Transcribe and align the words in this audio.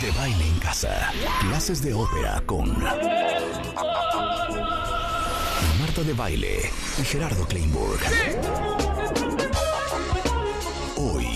De 0.00 0.10
baile 0.10 0.46
en 0.46 0.58
casa. 0.58 1.10
Clases 1.40 1.82
de 1.82 1.94
ópera 1.94 2.42
con 2.44 2.70
Marta 5.80 6.02
de 6.04 6.12
Baile 6.12 6.70
y 6.98 7.02
Gerardo 7.02 7.46
Kleinburg. 7.46 8.00
Hoy, 10.96 11.26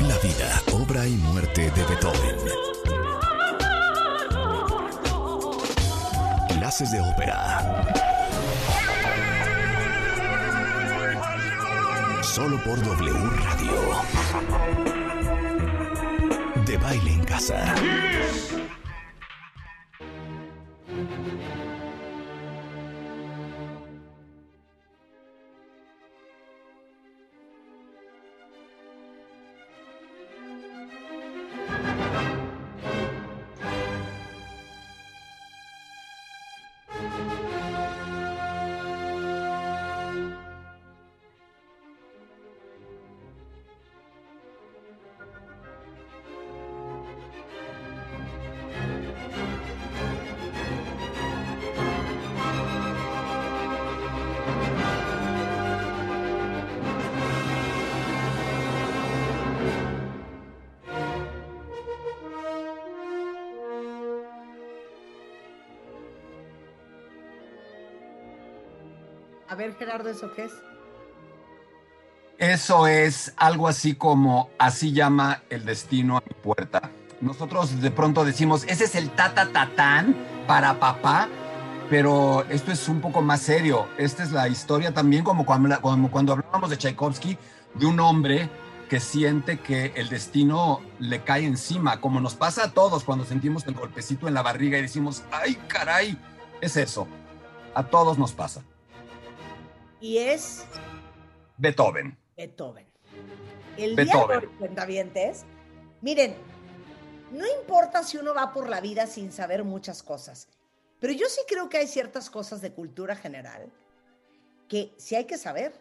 la 0.00 0.18
vida, 0.18 0.62
obra 0.72 1.06
y 1.06 1.12
muerte 1.12 1.70
de 1.70 1.84
Beethoven. 1.84 2.36
Clases 6.58 6.92
de 6.92 7.00
ópera. 7.00 7.94
Solo 12.22 12.62
por 12.62 12.78
W 12.82 13.12
Radio. 13.42 15.07
Baile 16.88 17.12
en 17.12 17.24
casa. 17.26 18.67
Ver, 69.58 69.74
Gerardo, 69.74 70.08
¿eso 70.08 70.32
qué 70.34 70.44
es? 70.44 70.52
Eso 72.38 72.86
es 72.86 73.34
algo 73.36 73.66
así 73.66 73.96
como 73.96 74.48
así 74.58 74.92
llama 74.92 75.42
el 75.50 75.64
destino 75.64 76.16
a 76.16 76.20
mi 76.20 76.34
puerta. 76.40 76.92
Nosotros 77.20 77.80
de 77.82 77.90
pronto 77.90 78.24
decimos, 78.24 78.64
ese 78.68 78.84
es 78.84 78.94
el 78.94 79.10
tata 79.10 79.48
tatán 79.52 80.16
para 80.46 80.78
papá, 80.78 81.28
pero 81.90 82.44
esto 82.48 82.70
es 82.70 82.88
un 82.88 83.00
poco 83.00 83.20
más 83.20 83.40
serio. 83.40 83.88
Esta 83.98 84.22
es 84.22 84.30
la 84.30 84.46
historia 84.46 84.94
también 84.94 85.24
como 85.24 85.44
cuando, 85.44 85.80
como 85.80 86.10
cuando 86.12 86.32
hablábamos 86.34 86.70
de 86.70 86.78
Tchaikovsky, 86.78 87.36
de 87.74 87.86
un 87.86 87.98
hombre 87.98 88.48
que 88.88 89.00
siente 89.00 89.58
que 89.58 89.92
el 89.96 90.08
destino 90.08 90.80
le 91.00 91.24
cae 91.24 91.44
encima, 91.44 92.00
como 92.00 92.20
nos 92.20 92.36
pasa 92.36 92.66
a 92.66 92.70
todos 92.70 93.02
cuando 93.02 93.24
sentimos 93.24 93.66
el 93.66 93.74
golpecito 93.74 94.28
en 94.28 94.34
la 94.34 94.42
barriga 94.42 94.78
y 94.78 94.82
decimos, 94.82 95.24
ay 95.32 95.58
caray, 95.66 96.16
es 96.60 96.76
eso. 96.76 97.08
A 97.74 97.82
todos 97.82 98.16
nos 98.16 98.32
pasa. 98.32 98.62
Y 100.00 100.18
es 100.18 100.64
Beethoven. 101.56 102.16
Beethoven. 102.36 102.86
El 103.76 103.96
Beethoven. 103.96 104.28
día 104.28 104.40
de 104.40 104.46
hoy, 104.46 104.56
cuentavientes, 104.58 105.44
miren, 106.00 106.34
no 107.32 107.44
importa 107.60 108.02
si 108.02 108.16
uno 108.16 108.34
va 108.34 108.52
por 108.52 108.68
la 108.68 108.80
vida 108.80 109.06
sin 109.06 109.32
saber 109.32 109.64
muchas 109.64 110.02
cosas, 110.02 110.48
pero 111.00 111.12
yo 111.12 111.26
sí 111.28 111.40
creo 111.46 111.68
que 111.68 111.78
hay 111.78 111.86
ciertas 111.86 112.30
cosas 112.30 112.60
de 112.60 112.72
cultura 112.72 113.16
general 113.16 113.70
que 114.68 114.94
sí 114.98 115.14
hay 115.14 115.24
que 115.24 115.38
saber. 115.38 115.72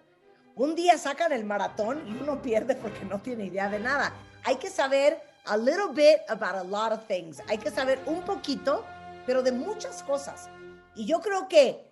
Un 0.56 0.74
día 0.74 0.98
sacan 0.98 1.32
el 1.32 1.44
maratón 1.44 2.04
y 2.08 2.22
uno 2.22 2.42
pierde 2.42 2.76
porque 2.76 3.06
no 3.06 3.20
tiene 3.22 3.46
idea 3.46 3.70
de 3.70 3.80
nada. 3.80 4.14
Hay 4.44 4.56
que 4.56 4.70
saber 4.70 5.22
a 5.46 5.58
little 5.58 5.94
bit 5.94 6.20
about 6.30 6.56
a 6.56 6.64
lot 6.64 6.92
of 6.92 7.06
things. 7.08 7.42
Hay 7.48 7.58
que 7.58 7.70
saber 7.70 8.00
un 8.06 8.24
poquito, 8.24 8.84
pero 9.26 9.44
de 9.44 9.52
muchas 9.52 10.02
cosas. 10.04 10.50
Y 10.96 11.06
yo 11.06 11.20
creo 11.20 11.48
que 11.48 11.87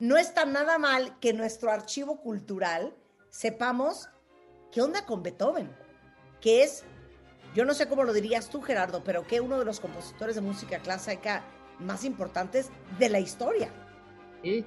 no 0.00 0.16
está 0.16 0.46
nada 0.46 0.78
mal 0.78 1.16
que 1.20 1.32
nuestro 1.32 1.70
archivo 1.70 2.20
cultural 2.20 2.94
sepamos 3.28 4.08
qué 4.72 4.80
onda 4.80 5.04
con 5.04 5.22
Beethoven, 5.22 5.70
que 6.40 6.64
es, 6.64 6.84
yo 7.54 7.64
no 7.66 7.74
sé 7.74 7.86
cómo 7.86 8.02
lo 8.04 8.14
dirías 8.14 8.48
tú, 8.48 8.62
Gerardo, 8.62 9.04
pero 9.04 9.26
que 9.26 9.40
uno 9.40 9.58
de 9.58 9.64
los 9.66 9.78
compositores 9.78 10.34
de 10.34 10.40
música 10.40 10.78
clásica 10.78 11.44
más 11.78 12.04
importantes 12.04 12.70
de 12.98 13.10
la 13.10 13.20
historia. 13.20 13.70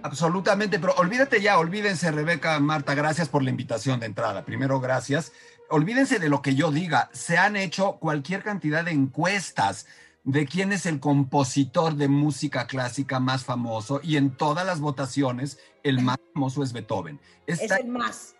Absolutamente, 0.03 0.77
pero 0.77 0.93
olvídate 0.97 1.41
ya, 1.41 1.57
olvídense, 1.57 2.11
Rebeca, 2.11 2.59
Marta, 2.59 2.93
gracias 2.93 3.27
por 3.27 3.41
la 3.41 3.49
invitación 3.49 3.99
de 3.99 4.05
entrada. 4.05 4.45
Primero, 4.45 4.79
gracias. 4.79 5.31
Olvídense 5.67 6.19
de 6.19 6.29
lo 6.29 6.43
que 6.43 6.53
yo 6.53 6.71
diga. 6.71 7.09
Se 7.11 7.39
han 7.39 7.55
hecho 7.55 7.93
cualquier 7.93 8.43
cantidad 8.43 8.85
de 8.85 8.91
encuestas 8.91 9.87
de 10.23 10.45
quién 10.45 10.71
es 10.71 10.85
el 10.85 10.99
compositor 10.99 11.95
de 11.95 12.07
música 12.07 12.65
clásica 12.65 13.19
más 13.19 13.43
famoso 13.43 13.99
y 14.01 14.17
en 14.17 14.35
todas 14.35 14.65
las 14.65 14.79
votaciones 14.79 15.59
el 15.83 16.01
más 16.01 16.17
famoso 16.33 16.63
es 16.63 16.71
Beethoven. 16.71 17.19
Está, 17.45 17.75
es 17.75 17.81
el 17.81 17.87
más. 17.87 18.35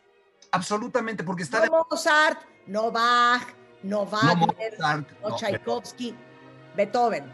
Absolutamente, 0.52 1.24
porque 1.24 1.44
está... 1.44 1.58
No 1.58 1.64
de... 1.64 1.70
Mozart, 1.70 2.42
no 2.68 2.92
Bach, 2.92 3.48
no 3.82 4.06
Wagner, 4.06 4.38
no, 4.38 4.48
Mozart, 4.48 5.12
no, 5.22 5.30
no 5.30 5.36
Tchaikovsky, 5.36 6.16
Beethoven. 6.76 7.26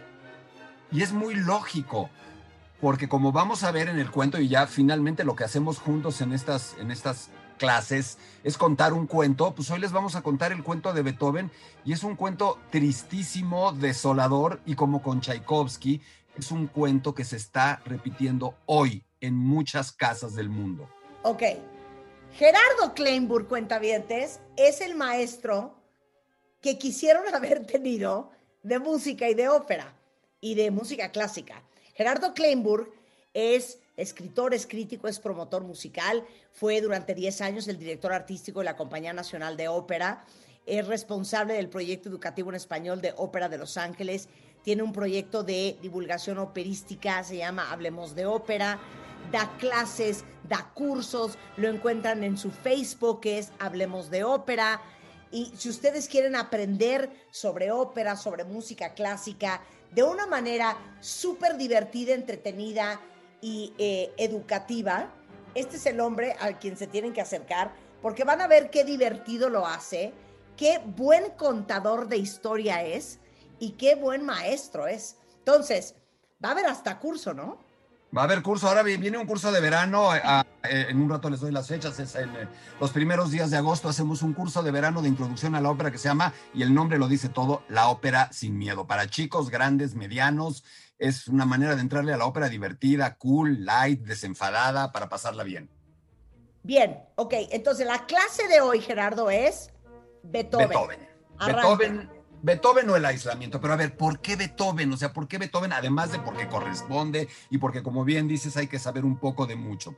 Y 0.91 1.03
es 1.03 1.13
muy 1.13 1.35
lógico, 1.35 2.09
porque 2.81 3.07
como 3.07 3.31
vamos 3.31 3.63
a 3.63 3.71
ver 3.71 3.87
en 3.87 3.99
el 3.99 4.09
cuento 4.09 4.39
y 4.39 4.47
ya 4.47 4.65
finalmente 4.65 5.23
lo 5.23 5.35
que 5.35 5.43
hacemos 5.43 5.77
juntos 5.77 6.21
en 6.21 6.33
estas, 6.33 6.75
en 6.79 6.89
estas 6.89 7.29
clases 7.59 8.17
es 8.43 8.57
contar 8.57 8.93
un 8.93 9.05
cuento, 9.05 9.53
pues 9.53 9.69
hoy 9.69 9.79
les 9.79 9.91
vamos 9.91 10.15
a 10.15 10.23
contar 10.23 10.51
el 10.51 10.63
cuento 10.63 10.91
de 10.93 11.03
Beethoven 11.03 11.51
y 11.85 11.93
es 11.93 12.03
un 12.03 12.15
cuento 12.15 12.57
tristísimo, 12.71 13.73
desolador 13.73 14.59
y 14.65 14.73
como 14.73 15.03
con 15.03 15.21
Tchaikovsky, 15.21 16.01
es 16.35 16.51
un 16.51 16.65
cuento 16.65 17.13
que 17.13 17.23
se 17.23 17.35
está 17.35 17.81
repitiendo 17.85 18.55
hoy 18.65 19.03
en 19.21 19.35
muchas 19.35 19.91
casas 19.91 20.33
del 20.33 20.49
mundo. 20.49 20.89
Ok. 21.21 21.43
Gerardo 22.33 22.93
Kleinburg, 22.95 23.47
cuentavientes, 23.47 24.39
es 24.55 24.81
el 24.81 24.95
maestro 24.95 25.75
que 26.61 26.79
quisieron 26.79 27.23
haber 27.35 27.67
tenido 27.67 28.31
de 28.63 28.79
música 28.79 29.29
y 29.29 29.35
de 29.35 29.49
ópera 29.49 29.93
y 30.41 30.55
de 30.55 30.71
música 30.71 31.11
clásica. 31.11 31.61
Gerardo 31.93 32.33
Kleinburg 32.33 32.89
es 33.33 33.79
escritor, 33.99 34.53
es 34.53 34.65
crítico, 34.65 35.07
es 35.07 35.19
promotor 35.19 35.63
musical, 35.63 36.25
fue 36.53 36.81
durante 36.81 37.13
10 37.13 37.41
años 37.41 37.67
el 37.67 37.77
director 37.77 38.13
artístico 38.13 38.59
de 38.59 38.65
la 38.65 38.75
Compañía 38.75 39.13
Nacional 39.13 39.57
de 39.57 39.67
Ópera, 39.67 40.25
es 40.65 40.87
responsable 40.87 41.53
del 41.53 41.69
proyecto 41.69 42.09
educativo 42.09 42.49
en 42.49 42.55
español 42.55 43.01
de 43.01 43.13
Ópera 43.17 43.49
de 43.49 43.57
Los 43.57 43.77
Ángeles, 43.77 44.29
tiene 44.63 44.83
un 44.83 44.93
proyecto 44.93 45.43
de 45.43 45.77
divulgación 45.81 46.37
operística, 46.37 47.23
se 47.23 47.37
llama 47.37 47.71
Hablemos 47.71 48.15
de 48.15 48.25
Ópera, 48.25 48.79
da 49.31 49.55
clases, 49.57 50.23
da 50.47 50.71
cursos, 50.73 51.37
lo 51.57 51.69
encuentran 51.69 52.23
en 52.23 52.37
su 52.37 52.51
Facebook 52.51 53.21
es 53.25 53.51
Hablemos 53.59 54.09
de 54.09 54.23
Ópera. 54.23 54.81
Y 55.31 55.51
si 55.55 55.69
ustedes 55.69 56.07
quieren 56.07 56.35
aprender 56.35 57.11
sobre 57.29 57.71
ópera, 57.71 58.15
sobre 58.15 58.43
música 58.43 58.95
clásica, 58.95 59.61
de 59.91 60.01
una 60.01 60.25
manera 60.25 60.75
súper 61.01 61.57
divertida, 61.57 62.13
entretenida 62.15 62.99
y 63.41 63.73
eh, 63.77 64.11
educativa, 64.17 65.09
este 65.55 65.77
es 65.77 65.85
el 65.85 65.99
hombre 65.99 66.35
al 66.39 66.59
quien 66.59 66.77
se 66.77 66.87
tienen 66.87 67.13
que 67.13 67.21
acercar, 67.21 67.71
porque 68.01 68.23
van 68.23 68.41
a 68.41 68.47
ver 68.47 68.69
qué 68.69 68.83
divertido 68.83 69.49
lo 69.49 69.65
hace, 69.65 70.13
qué 70.57 70.81
buen 70.85 71.31
contador 71.31 72.07
de 72.07 72.17
historia 72.17 72.83
es 72.83 73.19
y 73.59 73.71
qué 73.71 73.95
buen 73.95 74.25
maestro 74.25 74.87
es. 74.87 75.17
Entonces, 75.39 75.95
va 76.43 76.49
a 76.49 76.51
haber 76.53 76.65
hasta 76.65 76.99
curso, 76.99 77.33
¿no? 77.33 77.57
Va 78.15 78.21
a 78.21 78.25
haber 78.25 78.41
curso, 78.41 78.67
ahora 78.67 78.81
viene 78.81 79.19
un 79.19 79.27
curso 79.27 79.51
de 79.51 79.61
verano, 79.61 80.09
a, 80.11 80.43
eh, 80.63 80.87
en 80.89 80.99
un 80.99 81.11
rato 81.11 81.29
les 81.29 81.41
doy 81.41 81.51
las 81.51 81.67
fechas, 81.67 81.99
es 81.99 82.15
en 82.15 82.29
eh, 82.35 82.47
los 82.79 82.89
primeros 82.89 83.29
días 83.29 83.51
de 83.51 83.57
agosto 83.57 83.87
hacemos 83.87 84.23
un 84.23 84.33
curso 84.33 84.63
de 84.63 84.71
verano 84.71 85.03
de 85.03 85.09
introducción 85.09 85.53
a 85.53 85.61
la 85.61 85.69
ópera 85.69 85.91
que 85.91 85.99
se 85.99 86.07
llama, 86.07 86.33
y 86.55 86.63
el 86.63 86.73
nombre 86.73 86.97
lo 86.97 87.07
dice 87.07 87.29
todo, 87.29 87.61
La 87.69 87.89
Ópera 87.89 88.33
Sin 88.33 88.57
Miedo, 88.57 88.87
para 88.87 89.07
chicos, 89.07 89.51
grandes, 89.51 89.93
medianos, 89.93 90.63
es 90.99 91.27
una 91.27 91.45
manera 91.45 91.75
de 91.75 91.81
entrarle 91.81 92.13
a 92.13 92.17
la 92.17 92.25
ópera 92.25 92.49
divertida, 92.49 93.15
cool, 93.15 93.65
light, 93.65 94.01
desenfadada, 94.01 94.91
para 94.91 95.09
pasarla 95.09 95.43
bien. 95.43 95.69
Bien, 96.61 96.99
ok, 97.15 97.33
entonces 97.51 97.87
la 97.87 98.05
clase 98.05 98.47
de 98.47 98.61
hoy, 98.61 98.81
Gerardo, 98.81 99.31
es 99.31 99.71
Beethoven. 100.23 100.67
Beethoven. 100.69 100.99
Beethoven 101.39 102.19
Beethoven 102.41 102.89
o 102.89 102.95
el 102.95 103.05
aislamiento, 103.05 103.59
pero 103.59 103.73
a 103.73 103.77
ver, 103.77 103.97
¿por 103.97 104.21
qué 104.21 104.35
Beethoven? 104.35 104.91
O 104.93 104.97
sea, 104.97 105.11
¿por 105.11 105.27
qué 105.27 105.37
Beethoven? 105.37 105.73
Además 105.73 106.11
de 106.11 106.19
porque 106.19 106.47
corresponde 106.47 107.27
y 107.49 107.57
porque, 107.57 107.83
como 107.83 108.05
bien 108.05 108.27
dices, 108.27 108.55
hay 108.55 108.67
que 108.67 108.79
saber 108.79 109.03
un 109.03 109.17
poco 109.17 109.45
de 109.45 109.55
mucho. 109.55 109.95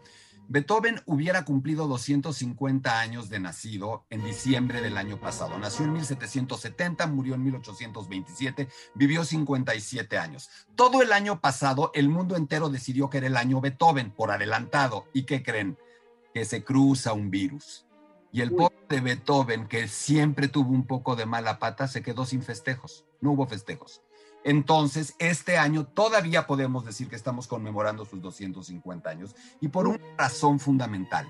Beethoven 0.51 0.99
hubiera 1.05 1.45
cumplido 1.45 1.87
250 1.87 2.99
años 2.99 3.29
de 3.29 3.39
nacido 3.39 4.03
en 4.09 4.21
diciembre 4.25 4.81
del 4.81 4.97
año 4.97 5.17
pasado. 5.17 5.57
Nació 5.57 5.85
en 5.85 5.93
1770, 5.93 7.07
murió 7.07 7.35
en 7.35 7.43
1827, 7.43 8.67
vivió 8.93 9.23
57 9.23 10.17
años. 10.17 10.49
Todo 10.75 11.01
el 11.01 11.13
año 11.13 11.39
pasado, 11.39 11.91
el 11.93 12.09
mundo 12.09 12.35
entero 12.35 12.67
decidió 12.67 13.09
que 13.09 13.19
era 13.19 13.27
el 13.27 13.37
año 13.37 13.61
Beethoven, 13.61 14.11
por 14.11 14.29
adelantado. 14.29 15.05
¿Y 15.13 15.23
qué 15.23 15.41
creen? 15.41 15.77
Que 16.33 16.43
se 16.43 16.65
cruza 16.65 17.13
un 17.13 17.31
virus. 17.31 17.85
Y 18.33 18.41
el 18.41 18.51
pobre 18.51 18.75
de 18.89 18.99
Beethoven, 18.99 19.69
que 19.69 19.87
siempre 19.87 20.49
tuvo 20.49 20.71
un 20.71 20.85
poco 20.85 21.15
de 21.15 21.25
mala 21.25 21.59
pata, 21.59 21.87
se 21.87 22.01
quedó 22.01 22.25
sin 22.25 22.41
festejos. 22.41 23.05
No 23.21 23.31
hubo 23.31 23.47
festejos. 23.47 24.01
Entonces, 24.43 25.15
este 25.19 25.57
año 25.57 25.85
todavía 25.85 26.47
podemos 26.47 26.85
decir 26.85 27.07
que 27.09 27.15
estamos 27.15 27.47
conmemorando 27.47 28.05
sus 28.05 28.21
250 28.21 29.09
años 29.09 29.35
y 29.59 29.67
por 29.67 29.87
una 29.87 29.99
razón 30.17 30.59
fundamental. 30.59 31.27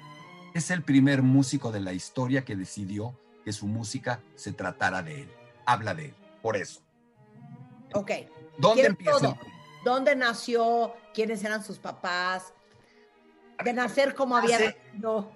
Es 0.54 0.72
el 0.72 0.84
primer 0.84 1.22
músico 1.22 1.72
de 1.72 1.80
la 1.80 1.94
historia 1.94 2.44
que 2.44 2.56
decidió 2.56 3.18
que 3.44 3.54
su 3.54 3.68
música 3.68 4.22
se 4.36 4.54
tratara 4.54 5.02
de 5.02 5.24
él. 5.24 5.32
Habla 5.66 5.94
de 5.94 6.06
él, 6.06 6.16
por 6.42 6.58
eso. 6.58 6.82
Ok. 7.94 8.12
¿Dónde 8.58 8.86
empieza? 8.86 9.36
¿Dónde 9.84 10.16
nació? 10.16 10.94
¿Quiénes 11.14 11.44
eran 11.44 11.64
sus 11.64 11.80
papás? 11.80 12.54
De 13.64 13.74
nacer 13.74 14.16
como 14.16 14.36
había 14.36 14.60
nacido. 14.60 15.32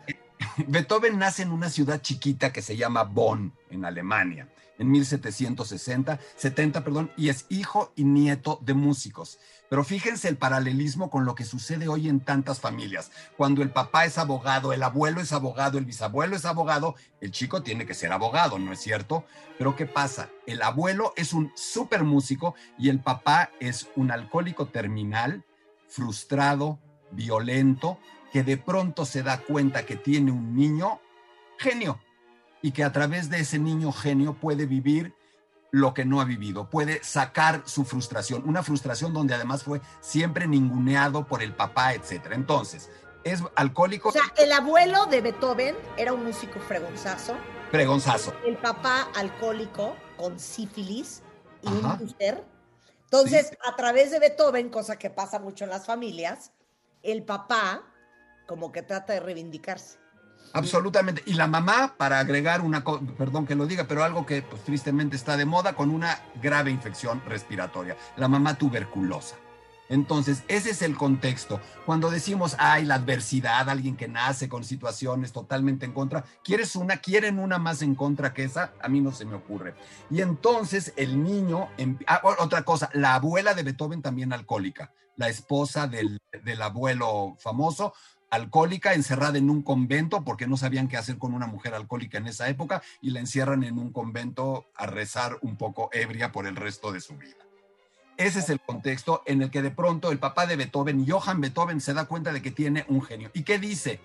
Beethoven 0.68 1.18
nace 1.18 1.44
en 1.44 1.52
una 1.52 1.70
ciudad 1.70 2.02
chiquita 2.02 2.52
que 2.52 2.62
se 2.62 2.78
llama 2.78 3.04
Bonn, 3.04 3.54
en 3.70 3.86
Alemania 3.86 4.48
en 4.78 4.92
1760, 4.92 6.20
70, 6.36 6.84
perdón, 6.84 7.12
y 7.16 7.30
es 7.30 7.46
hijo 7.50 7.92
y 7.96 8.04
nieto 8.04 8.60
de 8.62 8.74
músicos. 8.74 9.40
Pero 9.70 9.84
fíjense 9.84 10.28
el 10.28 10.38
paralelismo 10.38 11.10
con 11.10 11.26
lo 11.26 11.36
que 11.36 11.46
sucede 11.46 11.88
hoy 11.88 12.08
en 12.08 12.20
tantas 12.20 12.60
familias. 12.60 13.12
Cuando 13.38 13.62
el 13.62 13.72
papá 13.72 14.06
es 14.06 14.18
abogado, 14.18 14.74
el 14.74 14.84
abuelo 14.84 15.22
es 15.22 15.34
abogado, 15.34 15.78
el 15.78 15.86
bisabuelo 15.86 16.36
es 16.36 16.46
abogado, 16.46 16.96
el 17.22 17.32
chico 17.32 17.64
tiene 17.64 17.86
que 17.86 17.94
ser 17.94 18.12
abogado, 18.12 18.60
¿no 18.60 18.72
es 18.74 18.80
cierto? 18.80 19.26
Pero 19.58 19.76
¿qué 19.76 19.86
pasa? 19.86 20.30
El 20.46 20.62
abuelo 20.62 21.14
es 21.16 21.34
un 21.34 21.52
súper 21.56 22.04
músico 22.04 22.56
y 22.78 22.90
el 22.90 23.00
papá 23.00 23.52
es 23.60 23.88
un 23.96 24.12
alcohólico 24.12 24.68
terminal, 24.68 25.44
frustrado, 25.88 26.80
violento, 27.12 27.98
que 28.36 28.44
de 28.44 28.58
pronto 28.58 29.06
se 29.06 29.24
da 29.24 29.38
cuenta 29.38 29.86
que 29.86 29.96
tiene 29.96 30.30
un 30.30 30.58
niño 30.58 31.00
genio, 31.58 32.02
y 32.62 32.74
que 32.74 32.84
a 32.84 32.92
través 32.92 33.30
de 33.30 33.40
ese 33.40 33.60
niño 33.60 33.94
genio 33.94 34.34
puede 34.34 34.66
vivir 34.66 35.16
lo 35.72 35.94
que 35.94 36.04
no 36.04 36.20
ha 36.20 36.26
vivido, 36.26 36.70
puede 36.70 37.02
sacar 37.02 37.64
su 37.64 37.86
frustración, 37.86 38.44
una 38.46 38.62
frustración 38.62 39.14
donde 39.14 39.36
además 39.36 39.64
fue 39.64 39.80
siempre 40.02 40.48
ninguneado 40.48 41.26
por 41.26 41.42
el 41.42 41.54
papá, 41.56 41.94
etc. 41.94 42.32
Entonces, 42.32 42.90
es 43.24 43.42
alcohólico. 43.56 44.10
O 44.10 44.12
sea, 44.12 44.34
el 44.36 44.52
abuelo 44.52 45.06
de 45.06 45.22
Beethoven 45.22 45.78
era 45.96 46.12
un 46.12 46.26
músico 46.26 46.60
fregonzazo. 46.60 47.38
Fregonzazo. 47.72 48.36
El 48.46 48.58
papá 48.58 49.08
alcohólico 49.16 49.96
con 50.18 50.42
sífilis 50.42 51.24
y 51.62 51.70
un 51.70 51.86
úlcer. 52.02 52.44
Entonces, 53.06 53.58
a 53.66 53.78
través 53.78 54.12
de 54.12 54.20
Beethoven, 54.20 54.68
cosa 54.68 55.00
que 55.00 55.10
pasa 55.10 55.40
mucho 55.40 55.64
en 55.64 55.70
las 55.70 55.86
familias, 55.86 56.52
el 57.02 57.24
papá 57.24 57.95
como 58.46 58.72
que 58.72 58.82
trata 58.82 59.14
de 59.14 59.20
reivindicarse. 59.20 59.98
Absolutamente. 60.54 61.22
Y 61.26 61.34
la 61.34 61.48
mamá, 61.48 61.96
para 61.98 62.20
agregar 62.20 62.62
una 62.62 62.84
perdón 63.18 63.46
que 63.46 63.56
lo 63.56 63.66
diga, 63.66 63.86
pero 63.88 64.04
algo 64.04 64.26
que 64.26 64.42
pues, 64.42 64.64
tristemente 64.64 65.16
está 65.16 65.36
de 65.36 65.46
moda, 65.46 65.76
con 65.76 65.90
una 65.90 66.20
grave 66.42 66.72
infección 66.72 67.22
respiratoria, 67.26 67.98
la 68.16 68.28
mamá 68.28 68.58
tuberculosa. 68.58 69.36
Entonces, 69.88 70.44
ese 70.48 70.72
es 70.72 70.82
el 70.82 70.96
contexto. 70.96 71.60
Cuando 71.86 72.10
decimos, 72.10 72.56
ay, 72.58 72.86
la 72.86 72.96
adversidad, 72.96 73.70
alguien 73.70 73.96
que 73.96 74.08
nace 74.08 74.50
con 74.50 74.64
situaciones 74.64 75.32
totalmente 75.32 75.86
en 75.86 75.94
contra, 75.94 76.24
¿quieres 76.44 76.76
una? 76.76 76.98
¿Quieren 76.98 77.38
una 77.38 77.60
más 77.60 77.82
en 77.82 77.94
contra 77.94 78.34
que 78.34 78.46
esa? 78.46 78.74
A 78.82 78.88
mí 78.88 79.00
no 79.00 79.12
se 79.12 79.26
me 79.26 79.36
ocurre. 79.36 79.76
Y 80.10 80.22
entonces 80.22 80.94
el 80.96 81.24
niño, 81.24 81.70
ah, 82.08 82.22
otra 82.40 82.64
cosa, 82.64 82.90
la 82.94 83.16
abuela 83.16 83.54
de 83.54 83.64
Beethoven 83.64 84.02
también 84.02 84.34
alcohólica, 84.34 84.92
la 85.18 85.30
esposa 85.30 85.88
del, 85.88 86.20
del 86.44 86.62
abuelo 86.62 87.36
famoso, 87.38 87.94
alcohólica, 88.36 88.94
encerrada 88.94 89.38
en 89.38 89.50
un 89.50 89.62
convento, 89.62 90.24
porque 90.24 90.48
no 90.48 90.58
sabían 90.58 90.88
qué 90.88 90.98
hacer 90.98 91.18
con 91.18 91.34
una 91.34 91.48
mujer 91.48 91.74
alcohólica 91.74 92.18
en 92.18 92.28
esa 92.28 92.48
época, 92.50 92.82
y 93.02 93.10
la 93.10 93.20
encierran 93.20 93.64
en 93.64 93.80
un 93.80 93.92
convento 93.92 94.66
a 94.76 94.86
rezar 94.86 95.38
un 95.42 95.56
poco 95.58 95.90
ebria 95.92 96.32
por 96.32 96.48
el 96.48 96.56
resto 96.56 96.92
de 96.92 97.02
su 97.02 97.18
vida. 97.18 97.38
Ese 98.18 98.40
es 98.40 98.50
el 98.50 98.62
contexto 98.62 99.24
en 99.26 99.42
el 99.42 99.52
que 99.52 99.62
de 99.62 99.72
pronto 99.72 100.12
el 100.12 100.20
papá 100.20 100.46
de 100.46 100.56
Beethoven, 100.56 101.06
Johann 101.06 101.42
Beethoven, 101.42 101.82
se 101.82 101.94
da 101.94 102.06
cuenta 102.06 102.32
de 102.32 102.42
que 102.42 102.52
tiene 102.52 102.86
un 102.88 103.02
genio. 103.02 103.30
¿Y 103.34 103.44
qué 103.44 103.60
dice? 103.60 104.00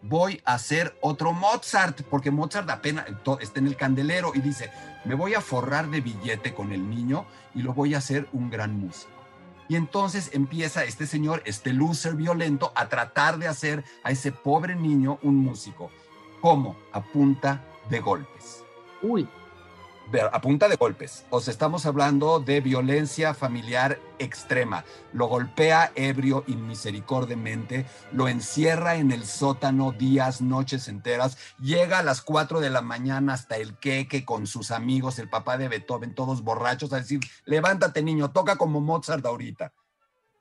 Voy 0.00 0.40
a 0.44 0.54
hacer 0.54 0.96
otro 1.00 1.32
Mozart, 1.32 2.02
porque 2.02 2.30
Mozart 2.30 2.68
apenas 2.70 3.06
está 3.40 3.60
en 3.60 3.66
el 3.66 3.76
candelero 3.76 4.32
y 4.34 4.40
dice, 4.40 4.70
me 5.04 5.14
voy 5.14 5.34
a 5.34 5.40
forrar 5.40 5.90
de 5.90 6.00
billete 6.00 6.54
con 6.54 6.72
el 6.72 6.88
niño 6.88 7.26
y 7.54 7.62
lo 7.62 7.74
voy 7.74 7.94
a 7.94 7.98
hacer 7.98 8.26
un 8.32 8.50
gran 8.50 8.78
músico. 8.78 9.21
Y 9.72 9.76
entonces 9.76 10.28
empieza 10.34 10.84
este 10.84 11.06
señor, 11.06 11.40
este 11.46 11.72
loser 11.72 12.14
violento, 12.14 12.72
a 12.74 12.90
tratar 12.90 13.38
de 13.38 13.48
hacer 13.48 13.84
a 14.04 14.10
ese 14.10 14.30
pobre 14.30 14.76
niño 14.76 15.18
un 15.22 15.36
músico. 15.36 15.90
¿Cómo? 16.42 16.76
A 16.92 17.02
punta 17.02 17.64
de 17.88 18.00
golpes. 18.00 18.62
Uy. 19.00 19.26
A 20.30 20.40
punta 20.42 20.68
de 20.68 20.76
golpes. 20.76 21.24
O 21.30 21.40
sea, 21.40 21.52
estamos 21.52 21.86
hablando 21.86 22.38
de 22.38 22.60
violencia 22.60 23.32
familiar 23.32 23.98
extrema. 24.18 24.84
Lo 25.12 25.26
golpea 25.26 25.90
ebrio 25.94 26.44
y 26.46 26.56
misericordiamente, 26.56 27.86
lo 28.12 28.28
encierra 28.28 28.96
en 28.96 29.10
el 29.10 29.24
sótano 29.24 29.92
días, 29.92 30.42
noches 30.42 30.88
enteras, 30.88 31.38
llega 31.58 32.00
a 32.00 32.02
las 32.02 32.20
4 32.20 32.60
de 32.60 32.68
la 32.68 32.82
mañana 32.82 33.32
hasta 33.32 33.56
el 33.56 33.78
queque 33.78 34.24
con 34.24 34.46
sus 34.46 34.70
amigos, 34.70 35.18
el 35.18 35.30
papá 35.30 35.56
de 35.56 35.68
Beethoven, 35.68 36.14
todos 36.14 36.42
borrachos, 36.42 36.92
a 36.92 36.98
decir, 36.98 37.20
levántate 37.46 38.02
niño, 38.02 38.32
toca 38.32 38.56
como 38.56 38.82
Mozart 38.82 39.24
ahorita. 39.24 39.72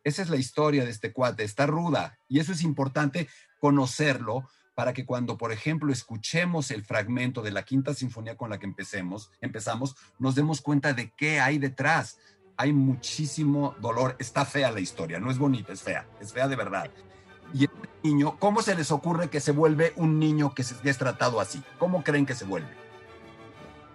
Esa 0.04 0.22
es 0.22 0.30
la 0.30 0.38
historia 0.38 0.84
de 0.84 0.92
este 0.92 1.13
cuate, 1.13 1.44
está 1.44 1.66
ruda 1.66 2.18
y 2.28 2.40
eso 2.40 2.52
es 2.52 2.63
importante 2.63 3.30
conocerlo 3.60 4.48
para 4.81 4.94
que 4.94 5.06
cuando, 5.06 5.38
por 5.38 5.51
ejemplo, 5.51 5.94
escuchemos 5.94 6.72
el 6.72 6.83
fragmento 6.83 7.44
de 7.44 7.51
la 7.51 7.62
quinta 7.62 7.94
sinfonía 7.94 8.36
con 8.36 8.50
la 8.50 8.57
que 8.57 8.66
empecemos, 8.66 9.30
empezamos, 9.39 9.95
nos 10.18 10.33
demos 10.33 10.60
cuenta 10.60 10.92
de 10.94 11.12
qué 11.12 11.39
hay 11.39 11.60
detrás 11.60 12.18
hay 12.57 12.74
muchísimo 12.74 13.75
dolor. 13.80 14.16
Está 14.18 14.44
fea 14.44 14.72
la 14.72 14.80
historia, 14.80 15.19
no 15.19 15.30
es 15.30 15.38
bonita, 15.38 15.72
es 15.72 15.83
fea, 15.83 16.07
es 16.19 16.33
fea 16.33 16.48
de 16.48 16.56
verdad. 16.56 16.89
Y 17.54 17.66
el 17.66 17.69
niño, 18.01 18.39
¿cómo 18.39 18.63
se 18.63 18.74
les 18.74 18.89
ocurre 18.89 19.30
que 19.30 19.39
se 19.39 19.51
vuelve 19.51 19.94
un 19.98 20.18
niño 20.18 20.56
que, 20.56 20.63
es 20.63 20.98
tratado 20.98 21.39
así? 21.39 21.62
¿Cómo 21.77 22.04
creen 22.04 22.25
que 22.25 22.34
se 22.34 22.45
vuelve? 22.45 22.74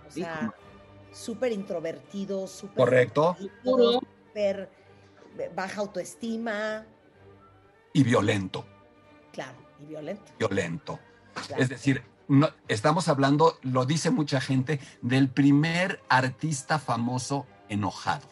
O 0.06 0.10
sea, 0.12 0.54
súper 1.10 1.50
introvertido, 1.50 2.46
súper... 2.46 2.76
Correcto. 2.76 3.36
Súper 3.64 4.70
baja 5.52 5.80
autoestima. 5.80 6.86
Y 7.92 8.04
violento. 8.04 8.64
Claro, 9.32 9.65
y 9.80 9.86
violento. 9.86 10.32
Violento. 10.38 10.98
Es 11.56 11.68
decir, 11.68 12.02
no, 12.28 12.50
estamos 12.68 13.08
hablando, 13.08 13.58
lo 13.62 13.84
dice 13.84 14.10
mucha 14.10 14.40
gente, 14.40 14.80
del 15.02 15.28
primer 15.28 16.02
artista 16.08 16.78
famoso 16.78 17.46
enojado. 17.68 18.26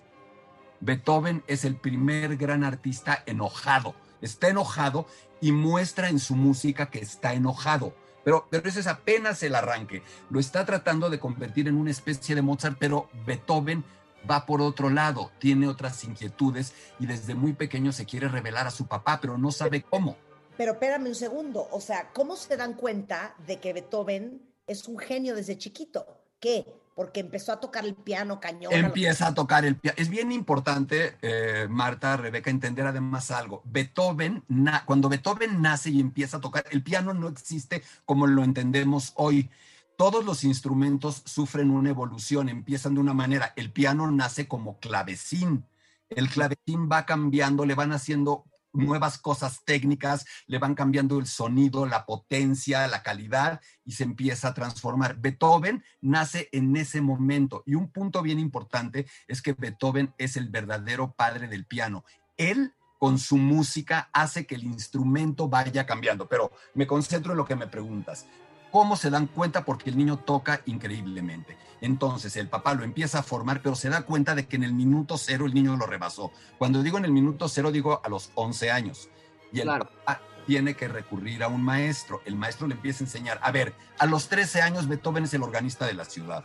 Beethoven 0.81 1.43
es 1.47 1.65
el 1.65 1.77
primer 1.77 2.37
gran 2.37 2.65
artista 2.65 3.23
enojado. 3.27 3.95
Está 4.21 4.49
enojado 4.49 5.07
y 5.41 5.53
muestra 5.53 6.09
en 6.09 6.19
su 6.19 6.35
música 6.35 6.91
que 6.91 6.99
está 6.99 7.35
enojado. 7.35 7.95
Pero, 8.25 8.47
pero 8.51 8.69
ese 8.69 8.81
es 8.81 8.87
apenas 8.87 9.43
el 9.43 9.55
arranque. 9.55 10.03
Lo 10.31 10.41
está 10.41 10.65
tratando 10.65 11.11
de 11.11 11.21
convertir 11.21 11.69
en 11.69 11.77
una 11.77 11.91
especie 11.91 12.35
de 12.35 12.43
Mozart, 12.43 12.77
pero 12.79 13.09
Beethoven 13.27 13.85
va 14.29 14.47
por 14.47 14.63
otro 14.63 14.91
lado, 14.91 15.31
tiene 15.39 15.69
otras 15.69 16.03
inquietudes 16.05 16.75
y 16.99 17.07
desde 17.07 17.35
muy 17.35 17.53
pequeño 17.53 17.93
se 17.93 18.07
quiere 18.07 18.29
revelar 18.29 18.67
a 18.67 18.71
su 18.71 18.87
papá, 18.87 19.19
pero 19.21 19.39
no 19.39 19.51
sabe 19.53 19.83
cómo. 19.83 20.17
Pero 20.57 20.73
espérame 20.73 21.09
un 21.09 21.15
segundo, 21.15 21.69
o 21.71 21.81
sea, 21.81 22.11
¿cómo 22.13 22.37
se 22.37 22.57
dan 22.57 22.75
cuenta 22.75 23.35
de 23.47 23.59
que 23.59 23.73
Beethoven 23.73 24.41
es 24.67 24.87
un 24.87 24.99
genio 24.99 25.35
desde 25.35 25.59
chiquito? 25.59 26.07
¿Qué? 26.39 26.67
porque 26.95 27.21
empezó 27.21 27.53
a 27.53 27.61
tocar 27.61 27.85
el 27.85 27.95
piano 27.95 28.41
cañón. 28.41 28.73
Empieza 28.73 29.29
a 29.29 29.35
tocar 29.35 29.65
el 29.65 29.77
piano. 29.77 29.97
Es 29.99 30.09
bien 30.09 30.31
importante, 30.31 31.17
eh, 31.23 31.67
Marta, 31.69 32.17
Rebeca, 32.17 32.51
entender 32.51 32.87
además 32.87 33.31
algo. 33.31 33.63
Beethoven, 33.65 34.45
cuando 34.87 35.09
Beethoven 35.09 35.61
nace 35.61 35.91
y 35.91 36.01
empieza 36.01 36.37
a 36.37 36.41
tocar, 36.41 36.65
el 36.71 36.83
piano 36.83 37.13
no 37.13 37.29
existe 37.29 37.83
como 38.05 38.27
lo 38.27 38.45
entendemos 38.45 39.13
hoy. 39.17 39.51
Todos 39.97 40.25
los 40.25 40.45
instrumentos 40.45 41.23
sufren 41.25 41.71
una 41.71 41.91
evolución, 41.91 42.49
empiezan 42.49 42.95
de 42.95 43.01
una 43.01 43.15
manera. 43.15 43.53
El 43.57 43.71
piano 43.71 44.11
nace 44.11 44.47
como 44.47 44.79
clavecín. 44.79 45.65
El 46.11 46.29
clavecín 46.29 46.89
va 46.91 47.07
cambiando, 47.07 47.65
le 47.65 47.75
van 47.75 47.93
haciendo 47.93 48.45
nuevas 48.75 49.19
cosas 49.19 49.65
técnicas, 49.65 50.27
le 50.47 50.59
van 50.59 50.75
cambiando 50.75 51.19
el 51.19 51.27
sonido, 51.27 51.87
la 51.87 52.05
potencia, 52.05 52.87
la 52.87 53.03
calidad 53.03 53.61
y 53.85 53.93
se 53.93 54.05
empieza 54.05 54.49
a 54.49 54.55
transformar. 54.55 55.17
Beethoven 55.17 55.83
nace 56.01 56.49
en 56.53 56.77
ese 56.77 57.01
momento 57.01 57.63
y 57.67 57.75
un 57.75 57.91
punto 57.91 58.21
bien 58.21 58.39
importante 58.39 59.07
es 59.29 59.41
que 59.41 59.55
Beethoven 59.55 60.13
es 60.19 60.37
el 60.37 60.51
verdadero 60.51 61.13
padre 61.13 61.49
del 61.49 61.65
piano. 61.65 62.05
Él 62.37 62.75
con 62.99 63.19
su 63.19 63.37
música 63.37 64.09
hace 64.15 64.47
que 64.47 64.55
el 64.55 64.65
instrumento 64.65 65.49
vaya 65.49 65.85
cambiando. 65.85 66.27
Pero 66.27 66.53
me 66.75 66.87
concentro 66.87 67.33
en 67.33 67.37
lo 67.37 67.45
que 67.45 67.55
me 67.55 67.67
preguntas. 67.67 68.27
¿Cómo 68.75 68.97
se 68.97 69.09
dan 69.09 69.29
cuenta? 69.29 69.65
Porque 69.65 69.91
el 69.91 69.97
niño 69.97 70.17
toca 70.17 70.61
increíblemente. 70.67 71.57
Entonces 71.81 72.35
el 72.35 72.49
papá 72.49 72.75
lo 72.75 72.83
empieza 72.83 73.21
a 73.21 73.23
formar, 73.23 73.63
pero 73.63 73.77
se 73.77 73.89
da 73.89 74.03
cuenta 74.03 74.35
de 74.35 74.49
que 74.49 74.57
en 74.57 74.65
el 74.65 74.73
minuto 74.73 75.17
cero 75.17 75.47
el 75.47 75.55
niño 75.55 75.77
lo 75.77 75.87
rebasó. 75.87 76.33
Cuando 76.59 76.83
digo 76.83 76.99
en 76.99 77.05
el 77.05 77.13
minuto 77.13 77.47
cero, 77.49 77.71
digo 77.71 78.01
a 78.05 78.09
los 78.09 78.33
11 78.35 78.73
años. 78.73 79.09
Y 79.53 79.61
el 79.61 79.69
papá 79.69 80.21
tiene 80.49 80.75
que 80.75 80.89
recurrir 80.89 81.45
a 81.45 81.47
un 81.47 81.63
maestro. 81.63 82.21
El 82.25 82.35
maestro 82.35 82.67
le 82.67 82.75
empieza 82.75 83.05
a 83.05 83.07
enseñar. 83.07 83.39
A 83.45 83.53
ver, 83.53 83.75
a 83.97 84.07
los 84.07 84.27
13 84.27 84.63
años 84.63 84.89
Beethoven 84.89 85.23
es 85.23 85.35
el 85.35 85.45
organista 85.45 85.87
de 85.87 85.95
la 85.95 86.05
ciudad. 86.05 86.45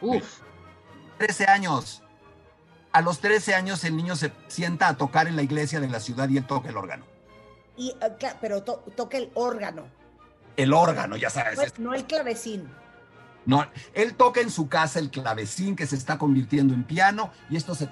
Uf. 0.00 0.40
13 1.18 1.50
años. 1.50 2.02
A 2.92 3.02
los 3.02 3.20
13 3.20 3.54
años 3.54 3.84
el 3.84 3.94
niño 3.94 4.16
se 4.16 4.32
sienta 4.48 4.88
a 4.88 4.96
tocar 4.96 5.28
en 5.28 5.36
la 5.36 5.42
iglesia 5.42 5.80
de 5.80 5.88
la 5.88 6.00
ciudad 6.00 6.30
y 6.30 6.38
él 6.38 6.46
toca 6.46 6.70
el 6.70 6.78
órgano. 6.78 7.04
Y, 7.76 7.90
uh, 7.90 8.26
pero 8.40 8.62
to 8.62 8.76
toca 8.96 9.18
el 9.18 9.30
órgano 9.34 9.84
el 10.56 10.72
órgano, 10.72 11.16
ya 11.16 11.30
sabes. 11.30 11.78
No, 11.78 11.90
no 11.90 11.94
el 11.94 12.04
clavecín. 12.04 12.68
No, 13.46 13.64
él 13.94 14.14
toca 14.14 14.40
en 14.40 14.50
su 14.50 14.68
casa 14.68 14.98
el 14.98 15.10
clavecín 15.10 15.76
que 15.76 15.86
se 15.86 15.94
está 15.94 16.18
convirtiendo 16.18 16.74
en 16.74 16.82
piano 16.82 17.30
y 17.48 17.56
esto 17.56 17.76
se 17.76 17.88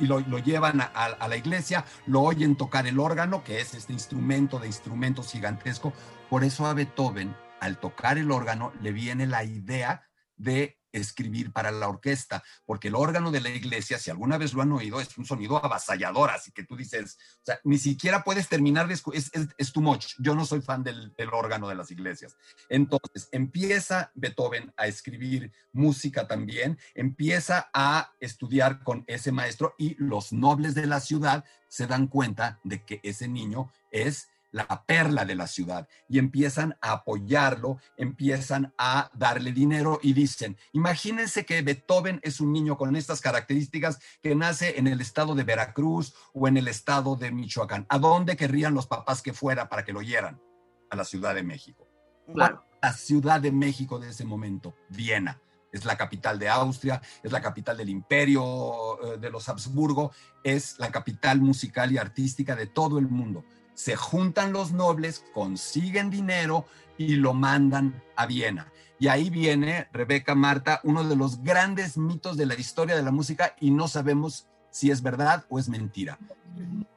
y, 0.00 0.06
lo, 0.06 0.20
llevan 0.38 0.80
a, 0.80 0.84
a, 0.86 1.28
la 1.28 1.36
iglesia, 1.36 1.84
lo 2.06 2.22
oyen 2.22 2.56
tocar 2.56 2.86
el 2.86 2.98
órgano, 2.98 3.44
que 3.44 3.60
es 3.60 3.74
este 3.74 3.92
instrumento 3.92 4.58
de 4.58 4.66
instrumentos 4.66 5.30
gigantesco. 5.30 5.92
Por 6.30 6.42
eso 6.42 6.64
a 6.64 6.72
Beethoven, 6.72 7.36
al 7.60 7.78
tocar 7.78 8.16
el 8.16 8.30
órgano, 8.30 8.72
le 8.80 8.92
viene 8.92 9.26
la 9.26 9.44
idea 9.44 10.08
de 10.36 10.78
escribir 10.94 11.52
para 11.52 11.70
la 11.70 11.88
orquesta, 11.88 12.42
porque 12.64 12.88
el 12.88 12.94
órgano 12.94 13.30
de 13.30 13.40
la 13.40 13.50
iglesia, 13.50 13.98
si 13.98 14.10
alguna 14.10 14.38
vez 14.38 14.54
lo 14.54 14.62
han 14.62 14.72
oído, 14.72 15.00
es 15.00 15.16
un 15.18 15.26
sonido 15.26 15.62
avasallador, 15.62 16.30
así 16.30 16.52
que 16.52 16.64
tú 16.64 16.76
dices, 16.76 17.18
o 17.42 17.44
sea, 17.44 17.60
ni 17.64 17.78
siquiera 17.78 18.24
puedes 18.24 18.48
terminar 18.48 18.88
de 18.88 18.94
es, 18.94 19.30
es, 19.58 19.72
too 19.72 19.80
much. 19.80 20.14
Yo 20.18 20.34
no 20.34 20.46
soy 20.46 20.60
fan 20.62 20.82
del, 20.82 21.12
órgano 21.32 21.68
de 21.68 21.74
las 21.74 21.90
iglesias. 21.90 22.36
Entonces, 22.68 23.28
empieza 23.32 24.12
Beethoven 24.14 24.72
a 24.76 24.86
escribir 24.86 25.52
música 25.72 26.28
también, 26.28 26.78
empieza 26.94 27.70
a 27.74 28.12
estudiar 28.20 28.82
con 28.82 29.04
ese 29.06 29.32
maestro 29.32 29.74
y 29.78 29.96
los 29.98 30.32
nobles 30.32 30.74
de 30.74 30.86
la 30.86 31.00
ciudad 31.00 31.44
se 31.68 31.86
dan 31.86 32.06
cuenta 32.06 32.60
de 32.62 32.84
que 32.84 33.00
ese 33.02 33.26
niño 33.26 33.72
es 33.90 34.28
la 34.54 34.84
perla 34.86 35.24
de 35.24 35.34
la 35.34 35.48
ciudad 35.48 35.88
y 36.08 36.20
empiezan 36.20 36.76
a 36.80 36.92
apoyarlo, 36.92 37.78
empiezan 37.96 38.72
a 38.78 39.10
darle 39.12 39.50
dinero 39.50 39.98
y 40.00 40.12
dicen, 40.12 40.56
imagínense 40.72 41.44
que 41.44 41.60
Beethoven 41.62 42.20
es 42.22 42.40
un 42.40 42.52
niño 42.52 42.76
con 42.76 42.94
estas 42.94 43.20
características 43.20 43.98
que 44.22 44.36
nace 44.36 44.78
en 44.78 44.86
el 44.86 45.00
estado 45.00 45.34
de 45.34 45.42
Veracruz 45.42 46.14
o 46.32 46.46
en 46.46 46.56
el 46.56 46.68
estado 46.68 47.16
de 47.16 47.32
Michoacán. 47.32 47.84
¿A 47.88 47.98
dónde 47.98 48.36
querrían 48.36 48.74
los 48.74 48.86
papás 48.86 49.22
que 49.22 49.32
fuera 49.32 49.68
para 49.68 49.84
que 49.84 49.92
lo 49.92 49.98
oyeran? 49.98 50.40
A 50.88 50.94
la 50.94 51.04
Ciudad 51.04 51.34
de 51.34 51.42
México. 51.42 51.88
Claro. 52.32 52.64
La 52.80 52.92
Ciudad 52.92 53.40
de 53.40 53.50
México 53.50 53.98
de 53.98 54.10
ese 54.10 54.24
momento, 54.24 54.76
Viena. 54.88 55.40
Es 55.72 55.84
la 55.84 55.96
capital 55.96 56.38
de 56.38 56.48
Austria, 56.48 57.02
es 57.24 57.32
la 57.32 57.42
capital 57.42 57.76
del 57.76 57.88
imperio 57.88 59.14
eh, 59.14 59.18
de 59.18 59.30
los 59.30 59.48
Habsburgo, 59.48 60.12
es 60.44 60.78
la 60.78 60.92
capital 60.92 61.40
musical 61.40 61.90
y 61.90 61.98
artística 61.98 62.54
de 62.54 62.68
todo 62.68 63.00
el 63.00 63.08
mundo 63.08 63.44
se 63.74 63.96
juntan 63.96 64.52
los 64.52 64.72
nobles, 64.72 65.24
consiguen 65.34 66.10
dinero 66.10 66.66
y 66.96 67.16
lo 67.16 67.34
mandan 67.34 68.02
a 68.16 68.26
Viena. 68.26 68.72
Y 68.98 69.08
ahí 69.08 69.28
viene, 69.28 69.88
Rebeca 69.92 70.34
Marta, 70.34 70.80
uno 70.84 71.04
de 71.04 71.16
los 71.16 71.42
grandes 71.42 71.98
mitos 71.98 72.36
de 72.36 72.46
la 72.46 72.54
historia 72.54 72.96
de 72.96 73.02
la 73.02 73.10
música 73.10 73.56
y 73.60 73.70
no 73.70 73.88
sabemos 73.88 74.46
si 74.70 74.90
es 74.90 75.02
verdad 75.02 75.44
o 75.48 75.58
es 75.58 75.68
mentira. 75.68 76.18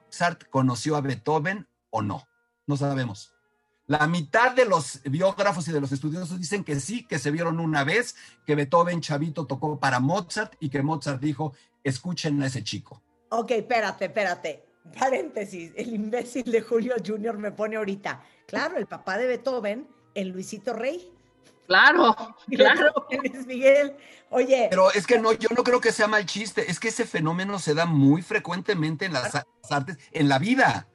¿Mozart 0.05 0.49
conoció 0.49 0.95
a 0.95 1.01
Beethoven 1.01 1.67
o 1.89 2.01
no? 2.01 2.27
No 2.67 2.77
sabemos. 2.77 3.33
La 3.87 4.05
mitad 4.05 4.51
de 4.51 4.65
los 4.65 5.01
biógrafos 5.03 5.67
y 5.67 5.71
de 5.71 5.81
los 5.81 5.91
estudiosos 5.91 6.37
dicen 6.37 6.63
que 6.63 6.79
sí, 6.79 7.05
que 7.05 7.19
se 7.19 7.31
vieron 7.31 7.59
una 7.59 7.83
vez, 7.83 8.15
que 8.45 8.55
Beethoven 8.55 9.01
chavito 9.01 9.45
tocó 9.47 9.79
para 9.79 9.99
Mozart 9.99 10.55
y 10.59 10.69
que 10.69 10.83
Mozart 10.83 11.21
dijo, 11.21 11.53
escuchen 11.83 12.41
a 12.43 12.47
ese 12.47 12.63
chico. 12.63 13.01
Ok, 13.29 13.51
espérate, 13.51 14.05
espérate 14.05 14.66
paréntesis, 14.87 15.71
el 15.75 15.93
imbécil 15.93 16.51
de 16.51 16.61
Julio 16.61 16.95
Junior 17.05 17.37
me 17.37 17.51
pone 17.51 17.75
ahorita. 17.75 18.23
Claro, 18.45 18.77
el 18.77 18.87
papá 18.87 19.17
de 19.17 19.27
Beethoven, 19.27 19.87
el 20.13 20.29
Luisito 20.29 20.73
Rey. 20.73 21.13
Claro, 21.67 22.15
claro. 22.49 23.07
Luis 23.11 23.45
Miguel. 23.45 23.95
Oye. 24.29 24.67
Pero 24.69 24.91
es 24.91 25.05
que 25.05 25.19
no, 25.19 25.33
yo 25.33 25.49
no 25.55 25.63
creo 25.63 25.81
que 25.81 25.91
sea 25.91 26.07
mal 26.07 26.25
chiste, 26.25 26.69
es 26.71 26.79
que 26.79 26.87
ese 26.87 27.05
fenómeno 27.05 27.59
se 27.59 27.73
da 27.73 27.85
muy 27.85 28.21
frecuentemente 28.21 29.05
en 29.05 29.13
las 29.13 29.45
artes, 29.69 29.97
en 30.11 30.29
la 30.29 30.39
vida. 30.39 30.87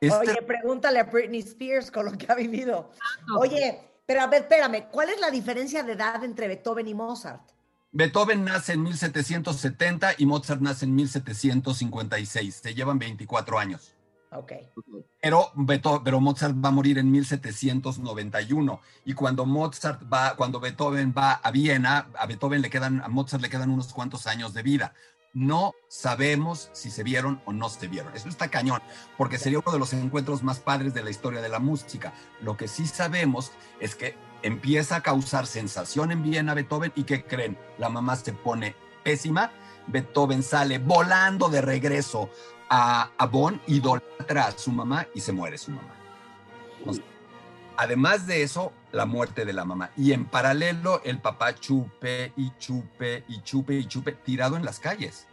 Este 0.00 0.16
Oye, 0.16 0.42
pregúntale 0.42 1.00
a 1.00 1.04
Britney 1.04 1.40
Spears 1.40 1.90
con 1.90 2.06
lo 2.06 2.12
que 2.12 2.26
ha 2.28 2.34
vivido. 2.34 2.90
Oye, 3.38 3.80
pero 4.06 4.22
a 4.22 4.26
ver, 4.26 4.42
espérame, 4.42 4.88
¿cuál 4.90 5.10
es 5.10 5.20
la 5.20 5.30
diferencia 5.30 5.82
de 5.82 5.92
edad 5.92 6.22
entre 6.24 6.48
Beethoven 6.48 6.88
y 6.88 6.94
Mozart? 6.94 7.51
Beethoven 7.94 8.44
nace 8.44 8.72
en 8.72 8.82
1770 8.84 10.14
y 10.16 10.24
Mozart 10.24 10.62
nace 10.62 10.86
en 10.86 10.94
1756. 10.94 12.54
Se 12.54 12.74
llevan 12.74 12.98
24 12.98 13.58
años. 13.58 13.92
Ok. 14.30 14.52
Pero, 15.20 15.52
pero 16.02 16.20
Mozart 16.20 16.56
va 16.56 16.70
a 16.70 16.72
morir 16.72 16.96
en 16.96 17.10
1791. 17.10 18.80
Y 19.04 19.12
cuando 19.12 19.44
Mozart 19.44 20.10
va, 20.10 20.36
cuando 20.36 20.58
Beethoven 20.58 21.12
va 21.16 21.32
a 21.32 21.50
Viena, 21.50 22.08
a 22.18 22.26
Beethoven 22.26 22.62
le 22.62 22.70
quedan, 22.70 23.02
a 23.02 23.08
Mozart 23.08 23.42
le 23.42 23.50
quedan 23.50 23.68
unos 23.68 23.92
cuantos 23.92 24.26
años 24.26 24.54
de 24.54 24.62
vida. 24.62 24.94
No 25.34 25.74
sabemos 25.88 26.70
si 26.72 26.90
se 26.90 27.02
vieron 27.02 27.42
o 27.44 27.52
no 27.52 27.68
se 27.68 27.88
vieron. 27.88 28.14
Eso 28.14 28.30
está 28.30 28.48
cañón, 28.48 28.80
porque 29.18 29.38
sería 29.38 29.58
uno 29.58 29.72
de 29.72 29.78
los 29.78 29.92
encuentros 29.92 30.42
más 30.42 30.60
padres 30.60 30.94
de 30.94 31.02
la 31.02 31.10
historia 31.10 31.42
de 31.42 31.48
la 31.50 31.58
música. 31.58 32.14
Lo 32.40 32.56
que 32.56 32.68
sí 32.68 32.86
sabemos 32.86 33.52
es 33.80 33.94
que 33.94 34.16
empieza 34.42 34.96
a 34.96 35.02
causar 35.02 35.46
sensación 35.46 36.12
en 36.12 36.22
Viena 36.22 36.54
Beethoven 36.54 36.92
y 36.94 37.04
que 37.04 37.24
creen, 37.24 37.58
la 37.78 37.88
mamá 37.88 38.16
se 38.16 38.32
pone 38.32 38.74
pésima, 39.02 39.52
Beethoven 39.86 40.42
sale 40.42 40.78
volando 40.78 41.48
de 41.48 41.60
regreso 41.60 42.30
a, 42.68 43.10
a 43.16 43.26
Bonn, 43.26 43.60
idolatra 43.66 44.46
a 44.46 44.52
su 44.52 44.70
mamá 44.70 45.06
y 45.14 45.20
se 45.20 45.32
muere 45.32 45.58
su 45.58 45.70
mamá. 45.70 45.94
además 47.76 48.26
de 48.26 48.42
eso, 48.42 48.72
la 48.92 49.06
muerte 49.06 49.44
de 49.44 49.52
la 49.52 49.64
mamá. 49.64 49.90
Y 49.96 50.12
en 50.12 50.26
paralelo, 50.26 51.02
el 51.04 51.18
papá 51.18 51.54
chupe 51.54 52.32
y 52.36 52.52
chupe 52.58 53.24
y 53.28 53.42
chupe 53.42 53.74
y 53.74 53.86
chupe, 53.86 54.12
tirado 54.12 54.56
en 54.56 54.64
las 54.64 54.78
calles 54.78 55.26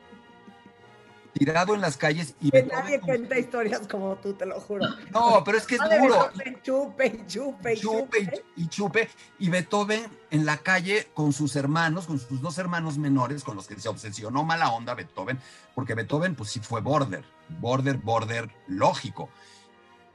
tirado 1.34 1.76
en 1.76 1.82
las 1.82 1.98
calles 1.98 2.36
y 2.42 2.52
nadie 2.52 3.00
cuenta 3.00 3.38
historias 3.38 3.88
como 3.88 4.16
tú, 4.18 4.34
te 4.34 4.46
lo 4.46 4.60
juro. 4.60 4.86
No, 5.12 5.44
pero 5.44 5.58
es 5.58 5.66
que 5.66 5.76
es 5.76 5.82
duro. 5.82 6.32
Chupe, 6.64 7.26
chupe, 7.28 7.78
chupe, 7.78 8.44
y 8.56 8.68
chupe. 8.68 9.10
Y 9.38 9.50
Beethoven 9.50 10.06
en 10.32 10.46
la 10.46 10.58
calle 10.58 11.10
con 11.14 11.34
sus 11.34 11.56
hermanos, 11.56 12.08
con 12.08 12.20
sus 12.20 12.42
dos 12.42 12.58
hermanos 12.58 12.98
menores, 12.98 13.44
con 13.44 13.56
los 13.56 13.68
que 13.68 13.80
se 13.80 13.90
obsesionó 13.90 14.44
mala 14.44 14.72
onda 14.72 14.94
Beethoven, 14.94 15.40
porque 15.76 15.96
Beethoven 15.96 16.36
pues 16.36 16.52
sí 16.52 16.60
fue 16.60 16.82
border, 16.82 17.24
border, 17.60 17.98
border, 17.98 18.50
lógico. 18.68 19.30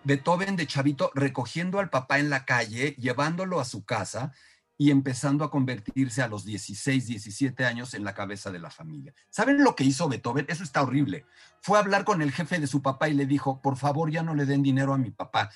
Beethoven 0.04 0.56
de 0.56 0.66
chavito 0.66 1.11
recogiendo 1.14 1.78
al 1.78 1.88
papá 1.88 2.18
en 2.18 2.28
la 2.28 2.44
calle, 2.44 2.94
llevándolo 2.99 3.59
a 3.59 3.64
su 3.64 3.85
casa 3.85 4.33
y 4.76 4.90
empezando 4.90 5.45
a 5.45 5.50
convertirse 5.50 6.23
a 6.23 6.28
los 6.28 6.45
16, 6.45 7.07
17 7.07 7.64
años 7.64 7.95
en 7.95 8.04
la 8.04 8.14
cabeza 8.14 8.50
de 8.50 8.59
la 8.59 8.71
familia. 8.71 9.14
¿Saben 9.31 9.62
lo 9.62 9.76
que 9.76 9.85
hizo 9.85 10.09
Beethoven? 10.09 10.47
Eso 10.49 10.64
está 10.64 10.83
horrible. 10.83 11.26
Fue 11.61 11.78
a 11.78 11.81
hablar 11.81 12.04
con 12.04 12.23
el 12.23 12.33
jefe 12.33 12.59
de 12.59 12.66
su 12.66 12.83
papá 12.83 13.09
y 13.09 13.14
le 13.14 13.26
dijo, 13.26 13.62
por 13.62 13.76
favor, 13.76 14.11
ya 14.11 14.23
no 14.23 14.35
le 14.35 14.47
den 14.47 14.62
dinero 14.62 14.93
a 14.93 14.99
mi 14.99 15.11
papá, 15.11 15.50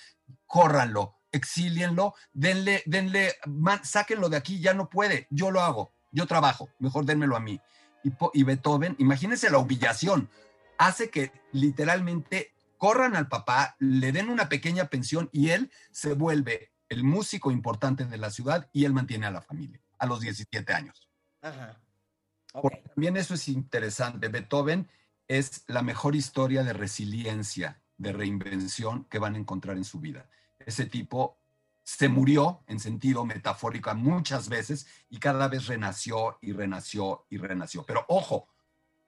córranlo, 0.47 1.17
exílienlo, 1.33 2.15
denle, 2.33 2.83
denle, 2.87 3.35
sáquenlo 3.83 4.29
de 4.29 4.37
aquí, 4.37 4.61
ya 4.61 4.73
no 4.73 4.89
puede, 4.89 5.27
yo 5.31 5.51
lo 5.51 5.63
hago, 5.63 5.93
yo 6.13 6.27
trabajo, 6.27 6.69
mejor 6.79 7.05
denmelo 7.05 7.37
a 7.37 7.41
mí. 7.41 7.61
Y, 8.05 8.13
y 8.33 8.43
Beethoven, 8.45 8.95
imagínense 8.99 9.51
la 9.51 9.59
humillación, 9.59 10.31
hace 10.79 11.11
que 11.11 11.33
literalmente 11.53 12.55
corran 12.79 13.17
al 13.17 13.29
papá, 13.29 13.75
le 13.81 14.13
den 14.13 14.31
una 14.31 14.49
pequeña 14.49 14.87
pensión 14.87 15.29
y 15.33 15.51
él 15.51 15.73
se 15.91 16.15
vuelve 16.15 16.71
el 16.89 17.05
músico 17.05 17.51
importante 17.51 18.05
de 18.05 18.19
la 18.19 18.31
ciudad 18.31 18.69
y 18.73 18.85
él 18.85 18.93
mantiene 18.93 19.27
a 19.27 19.31
la 19.31 19.43
familia 19.43 19.81
a 19.99 20.07
los 20.07 20.21
17 20.21 20.73
años. 20.73 21.09
Ajá. 21.43 21.81
también 22.95 23.17
eso 23.17 23.35
es 23.35 23.49
interesante. 23.49 24.29
Beethoven 24.29 24.89
es 25.27 25.65
la 25.67 25.83
mejor 25.83 26.17
historia 26.17 26.65
de 26.65 26.73
resiliencia, 26.73 27.83
de 27.97 28.13
reinvención 28.13 29.05
que 29.05 29.19
van 29.19 29.35
a 29.35 29.39
encontrar 29.39 29.77
en 29.77 29.85
su 29.85 30.01
vida. 30.01 30.29
Ese 30.59 30.87
tipo 30.87 31.39
se 31.83 32.09
murió 32.09 32.63
en 32.67 32.81
sentido 32.81 33.25
metafórico 33.25 33.95
muchas 33.95 34.49
veces 34.49 34.87
y 35.09 35.19
cada 35.19 35.49
vez 35.49 35.67
renació 35.67 36.39
y 36.41 36.53
renació 36.53 37.27
y 37.31 37.39
renació. 37.39 37.85
Pero 37.85 38.05
ojo, 38.09 38.49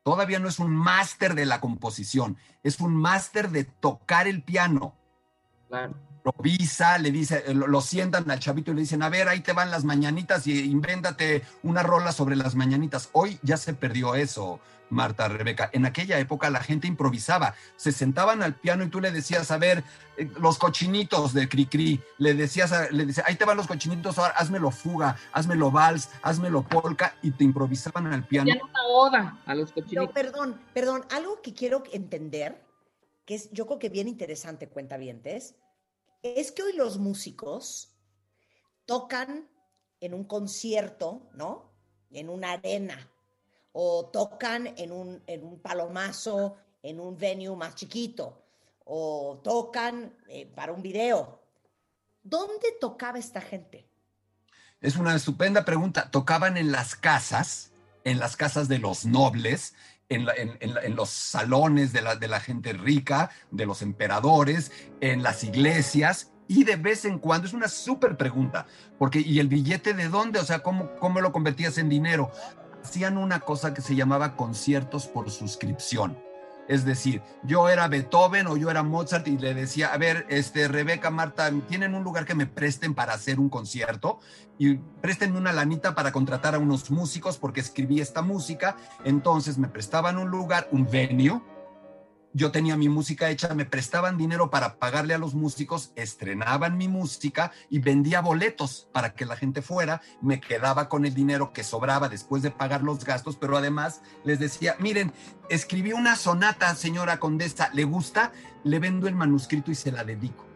todavía 0.03 0.39
no 0.39 0.49
es 0.49 0.59
un 0.59 0.75
máster 0.75 1.35
de 1.35 1.47
la 1.47 1.61
composición, 1.61 2.37
es 2.63 2.81
un 2.81 2.95
máster 2.95 3.51
de 3.51 3.65
tocar 3.65 4.27
el 4.29 4.43
piano 4.43 4.97
Claro. 5.71 5.95
improvisa, 6.17 6.99
le 6.99 7.11
dice, 7.13 7.55
lo, 7.55 7.67
lo 7.67 7.81
sientan 7.81 8.31
al 8.31 8.39
chavito 8.41 8.73
y 8.73 8.75
le 8.75 8.81
dicen, 8.83 9.03
a 9.03 9.09
ver, 9.09 9.29
ahí 9.29 9.41
te 9.41 9.55
van 9.55 9.71
las 9.71 9.85
mañanitas 9.85 10.47
y 10.47 10.61
invéntate 10.71 11.43
una 11.63 11.83
rola 11.83 12.13
sobre 12.13 12.37
las 12.37 12.55
mañanitas. 12.55 13.09
Hoy 13.13 13.39
ya 13.43 13.57
se 13.57 13.73
perdió 13.73 14.15
eso, 14.15 14.61
Marta, 14.91 15.29
Rebeca. 15.29 15.71
En 15.73 15.87
aquella 15.87 16.19
época 16.19 16.51
la 16.51 16.61
gente 16.63 16.87
improvisaba, 16.89 17.55
se 17.77 17.91
sentaban 17.93 18.43
al 18.43 18.55
piano 18.55 18.85
y 18.85 18.89
tú 18.89 19.01
le 19.01 19.13
decías, 19.13 19.51
a 19.51 19.57
ver, 19.57 19.83
eh, 20.19 20.29
los 20.41 20.59
cochinitos 20.59 21.33
de 21.33 21.49
Cricri, 21.49 22.03
le 22.19 22.35
decías, 22.35 22.73
a- 22.73 22.91
le 22.91 23.07
decías, 23.07 23.27
ahí 23.27 23.37
te 23.37 23.47
van 23.47 23.57
los 23.57 23.67
cochinitos, 23.67 24.19
ahora 24.19 24.35
házmelo 24.37 24.71
fuga, 24.73 25.17
házmelo 25.33 25.71
vals, 25.71 26.11
házmelo 26.23 26.63
polka 26.63 27.15
y 27.23 27.31
te 27.31 27.45
improvisaban 27.45 28.09
al 28.13 28.25
piano. 28.25 28.51
Ya 28.53 28.63
una 28.63 28.83
oda 28.89 29.39
a 29.47 29.55
los 29.55 29.73
Pero 29.73 29.85
cochinitos. 29.87 30.13
perdón, 30.13 30.61
perdón, 30.75 31.05
algo 31.15 31.41
que 31.41 31.55
quiero 31.55 31.83
entender, 31.93 32.61
que 33.31 33.37
es 33.37 33.49
yo 33.53 33.65
creo 33.65 33.79
que 33.79 33.91
bien 33.91 34.09
interesante, 34.09 34.69
cuentavientes, 34.69 35.55
es 36.21 36.51
que 36.51 36.65
hoy 36.65 36.73
los 36.73 36.99
músicos 36.99 37.95
tocan 38.87 39.49
en 40.01 40.15
un 40.15 40.25
concierto, 40.25 41.31
¿no? 41.35 41.71
En 42.11 42.29
una 42.29 42.51
arena, 42.51 43.09
o 43.71 44.07
tocan 44.07 44.75
en 44.77 44.91
un, 44.91 45.23
en 45.29 45.45
un 45.45 45.61
palomazo, 45.61 46.57
en 46.83 46.99
un 46.99 47.17
venue 47.17 47.55
más 47.55 47.77
chiquito, 47.77 48.43
o 48.85 49.41
tocan 49.45 50.13
eh, 50.27 50.47
para 50.47 50.73
un 50.73 50.83
video. 50.83 51.41
¿Dónde 52.25 52.73
tocaba 52.81 53.21
esta 53.21 53.41
gente? 53.41 53.89
Es 54.81 54.97
una 54.97 55.15
estupenda 55.15 55.65
pregunta. 55.65 56.11
Tocaban 56.11 56.57
en 56.57 56.73
las 56.73 56.97
casas, 56.97 57.71
en 58.03 58.19
las 58.19 58.37
casas 58.37 58.67
de 58.67 58.81
los 58.81 59.05
nobles, 59.07 59.75
en, 60.11 60.97
los 60.97 61.09
salones 61.09 61.93
de 61.93 62.03
la, 62.03 62.17
de 62.17 62.29
la 62.29 62.41
gente 62.41 62.73
rica, 62.73 63.31
de 63.51 63.65
los 63.65 63.81
emperadores, 63.81 64.73
en 65.01 65.23
las 65.23 65.45
iglesias 65.45 66.33
y 66.49 66.65
de 66.65 66.75
vez 66.75 67.05
en 67.05 67.21
cuando, 67.21 67.47
es 67.47 67.53
una 67.53 67.69
súper 67.69 68.17
pregunta, 68.17 68.67
porque 68.99 69.21
¿y 69.21 69.39
el 69.39 69.47
billete 69.47 69.95
de 69.95 70.09
dónde? 70.09 70.41
O 70.41 70.45
sea, 70.45 70.65
¿cómo, 70.65 70.91
¿cómo 70.97 71.21
lo 71.21 71.31
convertías 71.31 71.79
en 71.79 71.89
dinero? 71.89 72.33
Hacían 72.83 73.19
una 73.19 73.39
cosa 73.39 73.73
que 73.73 73.83
se 73.83 73.95
llamaba 73.95 74.35
conciertos 74.35 75.07
por 75.07 75.31
suscripción. 75.31 76.19
Es 76.71 76.85
decir, 76.85 77.21
yo 77.43 77.69
era 77.69 77.89
Beethoven 77.89 78.47
o 78.47 78.57
yo 78.57 78.71
era 78.71 78.85
Mozart 78.85 79.27
y 79.27 79.37
le 79.37 79.55
decía, 79.55 79.93
a 79.93 79.99
ver, 79.99 80.25
este, 80.29 80.69
Rebeca, 80.69 81.11
Marta, 81.11 81.51
¿tienen 81.69 81.97
un 81.97 82.05
lugar 82.05 82.25
que 82.25 82.37
me 82.37 82.47
presten 82.47 82.95
para 82.95 83.13
hacer 83.13 83.41
un 83.41 83.49
concierto? 83.49 84.21
Y 84.57 84.77
préstenme 84.77 85.37
una 85.37 85.53
lanita 85.53 85.97
para 85.97 86.13
contratar 86.13 86.55
a 86.55 86.61
unos 86.61 86.93
músicos 86.93 87.39
porque 87.39 87.59
escribí 87.59 88.01
esta 88.01 88.23
música. 88.23 88.77
Entonces 89.05 89.59
me 89.59 89.67
prestaban 89.67 90.17
un 90.17 90.31
lugar, 90.31 90.69
un 90.71 90.89
venue. 90.89 91.43
Yo 92.33 92.53
tenía 92.53 92.77
mi 92.77 92.89
música 92.89 93.29
hecha, 93.29 93.55
me 93.55 93.65
prestaban 93.65 94.17
dinero 94.17 94.51
para 94.51 94.77
pagarle 94.77 95.15
a 95.15 95.19
los 95.19 95.35
músicos, 95.35 95.91
estrenaban 95.97 96.79
mi 96.79 96.87
música 96.87 97.51
y 97.69 97.81
vendía 97.81 98.21
boletos 98.21 98.89
para 98.93 99.15
que 99.15 99.25
la 99.27 99.35
gente 99.37 99.63
fuera, 99.63 100.01
me 100.23 100.41
quedaba 100.41 100.89
con 100.89 101.05
el 101.05 101.13
dinero 101.13 101.53
que 101.53 101.65
sobraba 101.65 102.09
después 102.09 102.43
de 102.45 102.53
pagar 102.53 102.83
los 102.83 103.05
gastos, 103.05 103.37
pero 103.37 103.57
además 103.57 104.03
les 104.23 104.39
decía, 104.39 104.77
miren, 104.79 105.13
escribí 105.49 105.93
una 105.93 106.15
sonata, 106.15 106.73
señora 106.77 107.19
condesa, 107.19 107.69
¿le 107.73 107.83
gusta? 107.83 108.31
Le 108.63 108.79
vendo 108.79 109.09
el 109.09 109.17
manuscrito 109.17 109.73
y 109.73 109.75
se 109.75 109.91
la 109.91 110.05
dedico 110.05 110.47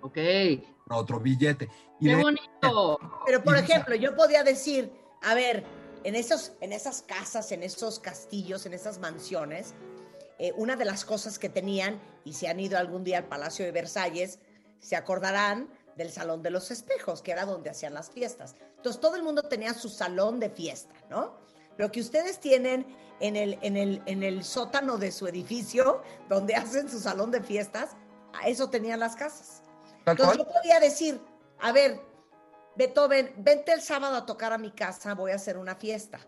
Ok. 0.00 0.14
¡Qué 0.14 0.66
a 0.90 0.96
otro 0.96 1.20
billete. 1.20 1.68
Y 2.00 2.08
de- 2.08 2.16
bonito! 2.16 2.98
Pero, 3.26 3.44
por 3.44 3.56
Y- 3.56 3.60
ejemplo, 3.60 3.94
yo 3.94 4.16
podía 4.16 4.42
decir, 4.42 4.90
a 5.22 5.34
ver, 5.34 5.64
en, 6.02 6.14
esos, 6.14 6.52
en 6.60 6.72
esas 6.72 7.02
casas, 7.02 7.52
en 7.52 7.62
esos 7.62 8.00
castillos, 8.00 8.64
en 8.66 8.72
esas 8.72 8.98
mansiones, 8.98 9.74
eh, 10.38 10.52
una 10.56 10.76
de 10.76 10.84
las 10.84 11.04
cosas 11.04 11.38
que 11.38 11.48
tenían, 11.48 12.00
y 12.24 12.32
si 12.32 12.46
han 12.46 12.60
ido 12.60 12.78
algún 12.78 13.04
día 13.04 13.18
al 13.18 13.24
Palacio 13.24 13.64
de 13.64 13.72
Versalles, 13.72 14.38
se 14.80 14.96
acordarán 14.96 15.68
del 15.96 16.10
Salón 16.10 16.42
de 16.42 16.50
los 16.50 16.70
Espejos, 16.70 17.22
que 17.22 17.32
era 17.32 17.44
donde 17.44 17.70
hacían 17.70 17.94
las 17.94 18.10
fiestas. 18.10 18.54
Entonces, 18.76 19.00
todo 19.00 19.16
el 19.16 19.22
mundo 19.22 19.42
tenía 19.42 19.74
su 19.74 19.88
salón 19.88 20.38
de 20.38 20.48
fiesta, 20.50 20.94
¿no? 21.10 21.36
Lo 21.76 21.90
que 21.90 22.00
ustedes 22.00 22.38
tienen 22.38 22.86
en 23.20 23.36
el, 23.36 23.58
en 23.62 23.76
el, 23.76 24.02
en 24.06 24.22
el 24.22 24.44
sótano 24.44 24.98
de 24.98 25.10
su 25.10 25.26
edificio, 25.26 26.02
donde 26.28 26.54
hacen 26.54 26.88
su 26.88 27.00
salón 27.00 27.30
de 27.30 27.42
fiestas, 27.42 27.90
a 28.32 28.48
eso 28.48 28.70
tenían 28.70 29.00
las 29.00 29.16
casas. 29.16 29.62
Entonces 30.06 30.36
cual. 30.36 30.38
yo 30.38 30.44
podía 30.46 30.80
decir, 30.80 31.20
a 31.60 31.72
ver, 31.72 32.00
Beethoven, 32.76 33.34
vente 33.38 33.72
el 33.72 33.82
sábado 33.82 34.16
a 34.16 34.24
tocar 34.24 34.52
a 34.52 34.58
mi 34.58 34.70
casa, 34.70 35.14
voy 35.14 35.32
a 35.32 35.34
hacer 35.34 35.58
una 35.58 35.74
fiesta. 35.74 36.20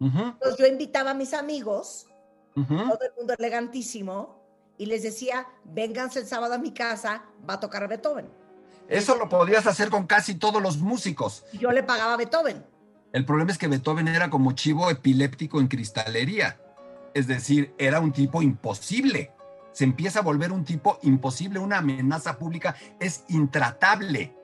Ujú, 0.00 0.18
Entonces 0.18 0.58
yo 0.58 0.66
invitaba 0.66 1.12
a 1.12 1.14
mis 1.14 1.32
amigos, 1.32 2.08
todo 2.64 3.00
el 3.02 3.12
mundo 3.16 3.34
elegantísimo, 3.38 4.42
y 4.78 4.86
les 4.86 5.02
decía, 5.02 5.46
vénganse 5.64 6.20
el 6.20 6.26
sábado 6.26 6.54
a 6.54 6.58
mi 6.58 6.72
casa, 6.72 7.24
va 7.48 7.54
a 7.54 7.60
tocar 7.60 7.86
Beethoven. 7.88 8.28
Eso 8.88 9.16
lo 9.16 9.28
podías 9.28 9.66
hacer 9.66 9.90
con 9.90 10.06
casi 10.06 10.34
todos 10.34 10.62
los 10.62 10.78
músicos. 10.78 11.44
Yo 11.52 11.72
le 11.72 11.82
pagaba 11.82 12.14
a 12.14 12.16
Beethoven. 12.16 12.64
El 13.12 13.24
problema 13.24 13.50
es 13.50 13.58
que 13.58 13.68
Beethoven 13.68 14.08
era 14.08 14.30
como 14.30 14.52
chivo 14.52 14.90
epiléptico 14.90 15.60
en 15.60 15.68
cristalería. 15.68 16.60
Es 17.14 17.26
decir, 17.26 17.74
era 17.78 18.00
un 18.00 18.12
tipo 18.12 18.42
imposible. 18.42 19.32
Se 19.72 19.84
empieza 19.84 20.20
a 20.20 20.22
volver 20.22 20.52
un 20.52 20.64
tipo 20.64 20.98
imposible, 21.02 21.58
una 21.58 21.78
amenaza 21.78 22.38
pública. 22.38 22.76
Es 23.00 23.24
intratable. 23.28 24.34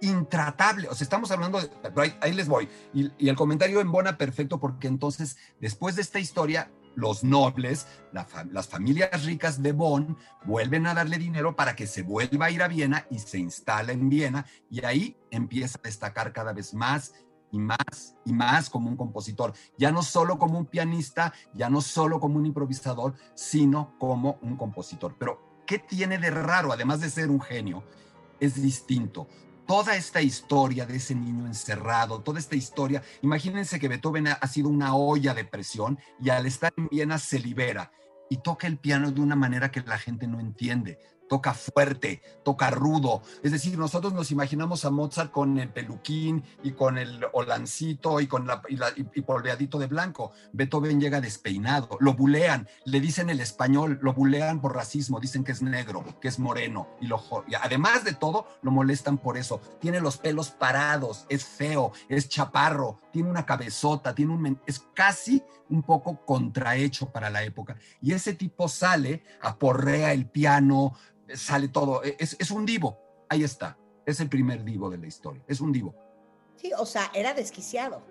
Intratable. 0.00 0.88
O 0.88 0.94
sea, 0.94 1.04
estamos 1.04 1.30
hablando 1.30 1.60
de... 1.60 1.70
Ahí, 1.96 2.16
ahí 2.20 2.32
les 2.32 2.48
voy. 2.48 2.68
Y, 2.92 3.12
y 3.18 3.28
el 3.28 3.36
comentario 3.36 3.80
embona 3.80 4.16
perfecto 4.16 4.58
porque 4.58 4.88
entonces, 4.88 5.36
después 5.60 5.96
de 5.96 6.02
esta 6.02 6.18
historia, 6.18 6.70
los 6.94 7.24
nobles, 7.24 7.86
las 8.12 8.68
familias 8.68 9.24
ricas 9.24 9.62
de 9.62 9.72
Bonn, 9.72 10.16
vuelven 10.44 10.86
a 10.86 10.94
darle 10.94 11.18
dinero 11.18 11.56
para 11.56 11.76
que 11.76 11.86
se 11.86 12.02
vuelva 12.02 12.46
a 12.46 12.50
ir 12.50 12.62
a 12.62 12.68
Viena 12.68 13.06
y 13.10 13.18
se 13.18 13.38
instala 13.38 13.92
en 13.92 14.08
Viena. 14.08 14.46
Y 14.70 14.84
ahí 14.84 15.16
empieza 15.30 15.78
a 15.78 15.82
destacar 15.86 16.32
cada 16.32 16.52
vez 16.52 16.74
más 16.74 17.14
y 17.54 17.58
más 17.58 18.16
y 18.24 18.32
más 18.32 18.68
como 18.68 18.88
un 18.88 18.96
compositor, 18.96 19.52
ya 19.78 19.92
no 19.92 20.02
solo 20.02 20.38
como 20.38 20.58
un 20.58 20.66
pianista, 20.66 21.32
ya 21.52 21.70
no 21.70 21.80
solo 21.80 22.18
como 22.18 22.38
un 22.38 22.46
improvisador, 22.46 23.14
sino 23.34 23.96
como 23.98 24.38
un 24.42 24.56
compositor. 24.56 25.14
Pero, 25.18 25.62
¿qué 25.64 25.78
tiene 25.78 26.18
de 26.18 26.30
raro, 26.30 26.72
además 26.72 27.00
de 27.00 27.10
ser 27.10 27.30
un 27.30 27.40
genio? 27.40 27.84
Es 28.40 28.60
distinto. 28.60 29.28
Toda 29.66 29.96
esta 29.96 30.20
historia 30.20 30.84
de 30.84 30.96
ese 30.96 31.14
niño 31.14 31.46
encerrado, 31.46 32.20
toda 32.20 32.38
esta 32.38 32.54
historia, 32.54 33.02
imagínense 33.22 33.80
que 33.80 33.88
Beethoven 33.88 34.28
ha, 34.28 34.46
sido 34.46 34.68
una 34.68 34.94
olla 34.94 35.32
de 35.32 35.44
presión 35.44 35.98
y 36.20 36.28
al 36.28 36.44
estar 36.44 36.72
en 36.76 36.88
Viena 36.88 37.18
se 37.18 37.38
libera 37.38 37.90
y 38.28 38.38
toca 38.38 38.66
el 38.66 38.78
piano 38.78 39.10
de 39.10 39.22
una 39.22 39.36
manera 39.36 39.70
que 39.70 39.80
la 39.80 39.96
gente 39.96 40.26
no 40.26 40.38
entiende. 40.38 40.98
Toca 41.28 41.54
fuerte, 41.54 42.22
toca 42.44 42.70
rudo. 42.70 43.22
Es 43.42 43.52
decir, 43.52 43.78
nosotros 43.78 44.12
nos 44.12 44.30
imaginamos 44.30 44.84
a 44.84 44.90
Mozart 44.90 45.30
con 45.30 45.58
el 45.58 45.70
peluquín 45.70 46.44
y 46.62 46.72
con 46.72 46.98
el 46.98 47.24
holancito 47.32 48.20
y 48.20 48.26
con 48.26 48.46
la, 48.46 48.62
y, 48.68 49.20
polveadito 49.22 49.78
de 49.78 49.86
blanco. 49.86 50.32
Beethoven 50.52 51.00
llega 51.00 51.20
despeinado, 51.20 51.96
lo 52.00 52.14
bulean, 52.14 52.68
le 52.84 53.00
dicen 53.00 53.30
el 53.30 53.40
español, 53.40 53.98
lo 54.02 54.12
bulean 54.12 54.60
por 54.60 54.74
racismo, 54.74 55.20
dicen 55.20 55.44
que 55.44 55.52
es 55.52 55.62
negro, 55.62 56.04
que 56.20 56.28
es 56.28 56.38
moreno. 56.38 56.88
Y, 57.00 57.06
lo, 57.06 57.22
y 57.48 57.54
además 57.54 58.04
de 58.04 58.14
todo, 58.14 58.46
lo 58.62 58.70
molestan 58.70 59.18
por 59.18 59.36
eso. 59.36 59.60
Tiene 59.80 60.00
los 60.00 60.18
pelos 60.18 60.50
parados, 60.50 61.26
es 61.28 61.44
feo, 61.44 61.92
es 62.08 62.28
chaparro, 62.28 63.00
tiene 63.12 63.30
una 63.30 63.46
cabezota, 63.46 64.14
tiene 64.14 64.32
un, 64.32 64.60
es 64.66 64.80
casi 64.94 65.42
un 65.68 65.82
poco 65.82 66.24
contrahecho 66.24 67.10
para 67.10 67.30
la 67.30 67.42
época. 67.42 67.76
Y 68.00 68.12
ese 68.12 68.34
tipo 68.34 68.68
sale, 68.68 69.22
aporrea 69.40 70.12
el 70.12 70.28
piano, 70.28 70.94
sale 71.36 71.68
todo. 71.68 72.02
Es, 72.02 72.36
es 72.38 72.50
un 72.50 72.64
divo. 72.66 72.98
Ahí 73.28 73.42
está. 73.44 73.76
Es 74.06 74.20
el 74.20 74.28
primer 74.28 74.64
divo 74.64 74.90
de 74.90 74.98
la 74.98 75.06
historia. 75.06 75.42
Es 75.48 75.60
un 75.60 75.72
divo. 75.72 75.94
Sí, 76.56 76.72
o 76.78 76.86
sea, 76.86 77.10
era 77.14 77.34
desquiciado. 77.34 78.02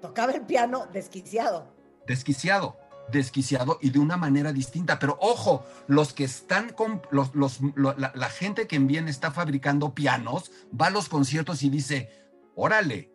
Tocaba 0.00 0.32
el 0.32 0.42
piano 0.42 0.86
desquiciado. 0.92 1.66
Desquiciado. 2.06 2.76
Desquiciado 3.10 3.78
y 3.82 3.90
de 3.90 3.98
una 3.98 4.16
manera 4.16 4.52
distinta. 4.52 4.98
Pero 4.98 5.18
ojo, 5.20 5.64
los 5.88 6.12
que 6.14 6.24
están 6.24 6.70
con 6.72 7.02
los, 7.10 7.34
los- 7.34 7.60
lo- 7.74 7.94
la, 7.98 8.12
la 8.14 8.28
gente 8.30 8.66
que 8.66 8.76
en 8.76 8.86
Viena 8.86 9.10
está 9.10 9.30
fabricando 9.30 9.94
pianos, 9.94 10.50
va 10.78 10.86
a 10.86 10.90
los 10.90 11.08
conciertos 11.10 11.62
y 11.62 11.68
dice: 11.70 12.08
Órale, 12.54 13.10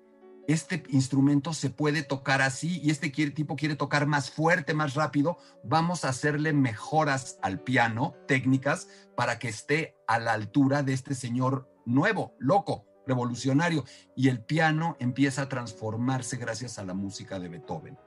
este 0.53 0.83
instrumento 0.89 1.53
se 1.53 1.69
puede 1.69 2.01
tocar 2.01 2.41
así 2.41 2.79
y 2.83 2.89
este 2.89 3.09
tipo 3.09 3.55
quiere 3.55 3.75
tocar 3.75 4.07
más 4.07 4.31
fuerte, 4.31 4.73
más 4.73 4.95
rápido, 4.95 5.37
vamos 5.63 6.03
a 6.03 6.09
hacerle 6.09 6.53
mejoras 6.53 7.37
al 7.43 7.59
piano, 7.59 8.15
técnicas, 8.27 8.87
para 9.15 9.37
que 9.37 9.47
esté 9.47 9.95
a 10.07 10.17
la 10.17 10.33
altura 10.33 10.81
de 10.81 10.93
este 10.93 11.13
señor 11.13 11.69
nuevo, 11.85 12.33
loco, 12.39 12.85
revolucionario. 13.05 13.85
Y 14.15 14.29
el 14.29 14.41
piano 14.41 14.97
empieza 14.99 15.43
a 15.43 15.49
transformarse 15.49 16.37
gracias 16.37 16.79
a 16.79 16.83
la 16.83 16.95
música 16.95 17.39
de 17.39 17.49
Beethoven. 17.49 17.97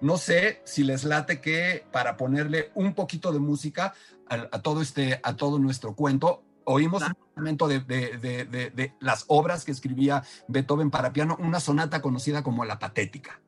No 0.00 0.16
sé 0.16 0.62
si 0.64 0.84
les 0.84 1.04
late 1.04 1.42
que 1.42 1.84
para 1.92 2.16
ponerle 2.16 2.70
un 2.74 2.94
poquito 2.94 3.30
de 3.30 3.40
música 3.40 3.92
a 4.26 4.62
todo, 4.62 4.80
este, 4.80 5.20
a 5.22 5.36
todo 5.36 5.58
nuestro 5.58 5.94
cuento, 5.94 6.44
oímos 6.70 7.02
un 7.02 7.14
fragmento 7.34 7.68
de, 7.68 7.80
de- 7.80 8.18
de- 8.18 8.44
de- 8.44 8.70
de 8.70 8.94
las 9.00 9.24
obras 9.28 9.64
que 9.64 9.72
escribía 9.72 10.22
Beethoven 10.48 10.90
para 10.90 11.12
piano, 11.12 11.36
una 11.40 11.60
sonata 11.60 12.00
conocida 12.00 12.42
como 12.42 12.64
La 12.64 12.78
Patética. 12.78 13.40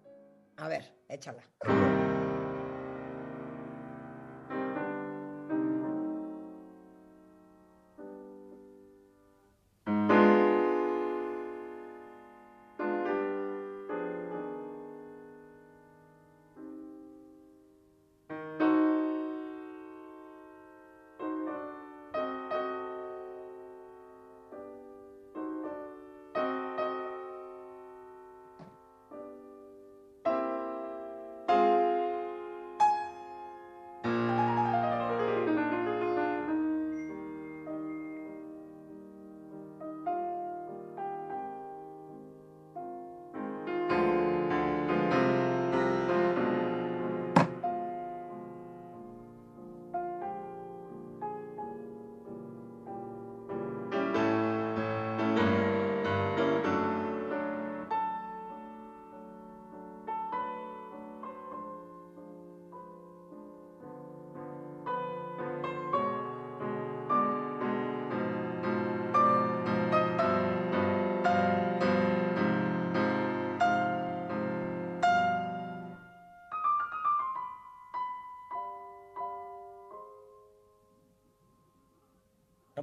A 0.57 0.69
ver, 0.69 0.95
échala. 1.09 1.43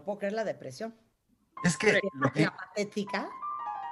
Puedo 0.10 0.18
creer 0.18 0.34
la 0.34 0.44
depresión. 0.44 0.96
Es 1.64 1.78
que 1.78 2.00
lo 2.14 2.32
que, 2.32 2.46
La 2.46 2.58
patética. 2.58 3.30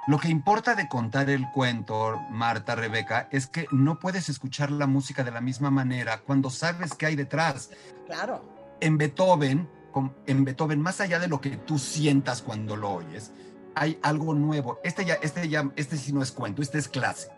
lo 0.08 0.18
que 0.18 0.28
importa 0.28 0.74
de 0.74 0.88
contar 0.88 1.30
el 1.30 1.48
cuento, 1.52 2.18
Marta, 2.30 2.74
Rebeca, 2.74 3.28
es 3.30 3.46
que 3.46 3.68
no 3.70 4.00
puedes 4.00 4.28
escuchar 4.28 4.72
la 4.72 4.88
música 4.88 5.22
de 5.22 5.30
la 5.30 5.40
misma 5.40 5.70
manera 5.70 6.18
cuando 6.18 6.50
sabes 6.50 6.94
qué 6.94 7.06
hay 7.06 7.14
detrás. 7.14 7.70
Claro. 8.06 8.42
En 8.80 8.98
Beethoven, 8.98 9.68
en 10.26 10.44
Beethoven, 10.44 10.80
más 10.80 11.00
allá 11.00 11.20
de 11.20 11.28
lo 11.28 11.40
que 11.40 11.50
tú 11.50 11.78
sientas 11.78 12.42
cuando 12.42 12.74
lo 12.74 12.90
oyes, 12.90 13.30
hay 13.76 14.00
algo 14.02 14.34
nuevo. 14.34 14.80
Este 14.82 15.04
ya, 15.04 15.14
este 15.22 15.48
ya, 15.48 15.70
este 15.76 15.96
sí 15.96 16.12
no 16.12 16.20
es 16.20 16.32
cuento, 16.32 16.62
este 16.62 16.78
es 16.78 16.88
clase. 16.88 17.30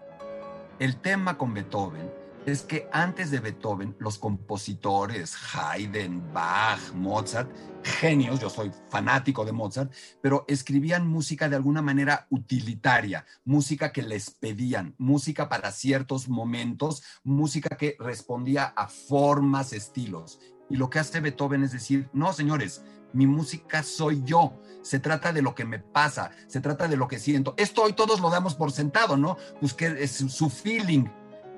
El 0.78 0.96
tema 0.96 1.36
con 1.36 1.52
Beethoven 1.52 2.10
es 2.46 2.62
que 2.62 2.88
antes 2.92 3.30
de 3.30 3.40
Beethoven, 3.40 3.94
los 3.98 4.18
compositores, 4.18 5.36
Haydn, 5.54 6.32
Bach, 6.32 6.92
Mozart, 6.94 7.50
genios, 7.82 8.40
yo 8.40 8.48
soy 8.48 8.72
fanático 8.88 9.44
de 9.44 9.52
Mozart, 9.52 9.92
pero 10.20 10.44
escribían 10.48 11.06
música 11.06 11.48
de 11.48 11.56
alguna 11.56 11.82
manera 11.82 12.26
utilitaria, 12.30 13.26
música 13.44 13.92
que 13.92 14.02
les 14.02 14.30
pedían, 14.30 14.94
música 14.98 15.48
para 15.48 15.70
ciertos 15.70 16.28
momentos, 16.28 17.02
música 17.22 17.76
que 17.76 17.96
respondía 17.98 18.64
a 18.64 18.88
formas, 18.88 19.72
estilos. 19.72 20.40
Y 20.68 20.76
lo 20.76 20.88
que 20.88 21.00
hace 21.00 21.20
Beethoven 21.20 21.64
es 21.64 21.72
decir, 21.72 22.08
no, 22.12 22.32
señores, 22.32 22.82
mi 23.12 23.26
música 23.26 23.82
soy 23.82 24.22
yo. 24.24 24.60
Se 24.82 24.98
trata 24.98 25.32
de 25.32 25.42
lo 25.42 25.54
que 25.54 25.64
me 25.64 25.78
pasa, 25.78 26.30
se 26.46 26.60
trata 26.60 26.88
de 26.88 26.96
lo 26.96 27.08
que 27.08 27.18
siento. 27.18 27.54
Esto 27.58 27.82
hoy 27.82 27.92
todos 27.92 28.20
lo 28.20 28.30
damos 28.30 28.54
por 28.54 28.72
sentado, 28.72 29.16
¿no? 29.16 29.36
Pues 29.60 29.76
su 30.10 30.48
feeling, 30.48 31.06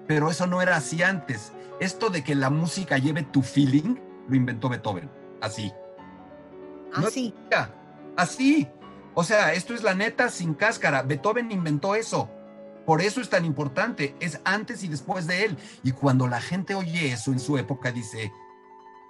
pero 0.07 0.31
eso 0.31 0.47
no 0.47 0.63
era 0.63 0.77
así 0.77 1.03
antes. 1.03 1.53
Esto 1.81 2.11
de 2.11 2.23
que 2.23 2.35
la 2.35 2.51
música 2.51 2.99
lleve 2.99 3.23
tu 3.23 3.43
feeling, 3.43 3.97
lo 4.29 4.37
inventó 4.37 4.69
Beethoven, 4.69 5.11
así. 5.41 5.73
No- 6.97 7.07
Así. 7.07 7.35
Ya, 7.51 7.75
Así. 8.17 8.69
O 9.15 9.25
sea, 9.25 9.53
esto 9.55 9.75
es 9.75 9.83
la 9.83 9.95
neta 9.95 10.29
sin 10.29 10.55
cáscara. 10.55 11.03
Beethoven 11.03 11.51
inventó 11.51 11.95
eso. 11.95 12.31
Por 12.87 13.01
eso 13.01 13.21
es 13.21 13.29
tan 13.31 13.45
importante. 13.45 14.15
Es 14.21 14.41
antes 14.45 14.85
y 14.85 14.89
después 14.89 15.27
de 15.27 15.45
él. 15.45 15.59
Y 15.83 15.93
cuando 15.93 16.29
la 16.29 16.41
gente 16.41 16.75
oye 16.75 17.13
eso 17.13 17.33
en 17.33 17.41
su 17.41 17.57
época, 17.59 17.93
dice, 17.93 18.33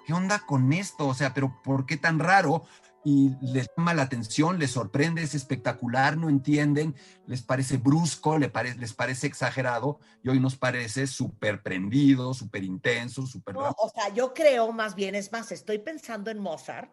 ¿qué 0.07 0.13
onda 0.13 0.41
con 0.47 0.73
esto? 0.73 1.07
O 1.09 1.15
sea, 1.15 1.35
pero 1.35 1.61
¿por 1.63 1.87
qué 1.87 1.97
tan 1.97 2.19
raro? 2.19 2.65
Y 3.05 3.31
les 3.41 3.67
llama 3.77 3.95
la 3.95 4.03
atención, 4.03 4.61
les 4.61 4.71
sorprende, 4.71 5.23
es 5.23 5.35
espectacular, 5.35 6.17
no 6.17 6.29
entienden, 6.29 6.95
les 7.27 7.43
parece 7.43 7.77
brusco, 7.77 8.39
les 8.39 8.93
parece 8.95 9.27
exagerado, 9.27 9.99
y 10.23 10.29
hoy 10.29 10.39
nos 10.39 10.57
parece 10.57 11.09
súper 11.09 11.63
prendido, 11.63 12.33
súper 12.33 12.63
intenso, 12.63 13.27
súper... 13.27 13.57
No, 13.57 13.75
o 13.77 13.89
sea, 13.89 14.09
yo 14.15 14.33
creo 14.33 14.71
más 14.71 14.95
bien, 14.95 15.17
es 15.17 15.33
más, 15.33 15.51
estoy 15.51 15.79
pensando 15.79 16.31
en 16.31 16.39
Mozart. 16.39 16.93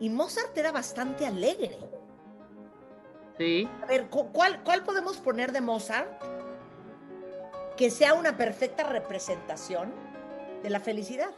Y 0.00 0.08
Mozart 0.08 0.56
era 0.56 0.72
bastante 0.72 1.26
alegre. 1.26 1.78
Sí. 3.38 3.68
A 3.82 3.86
ver, 3.86 4.08
cu- 4.08 4.32
¿cuál, 4.32 4.64
¿cuál 4.64 4.84
podemos 4.84 5.18
poner 5.18 5.52
de 5.52 5.60
Mozart 5.60 6.10
que 7.76 7.90
sea 7.90 8.14
una 8.14 8.36
perfecta 8.38 8.84
representación 8.84 9.92
de 10.62 10.70
la 10.70 10.80
felicidad? 10.80 11.30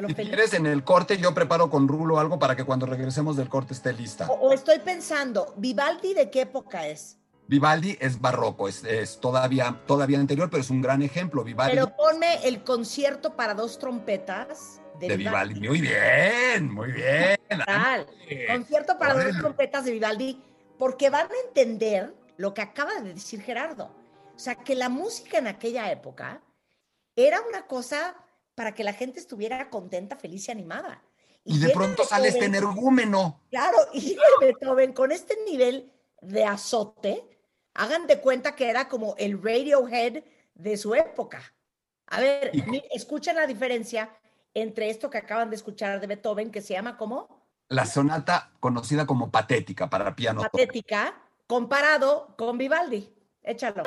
De 0.00 0.06
Si 0.08 0.14
quieres, 0.14 0.54
en 0.54 0.66
el 0.66 0.84
corte 0.84 1.18
yo 1.18 1.34
preparo 1.34 1.70
con 1.70 1.88
Rulo 1.88 2.20
algo 2.20 2.38
para 2.38 2.54
que 2.54 2.64
cuando 2.64 2.86
regresemos 2.86 3.36
del 3.36 3.48
corte 3.48 3.74
esté 3.74 3.92
lista. 3.92 4.28
O, 4.28 4.34
o 4.34 4.52
estoy 4.52 4.78
pensando, 4.78 5.54
¿Vivaldi 5.56 6.14
de 6.14 6.30
qué 6.30 6.42
época 6.42 6.86
es? 6.86 7.18
Vivaldi 7.48 7.96
es 7.98 8.20
barroco, 8.20 8.68
es, 8.68 8.84
es 8.84 9.18
todavía, 9.18 9.82
todavía 9.86 10.20
anterior, 10.20 10.50
pero 10.50 10.60
es 10.60 10.70
un 10.70 10.82
gran 10.82 11.02
ejemplo. 11.02 11.42
Vivaldi 11.42 11.74
Pero 11.74 11.96
ponme 11.96 12.46
el 12.46 12.62
concierto 12.62 13.34
para 13.34 13.54
dos 13.54 13.78
trompetas 13.78 14.80
de, 15.00 15.08
de 15.08 15.16
Vivaldi. 15.16 15.66
Muy 15.66 15.80
bien, 15.80 16.72
muy 16.72 16.92
bien. 16.92 17.36
Tal. 17.64 18.06
Concierto 18.48 18.98
para 18.98 19.14
dos 19.14 19.36
trompetas 19.38 19.84
de 19.84 19.92
Vivaldi, 19.92 20.40
porque 20.78 21.10
van 21.10 21.26
a 21.26 21.46
entender 21.48 22.14
lo 22.36 22.54
que 22.54 22.62
acaba 22.62 22.94
de 23.00 23.14
decir 23.14 23.40
Gerardo. 23.40 23.90
O 24.36 24.38
sea, 24.38 24.54
que 24.54 24.74
la 24.74 24.88
música 24.88 25.38
en 25.38 25.48
aquella 25.48 25.90
época 25.90 26.42
era 27.16 27.40
una 27.48 27.66
cosa 27.66 28.14
para 28.58 28.74
que 28.74 28.82
la 28.82 28.92
gente 28.92 29.20
estuviera 29.20 29.70
contenta, 29.70 30.16
feliz 30.16 30.48
y 30.48 30.50
animada. 30.50 31.00
Y 31.44 31.60
de 31.60 31.68
llega 31.68 31.78
pronto 31.78 32.04
sale 32.04 32.26
este 32.26 32.40
Beethoven- 32.40 32.56
energúmeno. 32.56 33.40
Claro, 33.50 33.78
y 33.94 34.16
Beethoven 34.40 34.92
con 34.92 35.12
este 35.12 35.36
nivel 35.48 35.92
de 36.20 36.44
azote, 36.44 37.22
hagan 37.74 38.08
de 38.08 38.20
cuenta 38.20 38.56
que 38.56 38.68
era 38.68 38.88
como 38.88 39.14
el 39.16 39.40
Radiohead 39.40 40.24
de 40.54 40.76
su 40.76 40.96
época. 40.96 41.40
A 42.08 42.18
ver, 42.20 42.50
Y- 42.52 42.82
escuchen 42.90 43.36
la 43.36 43.46
diferencia 43.46 44.10
entre 44.54 44.90
esto 44.90 45.08
que 45.08 45.18
acaban 45.18 45.50
de 45.50 45.56
escuchar 45.56 46.00
de 46.00 46.08
Beethoven, 46.08 46.50
que 46.50 46.60
se 46.60 46.74
llama 46.74 46.96
como 46.96 47.46
La 47.68 47.86
sonata 47.86 48.50
conocida 48.58 49.06
como 49.06 49.30
patética 49.30 49.88
para 49.88 50.16
piano. 50.16 50.40
patética, 50.40 51.14
comparado 51.46 52.34
con 52.36 52.58
Vivaldi. 52.58 53.08
Échalo. 53.44 53.84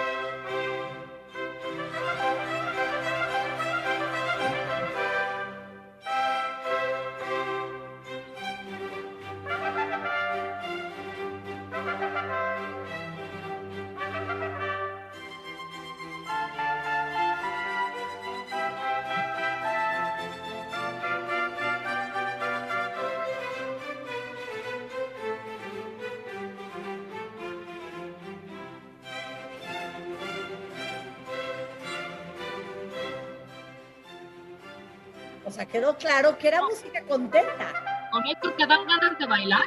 O 35.45 35.51
sea, 35.51 35.65
quedó 35.65 35.97
claro 35.97 36.37
que 36.37 36.47
era 36.47 36.61
música 36.61 37.01
contenta. 37.07 38.09
Con 38.11 38.25
esto 38.27 38.55
que 38.55 38.65
dan 38.65 38.85
ganas 38.85 39.17
de 39.17 39.25
bailar. 39.25 39.63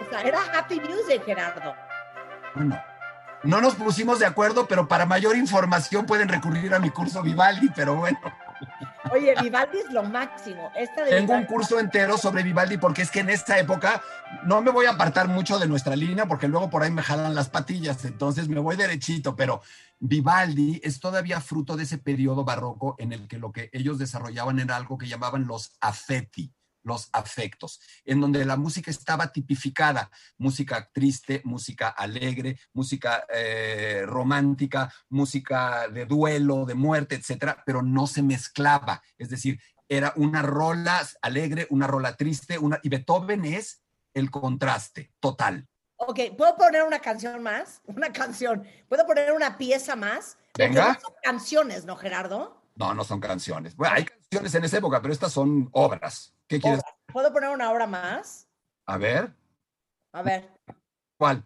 O 0.00 0.10
sea, 0.10 0.22
era 0.22 0.40
happy 0.54 0.80
music, 0.80 1.24
Gerardo. 1.24 1.74
Bueno, 2.54 2.80
no 3.44 3.60
nos 3.60 3.74
pusimos 3.74 4.18
de 4.18 4.26
acuerdo, 4.26 4.66
pero 4.66 4.88
para 4.88 5.06
mayor 5.06 5.36
información 5.36 6.06
pueden 6.06 6.28
recurrir 6.28 6.74
a 6.74 6.78
mi 6.78 6.90
curso 6.90 7.22
Vivaldi, 7.22 7.70
pero 7.74 7.94
bueno. 7.96 8.18
Oye, 9.12 9.34
Vivaldi 9.40 9.78
es 9.78 9.92
lo 9.92 10.02
máximo. 10.02 10.70
Esta 10.76 11.04
de 11.04 11.10
Tengo 11.10 11.34
un 11.34 11.44
curso 11.44 11.78
entero 11.78 12.18
sobre 12.18 12.42
Vivaldi 12.42 12.78
porque 12.78 13.02
es 13.02 13.10
que 13.10 13.20
en 13.20 13.30
esta 13.30 13.58
época 13.58 14.02
no 14.44 14.60
me 14.60 14.70
voy 14.70 14.86
a 14.86 14.90
apartar 14.90 15.28
mucho 15.28 15.58
de 15.58 15.66
nuestra 15.66 15.96
línea 15.96 16.26
porque 16.26 16.48
luego 16.48 16.70
por 16.70 16.82
ahí 16.82 16.90
me 16.90 17.02
jalan 17.02 17.34
las 17.34 17.48
patillas, 17.48 18.04
entonces 18.04 18.48
me 18.48 18.60
voy 18.60 18.76
derechito, 18.76 19.34
pero 19.36 19.62
Vivaldi 19.98 20.80
es 20.82 21.00
todavía 21.00 21.40
fruto 21.40 21.76
de 21.76 21.84
ese 21.84 21.98
periodo 21.98 22.44
barroco 22.44 22.94
en 22.98 23.12
el 23.12 23.28
que 23.28 23.38
lo 23.38 23.52
que 23.52 23.70
ellos 23.72 23.98
desarrollaban 23.98 24.58
era 24.60 24.76
algo 24.76 24.98
que 24.98 25.08
llamaban 25.08 25.46
los 25.46 25.76
affetti, 25.80 26.52
los 26.88 27.08
afectos, 27.12 27.80
en 28.04 28.20
donde 28.20 28.44
la 28.44 28.56
música 28.56 28.90
estaba 28.90 29.30
tipificada, 29.30 30.10
música 30.36 30.90
triste, 30.92 31.40
música 31.44 31.88
alegre, 31.88 32.58
música 32.72 33.24
eh, 33.32 34.02
romántica, 34.06 34.92
música 35.08 35.88
de 35.88 36.06
duelo, 36.06 36.64
de 36.64 36.74
muerte, 36.74 37.14
etcétera, 37.14 37.62
pero 37.64 37.82
no 37.82 38.06
se 38.06 38.22
mezclaba, 38.22 39.02
es 39.16 39.28
decir, 39.28 39.60
era 39.88 40.12
una 40.16 40.42
rola 40.42 41.06
alegre, 41.22 41.66
una 41.70 41.86
rola 41.86 42.16
triste, 42.16 42.58
una 42.58 42.78
y 42.82 42.88
Beethoven 42.88 43.44
es 43.44 43.82
el 44.14 44.30
contraste 44.30 45.12
total. 45.20 45.66
Ok, 45.96 46.20
¿puedo 46.36 46.56
poner 46.56 46.84
una 46.84 47.00
canción 47.00 47.42
más? 47.42 47.80
Una 47.86 48.12
canción. 48.12 48.64
¿Puedo 48.88 49.04
poner 49.06 49.32
una 49.32 49.58
pieza 49.58 49.96
más? 49.96 50.36
Venga. 50.56 50.92
no 50.92 51.00
son 51.00 51.14
canciones, 51.22 51.84
¿no, 51.84 51.96
Gerardo? 51.96 52.62
No, 52.76 52.94
no 52.94 53.02
son 53.02 53.18
canciones. 53.18 53.74
Bueno, 53.74 53.96
hay 53.96 54.04
canciones 54.04 54.54
en 54.54 54.64
esa 54.64 54.78
época, 54.78 55.02
pero 55.02 55.12
estas 55.12 55.32
son 55.32 55.68
obras. 55.72 56.34
¿Qué 56.48 56.58
quieres? 56.60 56.80
¿Puedo 57.12 57.32
poner 57.32 57.50
una 57.50 57.70
obra 57.70 57.86
más? 57.86 58.48
A 58.86 58.96
ver, 58.96 59.32
A 60.12 60.22
ver, 60.22 60.48
¿cuál? 61.18 61.44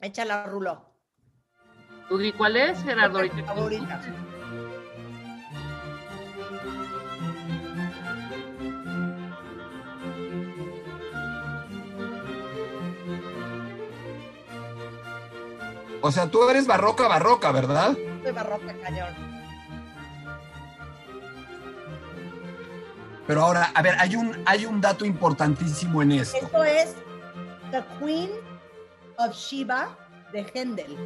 échala, 0.00 0.46
Rulo. 0.46 0.84
¿Tú 2.08 2.18
di 2.18 2.32
cuál 2.32 2.56
es, 2.56 2.82
Gerardo? 2.82 3.20
Favorita. 3.46 4.00
O 16.00 16.10
sea, 16.12 16.30
tú 16.30 16.48
eres 16.48 16.66
barroca, 16.66 17.08
barroca, 17.08 17.50
¿verdad? 17.52 17.96
Soy 18.22 18.32
barroca 18.32 18.74
cañón. 18.82 19.33
Pero 23.26 23.42
ahora, 23.42 23.72
a 23.74 23.82
ver, 23.82 23.96
hay 23.98 24.16
un, 24.16 24.42
hay 24.46 24.66
un 24.66 24.80
dato 24.80 25.04
importantísimo 25.04 26.02
en 26.02 26.12
esto. 26.12 26.36
Esto 26.36 26.64
es 26.64 26.94
The 27.70 27.82
Queen 27.98 28.30
of 29.16 29.34
Sheba 29.34 29.96
de 30.32 30.40
Händel. 30.52 30.96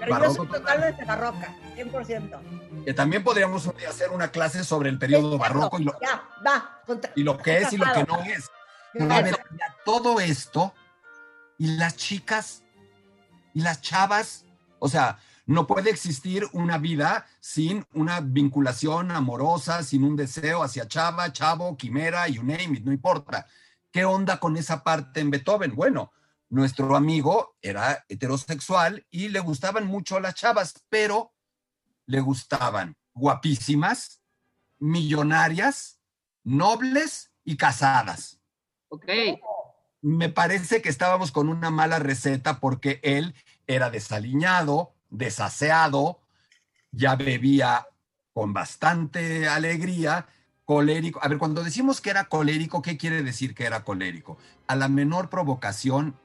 Pero 0.00 0.06
yo 0.06 0.10
Barroco 0.12 0.34
soy 0.34 0.46
totalmente 0.48 1.04
barroca, 1.04 1.54
100%. 1.76 2.84
Que 2.84 2.94
también 2.94 3.22
podríamos 3.24 3.66
hacer 3.88 4.10
una 4.10 4.28
clase 4.30 4.64
sobre 4.64 4.90
el 4.90 4.98
periodo 4.98 5.38
barroco 5.38 5.78
y 5.78 5.84
lo, 5.84 5.92
Ya, 6.00 6.22
va. 6.46 6.80
contra- 6.86 7.12
y 7.14 7.22
lo 7.22 7.38
que 7.38 7.58
es 7.58 7.72
y 7.72 7.76
lo 7.76 7.86
que 7.92 8.04
no 8.04 8.20
es. 8.22 8.50
Pero 8.92 9.12
a 9.12 9.22
ver, 9.22 9.36
todo 9.84 10.20
esto, 10.20 10.74
y 11.58 11.76
las 11.76 11.96
chicas, 11.96 12.62
y 13.54 13.60
las 13.62 13.80
chavas, 13.80 14.44
o 14.78 14.88
sea, 14.88 15.18
no 15.50 15.66
puede 15.66 15.90
existir 15.90 16.46
una 16.52 16.78
vida 16.78 17.26
sin 17.40 17.84
una 17.92 18.20
vinculación 18.20 19.10
amorosa, 19.10 19.82
sin 19.82 20.04
un 20.04 20.14
deseo 20.14 20.62
hacia 20.62 20.86
chava, 20.86 21.32
chavo, 21.32 21.76
quimera, 21.76 22.28
you 22.28 22.44
name 22.44 22.78
it, 22.78 22.84
no 22.84 22.92
importa. 22.92 23.48
¿Qué 23.90 24.04
onda 24.04 24.38
con 24.38 24.56
esa 24.56 24.84
parte 24.84 25.18
en 25.18 25.32
Beethoven? 25.32 25.74
Bueno, 25.74 26.12
nuestro 26.50 26.94
amigo 26.94 27.56
era 27.60 28.04
heterosexual 28.08 29.04
y 29.10 29.30
le 29.30 29.40
gustaban 29.40 29.88
mucho 29.88 30.20
las 30.20 30.36
chavas, 30.36 30.72
pero 30.88 31.32
le 32.06 32.20
gustaban 32.20 32.96
guapísimas, 33.12 34.22
millonarias, 34.78 35.98
nobles 36.44 37.32
y 37.42 37.56
casadas 37.56 38.40
Ok. 38.88 39.08
me 40.00 40.28
parece 40.28 40.80
que 40.80 40.90
estábamos 40.90 41.32
con 41.32 41.48
una 41.48 41.70
mala 41.70 41.98
receta 41.98 42.60
porque 42.60 43.00
él 43.02 43.34
era 43.66 43.90
desaliñado, 43.90 44.94
desaseado, 45.10 46.20
ya 46.92 47.16
bebía 47.16 47.86
con 48.32 48.52
bastante 48.52 49.48
alegría, 49.48 50.26
colérico. 50.64 51.20
A 51.22 51.28
ver, 51.28 51.38
cuando 51.38 51.62
decimos 51.64 52.00
que 52.00 52.10
era 52.10 52.24
colérico, 52.24 52.82
¿qué 52.82 52.96
quiere 52.96 53.22
decir 53.22 53.54
que 53.54 53.64
era 53.64 53.84
colérico? 53.84 54.38
A 54.66 54.76
la 54.76 54.88
menor 54.88 55.28
provocación 55.28 56.16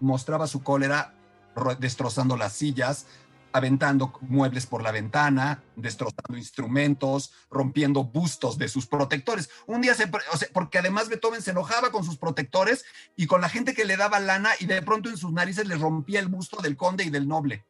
mostraba 0.00 0.46
su 0.46 0.62
cólera 0.62 1.14
ro- 1.54 1.74
destrozando 1.74 2.36
las 2.36 2.52
sillas, 2.52 3.06
aventando 3.52 4.12
muebles 4.20 4.66
por 4.66 4.82
la 4.82 4.92
ventana, 4.92 5.62
destrozando 5.76 6.36
instrumentos, 6.36 7.32
rompiendo 7.50 8.04
bustos 8.04 8.58
de 8.58 8.68
sus 8.68 8.86
protectores. 8.86 9.48
Un 9.66 9.80
día 9.80 9.94
se, 9.94 10.08
porque 10.52 10.78
además 10.78 11.08
Beethoven 11.08 11.40
se 11.40 11.52
enojaba 11.52 11.90
con 11.90 12.04
sus 12.04 12.18
protectores 12.18 12.84
y 13.16 13.26
con 13.26 13.40
la 13.40 13.48
gente 13.48 13.72
que 13.72 13.86
le 13.86 13.96
daba 13.96 14.20
lana 14.20 14.50
y 14.60 14.66
de 14.66 14.82
pronto 14.82 15.08
en 15.08 15.16
sus 15.16 15.32
narices 15.32 15.66
le 15.66 15.76
rompía 15.76 16.20
el 16.20 16.28
busto 16.28 16.60
del 16.60 16.76
conde 16.76 17.04
y 17.04 17.10
del 17.10 17.26
noble, 17.26 17.64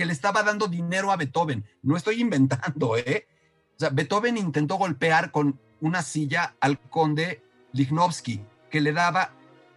que 0.00 0.06
le 0.06 0.14
estaba 0.14 0.42
dando 0.42 0.66
dinero 0.66 1.12
a 1.12 1.16
Beethoven. 1.16 1.62
No 1.82 1.94
estoy 1.94 2.22
inventando, 2.22 2.96
¿eh? 2.96 3.28
O 3.76 3.80
sea, 3.80 3.90
Beethoven 3.90 4.38
intentó 4.38 4.76
golpear 4.76 5.30
con 5.30 5.60
una 5.82 6.00
silla 6.00 6.54
al 6.58 6.80
conde 6.80 7.42
Lichnowsky, 7.72 8.40
que 8.70 8.80
le 8.80 8.94
daba 8.94 9.32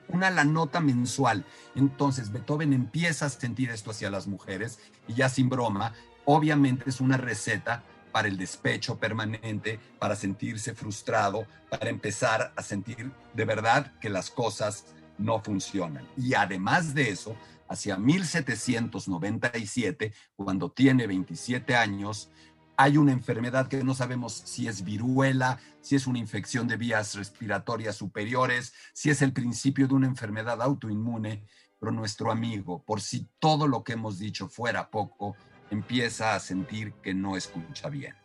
una 0.07 0.29
la 0.29 0.45
nota 0.45 0.79
mensual. 0.79 1.43
Entonces 1.75 2.31
Beethoven 2.31 2.71
empieza 2.71 3.25
a 3.25 3.29
sentir 3.29 3.69
esto 3.69 3.91
hacia 3.91 4.09
las 4.09 4.25
mujeres 4.25 4.79
y 5.09 5.13
ya 5.13 5.27
sin 5.27 5.49
broma, 5.49 5.93
obviamente 6.23 6.89
es 6.89 7.01
una 7.01 7.17
receta 7.17 7.83
para 8.13 8.29
el 8.29 8.37
despecho 8.37 8.97
permanente, 8.97 9.77
para 9.99 10.15
sentirse 10.15 10.73
frustrado, 10.73 11.45
para 11.69 11.89
empezar 11.89 12.53
a 12.55 12.63
sentir 12.63 13.11
de 13.33 13.43
verdad 13.43 13.91
que 13.99 14.09
las 14.09 14.29
cosas 14.29 14.85
no 15.17 15.41
funcionan. 15.41 16.07
Y 16.15 16.33
además 16.33 16.93
de 16.93 17.09
eso, 17.09 17.35
hacia 17.73 17.97
1797, 17.97 20.13
cuando 20.35 20.71
tiene 20.71 21.07
27 21.07 21.75
años, 21.75 22.29
hay 22.77 22.97
una 22.97 23.11
enfermedad 23.11 23.67
que 23.67 23.83
no 23.83 23.95
sabemos 23.95 24.33
si 24.33 24.67
es 24.67 24.83
viruela, 24.83 25.59
si 25.81 25.95
es 25.95 26.07
una 26.07 26.19
infección 26.19 26.67
de 26.67 26.77
vías 26.77 27.15
respiratorias 27.15 27.95
superiores, 27.95 28.73
si 28.93 29.09
es 29.09 29.21
el 29.21 29.33
principio 29.33 29.87
de 29.87 29.95
una 29.95 30.07
enfermedad 30.07 30.61
autoinmune, 30.61 31.45
pero 31.79 31.91
nuestro 31.91 32.31
amigo, 32.31 32.83
por 32.83 33.01
si 33.01 33.27
todo 33.39 33.67
lo 33.67 33.83
que 33.83 33.93
hemos 33.93 34.19
dicho 34.19 34.47
fuera 34.47 34.89
poco, 34.89 35.35
empieza 35.69 36.35
a 36.35 36.39
sentir 36.39 36.93
que 37.01 37.13
no 37.13 37.35
escucha 37.35 37.89
bien. 37.89 38.15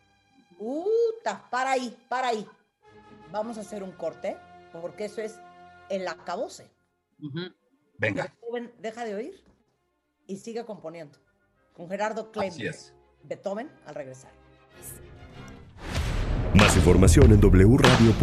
Uta, 0.58 1.48
para 1.50 1.72
ahí, 1.72 1.96
para 2.08 2.28
ahí. 2.28 2.46
Vamos 3.32 3.58
a 3.58 3.62
hacer 3.62 3.82
un 3.82 3.90
corte, 3.92 4.36
porque 4.80 5.06
eso 5.06 5.22
es 5.22 5.40
el 5.88 6.06
acabose. 6.06 6.70
Ujú. 7.20 7.52
Venga, 7.98 8.32
Beethoven 8.40 8.72
deja 8.80 9.04
de 9.04 9.14
oír 9.14 9.44
y 10.26 10.36
sigue 10.36 10.64
componiendo. 10.64 11.18
Con 11.74 11.88
Gerardo 11.88 12.30
Klein. 12.32 12.52
así 12.52 12.66
es. 12.66 12.94
Beethoven 13.24 13.70
al 13.86 13.94
regresar. 13.94 14.30
Más 16.54 16.76
información 16.76 17.32
en 17.32 17.40
wradio.com.mx. 17.40 18.16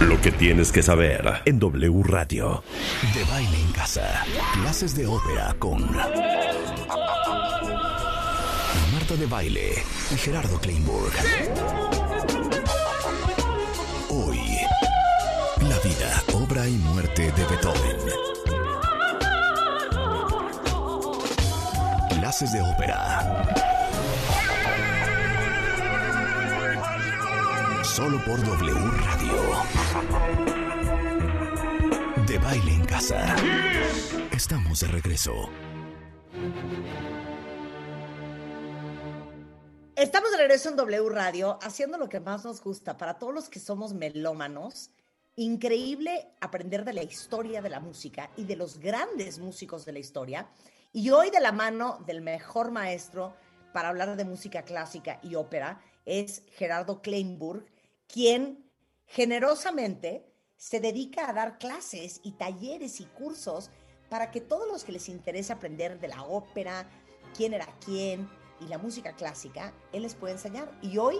Lo 0.00 0.20
que 0.20 0.32
tienes 0.32 0.72
que 0.72 0.82
saber 0.82 1.42
en 1.44 1.58
W 1.58 2.02
Radio. 2.04 2.62
De 3.14 3.24
baile 3.24 3.60
en 3.60 3.72
casa. 3.72 4.24
Clases 4.54 4.94
de 4.96 5.06
ópera 5.06 5.54
con 5.58 5.80
Marta 8.92 9.16
de 9.16 9.26
Baile 9.26 9.74
y 10.12 10.16
Gerardo 10.16 10.58
Kleinburg. 10.60 11.12
Beethoven. 17.62 17.96
Clases 22.18 22.52
de 22.52 22.60
ópera. 22.60 23.44
Solo 27.84 28.18
por 28.24 28.42
W 28.42 28.74
Radio. 28.74 29.34
De 32.26 32.38
baile 32.38 32.72
en 32.72 32.84
casa. 32.84 33.36
Estamos 34.32 34.80
de 34.80 34.88
regreso. 34.88 35.48
Estamos 39.94 40.32
de 40.32 40.36
regreso 40.38 40.68
en 40.68 40.76
W 40.76 41.08
Radio 41.10 41.58
haciendo 41.62 41.96
lo 41.96 42.08
que 42.08 42.18
más 42.18 42.44
nos 42.44 42.60
gusta 42.60 42.96
para 42.96 43.18
todos 43.18 43.32
los 43.32 43.48
que 43.48 43.60
somos 43.60 43.94
melómanos. 43.94 44.90
Increíble 45.36 46.28
aprender 46.42 46.84
de 46.84 46.92
la 46.92 47.02
historia 47.02 47.62
de 47.62 47.70
la 47.70 47.80
música 47.80 48.30
y 48.36 48.44
de 48.44 48.54
los 48.54 48.78
grandes 48.78 49.38
músicos 49.38 49.86
de 49.86 49.92
la 49.92 49.98
historia. 49.98 50.50
Y 50.92 51.08
hoy 51.08 51.30
de 51.30 51.40
la 51.40 51.52
mano 51.52 52.04
del 52.06 52.20
mejor 52.20 52.70
maestro 52.70 53.34
para 53.72 53.88
hablar 53.88 54.14
de 54.14 54.26
música 54.26 54.62
clásica 54.62 55.20
y 55.22 55.34
ópera 55.36 55.80
es 56.04 56.42
Gerardo 56.52 57.00
Kleinburg, 57.00 57.64
quien 58.08 58.70
generosamente 59.06 60.30
se 60.58 60.80
dedica 60.80 61.30
a 61.30 61.32
dar 61.32 61.58
clases 61.58 62.20
y 62.22 62.32
talleres 62.32 63.00
y 63.00 63.06
cursos 63.06 63.70
para 64.10 64.30
que 64.30 64.42
todos 64.42 64.68
los 64.68 64.84
que 64.84 64.92
les 64.92 65.08
interesa 65.08 65.54
aprender 65.54 65.98
de 65.98 66.08
la 66.08 66.24
ópera, 66.24 66.90
quién 67.34 67.54
era 67.54 67.68
quién 67.82 68.28
y 68.60 68.66
la 68.66 68.76
música 68.76 69.16
clásica, 69.16 69.72
él 69.92 70.02
les 70.02 70.14
puede 70.14 70.34
enseñar. 70.34 70.70
Y 70.82 70.98
hoy 70.98 71.16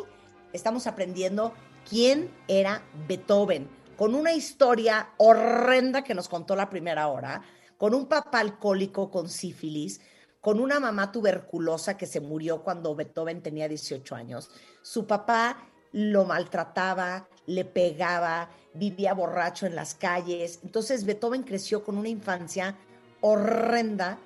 estamos 0.52 0.86
aprendiendo 0.86 1.54
quién 1.88 2.30
era 2.46 2.82
Beethoven, 3.08 3.70
con 4.02 4.16
una 4.16 4.32
historia 4.32 5.10
horrenda 5.18 6.02
que 6.02 6.12
nos 6.12 6.28
contó 6.28 6.56
la 6.56 6.68
primera 6.68 7.06
hora, 7.06 7.40
con 7.78 7.94
un 7.94 8.06
papá 8.06 8.40
alcohólico 8.40 9.12
con 9.12 9.28
sífilis, 9.28 10.00
con 10.40 10.58
una 10.58 10.80
mamá 10.80 11.12
tuberculosa 11.12 11.96
que 11.96 12.06
se 12.06 12.18
murió 12.18 12.64
cuando 12.64 12.96
Beethoven 12.96 13.42
tenía 13.42 13.68
18 13.68 14.16
años. 14.16 14.50
Su 14.82 15.06
papá 15.06 15.68
lo 15.92 16.24
maltrataba, 16.24 17.28
le 17.46 17.64
pegaba, 17.64 18.50
vivía 18.74 19.14
borracho 19.14 19.66
en 19.66 19.76
las 19.76 19.94
calles. 19.94 20.58
Entonces 20.64 21.04
Beethoven 21.04 21.44
creció 21.44 21.84
con 21.84 21.96
una 21.96 22.08
infancia 22.08 22.76
horrenda, 23.20 24.18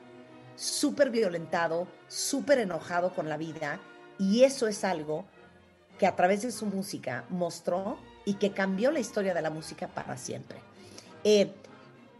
súper 0.55 1.11
violentado, 1.11 1.87
súper 2.09 2.61
enojado 2.61 3.15
con 3.15 3.29
la 3.29 3.37
vida. 3.37 3.79
Y 4.19 4.43
eso 4.43 4.69
es 4.69 4.85
algo 4.85 5.27
que 5.99 6.07
a 6.07 6.17
través 6.17 6.41
de 6.41 6.51
su 6.51 6.65
música 6.65 7.27
mostró 7.29 7.99
y 8.27 8.35
que 8.35 8.51
cambió 8.51 8.91
la 8.91 9.01
historia 9.01 9.33
de 9.33 9.41
la 9.41 9.49
música 9.49 9.87
para 9.87 10.19
siempre. 10.19 10.59
Eh, 11.25 11.55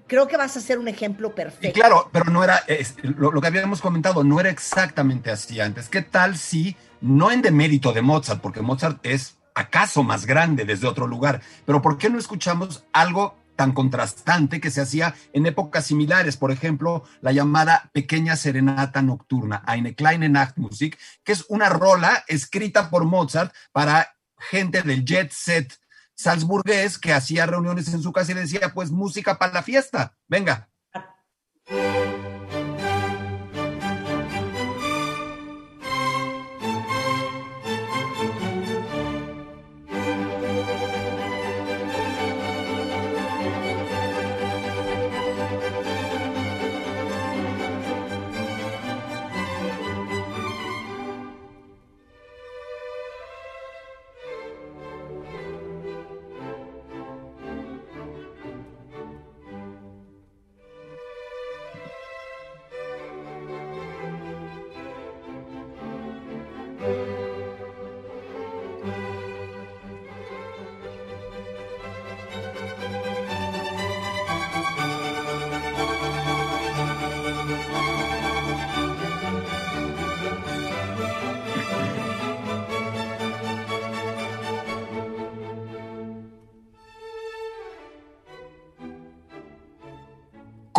creo 0.07 0.29
que 0.29 0.37
vas 0.37 0.57
a 0.57 0.61
ser 0.61 0.79
un 0.79 0.89
ejemplo 0.89 1.35
perfecto. 1.35 1.69
Y 1.69 1.73
claro, 1.73 2.09
pero 2.13 2.31
no 2.31 2.43
era, 2.43 2.59
es, 2.69 2.95
lo, 3.03 3.33
lo, 3.33 3.41
que 3.41 3.49
habíamos 3.49 3.83
comentado, 3.83 4.25
no 4.25 4.41
era 4.41 4.49
exactamente 4.49 5.31
así 5.31 5.61
antes. 5.61 5.89
¿Qué 5.89 6.03
tal 6.03 6.39
si, 6.39 6.77
no 7.01 7.33
en 7.33 7.43
demérito 7.43 7.93
de 7.93 8.03
Mozart, 8.03 8.41
porque 8.41 8.63
Mozart 8.63 9.05
es 9.05 9.37
acaso 9.55 10.05
más 10.05 10.27
grande 10.27 10.65
desde 10.65 10.87
otro 10.87 11.09
lugar, 11.09 11.43
pero 11.67 11.83
¿por 11.83 11.99
qué 11.99 12.09
no 12.09 12.19
escuchamos 12.19 12.85
algo 12.93 13.37
tan 13.57 13.73
contrastante 13.73 14.61
que 14.61 14.71
se 14.71 14.83
hacía 14.83 15.17
en 15.33 15.47
épocas 15.47 15.87
similares? 15.87 16.37
Por 16.37 16.53
ejemplo, 16.53 17.03
la 17.21 17.33
llamada 17.33 17.91
Pequeña 17.93 18.37
Serenata 18.37 19.03
Nocturna, 19.03 19.65
Eine 19.67 19.97
kleine 19.97 20.29
Nachtmusik, 20.29 20.99
que 21.25 21.33
es 21.33 21.47
una 21.49 21.69
rola 21.69 22.23
escrita 22.29 22.91
por 22.91 23.05
Mozart 23.07 23.53
para 23.73 24.15
gente 24.39 24.83
del 24.83 25.05
jet 25.05 25.33
set 25.33 25.81
salzburgués 26.17 26.99
que 26.99 27.13
hacía 27.13 27.47
reuniones 27.47 27.93
en 27.95 28.03
su 28.03 28.13
casa 28.13 28.33
y 28.33 28.35
decía, 28.35 28.73
pues 28.75 28.91
música 28.91 29.39
para 29.39 29.53
la 29.53 29.63
fiesta, 29.63 30.17
venga. 30.27 30.69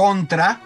Contra 0.07 0.61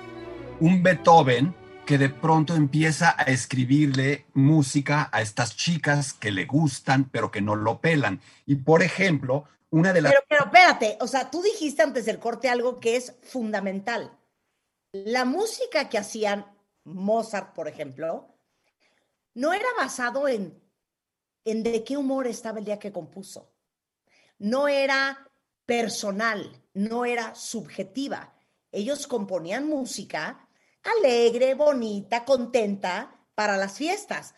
un 0.60 0.84
Beethoven 0.84 1.56
que 1.88 1.98
de 1.98 2.10
pronto 2.10 2.54
empieza 2.54 3.16
a 3.18 3.24
escribirle 3.24 4.28
música 4.36 5.10
a 5.12 5.24
estas 5.24 5.56
chicas 5.56 6.14
que 6.14 6.30
le 6.30 6.46
gustan, 6.46 7.10
pero 7.10 7.32
que 7.32 7.42
no 7.42 7.56
lo 7.56 7.82
pelan. 7.82 8.22
Y 8.46 8.58
por 8.58 8.84
ejemplo, 8.84 9.46
una 9.72 9.94
de 9.94 10.04
las... 10.04 10.12
Pero, 10.12 10.26
pero 10.30 10.46
espérate, 10.46 10.98
o 11.02 11.08
sea, 11.08 11.32
tú 11.32 11.42
dijiste 11.42 11.82
antes 11.82 12.06
del 12.06 12.20
corte 12.20 12.50
algo 12.50 12.80
que 12.80 12.96
es 12.98 13.16
fundamental. 13.24 14.16
La 14.92 15.26
música 15.26 15.90
que 15.90 15.98
hacían 15.98 16.46
Mozart, 16.84 17.56
por 17.56 17.68
ejemplo, 17.68 18.28
no 19.34 19.54
era 19.54 19.70
basado 19.76 20.28
en, 20.28 20.62
en 21.46 21.64
de 21.64 21.84
qué 21.84 21.98
humor 21.98 22.28
estaba 22.28 22.60
el 22.60 22.66
día 22.66 22.78
que 22.78 22.92
compuso. 22.92 23.52
No 24.38 24.68
era 24.68 25.32
personal, 25.66 26.62
no 26.76 27.06
era 27.06 27.34
subjetiva 27.34 28.36
ellos 28.72 29.08
componían 29.08 29.68
música 29.68 30.48
alegre, 30.84 31.54
bonita, 31.54 32.26
contenta 32.26 33.12
para 33.36 33.58
las 33.58 33.78
fiestas. 33.78 34.36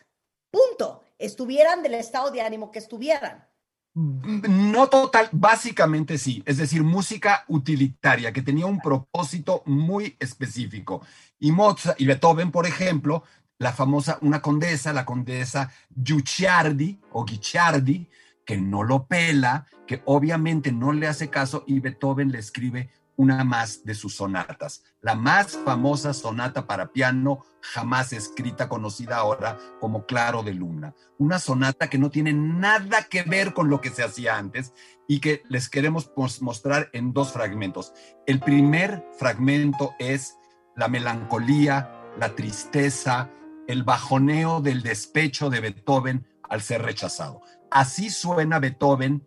Punto. 0.50 1.02
Estuvieran 1.18 1.82
del 1.82 1.94
estado 1.94 2.30
de 2.30 2.42
ánimo 2.42 2.70
que 2.70 2.80
estuvieran. 2.80 3.46
No 3.94 4.88
total, 4.88 5.28
básicamente 5.30 6.18
sí. 6.18 6.42
Es 6.44 6.56
decir, 6.56 6.82
música 6.82 7.44
utilitaria 7.48 8.32
que 8.32 8.42
tenía 8.42 8.66
un 8.66 8.80
propósito 8.80 9.62
muy 9.66 10.16
específico. 10.18 11.02
Y 11.38 11.52
Mozart 11.52 12.00
y 12.00 12.06
Beethoven, 12.06 12.50
por 12.50 12.66
ejemplo, 12.66 13.22
la 13.58 13.72
famosa, 13.72 14.18
una 14.22 14.42
condesa, 14.42 14.92
la 14.92 15.04
condesa 15.04 15.70
Guicciardi 15.90 17.00
o 17.12 17.24
Guicciardi, 17.24 18.08
que 18.44 18.56
no 18.56 18.82
lo 18.82 19.06
pela, 19.06 19.66
que 19.86 20.02
obviamente 20.06 20.72
no 20.72 20.92
le 20.92 21.06
hace 21.06 21.30
caso 21.30 21.62
y 21.66 21.78
Beethoven 21.78 22.32
le 22.32 22.40
escribe 22.40 22.90
una 23.16 23.44
más 23.44 23.84
de 23.84 23.94
sus 23.94 24.16
sonatas, 24.16 24.82
la 25.00 25.14
más 25.14 25.56
famosa 25.64 26.12
sonata 26.12 26.66
para 26.66 26.92
piano 26.92 27.44
jamás 27.60 28.12
escrita, 28.12 28.68
conocida 28.68 29.16
ahora 29.16 29.58
como 29.80 30.06
Claro 30.06 30.42
de 30.42 30.54
Luna. 30.54 30.94
Una 31.18 31.38
sonata 31.38 31.88
que 31.88 31.98
no 31.98 32.10
tiene 32.10 32.32
nada 32.32 33.04
que 33.04 33.22
ver 33.22 33.54
con 33.54 33.70
lo 33.70 33.80
que 33.80 33.90
se 33.90 34.02
hacía 34.02 34.36
antes 34.36 34.72
y 35.08 35.20
que 35.20 35.42
les 35.48 35.68
queremos 35.68 36.10
mostrar 36.40 36.90
en 36.92 37.12
dos 37.12 37.32
fragmentos. 37.32 37.92
El 38.26 38.40
primer 38.40 39.04
fragmento 39.18 39.94
es 39.98 40.36
la 40.76 40.88
melancolía, 40.88 41.90
la 42.18 42.34
tristeza, 42.34 43.30
el 43.66 43.82
bajoneo 43.82 44.60
del 44.60 44.82
despecho 44.82 45.50
de 45.50 45.60
Beethoven 45.60 46.26
al 46.42 46.62
ser 46.62 46.82
rechazado. 46.82 47.40
Así 47.70 48.10
suena 48.10 48.58
Beethoven 48.58 49.26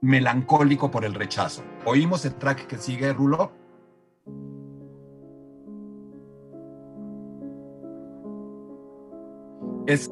melancólico 0.00 0.90
por 0.90 1.04
el 1.04 1.14
rechazo. 1.14 1.62
¿Oímos 1.84 2.24
el 2.24 2.34
track 2.34 2.66
que 2.66 2.78
sigue, 2.78 3.12
Rulo? 3.12 3.52
Es 9.86 10.10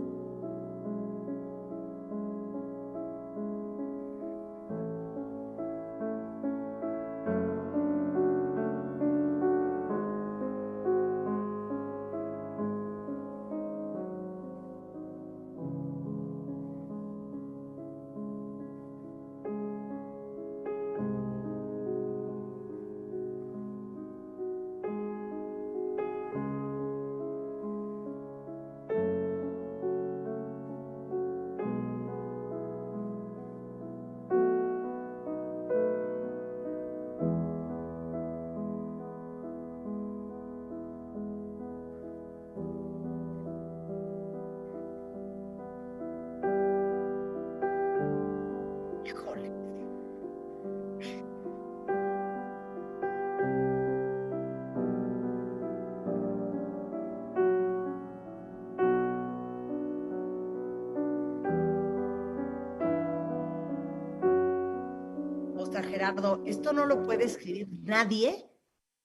Esto 66.46 66.72
no 66.72 66.85
lo 66.85 67.04
puede 67.04 67.24
escribir 67.24 67.68
nadie 67.85 68.51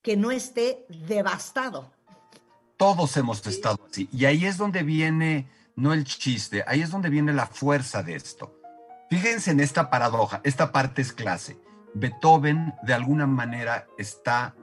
que 0.02 0.16
no 0.16 0.32
esté 0.32 0.84
devastado. 1.06 1.92
Todos 2.76 3.16
hemos 3.16 3.46
estado 3.46 3.78
así. 3.88 4.08
Y 4.12 4.24
ahí 4.24 4.46
es 4.46 4.56
donde 4.56 4.82
viene, 4.82 5.48
no 5.76 5.92
el 5.92 6.04
chiste, 6.04 6.64
ahí 6.66 6.82
es 6.82 6.90
donde 6.90 7.10
viene 7.10 7.32
la 7.32 7.46
fuerza 7.46 8.02
de 8.02 8.16
esto. 8.16 8.60
Fíjense 9.10 9.52
en 9.52 9.60
esta 9.60 9.90
paradoja, 9.90 10.40
esta 10.42 10.72
parte 10.72 11.02
es 11.02 11.12
clase. 11.12 11.56
Beethoven 11.94 12.74
de 12.82 12.94
alguna 12.94 13.28
manera 13.28 13.86
está 13.96 14.56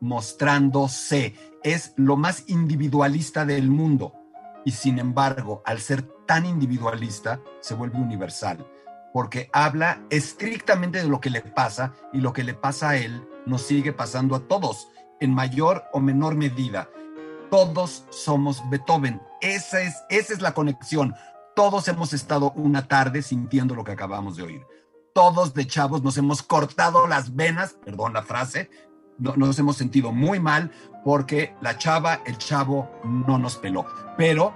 mostrándose, 0.00 1.34
es 1.62 1.92
lo 1.96 2.16
más 2.16 2.44
individualista 2.46 3.44
del 3.44 3.68
mundo 3.68 4.14
y 4.64 4.72
sin 4.72 4.98
embargo, 4.98 5.62
al 5.66 5.80
ser 5.80 6.02
tan 6.24 6.46
individualista, 6.46 7.40
se 7.60 7.74
vuelve 7.74 7.98
universal 7.98 8.66
porque 9.12 9.50
habla 9.52 10.02
estrictamente 10.10 10.98
de 10.98 11.08
lo 11.08 11.20
que 11.20 11.30
le 11.30 11.40
pasa 11.40 11.92
y 12.12 12.20
lo 12.20 12.32
que 12.32 12.44
le 12.44 12.54
pasa 12.54 12.90
a 12.90 12.96
él 12.96 13.26
nos 13.46 13.62
sigue 13.62 13.92
pasando 13.92 14.36
a 14.36 14.40
todos, 14.40 14.88
en 15.20 15.34
mayor 15.34 15.84
o 15.92 16.00
menor 16.00 16.34
medida. 16.34 16.88
Todos 17.50 18.04
somos 18.10 18.62
Beethoven. 18.70 19.20
Esa 19.40 19.80
es, 19.80 19.96
esa 20.10 20.34
es 20.34 20.42
la 20.42 20.52
conexión. 20.52 21.14
Todos 21.56 21.88
hemos 21.88 22.12
estado 22.12 22.52
una 22.52 22.86
tarde 22.86 23.22
sintiendo 23.22 23.74
lo 23.74 23.84
que 23.84 23.92
acabamos 23.92 24.36
de 24.36 24.42
oír. 24.42 24.66
Todos 25.14 25.54
de 25.54 25.66
chavos 25.66 26.02
nos 26.02 26.16
hemos 26.18 26.42
cortado 26.42 27.06
las 27.06 27.34
venas, 27.34 27.76
perdón 27.84 28.12
la 28.12 28.22
frase, 28.22 28.70
nos 29.18 29.58
hemos 29.58 29.76
sentido 29.76 30.12
muy 30.12 30.38
mal 30.38 30.70
porque 31.04 31.54
la 31.60 31.76
chava, 31.76 32.20
el 32.26 32.38
chavo 32.38 32.88
no 33.02 33.38
nos 33.38 33.56
peló. 33.56 33.86
Pero 34.16 34.54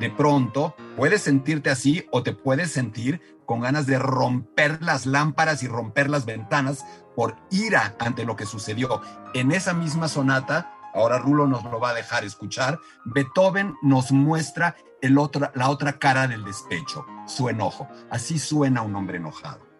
de 0.00 0.10
pronto 0.10 0.74
puedes 0.96 1.22
sentirte 1.22 1.70
así 1.70 2.06
o 2.10 2.22
te 2.22 2.32
puedes 2.32 2.72
sentir 2.72 3.20
con 3.52 3.60
ganas 3.60 3.84
de 3.84 3.98
romper 3.98 4.82
las 4.82 5.04
lámparas 5.04 5.62
y 5.62 5.68
romper 5.68 6.08
las 6.08 6.24
ventanas 6.24 6.86
por 7.14 7.36
ira 7.50 7.94
ante 7.98 8.24
lo 8.24 8.34
que 8.34 8.46
sucedió. 8.46 9.02
En 9.34 9.52
esa 9.52 9.74
misma 9.74 10.08
sonata, 10.08 10.72
ahora 10.94 11.18
Rulo 11.18 11.46
nos 11.46 11.62
lo 11.64 11.78
va 11.78 11.90
a 11.90 11.94
dejar 11.94 12.24
escuchar, 12.24 12.80
Beethoven 13.04 13.74
nos 13.82 14.10
muestra 14.10 14.74
el 15.02 15.16
la 15.54 15.68
otra 15.68 15.98
cara 15.98 16.28
del 16.28 16.44
despecho, 16.44 17.04
su 17.26 17.50
enojo. 17.50 17.88
Así 18.10 18.38
suena 18.38 18.80
un 18.80 18.96
hombre 18.96 19.18
enojado. 19.18 19.71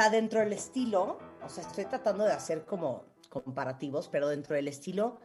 Sea, 0.00 0.10
dentro 0.10 0.40
del 0.40 0.52
estilo, 0.52 1.18
o 1.44 1.48
sea, 1.48 1.62
estoy 1.64 1.84
tratando 1.86 2.24
de 2.24 2.32
hacer 2.32 2.64
como 2.64 3.04
comparativos, 3.28 4.08
pero 4.08 4.28
dentro 4.28 4.54
del 4.56 4.68
estilo 4.68 5.18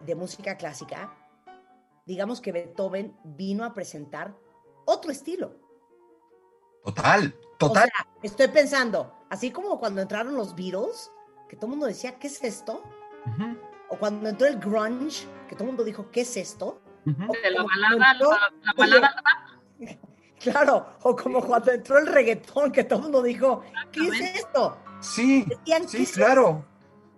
de 0.00 0.14
música 0.14 0.56
clásica, 0.56 1.14
digamos 2.06 2.40
que 2.40 2.52
Beethoven 2.52 3.16
vino 3.24 3.64
a 3.64 3.74
presentar 3.74 4.34
otro 4.84 5.10
estilo. 5.10 5.54
Total, 6.84 7.34
total. 7.58 7.88
O 7.88 7.96
sea, 7.96 8.06
estoy 8.22 8.48
pensando, 8.48 9.12
así 9.30 9.50
como 9.50 9.78
cuando 9.80 10.00
entraron 10.00 10.36
los 10.36 10.54
Beatles, 10.54 11.10
que 11.48 11.56
todo 11.56 11.66
el 11.66 11.70
mundo 11.70 11.86
decía, 11.86 12.18
¿qué 12.18 12.28
es 12.28 12.42
esto? 12.44 12.82
O 13.88 13.96
cuando 13.98 14.28
entró 14.28 14.46
el 14.46 14.58
grunge, 14.58 15.26
que 15.48 15.54
todo 15.56 15.64
el 15.64 15.70
mundo 15.70 15.82
dijo, 15.84 16.10
¿qué 16.12 16.20
es 16.20 16.36
esto? 16.36 16.80
O 17.06 17.32
De 17.32 17.50
la 17.50 17.56
como 17.62 17.68
balada, 17.68 18.18
cuando 18.76 18.96
entró- 18.96 19.00
la, 19.00 19.10
la 19.10 19.22
balada 19.22 19.45
Claro, 20.40 20.86
o 21.02 21.16
como 21.16 21.42
cuando 21.42 21.72
entró 21.72 21.98
el 21.98 22.06
reggaetón, 22.06 22.70
que 22.70 22.84
todo 22.84 22.98
el 22.98 23.02
mundo 23.04 23.22
dijo, 23.22 23.62
¿qué 23.90 24.06
es 24.08 24.36
esto? 24.36 24.76
Sí, 25.00 25.44
Decían, 25.48 25.82
¿qué 25.86 26.04
sí, 26.04 26.12
claro. 26.12 26.64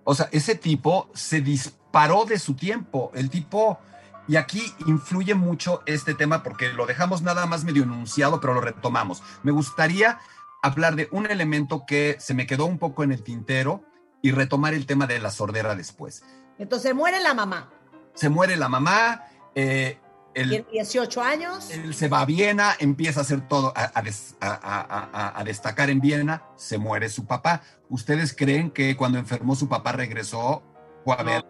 O 0.04 0.14
sea, 0.14 0.28
ese 0.32 0.54
tipo 0.54 1.10
se 1.14 1.40
disparó 1.40 2.24
de 2.24 2.38
su 2.38 2.54
tiempo. 2.54 3.10
El 3.14 3.28
tipo, 3.30 3.78
y 4.26 4.36
aquí 4.36 4.72
influye 4.86 5.34
mucho 5.34 5.82
este 5.86 6.14
tema 6.14 6.42
porque 6.42 6.68
lo 6.68 6.86
dejamos 6.86 7.22
nada 7.22 7.46
más 7.46 7.64
medio 7.64 7.82
enunciado, 7.82 8.40
pero 8.40 8.54
lo 8.54 8.60
retomamos. 8.60 9.22
Me 9.42 9.52
gustaría 9.52 10.18
hablar 10.62 10.96
de 10.96 11.08
un 11.12 11.26
elemento 11.26 11.84
que 11.86 12.16
se 12.20 12.34
me 12.34 12.46
quedó 12.46 12.66
un 12.66 12.78
poco 12.78 13.04
en 13.04 13.12
el 13.12 13.22
tintero 13.22 13.82
y 14.22 14.32
retomar 14.32 14.74
el 14.74 14.86
tema 14.86 15.06
de 15.06 15.18
la 15.18 15.30
sordera 15.30 15.74
después. 15.74 16.24
Entonces 16.58 16.94
muere 16.94 17.20
la 17.20 17.34
mamá, 17.34 17.70
Se 18.14 18.28
muere 18.28 18.56
la 18.56 18.68
mamá, 18.68 19.24
eh, 19.54 19.98
el- 20.38 20.48
tiene 20.50 20.66
18 20.72 21.22
años, 21.22 21.70
él 21.70 21.94
se 21.94 22.08
va 22.08 22.20
a 22.20 22.24
Viena, 22.24 22.74
empieza 22.78 23.20
a 23.20 23.22
hacer 23.22 23.46
todo, 23.48 23.72
a, 23.76 23.90
a 23.94 24.02
des- 24.02 24.36
a- 24.40 24.48
a- 24.48 25.10
a- 25.12 25.40
a 25.40 25.44
destacar 25.44 25.90
en 25.90 26.00
Viena, 26.00 26.42
se 26.56 26.78
muere 26.78 27.08
su 27.08 27.26
papá. 27.26 27.62
¿Ustedes 27.88 28.34
creen 28.36 28.70
que 28.70 28.96
cuando 28.96 29.18
enfermó 29.18 29.54
su 29.54 29.68
papá 29.68 29.92
regresó? 29.92 30.62
Fue 31.04 31.14
a 31.18 31.22
ver, 31.22 31.44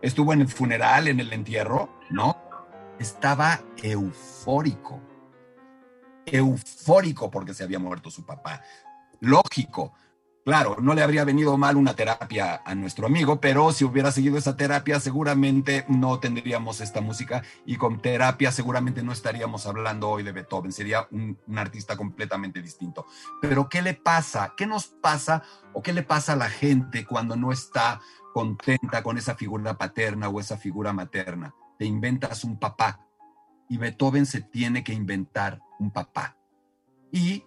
estuvo 0.00 0.32
en 0.32 0.40
el 0.42 0.48
funeral, 0.48 1.08
en 1.08 1.20
el 1.20 1.32
entierro, 1.32 1.88
¿no? 2.10 2.36
Estaba 2.98 3.60
eufórico. 3.82 5.00
Eufórico 6.26 7.30
porque 7.30 7.54
se 7.54 7.64
había 7.64 7.78
muerto 7.78 8.10
su 8.10 8.24
papá. 8.24 8.62
Lógico. 9.20 9.92
Claro, 10.44 10.76
no 10.80 10.94
le 10.94 11.04
habría 11.04 11.24
venido 11.24 11.56
mal 11.56 11.76
una 11.76 11.94
terapia 11.94 12.62
a 12.64 12.74
nuestro 12.74 13.06
amigo, 13.06 13.40
pero 13.40 13.70
si 13.70 13.84
hubiera 13.84 14.10
seguido 14.10 14.36
esa 14.36 14.56
terapia, 14.56 14.98
seguramente 14.98 15.84
no 15.88 16.18
tendríamos 16.18 16.80
esta 16.80 17.00
música 17.00 17.44
y 17.64 17.76
con 17.76 18.02
terapia 18.02 18.50
seguramente 18.50 19.04
no 19.04 19.12
estaríamos 19.12 19.66
hablando 19.66 20.10
hoy 20.10 20.24
de 20.24 20.32
Beethoven, 20.32 20.72
sería 20.72 21.06
un, 21.12 21.38
artista 21.54 21.96
completamente 21.96 22.60
distinto. 22.60 23.06
Pero 23.40 23.68
¿qué 23.68 23.82
le 23.82 23.94
pasa? 23.94 24.54
¿Qué 24.56 24.66
nos 24.66 24.88
pasa 24.88 25.44
o 25.74 25.80
qué 25.80 25.92
le 25.92 26.02
pasa 26.02 26.32
a 26.32 26.36
la 26.36 26.50
gente 26.50 27.06
cuando 27.06 27.36
no 27.36 27.52
está 27.52 28.00
contenta 28.34 29.04
con 29.04 29.18
esa 29.18 29.36
figura 29.36 29.78
paterna 29.78 30.28
o 30.28 30.40
esa 30.40 30.56
figura 30.56 30.92
materna? 30.92 31.54
Te 31.78 31.84
inventas 31.84 32.42
un 32.42 32.58
papá 32.58 33.06
y 33.68 33.76
Beethoven 33.76 34.26
se 34.26 34.40
tiene 34.40 34.82
que 34.82 34.92
inventar 34.92 35.60
un 35.78 35.92
papá. 35.92 36.36
Y 37.12 37.44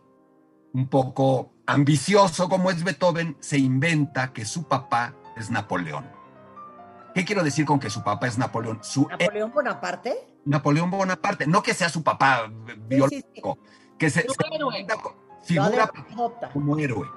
un 0.76 0.88
poco 0.90 1.54
ambicioso 1.66 2.50
como 2.50 2.70
es 2.70 2.84
Beethoven, 2.84 3.38
se 3.40 3.58
inventa 3.58 4.34
que 4.34 4.44
su 4.44 4.68
papá 4.68 5.16
es 5.38 5.50
Napoleón. 5.50 6.06
¿Qué 7.14 7.24
quiero 7.24 7.46
decir 7.46 7.66
con 7.66 7.80
que 7.80 7.90
su 7.90 8.04
papá 8.04 8.28
es 8.28 8.38
Napoleón? 8.38 8.80
Su 8.82 9.08
Napoleón 9.08 9.54
Bonaparte. 9.54 10.14
Napoleón 10.44 10.92
Bonaparte, 10.92 11.48
no 11.48 11.64
que 11.64 11.74
sea 11.74 11.88
su 11.88 12.04
papá 12.04 12.48
Sí, 12.48 12.52
sí, 12.52 12.74
sí. 12.74 12.82
biológico, 12.90 13.58
que 13.98 14.10
se, 14.10 14.24
se 14.24 14.36
figura 15.44 15.90
como 16.52 16.78
héroe. 16.78 17.08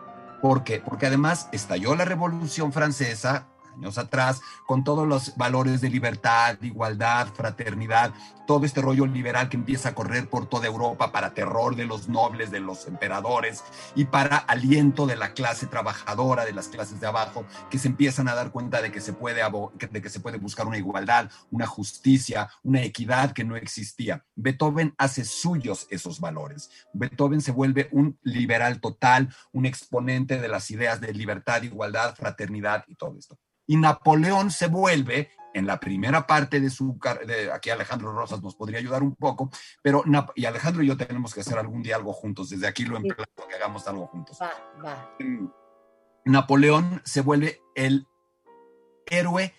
¿Por 0.40 0.62
qué? 0.62 0.78
Porque 0.78 1.06
además 1.06 1.48
estalló 1.50 1.96
la 1.96 2.04
Revolución 2.04 2.72
Francesa 2.72 3.48
años 3.78 3.98
atrás 3.98 4.42
con 4.66 4.84
todos 4.84 5.06
los 5.06 5.36
valores 5.36 5.80
de 5.80 5.90
libertad, 5.90 6.58
igualdad, 6.62 7.28
fraternidad, 7.28 8.12
todo 8.46 8.64
este 8.64 8.80
rollo 8.80 9.06
liberal 9.06 9.48
que 9.48 9.56
empieza 9.56 9.90
a 9.90 9.94
correr 9.94 10.28
por 10.28 10.48
toda 10.48 10.66
Europa 10.66 11.12
para 11.12 11.34
terror 11.34 11.76
de 11.76 11.84
los 11.84 12.08
nobles, 12.08 12.50
de 12.50 12.60
los 12.60 12.86
emperadores 12.86 13.62
y 13.94 14.06
para 14.06 14.38
aliento 14.38 15.06
de 15.06 15.16
la 15.16 15.34
clase 15.34 15.66
trabajadora, 15.66 16.44
de 16.44 16.54
las 16.54 16.68
clases 16.68 16.98
de 16.98 17.06
abajo, 17.06 17.44
que 17.70 17.78
se 17.78 17.88
empiezan 17.88 18.26
a 18.26 18.34
dar 18.34 18.50
cuenta 18.50 18.80
de 18.80 18.90
que 18.90 19.00
se 19.00 19.12
puede, 19.12 19.42
de 19.90 20.02
que 20.02 20.08
se 20.08 20.20
puede 20.20 20.38
buscar 20.38 20.66
una 20.66 20.78
igualdad, 20.78 21.30
una 21.50 21.66
justicia, 21.66 22.50
una 22.62 22.82
equidad 22.82 23.32
que 23.32 23.44
no 23.44 23.54
existía. 23.54 24.24
Beethoven 24.34 24.94
hace 24.96 25.24
suyos 25.24 25.86
esos 25.90 26.18
valores. 26.18 26.70
Beethoven 26.94 27.42
se 27.42 27.52
vuelve 27.52 27.88
un 27.92 28.18
liberal 28.22 28.80
total, 28.80 29.28
un 29.52 29.66
exponente 29.66 30.40
de 30.40 30.48
las 30.48 30.70
ideas 30.70 31.00
de 31.00 31.12
libertad, 31.12 31.62
igualdad, 31.62 32.14
fraternidad 32.14 32.84
y 32.88 32.94
todo 32.94 33.18
esto. 33.18 33.38
Y 33.68 33.76
Napoleón 33.76 34.50
se 34.50 34.66
vuelve, 34.66 35.30
en 35.54 35.66
la 35.66 35.78
primera 35.78 36.26
parte 36.26 36.60
de 36.60 36.70
su 36.70 36.98
de, 37.26 37.52
aquí 37.52 37.70
Alejandro 37.70 38.12
Rosas 38.12 38.42
nos 38.42 38.54
podría 38.54 38.78
ayudar 38.78 39.02
un 39.02 39.14
poco, 39.14 39.50
pero 39.82 40.02
y 40.34 40.44
Alejandro 40.44 40.82
y 40.82 40.86
yo 40.86 40.96
tenemos 40.96 41.34
que 41.34 41.40
hacer 41.40 41.58
algún 41.58 41.82
día 41.82 41.96
algo 41.96 42.12
juntos, 42.12 42.50
desde 42.50 42.66
aquí 42.66 42.84
lo 42.84 42.96
emplazo 42.96 43.46
que 43.48 43.54
hagamos 43.54 43.86
algo 43.86 44.06
juntos. 44.06 44.38
Va, 44.40 44.50
va. 44.84 45.16
Napoleón 46.24 47.02
se 47.04 47.20
vuelve 47.20 47.60
el 47.74 48.06
héroe 49.06 49.54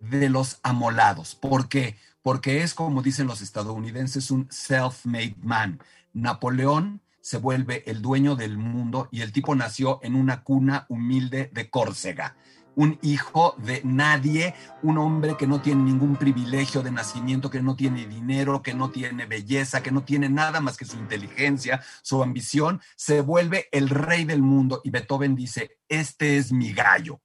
de 0.00 0.28
los 0.28 0.58
amolados. 0.62 1.34
¿Por 1.34 1.68
qué? 1.68 1.96
Porque 2.22 2.62
es, 2.62 2.74
como 2.74 3.02
dicen 3.02 3.26
los 3.26 3.42
estadounidenses, 3.42 4.30
un 4.30 4.48
self-made 4.48 5.36
man. 5.42 5.80
Napoleón 6.12 7.02
se 7.20 7.38
vuelve 7.38 7.88
el 7.90 8.02
dueño 8.02 8.36
del 8.36 8.58
mundo 8.58 9.08
y 9.10 9.22
el 9.22 9.32
tipo 9.32 9.54
nació 9.54 10.00
en 10.02 10.14
una 10.14 10.42
cuna 10.42 10.86
humilde 10.88 11.50
de 11.52 11.70
Córcega. 11.70 12.36
Un 12.74 12.98
hijo 13.02 13.54
de 13.58 13.82
nadie, 13.84 14.54
un 14.82 14.96
hombre 14.96 15.36
que 15.36 15.46
no 15.46 15.60
tiene 15.60 15.82
ningún 15.82 16.16
privilegio 16.16 16.82
de 16.82 16.90
nacimiento, 16.90 17.50
que 17.50 17.60
no 17.60 17.76
tiene 17.76 18.06
dinero, 18.06 18.62
que 18.62 18.72
no 18.72 18.90
tiene 18.90 19.26
belleza, 19.26 19.82
que 19.82 19.90
no 19.92 20.04
tiene 20.04 20.28
nada 20.30 20.60
más 20.60 20.76
que 20.78 20.86
su 20.86 20.96
inteligencia, 20.96 21.82
su 22.02 22.22
ambición, 22.22 22.80
se 22.96 23.20
vuelve 23.20 23.68
el 23.72 23.90
rey 23.90 24.24
del 24.24 24.40
mundo. 24.42 24.80
Y 24.84 24.90
Beethoven 24.90 25.34
dice, 25.34 25.78
este 25.88 26.38
es 26.38 26.50
mi 26.50 26.72
gallo. 26.72 27.20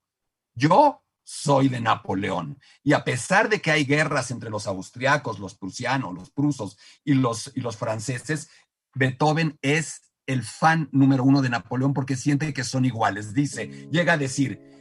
Yo 0.53 1.03
soy 1.23 1.69
de 1.69 1.81
Napoleón. 1.81 2.59
Y 2.83 2.93
a 2.93 3.03
pesar 3.03 3.49
de 3.49 3.61
que 3.61 3.71
hay 3.71 3.85
guerras 3.85 4.31
entre 4.31 4.49
los 4.49 4.67
austriacos, 4.67 5.39
los 5.39 5.55
prusianos, 5.55 6.13
los 6.13 6.29
prusos 6.31 6.77
y 7.03 7.13
los, 7.13 7.51
y 7.55 7.61
los 7.61 7.77
franceses, 7.77 8.49
Beethoven 8.95 9.57
es 9.61 10.01
el 10.25 10.43
fan 10.43 10.89
número 10.91 11.23
uno 11.23 11.41
de 11.41 11.49
Napoleón 11.49 11.93
porque 11.93 12.15
siente 12.17 12.53
que 12.53 12.63
son 12.63 12.83
iguales. 12.85 13.33
Dice, 13.33 13.87
llega 13.91 14.13
a 14.13 14.17
decir, 14.17 14.59
"Nap- 14.59 14.76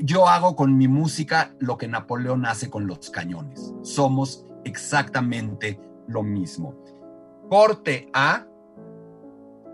yo 0.00 0.28
hago 0.28 0.54
con 0.56 0.76
mi 0.76 0.88
música 0.88 1.54
lo 1.58 1.76
que 1.78 1.88
Napoleón 1.88 2.46
hace 2.46 2.70
con 2.70 2.86
los 2.86 3.10
cañones. 3.10 3.74
Somos 3.82 4.46
exactamente 4.64 5.80
lo 6.06 6.22
mismo. 6.22 6.74
Corte 7.48 8.08
A, 8.12 8.46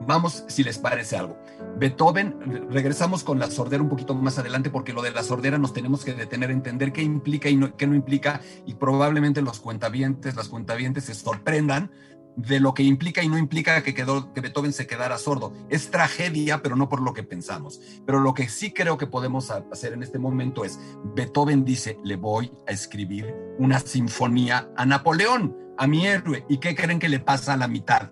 vamos 0.07 0.45
si 0.49 0.65
les 0.65 0.79
parece 0.79 1.17
algo. 1.17 1.37
Beethoven, 1.79 2.37
re- 2.41 2.67
regresamos 2.71 3.25
con 3.25 3.39
la 3.39 3.51
sordera 3.51 3.83
un 3.83 3.89
poquito 3.89 4.15
más 4.15 4.39
adelante 4.39 4.71
porque 4.71 4.93
lo 4.93 5.03
de 5.03 5.11
la 5.11 5.23
sordera 5.23 5.59
nos 5.59 5.73
tenemos 5.73 6.05
que 6.05 6.15
detener 6.15 6.51
entender 6.51 6.93
qué 6.93 7.03
implica 7.03 7.49
y 7.49 7.59
qué 7.77 7.87
no 7.87 7.95
implica 7.95 8.41
y 8.67 8.75
probablemente 8.75 9.43
los 9.43 9.61
cuentavientes, 9.61 10.37
las 10.37 10.49
cuentavientes 10.49 11.05
se 11.05 11.15
sorprendan 11.15 11.91
de 12.37 12.61
lo 12.61 12.73
que 12.75 12.83
implica 12.83 13.23
y 13.23 13.29
no 13.29 13.37
implica 13.39 13.83
que, 13.83 13.95
quedó, 13.95 14.33
que 14.33 14.41
Beethoven 14.41 14.73
se 14.73 14.87
quedara 14.87 15.19
sordo. 15.19 15.53
Es 15.69 15.91
tragedia, 15.91 16.63
pero 16.63 16.77
no 16.77 16.89
por 16.89 17.03
lo 17.03 17.13
que 17.13 17.23
pensamos. 17.23 17.81
Pero 18.07 18.21
lo 18.21 18.35
que 18.35 18.49
sí 18.49 18.73
creo 18.73 18.97
que 18.97 19.07
podemos 19.07 19.51
ha- 19.51 19.65
hacer 19.71 19.93
en 19.93 20.03
este 20.03 20.19
momento 20.19 20.65
es, 20.65 20.79
Beethoven 21.15 21.65
dice, 21.65 21.99
le 22.05 22.17
voy 22.17 22.53
a 22.67 22.73
escribir 22.73 23.35
una 23.59 23.79
sinfonía 23.81 24.71
a 24.77 24.87
Napoleón, 24.87 25.57
a 25.79 25.87
mi 25.87 26.07
héroe. 26.07 26.45
¿Y 26.49 26.59
qué 26.59 26.75
creen 26.75 26.99
que 26.99 27.09
le 27.09 27.21
pasa 27.21 27.53
a 27.55 27.57
la 27.57 27.69
mitad? 27.69 28.11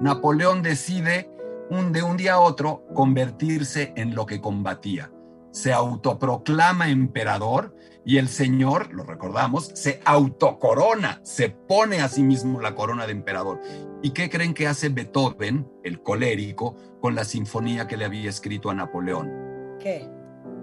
Napoleón 0.00 0.62
decide 0.62 1.30
un, 1.70 1.92
de 1.92 2.02
un 2.02 2.16
día 2.16 2.34
a 2.34 2.40
otro 2.40 2.84
convertirse 2.94 3.92
en 3.96 4.14
lo 4.14 4.26
que 4.26 4.40
combatía. 4.40 5.12
Se 5.50 5.72
autoproclama 5.72 6.88
emperador 6.90 7.74
y 8.08 8.16
el 8.16 8.28
señor, 8.28 8.94
lo 8.94 9.04
recordamos, 9.04 9.70
se 9.74 10.00
autocorona, 10.02 11.20
se 11.24 11.50
pone 11.50 12.00
a 12.00 12.08
sí 12.08 12.22
mismo 12.22 12.58
la 12.58 12.74
corona 12.74 13.04
de 13.06 13.12
emperador. 13.12 13.60
¿Y 14.02 14.12
qué 14.12 14.30
creen 14.30 14.54
que 14.54 14.66
hace 14.66 14.88
Beethoven, 14.88 15.70
el 15.84 16.02
colérico, 16.02 16.74
con 17.02 17.14
la 17.14 17.24
sinfonía 17.24 17.86
que 17.86 17.98
le 17.98 18.06
había 18.06 18.30
escrito 18.30 18.70
a 18.70 18.74
Napoleón? 18.74 19.30
¿Qué? 19.78 20.08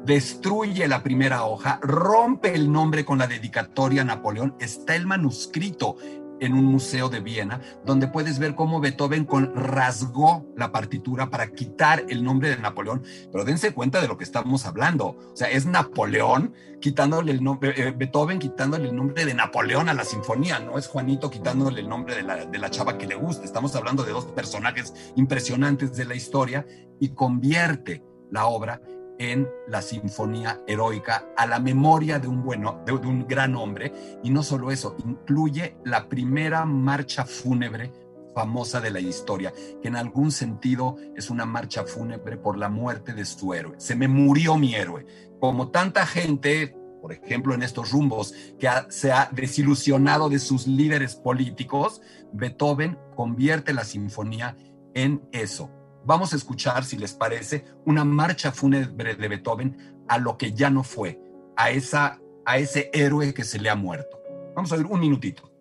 destruye 0.05 0.87
la 0.87 1.01
primera 1.01 1.45
hoja, 1.45 1.79
rompe 1.81 2.53
el 2.53 2.71
nombre 2.71 3.05
con 3.05 3.17
la 3.17 3.25
dedicatoria 3.27 4.03
a 4.03 4.05
Napoleón, 4.05 4.55
está 4.59 4.95
el 4.95 5.07
manuscrito 5.07 5.97
en 6.39 6.53
un 6.53 6.65
museo 6.65 7.09
de 7.09 7.19
Viena, 7.19 7.61
donde 7.85 8.07
puedes 8.07 8.39
ver 8.39 8.55
cómo 8.55 8.79
Beethoven 8.79 9.27
rasgó 9.55 10.45
la 10.55 10.71
partitura 10.71 11.29
para 11.29 11.51
quitar 11.51 12.05
el 12.09 12.23
nombre 12.23 12.49
de 12.49 12.57
Napoleón. 12.57 13.03
Pero 13.31 13.45
dense 13.45 13.73
cuenta 13.73 14.01
de 14.01 14.07
lo 14.07 14.17
que 14.17 14.23
estamos 14.23 14.65
hablando. 14.65 15.07
O 15.07 15.35
sea, 15.35 15.49
es 15.49 15.65
Napoleón 15.65 16.53
quitándole 16.81 17.31
el 17.31 17.43
nombre, 17.43 17.73
eh, 17.75 17.93
Beethoven 17.95 18.39
quitándole 18.39 18.89
el 18.89 18.95
nombre 18.95 19.25
de 19.25 19.33
Napoleón 19.33 19.89
a 19.89 19.93
la 19.93 20.03
sinfonía, 20.03 20.59
no 20.59 20.77
es 20.77 20.87
Juanito 20.87 21.29
quitándole 21.29 21.81
el 21.81 21.89
nombre 21.89 22.15
de 22.15 22.23
la, 22.23 22.45
de 22.45 22.59
la 22.59 22.69
chava 22.69 22.97
que 22.97 23.07
le 23.07 23.15
gusta. 23.15 23.45
Estamos 23.45 23.75
hablando 23.75 24.03
de 24.03 24.11
dos 24.11 24.25
personajes 24.25 24.93
impresionantes 25.15 25.95
de 25.95 26.05
la 26.05 26.15
historia 26.15 26.65
y 26.99 27.09
convierte 27.09 28.03
la 28.31 28.45
obra 28.47 28.81
en 29.19 29.47
la 29.67 29.81
sinfonía 29.81 30.61
heroica 30.67 31.25
a 31.37 31.45
la 31.45 31.59
memoria 31.59 32.19
de 32.19 32.27
un 32.27 32.43
bueno, 32.43 32.81
de, 32.85 32.93
un 32.93 33.27
gran 33.27 33.55
hombre. 33.55 33.93
Y 34.23 34.29
no 34.29 34.43
solo 34.43 34.71
eso, 34.71 34.95
incluye 35.05 35.77
la 35.83 36.07
primera 36.07 36.65
marcha 36.65 37.25
fúnebre 37.25 37.91
famosa 38.33 38.81
de 38.81 38.91
la 38.91 38.99
historia, 38.99 39.53
que 39.81 39.87
en 39.87 39.95
algún 39.95 40.31
sentido 40.31 40.97
es 41.15 41.29
una 41.29 41.45
marcha 41.45 41.85
fúnebre 41.85 42.35
por 42.35 42.57
la 42.57 42.67
muerte 42.67 43.13
de 43.13 43.23
su 43.23 43.53
héroe. 43.53 43.75
Se 43.77 43.95
me 43.95 44.09
murió 44.09 44.57
mi 44.57 44.75
héroe. 44.75 45.05
Como 45.39 45.69
tanta 45.69 46.05
gente, 46.05 46.75
por 47.01 47.13
ejemplo, 47.13 47.53
en 47.53 47.63
estos 47.63 47.91
rumbos, 47.91 48.33
que 48.59 48.69
se 48.89 49.13
ha 49.13 49.29
desilusionado 49.31 50.27
de 50.27 50.39
sus 50.39 50.67
líderes 50.67 51.15
políticos, 51.15 52.01
Beethoven 52.33 52.97
convierte 53.15 53.73
la 53.73 53.85
sinfonía 53.85 54.57
en 54.93 55.21
eso, 55.31 55.69
vamos 56.05 56.33
a 56.33 56.35
escuchar, 56.35 56.85
si 56.85 56.97
les 56.97 57.13
parece, 57.13 57.65
una 57.85 58.05
marcha 58.05 58.51
fúnebre 58.51 59.15
de 59.15 59.27
Beethoven 59.27 60.03
a 60.07 60.17
lo 60.17 60.37
que 60.37 60.53
ya 60.53 60.69
no 60.69 60.83
fue, 60.83 61.19
a, 61.55 61.71
esa, 61.71 62.21
a 62.45 62.57
ese 62.57 62.89
héroe 62.93 63.33
que 63.33 63.43
se 63.43 63.59
le 63.59 63.69
ha 63.69 63.75
muerto. 63.75 64.21
Vamos 64.55 64.71
a 64.71 64.77
ver 64.77 64.85
un 64.85 64.99
minutito. 64.99 65.51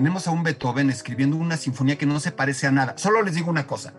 Tenemos 0.00 0.26
a 0.26 0.30
un 0.30 0.42
Beethoven 0.42 0.88
escribiendo 0.88 1.36
una 1.36 1.58
sinfonía 1.58 1.98
que 1.98 2.06
no 2.06 2.20
se 2.20 2.32
parece 2.32 2.66
a 2.66 2.70
nada. 2.70 2.94
Solo 2.96 3.20
les 3.20 3.34
digo 3.34 3.50
una 3.50 3.66
cosa. 3.66 3.92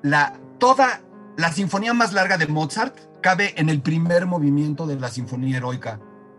La, 0.00 0.38
toda 0.58 1.00
la 1.36 1.50
sinfonía 1.50 1.92
más 1.92 2.12
larga 2.12 2.38
de 2.38 2.46
Mozart 2.46 2.96
cabe 3.20 3.52
en 3.56 3.68
el 3.68 3.82
primer 3.82 4.26
movimiento 4.26 4.86
de 4.86 4.94
la 4.94 5.08
sinfonía 5.08 5.56
heroica 5.56 5.98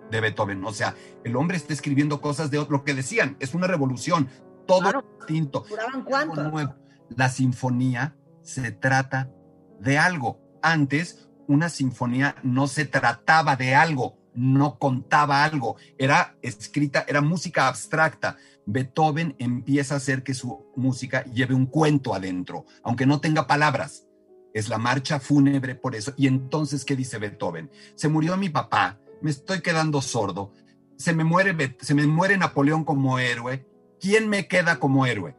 de 0.10 0.22
Beethoven. 0.22 0.64
O 0.64 0.72
sea, 0.72 0.96
el 1.26 1.36
hombre 1.36 1.58
está 1.58 1.74
escribiendo 1.74 2.22
cosas 2.22 2.52
de 2.52 2.66
lo 2.70 2.86
que 2.86 2.94
decían, 2.94 3.36
es 3.42 3.54
una 3.54 3.68
revolución, 3.68 4.30
todo 4.66 5.04
distinto. 5.18 5.66
cuánto? 6.06 6.78
La 7.10 7.28
sinfonía 7.28 8.16
se 8.44 8.72
trata 8.72 9.30
de 9.78 9.98
algo. 9.98 10.40
Antes, 10.62 11.28
una 11.48 11.68
sinfonía 11.68 12.38
no 12.44 12.68
se 12.68 12.86
trataba 12.86 13.58
de 13.58 13.76
algo, 13.76 14.18
no 14.36 14.78
contaba 14.78 15.44
algo, 15.44 15.78
era 15.98 16.36
escrita, 16.42 17.06
era 17.08 17.22
música 17.22 17.68
abstracta. 17.68 18.38
Beethoven 18.66 19.36
empieza 19.40 19.94
a 19.94 19.98
hacer 19.98 20.24
que 20.24 20.34
su 20.34 20.66
música 20.76 21.24
lleve 21.26 21.54
un 21.54 21.66
cuento 21.66 22.14
adentro, 22.14 22.66
aunque 22.84 23.06
no 23.06 23.20
tenga 23.22 23.48
palabras. 23.48 24.08
Es 24.54 24.70
la 24.70 24.78
marcha 24.78 25.20
fúnebre 25.20 25.76
por 25.76 25.96
eso. 25.96 26.14
Y 26.18 26.28
entonces, 26.28 26.86
¿qué 26.86 26.96
dice 26.96 27.18
Beethoven? 27.18 27.70
Se 27.96 28.08
murió 28.08 28.38
mi 28.38 28.50
papá, 28.50 29.00
me 29.22 29.32
estoy 29.32 29.62
quedando 29.62 30.02
sordo, 30.02 30.52
se 30.98 31.14
me 31.14 31.24
muere, 31.24 31.76
se 31.80 31.94
me 31.94 32.08
muere 32.08 32.38
Napoleón 32.38 32.84
como 32.84 33.20
héroe. 33.20 33.66
¿Quién 34.00 34.30
me 34.30 34.48
queda 34.48 34.80
como 34.80 35.06
héroe? 35.06 35.36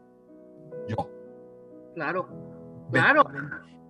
Yo. 0.88 1.10
Claro, 1.94 2.28
claro. 2.90 3.24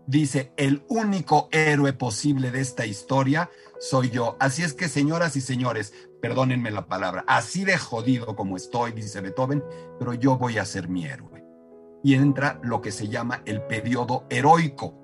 dice, 0.07 0.53
el 0.57 0.85
único 0.89 1.49
héroe 1.51 1.93
posible 1.93 2.51
de 2.51 2.61
esta 2.61 2.87
historia 2.87 3.51
soy 3.81 4.11
yo. 4.11 4.37
Así 4.41 4.63
es 4.63 4.75
que, 4.75 4.89
señoras 4.89 5.37
y 5.37 5.41
señores, 5.41 5.93
perdónenme 6.21 6.71
la 6.71 6.87
palabra, 6.87 7.25
así 7.27 7.65
de 7.65 7.79
jodido 7.79 8.37
como 8.37 8.57
estoy, 8.57 8.93
dice 8.93 9.21
Beethoven, 9.21 9.63
pero 9.99 10.15
yo 10.15 10.37
voy 10.37 10.59
a 10.59 10.65
ser 10.65 10.89
mi 10.89 11.05
héroe. 11.05 11.45
Y 12.03 12.15
entra 12.15 12.61
lo 12.63 12.81
que 12.81 12.93
se 12.93 13.09
llama 13.09 13.43
el 13.47 13.63
periodo 13.63 14.27
heroico 14.31 14.95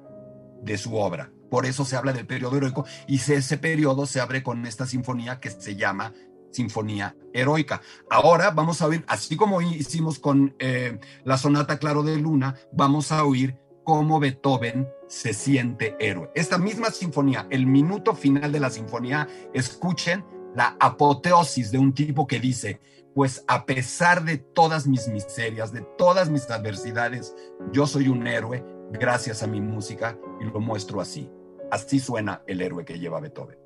de 0.62 0.78
su 0.78 0.96
obra. 0.96 1.32
Por 1.50 1.66
eso 1.66 1.84
se 1.84 1.96
habla 1.96 2.12
del 2.12 2.26
periodo 2.26 2.56
heroico 2.56 2.86
y 3.06 3.16
ese 3.16 3.58
periodo 3.58 4.06
se 4.06 4.20
abre 4.20 4.42
con 4.42 4.64
esta 4.66 4.86
sinfonía 4.86 5.38
que 5.38 5.50
se 5.50 5.76
llama 5.76 6.14
Sinfonía 6.50 7.16
Heroica. 7.32 7.82
Ahora 8.10 8.50
vamos 8.50 8.80
a 8.80 8.86
oír, 8.86 9.04
así 9.08 9.36
como 9.36 9.60
hicimos 9.60 10.18
con 10.18 10.54
eh, 10.58 10.98
la 11.24 11.38
sonata 11.38 11.78
Claro 11.78 12.02
de 12.02 12.16
Luna, 12.16 12.56
vamos 12.72 13.12
a 13.12 13.24
oír 13.24 13.58
cómo 13.84 14.20
Beethoven 14.20 14.88
se 15.12 15.34
siente 15.34 15.94
héroe. 16.00 16.30
Esta 16.34 16.56
misma 16.56 16.90
sinfonía, 16.90 17.46
el 17.50 17.66
minuto 17.66 18.14
final 18.14 18.50
de 18.50 18.60
la 18.60 18.70
sinfonía, 18.70 19.28
escuchen 19.52 20.24
la 20.56 20.74
apoteosis 20.80 21.70
de 21.70 21.76
un 21.76 21.92
tipo 21.92 22.26
que 22.26 22.40
dice, 22.40 22.80
pues 23.14 23.44
a 23.46 23.66
pesar 23.66 24.24
de 24.24 24.38
todas 24.38 24.86
mis 24.86 25.08
miserias, 25.08 25.70
de 25.70 25.82
todas 25.98 26.30
mis 26.30 26.48
adversidades, 26.48 27.34
yo 27.72 27.86
soy 27.86 28.08
un 28.08 28.26
héroe 28.26 28.64
gracias 28.90 29.42
a 29.42 29.46
mi 29.46 29.60
música 29.60 30.18
y 30.40 30.44
lo 30.44 30.60
muestro 30.60 30.98
así. 30.98 31.30
Así 31.70 32.00
suena 32.00 32.42
el 32.46 32.62
héroe 32.62 32.86
que 32.86 32.98
lleva 32.98 33.20
Beethoven. 33.20 33.61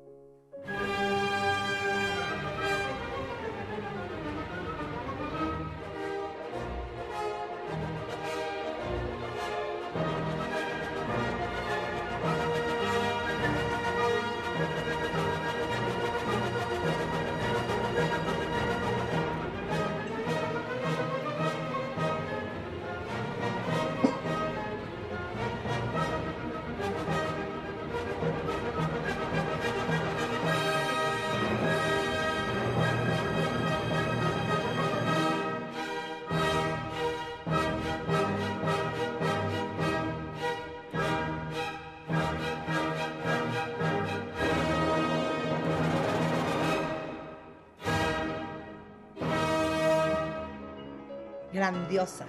Grandiosa. 51.71 52.25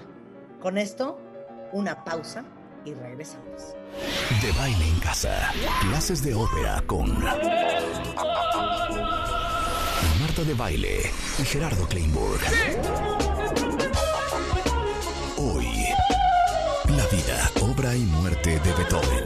Con 0.61 0.78
esto, 0.78 1.20
una 1.72 2.05
pausa 2.05 2.45
y 2.84 2.93
regresamos. 2.95 3.74
De 4.43 4.53
baile 4.53 4.89
en 4.89 5.01
casa, 5.01 5.53
clases 5.82 6.22
de 6.24 6.34
ópera 6.34 6.82
con 6.86 7.18
Marta 10.20 10.43
de 10.45 10.55
baile 10.55 11.12
y 11.39 11.45
Gerardo 11.45 11.86
Kleinburg. 11.86 12.41
Hoy, 15.36 15.68
la 16.89 17.07
vida, 17.07 17.51
obra 17.62 17.95
y 17.95 18.01
muerte 18.01 18.59
de 18.59 18.72
Beethoven. 18.72 19.24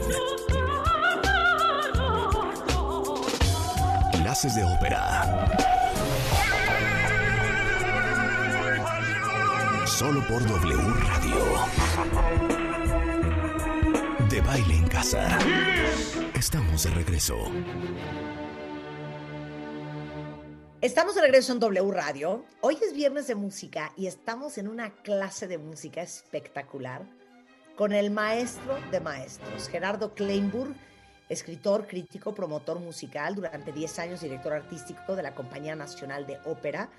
clases 4.21 4.55
de 4.55 4.63
ópera. 4.63 5.72
Solo 9.97 10.27
por 10.27 10.43
W 10.43 10.75
Radio. 10.75 11.37
De 14.27 14.41
baile 14.41 14.73
en 14.73 14.87
casa. 14.87 15.37
Estamos 16.33 16.83
de 16.85 16.89
regreso. 16.89 17.37
Estamos 20.81 21.13
de 21.13 21.21
regreso 21.21 21.53
en 21.53 21.59
W 21.59 21.91
Radio. 21.91 22.43
Hoy 22.61 22.79
es 22.81 22.95
viernes 22.95 23.27
de 23.27 23.35
música 23.35 23.93
y 23.95 24.07
estamos 24.07 24.57
en 24.57 24.67
una 24.67 24.89
clase 24.89 25.47
de 25.47 25.59
música 25.59 26.01
espectacular 26.01 27.03
con 27.75 27.93
el 27.93 28.09
maestro 28.09 28.79
de 28.89 28.99
maestros, 28.99 29.69
Gerardo 29.69 30.15
Kleinburg, 30.15 30.73
escritor, 31.29 31.85
crítico, 31.85 32.33
promotor 32.33 32.79
musical, 32.79 33.35
durante 33.35 33.71
10 33.71 33.99
años 33.99 34.21
director 34.21 34.53
artístico 34.53 35.15
de 35.15 35.21
la 35.21 35.35
Compañía 35.35 35.75
Nacional 35.75 36.25
de 36.25 36.39
Ópera 36.45 36.89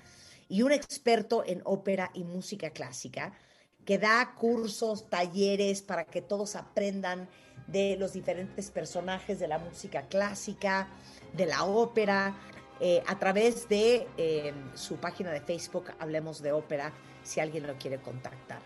y 0.47 0.61
un 0.61 0.71
experto 0.71 1.43
en 1.45 1.61
ópera 1.65 2.11
y 2.13 2.23
música 2.23 2.69
clásica 2.69 3.33
que 3.85 3.99
da 3.99 4.33
cursos, 4.35 5.09
talleres 5.09 5.81
para 5.81 6.05
que 6.05 6.21
todos 6.21 6.55
aprendan 6.55 7.29
de 7.67 7.95
los 7.97 8.13
diferentes 8.13 8.71
personajes 8.71 9.39
de 9.39 9.47
la 9.47 9.59
música 9.59 10.03
clásica, 10.07 10.87
de 11.33 11.45
la 11.45 11.63
ópera, 11.63 12.35
eh, 12.79 13.01
a 13.07 13.17
través 13.17 13.69
de 13.69 14.07
eh, 14.17 14.53
su 14.73 14.97
página 14.97 15.31
de 15.31 15.39
Facebook, 15.39 15.85
Hablemos 15.99 16.41
de 16.41 16.51
Ópera, 16.51 16.93
si 17.23 17.39
alguien 17.39 17.65
lo 17.65 17.77
quiere 17.77 18.01
contactar. 18.01 18.59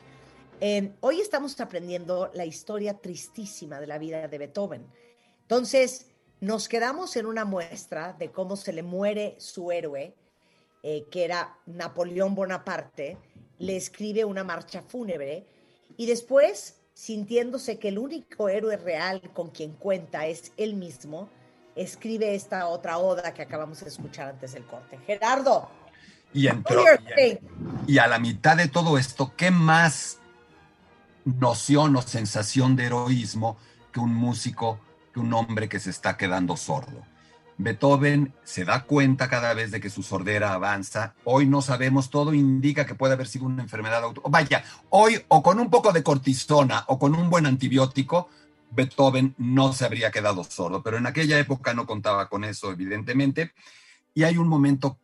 Eh, 0.61 0.93
hoy 1.01 1.21
estamos 1.21 1.59
aprendiendo 1.61 2.31
la 2.33 2.45
historia 2.45 2.95
tristísima 2.95 3.79
de 3.79 3.87
la 3.87 3.97
vida 3.97 4.27
de 4.27 4.37
Beethoven. 4.37 4.87
Entonces, 5.41 6.07
nos 6.41 6.67
quedamos 6.67 7.15
en 7.17 7.27
una 7.27 7.45
muestra 7.45 8.13
de 8.13 8.31
cómo 8.31 8.55
se 8.55 8.73
le 8.73 8.83
muere 8.83 9.35
su 9.37 9.71
héroe, 9.71 10.15
que 10.81 11.25
era 11.25 11.57
Napoleón 11.65 12.35
Bonaparte, 12.35 13.17
le 13.57 13.75
escribe 13.75 14.25
una 14.25 14.43
marcha 14.43 14.81
fúnebre 14.81 15.45
y 15.97 16.05
después, 16.05 16.77
sintiéndose 16.93 17.77
que 17.77 17.89
el 17.89 17.99
único 17.99 18.47
héroe 18.47 18.77
real 18.77 19.21
con 19.33 19.49
quien 19.49 19.73
cuenta 19.73 20.27
es 20.27 20.53
él 20.55 20.75
mismo, 20.75 21.29
escribe 21.75 22.35
esta 22.35 22.67
otra 22.67 22.97
oda 22.97 23.33
que 23.33 23.41
acabamos 23.41 23.81
de 23.81 23.89
escuchar 23.89 24.29
antes 24.29 24.53
del 24.53 24.65
corte. 24.65 24.97
Gerardo. 25.05 25.69
Y 26.33 26.47
entró. 26.47 26.83
Y 27.87 27.97
a, 27.97 28.07
la 28.07 28.19
mitad 28.19 28.55
de 28.55 28.67
todo 28.67 28.97
esto, 28.97 29.33
¿qué 29.35 29.51
más 29.51 30.19
noción 31.25 31.95
o 31.95 32.01
sensación 32.01 32.75
de 32.75 32.85
heroísmo 32.85 33.57
que 33.91 33.99
un 33.99 34.13
músico, 34.13 34.79
que 35.13 35.19
un 35.19 35.33
hombre 35.33 35.67
que 35.67 35.79
se 35.79 35.89
está 35.89 36.15
quedando 36.15 36.55
sordo? 36.55 37.03
Beethoven 37.59 38.33
se 38.45 38.63
da 38.63 38.85
cuenta 38.85 39.27
cada 39.27 39.53
vez 39.53 39.69
de 39.69 39.81
que 39.81 39.89
su 39.89 40.01
sordera 40.01 40.53
avanza. 40.53 41.13
Hoy 41.25 41.45
no 41.45 41.61
sabemos, 41.61 42.09
todo 42.09 42.33
indica 42.33 42.85
que 42.85 42.95
puede 42.95 43.13
haber 43.13 43.27
sido 43.27 43.45
una 43.45 43.61
enfermedad 43.61 44.01
auto. 44.01 44.21
Vaya, 44.29 44.63
hoy 44.89 45.21
o 45.27 45.43
con 45.43 45.59
un 45.59 45.69
poco 45.69 45.91
de 45.91 46.01
cortisona 46.01 46.85
o 46.87 46.97
con 46.97 47.13
un 47.13 47.29
buen 47.29 47.45
antibiótico, 47.45 48.29
Beethoven 48.71 49.35
no 49.37 49.73
se 49.73 49.83
habría 49.83 50.09
quedado 50.09 50.45
sordo, 50.45 50.81
pero 50.81 50.97
en 50.97 51.05
aquella 51.05 51.37
época 51.37 51.73
no 51.73 51.85
contaba 51.85 52.29
con 52.29 52.45
eso, 52.45 52.71
evidentemente. 52.71 53.51
Y 54.13 54.23
hay 54.23 54.37
un 54.37 54.47
momento 54.47 54.97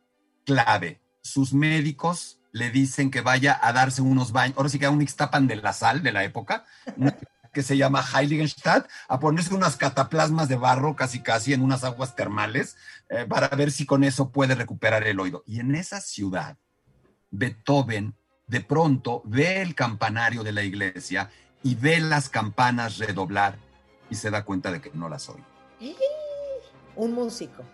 clave. 0.46 0.98
Sus 1.20 1.52
médicos 1.52 2.38
le 2.52 2.70
dicen 2.70 3.10
que 3.10 3.20
vaya 3.20 3.60
a 3.60 3.74
darse 3.74 4.00
unos 4.00 4.32
baños, 4.32 4.56
ahora 4.56 4.70
sí 4.70 4.78
que 4.78 4.86
a 4.86 4.90
un 4.90 5.04
de 5.46 5.56
la 5.56 5.74
sal 5.74 6.02
de 6.02 6.12
la 6.12 6.24
época, 6.24 6.64
que 7.56 7.62
se 7.62 7.78
llama 7.78 8.04
Heiligenstadt, 8.04 8.86
a 9.08 9.18
ponerse 9.18 9.54
unas 9.54 9.76
cataplasmas 9.76 10.46
de 10.46 10.56
barro 10.56 10.94
casi 10.94 11.20
casi 11.20 11.54
en 11.54 11.62
unas 11.62 11.84
aguas 11.84 12.14
termales 12.14 12.76
eh, 13.08 13.24
para 13.26 13.48
ver 13.48 13.72
si 13.72 13.86
con 13.86 14.04
eso 14.04 14.28
puede 14.28 14.54
recuperar 14.54 15.04
el 15.04 15.18
oído. 15.18 15.42
Y 15.46 15.60
en 15.60 15.74
esa 15.74 16.02
ciudad, 16.02 16.58
Beethoven 17.30 18.14
de 18.46 18.60
pronto 18.60 19.22
ve 19.24 19.62
el 19.62 19.74
campanario 19.74 20.44
de 20.44 20.52
la 20.52 20.64
iglesia 20.64 21.30
y 21.62 21.76
ve 21.76 21.98
las 21.98 22.28
campanas 22.28 22.98
redoblar 22.98 23.56
y 24.10 24.16
se 24.16 24.30
da 24.30 24.44
cuenta 24.44 24.70
de 24.70 24.82
que 24.82 24.90
no 24.92 25.08
las 25.08 25.30
oye. 25.30 25.96
Un 26.94 27.14
músico. 27.14 27.64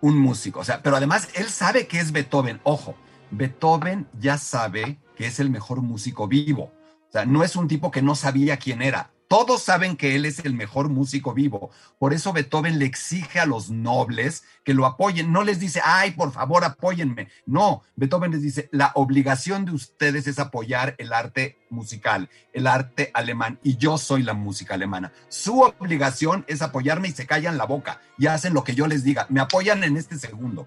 Un 0.00 0.18
músico, 0.18 0.58
o 0.58 0.64
sea, 0.64 0.82
pero 0.82 0.96
además 0.96 1.28
él 1.34 1.48
sabe 1.48 1.86
que 1.86 2.00
es 2.00 2.10
Beethoven. 2.10 2.60
Ojo, 2.64 2.96
Beethoven 3.30 4.08
ya 4.18 4.36
sabe 4.36 4.98
que 5.16 5.28
es 5.28 5.38
el 5.38 5.48
mejor 5.48 5.80
músico 5.80 6.26
vivo. 6.26 6.72
O 7.08 7.12
sea, 7.12 7.24
no 7.24 7.44
es 7.44 7.54
un 7.54 7.68
tipo 7.68 7.92
que 7.92 8.02
no 8.02 8.16
sabía 8.16 8.56
quién 8.56 8.82
era. 8.82 9.12
Todos 9.28 9.62
saben 9.62 9.96
que 9.96 10.16
él 10.16 10.24
es 10.24 10.38
el 10.38 10.54
mejor 10.54 10.88
músico 10.88 11.34
vivo. 11.34 11.70
Por 11.98 12.14
eso 12.14 12.32
Beethoven 12.32 12.78
le 12.78 12.86
exige 12.86 13.38
a 13.38 13.44
los 13.46 13.68
nobles 13.70 14.42
que 14.64 14.72
lo 14.72 14.86
apoyen. 14.86 15.32
No 15.32 15.44
les 15.44 15.60
dice, 15.60 15.82
ay, 15.84 16.12
por 16.12 16.32
favor, 16.32 16.64
apóyenme. 16.64 17.28
No, 17.44 17.82
Beethoven 17.94 18.30
les 18.30 18.40
dice, 18.40 18.70
la 18.72 18.90
obligación 18.94 19.66
de 19.66 19.72
ustedes 19.72 20.26
es 20.26 20.38
apoyar 20.38 20.94
el 20.96 21.12
arte 21.12 21.58
musical, 21.68 22.30
el 22.54 22.66
arte 22.66 23.10
alemán, 23.12 23.58
y 23.62 23.76
yo 23.76 23.98
soy 23.98 24.22
la 24.22 24.32
música 24.32 24.74
alemana. 24.74 25.12
Su 25.28 25.60
obligación 25.60 26.46
es 26.48 26.62
apoyarme 26.62 27.08
y 27.08 27.12
se 27.12 27.26
callan 27.26 27.58
la 27.58 27.66
boca 27.66 28.00
y 28.16 28.28
hacen 28.28 28.54
lo 28.54 28.64
que 28.64 28.74
yo 28.74 28.86
les 28.86 29.04
diga. 29.04 29.26
Me 29.28 29.40
apoyan 29.40 29.84
en 29.84 29.98
este 29.98 30.16
segundo. 30.16 30.66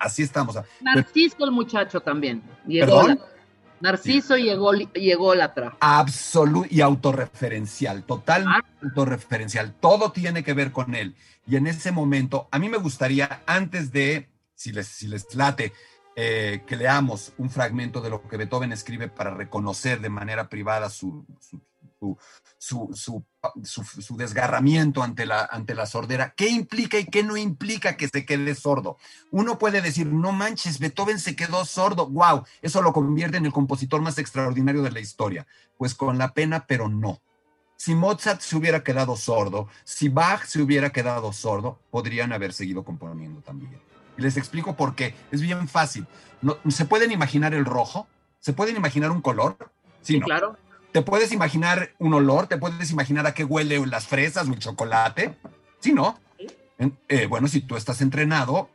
así 0.00 0.24
estamos. 0.24 0.58
Narciso 0.80 1.44
el 1.44 1.52
muchacho 1.52 2.00
también. 2.00 2.42
¿Perdón? 2.66 3.20
Narciso 3.82 4.36
llegó, 4.36 4.72
llegó 4.72 5.34
la 5.34 5.52
tra. 5.54 5.76
Absoluto 5.80 6.68
y 6.70 6.80
autorreferencial, 6.80 8.04
total 8.04 8.44
ah. 8.46 8.60
autorreferencial. 8.82 9.74
Todo 9.74 10.12
tiene 10.12 10.44
que 10.44 10.54
ver 10.54 10.70
con 10.70 10.94
él. 10.94 11.16
Y 11.46 11.56
en 11.56 11.66
ese 11.66 11.90
momento, 11.90 12.48
a 12.52 12.58
mí 12.58 12.68
me 12.68 12.78
gustaría, 12.78 13.42
antes 13.44 13.92
de, 13.92 14.28
si 14.54 14.70
les, 14.72 14.86
si 14.86 15.08
les 15.08 15.34
late, 15.34 15.72
eh, 16.14 16.62
que 16.66 16.76
leamos 16.76 17.32
un 17.38 17.50
fragmento 17.50 18.00
de 18.00 18.10
lo 18.10 18.28
que 18.28 18.36
Beethoven 18.36 18.72
escribe 18.72 19.08
para 19.08 19.34
reconocer 19.34 20.00
de 20.00 20.10
manera 20.10 20.48
privada 20.48 20.88
su, 20.88 21.26
su, 21.40 21.60
su, 21.98 22.18
desgarramiento 24.16 25.02
ante 25.02 25.26
la, 25.26 25.48
ante 25.50 25.74
la 25.74 25.86
sordera. 25.86 26.34
¿Qué 26.36 26.48
implica 26.48 26.98
y 26.98 27.06
qué 27.06 27.22
no 27.22 27.36
implica 27.36 27.96
que 27.96 28.08
se 28.08 28.24
quede 28.24 28.54
sordo? 28.54 28.98
Uno 29.30 29.58
puede 29.58 29.80
decir, 29.80 30.06
no 30.06 30.32
manches, 30.32 30.78
Beethoven 30.78 31.18
se 31.18 31.34
quedó 31.34 31.64
sordo. 31.64 32.08
¡Wow! 32.08 32.44
Eso 32.60 32.82
lo 32.82 32.92
convierte 32.92 33.36
en 33.36 33.46
el 33.46 33.52
compositor 33.52 34.00
más 34.00 34.18
extraordinario 34.18 34.82
de 34.82 34.92
la 34.92 35.00
historia. 35.00 35.46
Pues 35.76 35.94
con 35.94 36.18
la 36.18 36.32
pena, 36.34 36.66
pero 36.66 36.88
no. 36.88 37.20
Si 37.76 37.94
Mozart 37.96 38.40
se 38.40 38.56
hubiera 38.56 38.84
quedado 38.84 39.16
sordo, 39.16 39.68
si 39.82 40.08
Bach 40.08 40.44
se 40.44 40.62
hubiera 40.62 40.90
quedado 40.90 41.32
sordo, 41.32 41.80
podrían 41.90 42.32
haber 42.32 42.52
seguido 42.52 42.84
componiendo 42.84 43.40
también. 43.40 43.80
Y 44.16 44.22
les 44.22 44.36
explico 44.36 44.76
por 44.76 44.94
qué. 44.94 45.16
Es 45.32 45.40
bien 45.40 45.66
fácil. 45.66 46.06
No, 46.42 46.58
¿Se 46.68 46.84
pueden 46.84 47.10
imaginar 47.10 47.54
el 47.54 47.64
rojo? 47.64 48.06
¿Se 48.38 48.52
pueden 48.52 48.76
imaginar 48.76 49.10
un 49.10 49.20
color? 49.20 49.56
Sí, 50.00 50.20
claro 50.20 50.56
¿Te 50.92 51.00
puedes 51.00 51.32
imaginar 51.32 51.90
un 51.98 52.12
olor? 52.12 52.46
¿Te 52.46 52.58
puedes 52.58 52.90
imaginar 52.90 53.26
a 53.26 53.32
qué 53.32 53.44
huele 53.44 53.84
las 53.86 54.06
fresas 54.06 54.46
o 54.48 54.52
el 54.52 54.58
chocolate? 54.58 55.34
Sí, 55.80 55.92
¿no? 55.92 56.18
Eh, 57.08 57.26
bueno, 57.26 57.48
si 57.48 57.62
tú 57.62 57.76
estás 57.76 58.02
entrenado, 58.02 58.68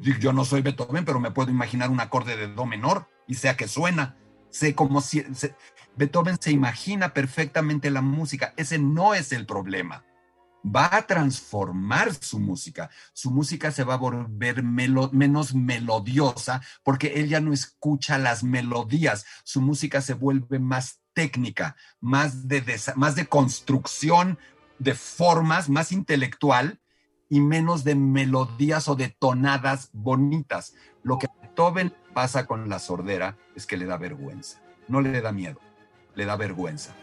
yo 0.00 0.32
no 0.32 0.44
soy 0.44 0.62
Beethoven, 0.62 1.04
pero 1.04 1.18
me 1.18 1.32
puedo 1.32 1.50
imaginar 1.50 1.90
un 1.90 2.00
acorde 2.00 2.36
de 2.36 2.46
do 2.46 2.64
menor 2.64 3.08
y 3.26 3.34
sea 3.34 3.56
que 3.56 3.66
suena. 3.66 4.16
Sé 4.50 4.74
como 4.74 5.00
si 5.00 5.24
Beethoven 5.96 6.38
se 6.40 6.52
imagina 6.52 7.12
perfectamente 7.12 7.90
la 7.90 8.02
música. 8.02 8.54
Ese 8.56 8.78
no 8.78 9.14
es 9.14 9.32
el 9.32 9.44
problema. 9.44 10.04
Va 10.64 10.94
a 10.94 11.06
transformar 11.06 12.12
su 12.14 12.38
música. 12.38 12.90
Su 13.12 13.30
música 13.30 13.70
se 13.70 13.84
va 13.84 13.94
a 13.94 13.98
volver 13.98 14.62
menos 14.62 15.54
melodiosa 15.54 16.60
porque 16.82 17.14
él 17.14 17.28
ya 17.28 17.40
no 17.40 17.52
escucha 17.52 18.18
las 18.18 18.42
melodías. 18.42 19.24
Su 19.44 19.60
música 19.60 20.00
se 20.00 20.14
vuelve 20.14 20.58
más 20.58 21.00
técnica, 21.12 21.76
más 22.00 22.48
de, 22.48 22.62
más 22.96 23.14
de 23.14 23.26
construcción 23.26 24.38
de 24.78 24.94
formas, 24.94 25.68
más 25.68 25.92
intelectual 25.92 26.80
y 27.28 27.40
menos 27.40 27.84
de 27.84 27.94
melodías 27.94 28.88
o 28.88 28.96
de 28.96 29.08
tonadas 29.08 29.90
bonitas. 29.92 30.74
Lo 31.02 31.18
que 31.18 31.26
a 31.26 31.42
Beethoven 31.42 31.94
pasa 32.14 32.46
con 32.46 32.68
la 32.68 32.78
sordera 32.78 33.36
es 33.54 33.66
que 33.66 33.76
le 33.76 33.86
da 33.86 33.96
vergüenza, 33.96 34.60
no 34.88 35.00
le 35.00 35.20
da 35.20 35.32
miedo, 35.32 35.60
le 36.14 36.24
da 36.24 36.36
vergüenza. 36.36 36.94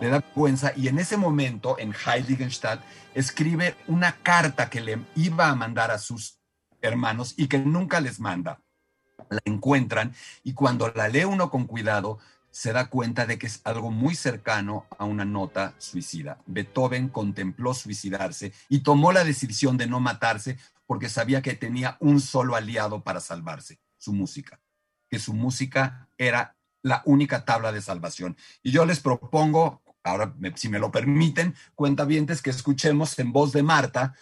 Le 0.00 0.08
da 0.08 0.20
vergüenza 0.20 0.72
y 0.74 0.88
en 0.88 0.98
ese 0.98 1.16
momento 1.16 1.78
en 1.78 1.92
Heiligenstadt 1.92 2.80
escribe 3.14 3.76
una 3.86 4.12
carta 4.22 4.70
que 4.70 4.80
le 4.80 5.04
iba 5.14 5.48
a 5.48 5.54
mandar 5.54 5.90
a 5.90 5.98
sus 5.98 6.38
hermanos 6.80 7.34
y 7.36 7.48
que 7.48 7.58
nunca 7.58 8.00
les 8.00 8.18
manda. 8.18 8.62
La 9.28 9.40
encuentran 9.44 10.14
y 10.42 10.54
cuando 10.54 10.88
la 10.88 11.08
lee 11.08 11.24
uno 11.24 11.50
con 11.50 11.66
cuidado 11.66 12.18
se 12.50 12.72
da 12.72 12.88
cuenta 12.88 13.26
de 13.26 13.38
que 13.38 13.46
es 13.46 13.60
algo 13.64 13.90
muy 13.90 14.14
cercano 14.14 14.86
a 14.98 15.04
una 15.04 15.24
nota 15.24 15.74
suicida. 15.78 16.38
Beethoven 16.46 17.08
contempló 17.08 17.74
suicidarse 17.74 18.52
y 18.68 18.80
tomó 18.80 19.12
la 19.12 19.22
decisión 19.22 19.76
de 19.76 19.86
no 19.86 20.00
matarse 20.00 20.58
porque 20.86 21.08
sabía 21.08 21.42
que 21.42 21.54
tenía 21.54 21.96
un 22.00 22.20
solo 22.20 22.56
aliado 22.56 23.02
para 23.02 23.20
salvarse, 23.20 23.78
su 23.98 24.12
música, 24.12 24.60
que 25.08 25.20
su 25.20 25.34
música 25.34 26.08
era 26.18 26.56
la 26.82 27.02
única 27.04 27.44
tabla 27.44 27.70
de 27.72 27.82
salvación. 27.82 28.36
Y 28.62 28.72
yo 28.72 28.84
les 28.84 29.00
propongo, 29.00 29.82
ahora 30.02 30.34
si 30.54 30.68
me 30.68 30.78
lo 30.78 30.90
permiten, 30.90 31.54
cuentavientes 31.74 32.42
que 32.42 32.50
escuchemos 32.50 33.18
en 33.18 33.32
voz 33.32 33.52
de 33.52 33.62
Marta 33.62 34.14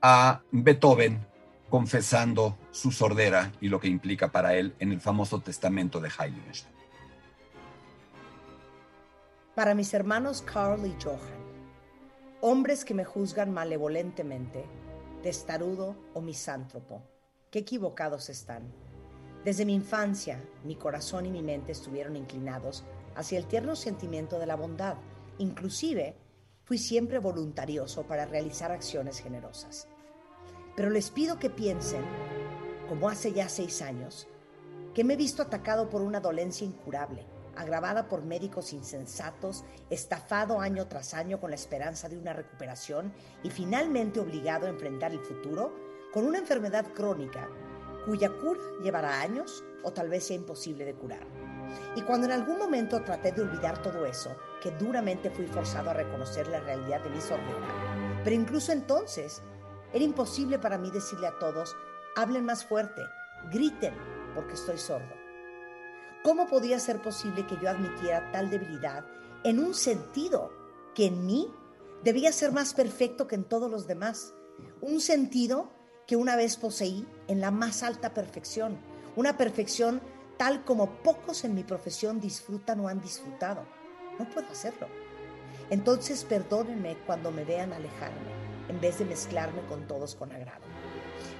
a 0.00 0.42
Beethoven 0.52 1.26
confesando 1.68 2.56
su 2.70 2.90
sordera 2.90 3.52
y 3.60 3.68
lo 3.68 3.80
que 3.80 3.88
implica 3.88 4.28
para 4.28 4.54
él 4.54 4.74
en 4.78 4.92
el 4.92 5.00
famoso 5.00 5.40
testamento 5.40 6.00
de 6.00 6.08
Heiligenstein. 6.08 6.74
Para 9.54 9.74
mis 9.74 9.92
hermanos 9.92 10.42
Carl 10.42 10.86
y 10.86 10.96
Johan, 11.02 11.18
hombres 12.40 12.84
que 12.84 12.94
me 12.94 13.04
juzgan 13.04 13.52
malevolentemente, 13.52 14.64
testarudo 15.22 15.96
o 16.14 16.20
misántropo, 16.20 17.02
qué 17.50 17.60
equivocados 17.60 18.30
están. 18.30 18.62
Desde 19.44 19.64
mi 19.64 19.74
infancia, 19.74 20.40
mi 20.64 20.76
corazón 20.76 21.26
y 21.26 21.30
mi 21.30 21.42
mente 21.42 21.72
estuvieron 21.72 22.16
inclinados 22.16 22.84
hacia 23.18 23.36
el 23.36 23.46
tierno 23.46 23.74
sentimiento 23.74 24.38
de 24.38 24.46
la 24.46 24.54
bondad. 24.54 24.94
Inclusive, 25.38 26.14
fui 26.62 26.78
siempre 26.78 27.18
voluntarioso 27.18 28.04
para 28.04 28.26
realizar 28.26 28.70
acciones 28.70 29.18
generosas. 29.18 29.88
Pero 30.76 30.88
les 30.88 31.10
pido 31.10 31.36
que 31.36 31.50
piensen, 31.50 32.04
como 32.88 33.08
hace 33.08 33.32
ya 33.32 33.48
seis 33.48 33.82
años, 33.82 34.28
que 34.94 35.02
me 35.02 35.14
he 35.14 35.16
visto 35.16 35.42
atacado 35.42 35.90
por 35.90 36.00
una 36.00 36.20
dolencia 36.20 36.64
incurable, 36.64 37.26
agravada 37.56 38.06
por 38.06 38.22
médicos 38.22 38.72
insensatos, 38.72 39.64
estafado 39.90 40.60
año 40.60 40.86
tras 40.86 41.12
año 41.12 41.40
con 41.40 41.50
la 41.50 41.56
esperanza 41.56 42.08
de 42.08 42.18
una 42.18 42.34
recuperación 42.34 43.12
y 43.42 43.50
finalmente 43.50 44.20
obligado 44.20 44.66
a 44.66 44.70
enfrentar 44.70 45.10
el 45.10 45.20
futuro 45.20 45.74
con 46.12 46.24
una 46.24 46.38
enfermedad 46.38 46.86
crónica 46.94 47.48
cuya 48.06 48.30
cura 48.30 48.60
llevará 48.80 49.20
años 49.20 49.64
o 49.82 49.92
tal 49.92 50.08
vez 50.08 50.24
sea 50.24 50.36
imposible 50.36 50.84
de 50.84 50.94
curar. 50.94 51.37
Y 51.94 52.02
cuando 52.02 52.26
en 52.26 52.32
algún 52.32 52.58
momento 52.58 53.02
traté 53.02 53.32
de 53.32 53.42
olvidar 53.42 53.82
todo 53.82 54.06
eso, 54.06 54.36
que 54.60 54.70
duramente 54.72 55.30
fui 55.30 55.46
forzado 55.46 55.90
a 55.90 55.94
reconocer 55.94 56.48
la 56.48 56.60
realidad 56.60 57.02
de 57.02 57.10
mi 57.10 57.20
sordera, 57.20 58.22
pero 58.24 58.34
incluso 58.34 58.72
entonces 58.72 59.42
era 59.92 60.04
imposible 60.04 60.58
para 60.58 60.78
mí 60.78 60.90
decirle 60.90 61.28
a 61.28 61.38
todos, 61.38 61.76
hablen 62.16 62.44
más 62.44 62.64
fuerte, 62.64 63.02
griten, 63.50 63.94
porque 64.34 64.54
estoy 64.54 64.78
sordo. 64.78 65.14
¿Cómo 66.22 66.46
podía 66.46 66.78
ser 66.78 67.00
posible 67.00 67.46
que 67.46 67.56
yo 67.62 67.70
admitiera 67.70 68.30
tal 68.32 68.50
debilidad 68.50 69.04
en 69.44 69.60
un 69.60 69.74
sentido 69.74 70.52
que 70.94 71.06
en 71.06 71.26
mí 71.26 71.48
debía 72.02 72.32
ser 72.32 72.52
más 72.52 72.74
perfecto 72.74 73.28
que 73.28 73.36
en 73.36 73.44
todos 73.44 73.70
los 73.70 73.86
demás? 73.86 74.34
Un 74.80 75.00
sentido 75.00 75.70
que 76.06 76.16
una 76.16 76.36
vez 76.36 76.56
poseí 76.56 77.06
en 77.28 77.40
la 77.40 77.50
más 77.50 77.82
alta 77.82 78.14
perfección, 78.14 78.78
una 79.14 79.36
perfección 79.36 80.00
tal 80.38 80.64
como 80.64 81.02
pocos 81.02 81.44
en 81.44 81.54
mi 81.54 81.64
profesión 81.64 82.20
disfrutan 82.20 82.80
o 82.80 82.88
han 82.88 83.00
disfrutado. 83.00 83.66
No 84.18 84.28
puedo 84.30 84.48
hacerlo. 84.50 84.88
Entonces 85.68 86.24
perdónenme 86.24 86.96
cuando 87.06 87.30
me 87.30 87.44
vean 87.44 87.72
alejarme 87.74 88.32
en 88.68 88.80
vez 88.80 88.98
de 88.98 89.04
mezclarme 89.04 89.60
con 89.66 89.86
todos 89.86 90.14
con 90.14 90.32
agrado. 90.32 90.64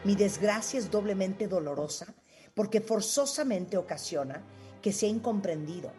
Mi 0.04 0.14
desgracia 0.14 0.78
es 0.78 0.90
doblemente 0.90 1.48
dolorosa 1.48 2.14
porque 2.54 2.80
forzosamente 2.80 3.76
ocasiona 3.76 4.42
que 4.82 4.92
sea 4.92 5.08
incomprendido. 5.08 5.92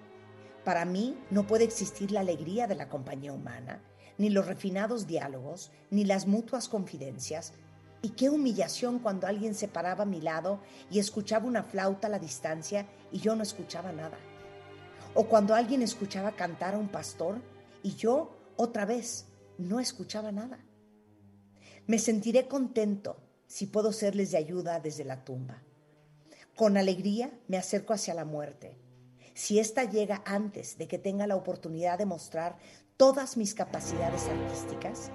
Para 0.64 0.86
mí 0.86 1.18
no 1.30 1.48
puede 1.48 1.64
existir 1.64 2.12
la 2.12 2.20
alegría 2.20 2.68
de 2.68 2.76
la 2.76 2.90
compañía 2.90 3.34
humana, 3.34 3.82
ni 4.18 4.30
los 4.30 4.46
refinados 4.46 5.08
diálogos, 5.08 5.72
ni 5.90 6.04
las 6.04 6.28
mutuas 6.28 6.68
confidencias. 6.68 7.54
Y 8.02 8.10
qué 8.10 8.30
humillación 8.30 9.00
cuando 9.00 9.28
alguien 9.28 9.54
se 9.54 9.68
paraba 9.68 10.04
a 10.04 10.08
mi 10.08 10.22
lado 10.22 10.62
y 10.90 11.00
escuchaba 11.00 11.46
una 11.46 11.64
flauta 11.64 12.08
a 12.08 12.10
la 12.10 12.20
distancia 12.20 12.86
y 13.12 13.20
yo 13.20 13.36
no 13.36 13.44
escuchaba 13.44 13.92
nada. 13.92 14.18
O 15.14 15.26
cuando 15.26 15.54
alguien 15.54 15.82
escuchaba 15.82 16.32
cantar 16.32 16.76
a 16.76 16.78
un 16.78 16.88
pastor 16.88 17.42
y 17.84 17.96
yo 17.96 18.38
otra 18.56 18.86
vez 18.86 19.26
no 19.58 19.80
escuchaba 19.80 20.32
nada. 20.32 20.60
Me 21.88 22.00
sentiré 22.00 22.48
contento 22.48 23.18
si 23.48 23.66
puedo 23.66 23.92
serles 23.92 24.32
de 24.32 24.38
ayuda 24.38 24.80
desde 24.80 25.04
la 25.04 25.26
tumba. 25.26 25.64
Con 26.56 26.78
alegría 26.78 27.32
me 27.48 27.58
acerco 27.58 27.94
hacia 27.94 28.14
la 28.14 28.26
muerte. 28.26 28.78
Si 29.34 29.60
ésta 29.60 29.86
llega 29.86 30.22
antes 30.26 30.78
de 30.78 30.88
que 30.88 31.00
tenga 31.00 31.26
la 31.26 31.36
oportunidad 31.36 31.98
de 31.98 32.06
mostrar 32.06 32.58
todas 32.96 33.38
mis 33.38 33.54
capacidades 33.56 34.28
artísticas, 34.28 35.10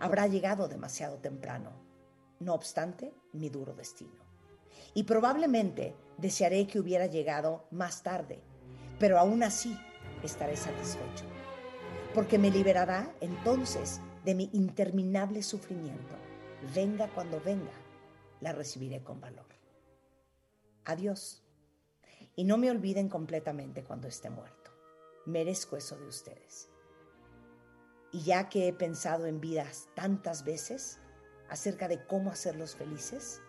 habrá 0.00 0.26
llegado 0.26 0.68
demasiado 0.68 1.18
temprano. 1.18 1.83
No 2.40 2.54
obstante, 2.54 3.14
mi 3.32 3.48
duro 3.48 3.74
destino. 3.74 4.24
Y 4.94 5.04
probablemente 5.04 5.94
desearé 6.18 6.66
que 6.66 6.78
hubiera 6.78 7.06
llegado 7.06 7.66
más 7.70 8.02
tarde, 8.02 8.42
pero 8.98 9.18
aún 9.18 9.42
así 9.42 9.78
estaré 10.22 10.56
satisfecho, 10.56 11.24
porque 12.14 12.38
me 12.38 12.50
liberará 12.50 13.14
entonces 13.20 14.00
de 14.24 14.34
mi 14.34 14.50
interminable 14.52 15.42
sufrimiento. 15.42 16.16
Venga 16.74 17.08
cuando 17.08 17.40
venga, 17.40 17.72
la 18.40 18.52
recibiré 18.52 19.02
con 19.02 19.20
valor. 19.20 19.46
Adiós. 20.84 21.42
Y 22.36 22.44
no 22.44 22.58
me 22.58 22.70
olviden 22.70 23.08
completamente 23.08 23.84
cuando 23.84 24.08
esté 24.08 24.30
muerto. 24.30 24.70
Merezco 25.26 25.76
eso 25.76 25.96
de 25.96 26.06
ustedes. 26.06 26.68
Y 28.12 28.22
ya 28.22 28.48
que 28.48 28.68
he 28.68 28.72
pensado 28.72 29.26
en 29.26 29.40
vidas 29.40 29.88
tantas 29.94 30.44
veces 30.44 31.00
acerca 31.54 31.86
de 31.86 32.04
cómo 32.04 32.32
hacerlos 32.32 32.74
felices, 32.74 33.40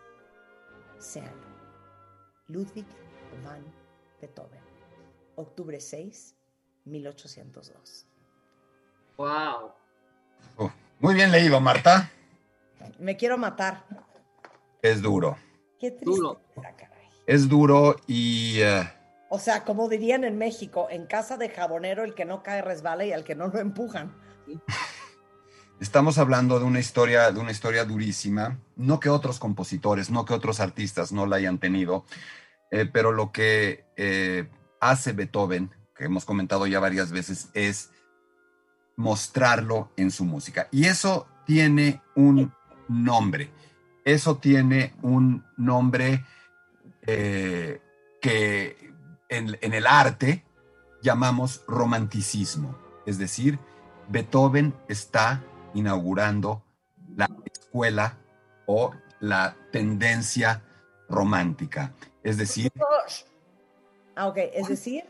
sean 1.00 1.34
Ludwig 2.48 2.86
van 3.44 3.66
Beethoven, 4.22 4.62
octubre 5.36 5.82
6, 5.82 6.36
1802. 6.86 8.06
¡Wow! 9.18 9.72
muy 11.00 11.16
bien 11.16 11.32
leído, 11.32 11.60
Marta. 11.60 12.12
Me 13.00 13.18
quiero 13.18 13.40
matar. 13.40 13.84
Es 14.84 15.02
duro. 15.02 15.36
Qué 15.80 15.90
triste. 15.90 16.22
Es 17.26 17.50
duro 17.50 17.96
y... 18.06 18.60
Eh, 18.62 18.84
o 19.30 19.40
sea, 19.40 19.64
como 19.64 19.90
dirían 19.90 20.24
en 20.24 20.38
México, 20.38 20.88
en 20.92 21.08
casa 21.08 21.38
de 21.38 21.50
jabonero 21.50 22.04
el 22.04 22.14
que 22.14 22.26
no 22.26 22.44
cae 22.44 22.62
resbala 22.62 23.04
y 23.04 23.14
al 23.14 23.24
que 23.24 23.34
no 23.34 23.48
lo 23.48 23.60
empujan. 23.60 24.16
Estamos 25.82 26.18
hablando 26.18 26.58
de 26.58 26.64
una 26.64 26.80
historia, 26.80 27.32
de 27.32 27.40
una 27.40 27.52
historia 27.52 27.84
durísima, 27.84 28.58
no 28.78 29.02
que 29.02 29.10
otros 29.10 29.40
compositores, 29.40 30.10
no 30.10 30.24
que 30.24 30.34
otros 30.34 30.62
artistas 30.62 31.12
no 31.12 31.26
la 31.26 31.36
hayan 31.36 31.58
tenido, 31.58 32.06
eh, 32.72 32.86
pero 32.86 33.12
lo 33.12 33.34
que 33.34 33.86
eh, 33.98 34.48
hace 34.80 35.12
Beethoven, 35.12 35.72
que 35.94 36.06
hemos 36.06 36.24
comentado 36.24 36.66
ya 36.66 36.80
varias 36.80 37.12
veces, 37.12 37.50
es 37.54 37.90
mostrarlo 38.96 39.92
en 39.98 40.12
su 40.12 40.24
música. 40.24 40.70
Y 40.72 40.86
eso 40.86 41.28
tiene 41.46 42.02
un 42.16 42.54
nombre. 42.88 43.52
Eso 44.06 44.38
tiene 44.38 44.94
un 45.02 45.44
nombre 45.58 46.24
eh, 47.02 47.82
que 48.22 48.94
en, 49.28 49.58
en 49.60 49.74
el 49.74 49.88
arte 49.88 50.46
llamamos 51.02 51.64
romanticismo. 51.68 52.78
Es 53.06 53.18
decir, 53.18 53.60
Beethoven 54.08 54.74
está 54.88 55.44
inaugurando 55.76 56.64
la 57.16 57.30
escuela 57.46 58.18
o 58.66 58.92
la 59.20 59.56
tendencia 59.72 60.64
romántica. 61.08 61.94
Es 62.24 62.38
decir... 62.38 62.72
Ah, 64.16 64.28
ok, 64.28 64.38
es 64.54 64.68
decir... 64.68 65.04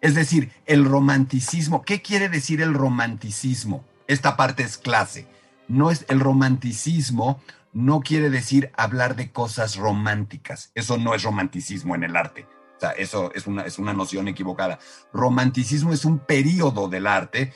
Es 0.00 0.14
decir, 0.14 0.52
el 0.66 0.84
romanticismo. 0.84 1.82
¿Qué 1.82 2.02
quiere 2.02 2.28
decir 2.28 2.60
el 2.60 2.74
romanticismo? 2.74 3.84
Esta 4.06 4.36
parte 4.36 4.62
es 4.62 4.78
clase. 4.78 5.26
No 5.68 5.90
es 5.90 6.04
el 6.08 6.20
romanticismo, 6.20 7.40
no 7.72 8.00
quiere 8.00 8.30
decir 8.30 8.70
hablar 8.76 9.16
de 9.16 9.32
cosas 9.32 9.76
románticas. 9.76 10.70
Eso 10.74 10.96
no 10.96 11.14
es 11.14 11.22
romanticismo 11.24 11.94
en 11.94 12.04
el 12.04 12.14
arte. 12.14 12.46
O 12.76 12.80
sea, 12.80 12.90
eso 12.90 13.32
es 13.34 13.46
una, 13.46 13.62
es 13.62 13.78
una 13.78 13.94
noción 13.94 14.28
equivocada. 14.28 14.78
Romanticismo 15.12 15.92
es 15.92 16.04
un 16.04 16.18
periodo 16.18 16.88
del 16.88 17.06
arte, 17.06 17.52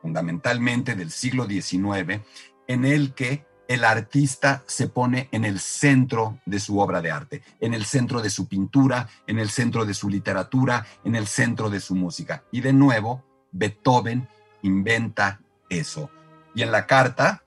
fundamentalmente 0.00 0.94
del 0.94 1.10
siglo 1.10 1.46
XIX, 1.46 2.20
en 2.66 2.84
el 2.84 3.14
que 3.14 3.44
el 3.70 3.84
artista 3.84 4.64
se 4.66 4.88
pone 4.88 5.28
en 5.30 5.44
el 5.44 5.60
centro 5.60 6.40
de 6.44 6.58
su 6.58 6.80
obra 6.80 7.00
de 7.00 7.12
arte, 7.12 7.42
en 7.60 7.72
el 7.72 7.84
centro 7.84 8.20
de 8.20 8.28
su 8.28 8.48
pintura, 8.48 9.08
en 9.28 9.38
el 9.38 9.48
centro 9.48 9.84
de 9.84 9.94
su 9.94 10.08
literatura, 10.08 10.84
en 11.04 11.14
el 11.14 11.28
centro 11.28 11.70
de 11.70 11.78
su 11.78 11.94
música. 11.94 12.42
Y 12.50 12.62
de 12.62 12.72
nuevo, 12.72 13.24
Beethoven 13.52 14.28
inventa 14.62 15.40
eso. 15.68 16.10
Y 16.52 16.62
en 16.62 16.72
la 16.72 16.86
carta, 16.86 17.44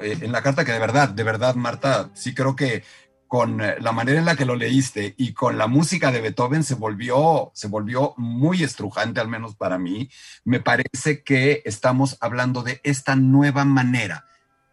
eh, 0.00 0.18
en 0.20 0.32
la 0.32 0.42
carta 0.42 0.64
que 0.64 0.72
de 0.72 0.80
verdad, 0.80 1.08
de 1.10 1.22
verdad, 1.22 1.54
Marta, 1.54 2.10
sí 2.14 2.34
creo 2.34 2.56
que 2.56 2.82
con 3.30 3.60
eh, 3.60 3.76
la 3.78 3.92
manera 3.92 4.18
en 4.18 4.24
la 4.24 4.34
que 4.34 4.44
lo 4.44 4.56
leíste 4.56 5.14
y 5.16 5.34
con 5.34 5.56
la 5.56 5.68
música 5.68 6.10
de 6.10 6.20
Beethoven 6.20 6.64
se 6.64 6.74
volvió, 6.74 7.52
se 7.54 7.68
volvió 7.68 8.12
muy 8.16 8.64
estrujante, 8.64 9.20
al 9.20 9.28
menos 9.28 9.54
para 9.54 9.78
mí. 9.78 10.10
Me 10.42 10.58
parece 10.58 11.22
que 11.22 11.62
estamos 11.64 12.18
hablando 12.20 12.64
de 12.64 12.80
esta 12.82 13.14
nueva 13.14 13.64
manera 13.64 14.26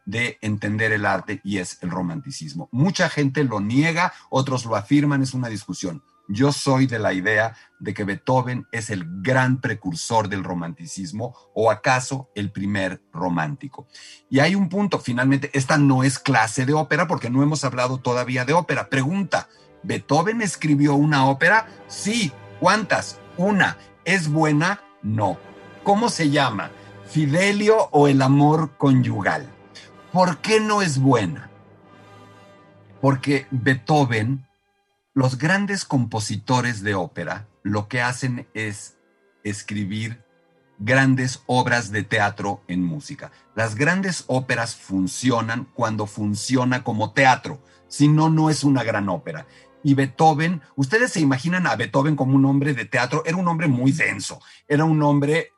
de 0.06 0.40
entender 0.42 0.92
el 0.92 1.06
arte 1.06 1.40
y 1.44 1.60
es 1.60 1.78
el 1.84 1.92
romanticismo. 1.92 2.68
Mucha 2.72 3.10
gente 3.10 3.44
lo 3.44 3.60
niega, 3.60 4.12
otros 4.32 4.66
lo 4.66 4.76
afirman, 4.76 5.22
es 5.22 5.36
una 5.36 5.50
discusión. 5.50 6.02
Yo 6.28 6.52
soy 6.52 6.88
de 6.88 7.00
la 7.00 7.14
idea 7.14 7.56
de 7.80 7.94
que 7.94 8.04
Beethoven 8.04 8.68
es 8.72 8.90
el 8.90 9.06
gran 9.22 9.62
precursor 9.62 10.28
del 10.28 10.44
romanticismo 10.44 11.34
o 11.54 11.72
acaso 11.72 12.30
el 12.36 12.52
primer 12.52 13.02
romántico. 13.14 13.88
Y 14.30 14.40
hay 14.40 14.56
un 14.56 14.68
punto, 14.68 15.00
finalmente, 15.00 15.50
esta 15.54 15.78
no 15.78 16.04
es 16.04 16.20
clase 16.20 16.66
de 16.66 16.74
ópera 16.74 17.08
porque 17.08 17.30
no 17.30 17.44
hemos 17.44 17.64
hablado 17.64 18.00
todavía 18.00 18.44
de 18.44 18.54
ópera. 18.54 18.90
Pregunta, 18.90 19.48
¿Beethoven 19.84 20.42
escribió 20.42 20.96
una 20.96 21.28
ópera? 21.30 21.68
Sí. 21.88 22.32
¿Cuántas? 22.60 23.20
Una. 23.38 23.78
¿Es 24.04 24.28
buena? 24.28 24.82
No. 25.04 25.38
¿Cómo 25.84 26.10
se 26.10 26.30
llama? 26.30 26.72
¿Fidelio 27.08 27.88
o 27.92 28.08
el 28.08 28.22
amor 28.22 28.76
conyugal? 28.78 29.48
¿Por 30.12 30.40
qué 30.40 30.60
no 30.60 30.82
es 30.82 30.98
buena? 31.00 31.50
Porque 33.00 33.46
Beethoven 33.52 34.47
los 35.18 35.40
grandes 35.40 35.84
compositores 35.84 36.84
de 36.84 36.94
ópera 36.94 37.48
lo 37.64 37.88
que 37.88 38.02
hacen 38.02 38.48
es 38.54 39.00
escribir 39.44 40.24
grandes 40.78 41.42
obras 41.48 41.90
de 41.90 42.04
teatro 42.04 42.62
en 42.68 42.84
música. 42.84 43.32
Las 43.56 43.74
grandes 43.74 44.26
óperas 44.28 44.76
funcionan 44.76 45.68
cuando 45.74 46.06
funciona 46.06 46.84
como 46.84 47.14
teatro, 47.14 47.60
si 47.88 48.08
no, 48.08 48.30
no 48.30 48.52
es 48.52 48.64
una 48.64 48.84
gran 48.84 49.10
ópera. 49.10 49.48
Y 49.82 49.96
Beethoven, 49.96 50.62
ustedes 50.76 51.14
se 51.14 51.20
imaginan 51.20 51.66
a 51.66 51.76
Beethoven 51.76 52.16
como 52.16 52.36
un 52.36 52.46
hombre 52.46 52.76
de 52.76 52.86
teatro, 52.86 53.24
era 53.26 53.38
un 53.38 53.48
hombre 53.48 53.68
muy 53.68 53.94
denso, 53.94 54.40
era 54.68 54.86
un 54.86 55.02
hombre 55.02 55.52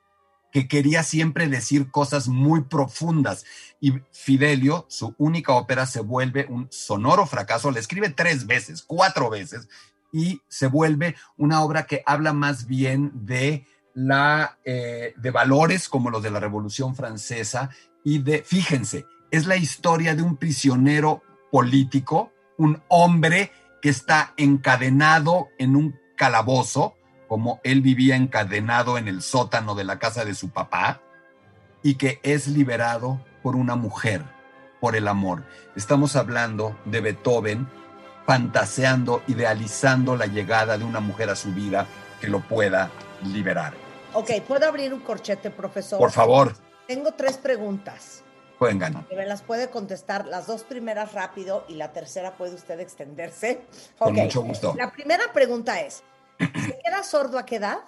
que 0.52 0.68
quería 0.68 1.04
siempre 1.04 1.48
decir 1.48 1.92
cosas 1.92 2.28
muy 2.28 2.62
profundas. 2.62 3.46
Y 3.80 3.94
Fidelio, 4.12 4.86
su 4.90 5.16
única 5.18 5.54
ópera, 5.54 5.86
se 5.86 6.02
vuelve 6.02 6.46
un 6.50 6.68
sonoro 6.72 7.26
fracaso. 7.26 7.72
Le 7.72 7.80
escribe 7.80 8.10
tres 8.10 8.48
veces, 8.48 8.82
cuatro 8.82 9.30
veces, 9.30 9.68
y 10.12 10.42
se 10.48 10.68
vuelve 10.68 11.16
una 11.38 11.62
obra 11.62 11.86
que 11.86 12.04
habla 12.06 12.34
más 12.34 12.66
bien 12.66 13.12
de 13.14 13.66
la 13.94 14.58
eh, 14.64 15.14
de 15.18 15.32
valores 15.32 15.90
como 15.90 16.10
los 16.10 16.24
de 16.24 16.32
la 16.32 16.40
Revolución 16.40 16.96
Francesa 16.96 17.70
y 18.04 18.20
de, 18.20 18.44
fíjense, 18.44 19.06
es 19.32 19.46
la 19.46 19.58
historia 19.58 20.16
de 20.16 20.22
un 20.22 20.38
prisionero 20.38 21.22
político, 21.52 22.32
un 22.58 22.82
hombre 22.88 23.52
que 23.82 23.90
está 23.90 24.34
encadenado 24.38 25.50
en 25.58 25.76
un 25.76 26.00
calabozo 26.16 26.96
como 27.30 27.62
él 27.64 27.82
vivía 27.82 28.16
encadenado 28.16 28.98
en 28.98 29.08
el 29.08 29.22
sótano 29.22 29.76
de 29.76 29.84
la 29.84 30.00
casa 30.00 30.26
de 30.26 30.34
su 30.34 30.50
papá 30.50 31.00
y 31.84 31.96
que 31.96 32.20
es 32.24 32.48
liberado 32.48 33.24
por 33.44 33.56
una 33.56 33.76
mujer, 33.76 34.24
por 34.82 34.96
el 34.96 35.08
amor. 35.08 35.44
Estamos 35.76 36.16
hablando 36.16 36.76
de 36.86 37.02
Beethoven 37.02 37.70
fantaseando, 38.26 39.22
idealizando 39.28 40.16
la 40.16 40.26
llegada 40.26 40.78
de 40.80 40.84
una 40.84 41.00
mujer 41.00 41.30
a 41.30 41.36
su 41.36 41.54
vida 41.54 41.86
que 42.20 42.28
lo 42.28 42.42
pueda 42.42 42.90
liberar. 43.24 43.74
Ok, 44.14 44.32
¿puedo 44.48 44.68
abrir 44.68 44.92
un 44.92 45.02
corchete, 45.02 45.52
profesor? 45.52 46.00
Por 46.00 46.12
favor. 46.12 46.56
Tengo 46.88 47.12
tres 47.14 47.38
preguntas. 47.38 48.24
Pueden 48.58 48.80
Que 48.80 49.16
me 49.16 49.26
las 49.26 49.42
puede 49.42 49.70
contestar 49.70 50.26
las 50.26 50.48
dos 50.48 50.64
primeras 50.64 51.14
rápido 51.14 51.64
y 51.70 51.76
la 51.76 51.94
tercera 51.94 52.36
puede 52.36 52.56
usted 52.56 52.80
extenderse. 52.80 53.62
Con 53.98 54.14
mucho 54.14 54.42
gusto. 54.42 54.74
La 54.78 54.92
primera 54.92 55.32
pregunta 55.32 55.80
es, 55.80 56.04
¿Se 56.40 56.80
queda 56.84 57.04
sordo 57.04 57.38
a 57.38 57.46
qué 57.46 57.58
edad? 57.58 57.80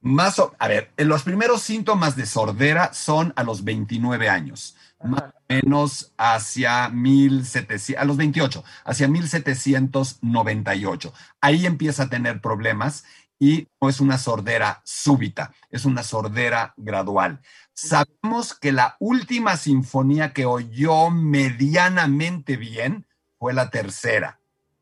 Más, 0.00 0.40
a 0.58 0.68
ver, 0.68 0.92
los 0.98 1.24
primeros 1.24 1.62
síntomas 1.62 2.16
de 2.16 2.26
sordera 2.26 2.92
son 2.92 3.32
a 3.34 3.42
los 3.42 3.64
29 3.64 4.28
años, 4.28 4.76
más 5.02 5.22
o 5.22 5.32
menos 5.48 6.12
hacia 6.16 6.88
1700, 6.90 8.00
a 8.00 8.04
los 8.04 8.16
28, 8.16 8.62
hacia 8.84 9.08
1798. 9.08 11.12
Ahí 11.40 11.66
empieza 11.66 12.04
a 12.04 12.08
tener 12.08 12.40
problemas 12.40 13.02
y 13.38 13.68
no 13.80 13.88
es 13.88 14.00
una 14.00 14.18
sordera 14.18 14.80
súbita, 14.84 15.52
es 15.70 15.84
una 15.84 16.04
sordera 16.04 16.74
gradual. 16.76 17.40
Sabemos 17.72 18.54
que 18.54 18.72
la 18.72 18.96
última 19.00 19.56
sinfonía 19.56 20.32
que 20.32 20.46
oyó 20.46 21.10
medianamente 21.10 22.56
bien 22.56 23.06
fue 23.38 23.52
la 23.52 23.70
tercera 23.70 24.38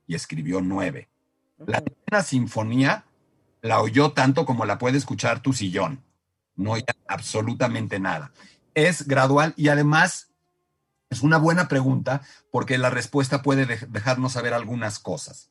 y 0.06 0.14
escribió 0.14 0.60
nueve. 0.60 1.08
La 1.58 2.22
sinfonía 2.22 3.04
la 3.62 3.80
oyó 3.80 4.12
tanto 4.12 4.44
como 4.44 4.64
la 4.66 4.78
puede 4.78 4.98
escuchar 4.98 5.40
tu 5.40 5.52
sillón. 5.52 6.02
No 6.56 6.72
oye 6.72 6.84
absolutamente 7.08 7.98
nada. 7.98 8.32
Es 8.74 9.06
gradual 9.06 9.54
y 9.56 9.68
además 9.68 10.30
es 11.10 11.22
una 11.22 11.38
buena 11.38 11.68
pregunta 11.68 12.22
porque 12.50 12.76
la 12.78 12.90
respuesta 12.90 13.42
puede 13.42 13.66
dejarnos 13.66 14.32
saber 14.32 14.52
algunas 14.52 14.98
cosas. 14.98 15.50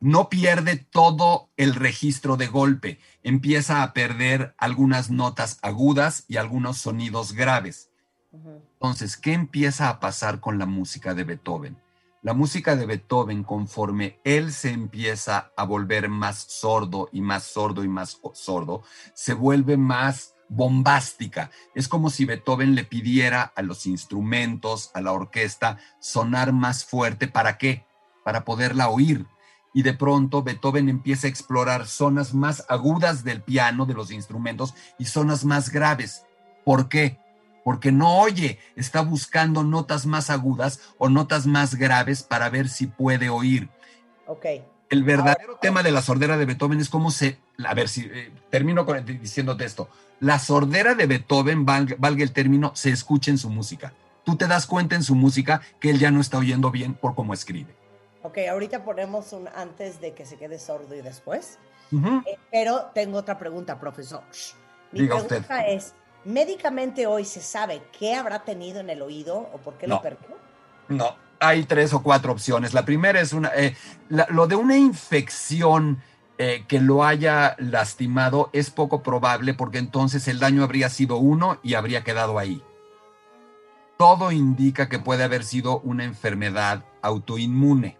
No 0.00 0.28
pierde 0.28 0.76
todo 0.76 1.48
el 1.56 1.74
registro 1.74 2.36
de 2.36 2.48
golpe, 2.48 2.98
empieza 3.22 3.82
a 3.82 3.92
perder 3.92 4.54
algunas 4.58 5.10
notas 5.10 5.58
agudas 5.62 6.24
y 6.28 6.36
algunos 6.36 6.78
sonidos 6.78 7.32
graves. 7.32 7.90
Entonces, 8.74 9.16
¿qué 9.16 9.32
empieza 9.32 9.88
a 9.88 9.98
pasar 10.00 10.40
con 10.40 10.58
la 10.58 10.66
música 10.66 11.14
de 11.14 11.24
Beethoven? 11.24 11.78
La 12.26 12.34
música 12.34 12.74
de 12.74 12.86
Beethoven, 12.86 13.44
conforme 13.44 14.18
él 14.24 14.52
se 14.52 14.70
empieza 14.70 15.52
a 15.56 15.62
volver 15.62 16.08
más 16.08 16.36
sordo 16.36 17.08
y 17.12 17.20
más 17.20 17.44
sordo 17.44 17.84
y 17.84 17.88
más 17.88 18.20
sordo, 18.32 18.82
se 19.14 19.32
vuelve 19.32 19.76
más 19.76 20.34
bombástica. 20.48 21.52
Es 21.76 21.86
como 21.86 22.10
si 22.10 22.24
Beethoven 22.24 22.74
le 22.74 22.82
pidiera 22.82 23.42
a 23.54 23.62
los 23.62 23.86
instrumentos, 23.86 24.90
a 24.92 25.02
la 25.02 25.12
orquesta, 25.12 25.78
sonar 26.00 26.52
más 26.52 26.84
fuerte. 26.84 27.28
¿Para 27.28 27.58
qué? 27.58 27.86
Para 28.24 28.44
poderla 28.44 28.88
oír. 28.88 29.28
Y 29.72 29.82
de 29.82 29.94
pronto 29.94 30.42
Beethoven 30.42 30.88
empieza 30.88 31.28
a 31.28 31.30
explorar 31.30 31.86
zonas 31.86 32.34
más 32.34 32.66
agudas 32.68 33.22
del 33.22 33.40
piano, 33.40 33.86
de 33.86 33.94
los 33.94 34.10
instrumentos, 34.10 34.74
y 34.98 35.04
zonas 35.04 35.44
más 35.44 35.70
graves. 35.70 36.24
¿Por 36.64 36.88
qué? 36.88 37.20
Porque 37.66 37.90
no 37.90 38.20
oye, 38.20 38.60
está 38.76 39.00
buscando 39.00 39.64
notas 39.64 40.06
más 40.06 40.30
agudas 40.30 40.78
o 40.98 41.08
notas 41.08 41.48
más 41.48 41.74
graves 41.74 42.22
para 42.22 42.48
ver 42.48 42.68
si 42.68 42.86
puede 42.86 43.28
oír. 43.28 43.68
Ok. 44.28 44.46
El 44.88 45.02
verdadero 45.02 45.58
tema 45.60 45.82
de 45.82 45.90
la 45.90 46.00
sordera 46.00 46.36
de 46.36 46.44
Beethoven 46.44 46.78
es 46.78 46.88
cómo 46.88 47.10
se, 47.10 47.40
a 47.66 47.74
ver 47.74 47.88
si 47.88 48.02
eh, 48.02 48.30
termino 48.50 48.86
con, 48.86 49.04
diciéndote 49.04 49.64
esto, 49.64 49.88
la 50.20 50.38
sordera 50.38 50.94
de 50.94 51.06
Beethoven, 51.08 51.66
valga, 51.66 51.96
valga 51.98 52.22
el 52.22 52.30
término, 52.30 52.70
se 52.76 52.90
escucha 52.90 53.32
en 53.32 53.38
su 53.38 53.50
música. 53.50 53.92
Tú 54.22 54.36
te 54.36 54.46
das 54.46 54.68
cuenta 54.68 54.94
en 54.94 55.02
su 55.02 55.16
música 55.16 55.60
que 55.80 55.90
él 55.90 55.98
ya 55.98 56.12
no 56.12 56.20
está 56.20 56.38
oyendo 56.38 56.70
bien 56.70 56.94
por 56.94 57.16
cómo 57.16 57.34
escribe. 57.34 57.74
Ok, 58.22 58.38
ahorita 58.48 58.84
ponemos 58.84 59.32
un 59.32 59.48
antes 59.48 60.00
de 60.00 60.12
que 60.12 60.24
se 60.24 60.36
quede 60.36 60.60
sordo 60.60 60.94
y 60.94 61.02
después. 61.02 61.58
Eh, 61.92 62.38
pero 62.52 62.92
tengo 62.94 63.18
otra 63.18 63.36
pregunta, 63.38 63.80
profesor. 63.80 64.22
Mi 64.92 65.00
Diga 65.00 65.16
pregunta 65.16 65.40
usted. 65.40 65.66
es, 65.66 65.94
¿Médicamente 66.26 67.06
hoy 67.06 67.24
se 67.24 67.40
sabe 67.40 67.82
qué 67.96 68.16
habrá 68.16 68.44
tenido 68.44 68.80
en 68.80 68.90
el 68.90 69.00
oído 69.00 69.48
o 69.52 69.58
por 69.58 69.78
qué 69.78 69.86
lo 69.86 70.02
perdió? 70.02 70.36
No, 70.88 71.14
hay 71.38 71.62
tres 71.62 71.92
o 71.94 72.02
cuatro 72.02 72.32
opciones. 72.32 72.74
La 72.74 72.84
primera 72.84 73.20
es 73.20 73.32
una, 73.32 73.52
eh, 73.54 73.76
lo 74.08 74.48
de 74.48 74.56
una 74.56 74.76
infección 74.76 76.02
eh, 76.38 76.64
que 76.66 76.80
lo 76.80 77.04
haya 77.04 77.54
lastimado 77.58 78.50
es 78.52 78.70
poco 78.70 79.04
probable 79.04 79.54
porque 79.54 79.78
entonces 79.78 80.26
el 80.26 80.40
daño 80.40 80.64
habría 80.64 80.88
sido 80.88 81.16
uno 81.16 81.60
y 81.62 81.74
habría 81.74 82.02
quedado 82.02 82.40
ahí. 82.40 82.60
Todo 83.96 84.32
indica 84.32 84.88
que 84.88 84.98
puede 84.98 85.22
haber 85.22 85.44
sido 85.44 85.78
una 85.78 86.02
enfermedad 86.02 86.84
autoinmune. 87.02 87.98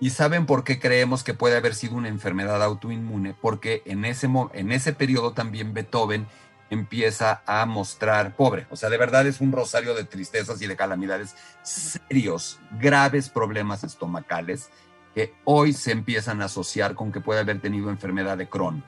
¿Y 0.00 0.10
saben 0.10 0.46
por 0.46 0.64
qué 0.64 0.80
creemos 0.80 1.22
que 1.22 1.32
puede 1.32 1.56
haber 1.56 1.76
sido 1.76 1.94
una 1.94 2.08
enfermedad 2.08 2.60
autoinmune? 2.62 3.34
Porque 3.40 3.82
en 3.86 4.04
ese, 4.04 4.28
en 4.52 4.72
ese 4.72 4.92
periodo 4.92 5.32
también 5.32 5.72
Beethoven 5.72 6.26
empieza 6.70 7.42
a 7.46 7.64
mostrar, 7.66 8.34
pobre, 8.34 8.66
o 8.70 8.76
sea, 8.76 8.90
de 8.90 8.98
verdad 8.98 9.26
es 9.26 9.40
un 9.40 9.52
rosario 9.52 9.94
de 9.94 10.04
tristezas 10.04 10.60
y 10.62 10.66
de 10.66 10.76
calamidades 10.76 11.36
serios, 11.62 12.58
graves 12.72 13.28
problemas 13.28 13.84
estomacales 13.84 14.70
que 15.14 15.32
hoy 15.44 15.72
se 15.72 15.92
empiezan 15.92 16.42
a 16.42 16.46
asociar 16.46 16.94
con 16.94 17.10
que 17.10 17.20
puede 17.20 17.40
haber 17.40 17.60
tenido 17.60 17.88
enfermedad 17.88 18.36
de 18.36 18.48
Crohn, 18.48 18.84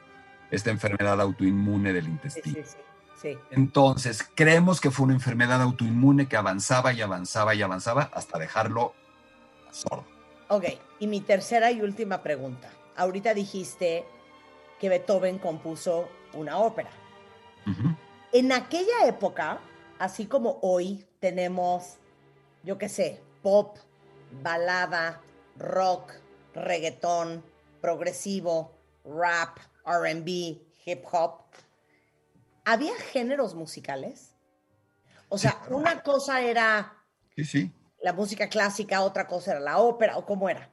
esta 0.50 0.70
enfermedad 0.70 1.20
autoinmune 1.20 1.92
del 1.92 2.06
intestino. 2.06 2.64
Sí, 2.66 2.78
sí, 3.20 3.38
Entonces, 3.50 4.28
creemos 4.34 4.80
que 4.80 4.90
fue 4.90 5.04
una 5.04 5.14
enfermedad 5.14 5.62
autoinmune 5.62 6.28
que 6.28 6.36
avanzaba 6.36 6.92
y 6.92 7.00
avanzaba 7.00 7.54
y 7.54 7.62
avanzaba 7.62 8.10
hasta 8.12 8.38
dejarlo 8.38 8.92
sordo. 9.70 10.04
Ok, 10.48 10.64
y 10.98 11.06
mi 11.06 11.20
tercera 11.20 11.70
y 11.70 11.80
última 11.80 12.22
pregunta. 12.22 12.70
Ahorita 12.96 13.34
dijiste 13.34 14.04
que 14.78 14.88
Beethoven 14.88 15.38
compuso 15.38 16.08
una 16.32 16.58
ópera. 16.58 16.90
En 18.32 18.52
aquella 18.52 19.06
época, 19.06 19.60
así 19.98 20.26
como 20.26 20.58
hoy 20.62 21.06
tenemos, 21.20 21.96
yo 22.62 22.78
qué 22.78 22.88
sé, 22.88 23.20
pop, 23.42 23.78
balada, 24.42 25.20
rock, 25.56 26.12
reggaetón, 26.54 27.44
progresivo, 27.80 28.72
rap, 29.04 29.58
RB, 29.84 30.28
hip 30.84 31.04
hop, 31.10 31.40
¿había 32.64 32.94
géneros 33.12 33.54
musicales? 33.54 34.34
O 35.28 35.38
sea, 35.38 35.60
una 35.70 36.02
cosa 36.02 36.40
era 36.40 36.94
sí, 37.36 37.44
sí. 37.44 37.72
la 38.02 38.12
música 38.12 38.48
clásica, 38.48 39.02
otra 39.02 39.26
cosa 39.26 39.52
era 39.52 39.60
la 39.60 39.78
ópera, 39.78 40.16
¿o 40.16 40.24
cómo 40.24 40.48
era? 40.48 40.70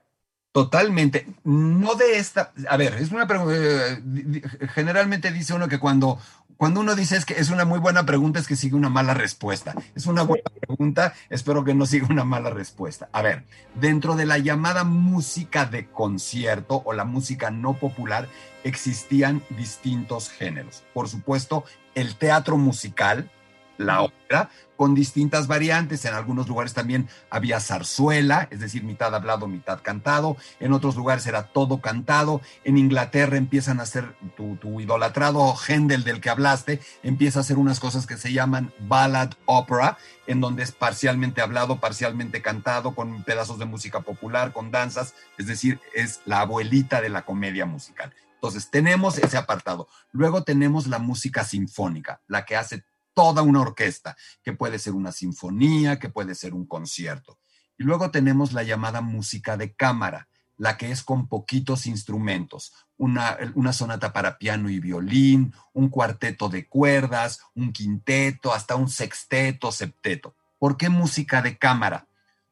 Totalmente. 0.55 1.27
No 1.43 1.95
de 1.95 2.17
esta. 2.17 2.53
A 2.69 2.77
ver, 2.77 2.93
es 2.93 3.11
una 3.11 3.27
pregunta. 3.27 3.53
Eh, 3.57 4.41
generalmente 4.73 5.29
dice 5.33 5.53
uno 5.53 5.67
que 5.67 5.81
cuando, 5.81 6.17
cuando 6.57 6.79
uno 6.79 6.95
dice 6.95 7.17
es 7.17 7.25
que 7.25 7.39
es 7.39 7.49
una 7.49 7.65
muy 7.65 7.79
buena 7.79 8.05
pregunta, 8.05 8.39
es 8.39 8.47
que 8.47 8.55
sigue 8.55 8.75
una 8.75 8.89
mala 8.89 9.13
respuesta. 9.13 9.73
Es 9.95 10.05
una 10.05 10.23
buena 10.23 10.49
pregunta, 10.59 11.13
espero 11.29 11.63
que 11.63 11.73
no 11.73 11.85
siga 11.85 12.07
una 12.09 12.23
mala 12.23 12.49
respuesta. 12.49 13.09
A 13.11 13.21
ver, 13.21 13.43
dentro 13.75 14.15
de 14.15 14.25
la 14.25 14.37
llamada 14.37 14.83
música 14.83 15.65
de 15.65 15.87
concierto 15.87 16.81
o 16.85 16.93
la 16.93 17.05
música 17.05 17.51
no 17.51 17.73
popular, 17.73 18.27
existían 18.63 19.43
distintos 19.49 20.29
géneros. 20.29 20.83
Por 20.93 21.09
supuesto, 21.09 21.65
el 21.93 22.15
teatro 22.15 22.57
musical, 22.57 23.29
la 23.77 24.01
ópera, 24.01 24.49
con 24.75 24.95
distintas 24.95 25.47
variantes. 25.47 26.05
En 26.05 26.13
algunos 26.13 26.47
lugares 26.47 26.73
también 26.73 27.07
había 27.29 27.59
zarzuela, 27.59 28.47
es 28.51 28.59
decir, 28.59 28.83
mitad 28.83 29.13
hablado, 29.15 29.47
mitad 29.47 29.81
cantado. 29.81 30.37
En 30.59 30.73
otros 30.73 30.95
lugares 30.95 31.25
era 31.27 31.43
todo 31.43 31.81
cantado. 31.81 32.41
En 32.63 32.77
Inglaterra 32.77 33.37
empiezan 33.37 33.79
a 33.79 33.83
hacer 33.83 34.15
tu, 34.35 34.55
tu 34.57 34.79
idolatrado 34.81 35.55
Händel 35.55 36.03
del 36.03 36.21
que 36.21 36.29
hablaste, 36.29 36.79
empieza 37.03 37.39
a 37.39 37.41
hacer 37.41 37.57
unas 37.57 37.79
cosas 37.79 38.05
que 38.05 38.17
se 38.17 38.33
llaman 38.33 38.73
ballad 38.79 39.31
opera, 39.45 39.97
en 40.27 40.41
donde 40.41 40.63
es 40.63 40.71
parcialmente 40.71 41.41
hablado, 41.41 41.79
parcialmente 41.79 42.41
cantado, 42.41 42.95
con 42.95 43.23
pedazos 43.23 43.59
de 43.59 43.65
música 43.65 44.01
popular, 44.01 44.53
con 44.53 44.71
danzas, 44.71 45.13
es 45.37 45.47
decir, 45.47 45.79
es 45.93 46.21
la 46.25 46.41
abuelita 46.41 47.01
de 47.01 47.09
la 47.09 47.23
comedia 47.23 47.65
musical. 47.65 48.13
Entonces, 48.35 48.69
tenemos 48.69 49.17
ese 49.17 49.37
apartado. 49.37 49.87
Luego 50.11 50.43
tenemos 50.43 50.87
la 50.87 50.99
música 50.99 51.43
sinfónica, 51.43 52.21
la 52.27 52.45
que 52.45 52.55
hace 52.55 52.85
toda 53.15 53.41
una 53.41 53.61
orquesta, 53.61 54.15
que 54.43 54.53
puede 54.53 54.77
ser 54.77 54.93
una 54.93 55.11
sinfonía, 55.11 55.97
que 55.97 56.09
puede 56.09 56.35
ser 56.35 56.53
un 56.53 56.67
concierto. 56.67 57.39
Y 57.79 57.83
luego 57.83 58.11
tenemos 58.11 58.53
la 58.53 58.61
llamada 58.61 59.01
música 59.01 59.57
de 59.57 59.73
cámara, 59.73 60.27
la 60.57 60.77
que 60.77 60.91
es 60.91 61.01
con 61.03 61.27
poquitos 61.27 61.87
instrumentos, 61.87 62.73
una, 62.97 63.37
una, 63.55 63.73
sonata 63.73 64.13
para 64.13 64.37
piano 64.37 64.69
y 64.69 64.79
violín, 64.79 65.53
un 65.73 65.89
cuarteto 65.89 66.47
de 66.47 66.67
cuerdas, 66.67 67.41
un 67.55 67.73
quinteto, 67.73 68.53
hasta 68.53 68.75
un 68.75 68.89
sexteto, 68.89 69.71
septeto. 69.71 70.35
¿Por 70.59 70.77
qué 70.77 70.89
música 70.89 71.41
de 71.41 71.57
cámara? 71.57 72.07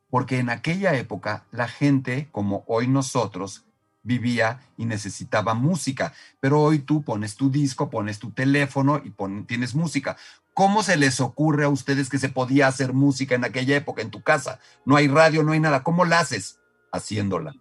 Porque 0.10 0.40
en 0.40 0.50
aquella 0.50 0.96
época 0.96 1.46
la 1.52 1.68
gente, 1.68 2.28
como 2.32 2.66
hoy 2.68 2.88
nosotros, 2.88 3.66
vivía 4.04 4.60
y 4.78 4.86
necesitaba 4.86 5.54
música, 5.54 6.14
pero 6.40 6.62
hoy 6.62 6.80
tú 6.80 7.04
pones 7.04 7.36
tu 7.36 7.50
disco, 7.50 7.90
pones 7.90 8.20
tu 8.20 8.32
teléfono 8.32 9.02
y 9.04 9.14
tienes 9.44 9.74
música. 9.74 10.18
¿Cómo 10.54 10.84
se 10.84 10.98
les 10.98 11.20
ocurre 11.20 11.66
a 11.66 11.70
ustedes 11.70 12.10
que 12.10 12.20
se 12.20 12.30
podía 12.30 12.68
hacer 12.68 12.94
música 12.94 13.36
en 13.36 13.44
aquella 13.44 13.76
época 13.76 14.02
en 14.02 14.12
tu 14.12 14.22
casa? 14.22 14.60
No 14.86 14.96
hay 14.96 15.08
radio, 15.08 15.44
no 15.44 15.54
hay 15.54 15.60
nada. 15.60 15.84
¿Cómo 15.84 16.06
la 16.06 16.20
haces? 16.20 16.60
Haciéndola. 16.92 17.56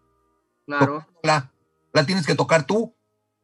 Claro. 0.66 1.06
La, 1.22 1.50
la 1.92 2.04
tienes 2.04 2.26
que 2.26 2.34
tocar 2.34 2.66
tú. 2.66 2.94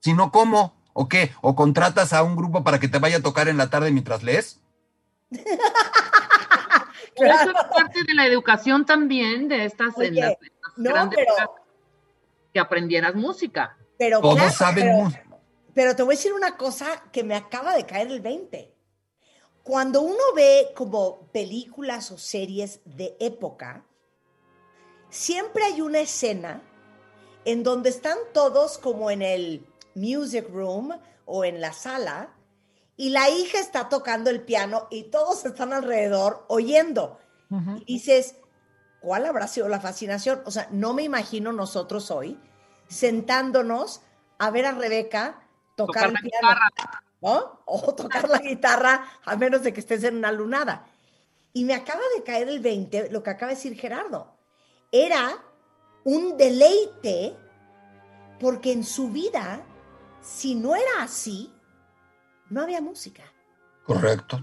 Si 0.01 0.13
no, 0.13 0.31
¿cómo? 0.31 0.77
¿O 0.93 1.09
qué? 1.09 1.33
¿O 1.41 1.55
contratas 1.55 2.13
a 2.13 2.23
un 2.23 2.37
grupo 2.37 2.63
para 2.63 2.79
que 2.79 2.89
te 2.89 2.99
vaya 2.99 3.19
a 3.19 3.23
tocar 3.23 3.49
en 3.49 3.57
la 3.57 3.71
tarde 3.71 3.91
mientras 3.91 4.23
lees? 4.23 4.61
Eso 5.31 7.51
es 7.51 7.65
parte 7.75 8.05
de 8.07 8.15
la 8.15 8.27
educación 8.27 8.87
también 8.87 9.49
de 9.49 9.65
estas, 9.65 9.95
grandes 10.77 11.27
que 12.53 12.61
aprendieras 12.61 13.15
música. 13.15 13.77
Pero 13.99 14.21
Todos 14.21 14.55
saben 14.55 14.93
música. 14.93 15.25
Pero 15.75 15.97
te 15.97 16.03
voy 16.03 16.15
a 16.15 16.17
decir 16.17 16.33
una 16.33 16.57
cosa 16.57 16.87
que 17.13 17.25
me 17.25 17.35
acaba 17.35 17.75
de 17.75 17.87
caer 17.87 18.09
el 18.09 18.21
20 18.21 18.78
cuando 19.69 20.01
uno 20.01 20.23
ve 20.35 20.73
como 20.75 21.27
películas 21.31 22.11
o 22.11 22.17
series 22.17 22.81
de 22.87 23.15
época, 23.21 23.85
siempre 25.11 25.63
hay 25.63 25.83
una 25.83 26.01
escena 26.01 26.63
en 27.45 27.63
donde 27.63 27.91
están 27.91 28.17
todos 28.33 28.79
como 28.79 29.11
en 29.11 29.21
el 29.21 29.67
music 29.95 30.49
room 30.49 30.99
o 31.27 31.45
en 31.45 31.61
la 31.61 31.75
sala 31.75 32.35
y 32.97 33.11
la 33.11 33.29
hija 33.29 33.59
está 33.59 33.91
tocando 33.91 34.31
el 34.31 34.41
piano 34.41 34.89
y 34.91 35.11
todos 35.11 35.45
están 35.45 35.75
alrededor 35.75 36.47
oyendo. 36.49 37.19
Y 37.85 37.97
dices, 37.97 38.37
¿cuál 39.03 39.27
habrá 39.27 39.49
sido 39.49 39.69
la 39.69 39.81
fascinación? 39.81 40.41
O 40.47 40.51
sea, 40.51 40.69
no 40.71 40.95
me 40.95 41.03
imagino 41.03 41.53
nosotros 41.53 42.11
hoy 42.11 42.41
sentándonos 42.89 44.01
a 44.39 44.51
ver 44.51 44.65
a 44.65 44.73
Rebeca 44.73 45.47
tocar, 45.77 46.09
el 46.09 46.15
piano. 46.15 46.49
O 47.21 47.95
tocar 47.97 48.29
la 48.29 48.39
guitarra 48.39 49.05
a 49.25 49.37
menos 49.37 49.63
de 49.63 49.73
que 49.73 49.81
estés 49.81 50.05
en 50.05 50.17
una 50.17 50.33
lunada. 50.33 50.87
Y 51.53 51.65
me 51.65 51.75
acaba 51.75 52.03
de 52.17 52.23
caer 52.23 52.49
el 52.49 52.61
20, 52.61 53.11
lo 53.11 53.23
que 53.23 53.31
acaba 53.31 53.51
de 53.51 53.57
decir 53.57 53.79
Gerardo. 53.79 54.37
Era 54.93 55.43
un 56.05 56.37
deleite 56.37 57.37
porque 58.39 58.73
en 58.73 58.85
su 58.85 59.11
vida, 59.11 59.63
si 60.21 60.55
no 60.55 60.77
era 60.77 61.03
así, 61.03 61.53
no 62.51 62.63
había 62.63 62.81
música. 62.81 63.25
Correcto. 63.85 64.41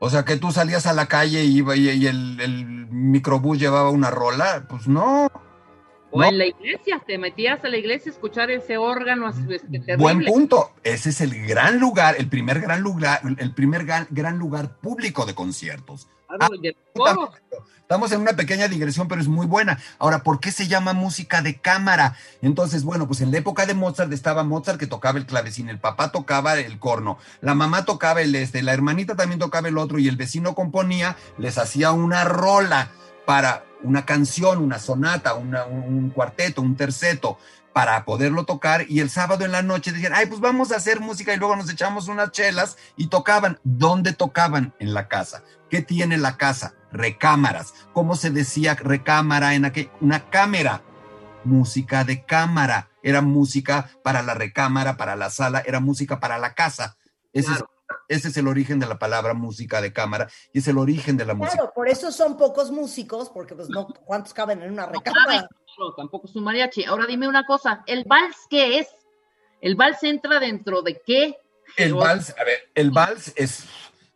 O 0.00 0.10
sea, 0.10 0.24
que 0.24 0.36
tú 0.36 0.52
salías 0.52 0.86
a 0.86 0.92
la 0.92 1.06
calle 1.06 1.42
y, 1.44 1.58
y 1.58 2.06
el, 2.06 2.40
el 2.40 2.66
microbús 2.66 3.58
llevaba 3.58 3.90
una 3.90 4.10
rola, 4.10 4.66
pues 4.68 4.86
no. 4.86 5.28
O 6.10 6.24
en 6.24 6.38
la 6.38 6.46
iglesia, 6.46 7.02
te 7.06 7.18
metías 7.18 7.62
a 7.64 7.68
la 7.68 7.76
iglesia 7.76 8.10
a 8.10 8.14
escuchar 8.14 8.50
ese 8.50 8.78
órgano 8.78 9.28
este, 9.28 9.96
Buen 9.96 10.24
punto. 10.24 10.72
Ese 10.82 11.10
es 11.10 11.20
el 11.20 11.46
gran 11.46 11.78
lugar, 11.78 12.16
el 12.18 12.28
primer 12.28 12.60
gran 12.60 12.80
lugar, 12.80 13.20
el 13.38 13.52
primer 13.52 13.84
gran, 13.84 14.38
lugar 14.38 14.76
público 14.78 15.26
de 15.26 15.34
conciertos. 15.34 16.08
Ah, 16.28 16.48
estamos 17.80 18.12
en 18.12 18.20
una 18.20 18.34
pequeña 18.34 18.68
digresión, 18.68 19.08
pero 19.08 19.20
es 19.20 19.28
muy 19.28 19.46
buena. 19.46 19.78
Ahora, 19.98 20.22
¿por 20.22 20.40
qué 20.40 20.50
se 20.50 20.66
llama 20.66 20.92
música 20.92 21.40
de 21.40 21.56
cámara? 21.56 22.16
Entonces, 22.42 22.84
bueno, 22.84 23.06
pues 23.06 23.20
en 23.20 23.30
la 23.30 23.38
época 23.38 23.64
de 23.64 23.74
Mozart 23.74 24.12
estaba 24.12 24.44
Mozart 24.44 24.78
que 24.78 24.86
tocaba 24.86 25.18
el 25.18 25.26
clavecín, 25.26 25.68
el 25.68 25.78
papá 25.78 26.12
tocaba 26.12 26.58
el 26.58 26.78
corno, 26.78 27.18
la 27.40 27.54
mamá 27.54 27.84
tocaba 27.84 28.20
el 28.20 28.34
este, 28.34 28.62
la 28.62 28.72
hermanita 28.74 29.16
también 29.16 29.38
tocaba 29.38 29.68
el 29.68 29.78
otro 29.78 29.98
y 29.98 30.08
el 30.08 30.16
vecino 30.16 30.54
componía, 30.54 31.16
les 31.38 31.56
hacía 31.56 31.92
una 31.92 32.24
rola 32.24 32.90
para 33.24 33.64
una 33.82 34.04
canción, 34.04 34.58
una 34.58 34.78
sonata, 34.78 35.34
un 35.34 36.10
cuarteto, 36.14 36.62
un 36.62 36.76
terceto, 36.76 37.38
para 37.78 38.04
poderlo 38.04 38.44
tocar 38.44 38.86
y 38.88 38.98
el 38.98 39.08
sábado 39.08 39.44
en 39.44 39.52
la 39.52 39.62
noche 39.62 39.92
decían, 39.92 40.12
ay, 40.12 40.26
pues 40.26 40.40
vamos 40.40 40.72
a 40.72 40.76
hacer 40.76 40.98
música 40.98 41.32
y 41.32 41.36
luego 41.36 41.54
nos 41.54 41.70
echamos 41.70 42.08
unas 42.08 42.32
chelas 42.32 42.76
y 42.96 43.06
tocaban. 43.06 43.60
¿Dónde 43.62 44.12
tocaban? 44.12 44.74
En 44.80 44.94
la 44.94 45.06
casa. 45.06 45.44
¿Qué 45.70 45.80
tiene 45.80 46.18
la 46.18 46.36
casa? 46.36 46.74
Recámaras. 46.90 47.74
¿Cómo 47.92 48.16
se 48.16 48.30
decía 48.30 48.74
recámara 48.74 49.54
en 49.54 49.64
aquel? 49.64 49.92
Una 50.00 50.28
cámara. 50.28 50.82
Música 51.44 52.02
de 52.02 52.24
cámara. 52.24 52.88
Era 53.00 53.22
música 53.22 53.88
para 54.02 54.22
la 54.22 54.34
recámara, 54.34 54.96
para 54.96 55.14
la 55.14 55.30
sala, 55.30 55.62
era 55.64 55.78
música 55.78 56.18
para 56.18 56.38
la 56.38 56.54
casa. 56.54 56.96
Ese 57.32 57.52
es 57.52 57.64
ese 58.08 58.28
es 58.28 58.36
el 58.36 58.48
origen 58.48 58.78
de 58.80 58.86
la 58.86 58.98
palabra 58.98 59.34
música 59.34 59.80
de 59.80 59.92
cámara 59.92 60.28
y 60.52 60.58
es 60.60 60.68
el 60.68 60.78
origen 60.78 61.16
de 61.16 61.24
la 61.24 61.34
música. 61.34 61.56
Claro, 61.56 61.72
por 61.74 61.88
eso 61.88 62.10
son 62.12 62.36
pocos 62.36 62.70
músicos, 62.70 63.30
porque 63.30 63.54
pues 63.54 63.68
no, 63.68 63.86
¿cuántos 64.04 64.34
caben 64.34 64.62
en 64.62 64.72
una 64.72 64.86
recámara? 64.86 65.48
No, 65.78 65.94
tampoco 65.94 66.26
es 66.26 66.34
un 66.34 66.44
mariachi. 66.44 66.84
Ahora 66.84 67.06
dime 67.06 67.28
una 67.28 67.44
cosa, 67.44 67.82
¿el 67.86 68.04
vals 68.04 68.36
qué 68.48 68.80
es? 68.80 68.88
¿El 69.60 69.76
vals 69.76 70.02
entra 70.02 70.40
dentro 70.40 70.82
de 70.82 71.00
qué? 71.04 71.38
El 71.76 71.94
vals, 71.94 72.34
a 72.38 72.44
ver, 72.44 72.70
el 72.74 72.90
vals 72.90 73.32
es, 73.36 73.64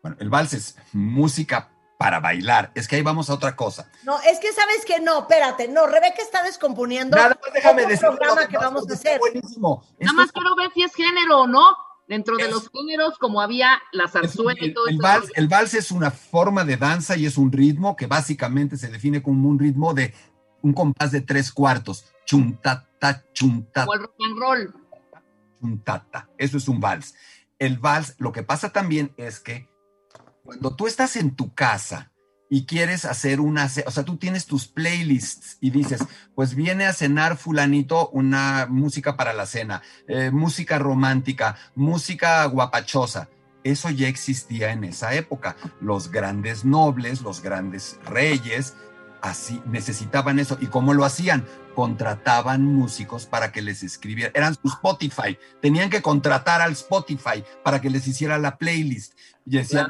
bueno, 0.03 0.17
el 0.21 0.31
vals 0.31 0.55
es 0.55 0.77
música 0.93 1.71
para 1.99 2.19
bailar. 2.19 2.73
Es 2.75 2.89
que 2.89 2.97
ahí 2.97 3.03
vamos 3.03 3.31
a 3.31 3.35
otra 3.35 3.55
cosa. 3.55 3.89
No, 4.03 4.19
es 4.23 4.41
que 4.41 4.53
sabes 4.53 4.85
que 4.85 4.99
no, 5.01 5.21
espérate, 5.21 5.69
no, 5.69 5.87
Rebeca 5.87 6.21
está 6.21 6.43
descomponiendo. 6.43 7.17
Nada 7.17 7.39
más 7.41 7.53
déjame 7.53 7.87
decir. 7.87 8.09
programa 8.09 8.49
que 8.49 8.59
vamos 8.59 8.91
a 8.91 8.95
hacer. 8.95 9.21
Buenísimo. 9.21 9.85
Nada 10.01 10.13
más 10.15 10.33
quiero 10.33 10.57
ver 10.57 10.71
si 10.73 10.83
es 10.83 10.93
género 10.95 11.43
o 11.43 11.47
no. 11.47 11.77
Dentro 12.09 12.37
de 12.37 12.51
los 12.51 12.69
géneros, 12.71 13.19
como 13.19 13.41
había 13.41 13.81
la 13.93 14.09
zarzuela 14.09 14.65
y 14.65 14.75
todo 14.75 14.87
el, 14.87 14.95
eso. 14.95 15.03
Vals, 15.03 15.31
el 15.35 15.49
vals 15.49 15.75
es 15.75 15.91
una 15.91 16.11
forma 16.11 16.65
de 16.65 16.77
danza 16.77 17.17
y 17.17 17.27
es 17.27 17.39
un 17.39 17.51
ritmo 17.51 17.97
que 17.97 18.07
básicamente 18.07 18.77
se 18.77 18.89
define 18.89 19.23
como 19.23 19.49
un 19.49 19.59
ritmo 19.59 19.95
de 19.95 20.13
un 20.61 20.73
compás 20.73 21.11
de 21.11 21.21
tres 21.21 21.53
cuartos. 21.53 22.13
Chuntata, 22.27 23.25
chuntata. 23.33 23.87
O 23.89 23.95
el 23.95 24.01
rock 24.01 24.15
and 24.25 24.39
roll. 24.39 24.75
Chuntata. 25.61 26.29
Eso 26.39 26.59
es 26.59 26.69
un 26.69 26.81
vals. 26.81 27.15
El 27.59 27.79
vals, 27.79 28.15
lo 28.19 28.33
que 28.33 28.43
pasa 28.43 28.71
también 28.71 29.15
es 29.17 29.41
que 29.41 29.69
cuando 30.45 30.75
tú 30.77 30.87
estás 30.87 31.17
en 31.17 31.35
tu 31.35 31.55
casa 31.55 32.12
y 32.53 32.67
quieres 32.67 33.07
hacer 33.07 33.41
una, 33.41 33.71
o 33.87 33.91
sea, 33.91 34.05
tú 34.05 34.19
tienes 34.19 34.45
tus 34.45 34.69
playlists 34.69 35.57
y 35.63 35.71
dices, 35.71 36.05
pues 36.35 36.55
viene 36.55 36.85
a 36.85 36.93
cenar 36.93 37.39
fulanito 37.39 38.11
una 38.11 38.67
música 38.69 39.17
para 39.17 39.33
la 39.33 39.47
cena, 39.47 39.81
eh, 40.07 40.31
música 40.31 40.79
romántica, 40.79 41.57
música 41.75 42.45
guapachosa. 42.45 43.31
Eso 43.65 43.89
ya 43.89 44.07
existía 44.07 44.71
en 44.73 44.85
esa 44.85 45.15
época. 45.15 45.57
Los 45.81 46.11
grandes 46.11 46.67
nobles, 46.67 47.23
los 47.23 47.41
grandes 47.41 47.99
reyes, 48.05 48.75
así 49.23 49.63
necesitaban 49.65 50.39
eso. 50.39 50.59
¿Y 50.61 50.67
cómo 50.67 50.93
lo 50.93 51.07
hacían? 51.07 51.47
Contrataban 51.75 52.67
músicos 52.67 53.25
para 53.25 53.51
que 53.51 53.63
les 53.63 53.83
escribieran. 53.83 54.33
Eran 54.35 54.57
su 54.57 54.69
Spotify. 54.69 55.39
Tenían 55.63 55.89
que 55.89 56.03
contratar 56.03 56.61
al 56.61 56.73
Spotify 56.73 57.43
para 57.65 57.81
que 57.81 57.89
les 57.89 58.07
hiciera 58.07 58.37
la 58.37 58.59
playlist. 58.59 59.15
Y 59.47 59.57
decían, 59.57 59.89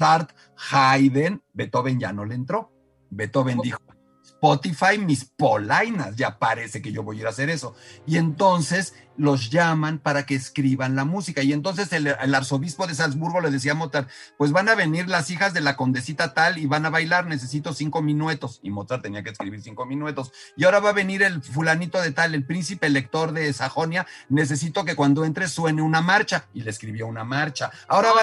Mozart, 0.00 0.30
Haydn, 0.70 1.42
Beethoven 1.52 2.00
ya 2.00 2.12
no 2.12 2.24
le 2.24 2.34
entró. 2.34 2.72
Beethoven 3.10 3.58
dijo, 3.58 3.78
Spotify 4.24 4.96
mis 4.96 5.26
polainas, 5.26 6.16
ya 6.16 6.38
parece 6.38 6.80
que 6.80 6.90
yo 6.90 7.02
voy 7.02 7.18
a 7.18 7.20
ir 7.20 7.26
a 7.26 7.30
hacer 7.30 7.50
eso. 7.50 7.74
Y 8.06 8.16
entonces 8.16 8.94
los 9.18 9.50
llaman 9.50 9.98
para 9.98 10.24
que 10.24 10.34
escriban 10.34 10.96
la 10.96 11.04
música. 11.04 11.42
Y 11.42 11.52
entonces 11.52 11.92
el, 11.92 12.08
arzobispo 12.34 12.86
de 12.86 12.94
Salzburgo 12.94 13.42
le 13.42 13.50
decía 13.50 13.72
a 13.72 13.74
Mozart, 13.74 14.08
pues 14.38 14.52
van 14.52 14.70
a 14.70 14.74
venir 14.74 15.06
las 15.08 15.30
hijas 15.30 15.52
de 15.52 15.60
la 15.60 15.76
condesita 15.76 16.32
tal 16.32 16.56
y 16.56 16.64
van 16.64 16.86
a 16.86 16.90
bailar, 16.90 17.26
necesito 17.26 17.74
cinco 17.74 18.00
minutos. 18.00 18.60
Y 18.62 18.70
Mozart 18.70 19.02
tenía 19.02 19.22
que 19.22 19.30
escribir 19.30 19.60
cinco 19.60 19.84
minutos. 19.84 20.32
Y 20.56 20.64
ahora 20.64 20.80
va 20.80 20.90
a 20.90 20.94
venir 20.94 21.22
el 21.22 21.42
fulanito 21.42 22.00
de 22.00 22.12
tal, 22.12 22.34
el 22.34 22.46
príncipe 22.46 22.86
elector 22.86 23.32
de 23.32 23.52
Sajonia, 23.52 24.06
necesito 24.30 24.86
que 24.86 24.96
cuando 24.96 25.26
entre 25.26 25.46
suene 25.46 25.82
una 25.82 26.00
marcha. 26.00 26.46
Y 26.54 26.62
le 26.62 26.70
escribió 26.70 27.06
una 27.06 27.24
marcha. 27.24 27.70
Ahora 27.86 28.12
va... 28.12 28.22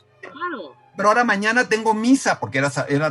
pero 0.97 1.09
ahora 1.09 1.23
mañana 1.23 1.69
tengo 1.69 1.93
misa, 1.93 2.39
porque 2.39 2.57
era, 2.57 2.71
era, 2.89 3.09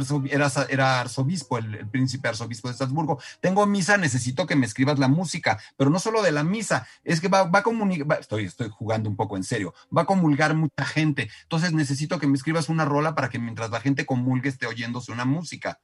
era, 0.68 1.00
arzobispo, 1.00 1.58
el, 1.58 1.88
príncipe 1.88 2.28
arzobispo 2.28 2.68
de 2.68 2.74
Salzburgo. 2.74 3.20
Tengo 3.40 3.64
misa, 3.64 3.96
necesito 3.96 4.46
que 4.46 4.56
me 4.56 4.66
escribas 4.66 4.98
la 4.98 5.08
música, 5.08 5.58
pero 5.76 5.88
no 5.88 6.00
solo 6.00 6.20
de 6.20 6.32
la 6.32 6.42
misa, 6.42 6.86
es 7.04 7.20
que 7.20 7.28
va, 7.28 7.44
va 7.44 7.60
a 7.60 7.62
comunicar, 7.62 8.20
estoy, 8.20 8.44
estoy 8.44 8.68
jugando 8.68 9.08
un 9.08 9.16
poco 9.16 9.36
en 9.36 9.44
serio, 9.44 9.72
va 9.96 10.02
a 10.02 10.06
comulgar 10.06 10.54
mucha 10.54 10.84
gente. 10.84 11.30
Entonces 11.42 11.72
necesito 11.72 12.18
que 12.18 12.26
me 12.26 12.36
escribas 12.36 12.68
una 12.68 12.84
rola 12.84 13.14
para 13.14 13.30
que 13.30 13.38
mientras 13.38 13.70
la 13.70 13.80
gente 13.80 14.04
comulgue 14.04 14.48
esté 14.48 14.66
oyéndose 14.66 15.12
una 15.12 15.24
música. 15.24 15.78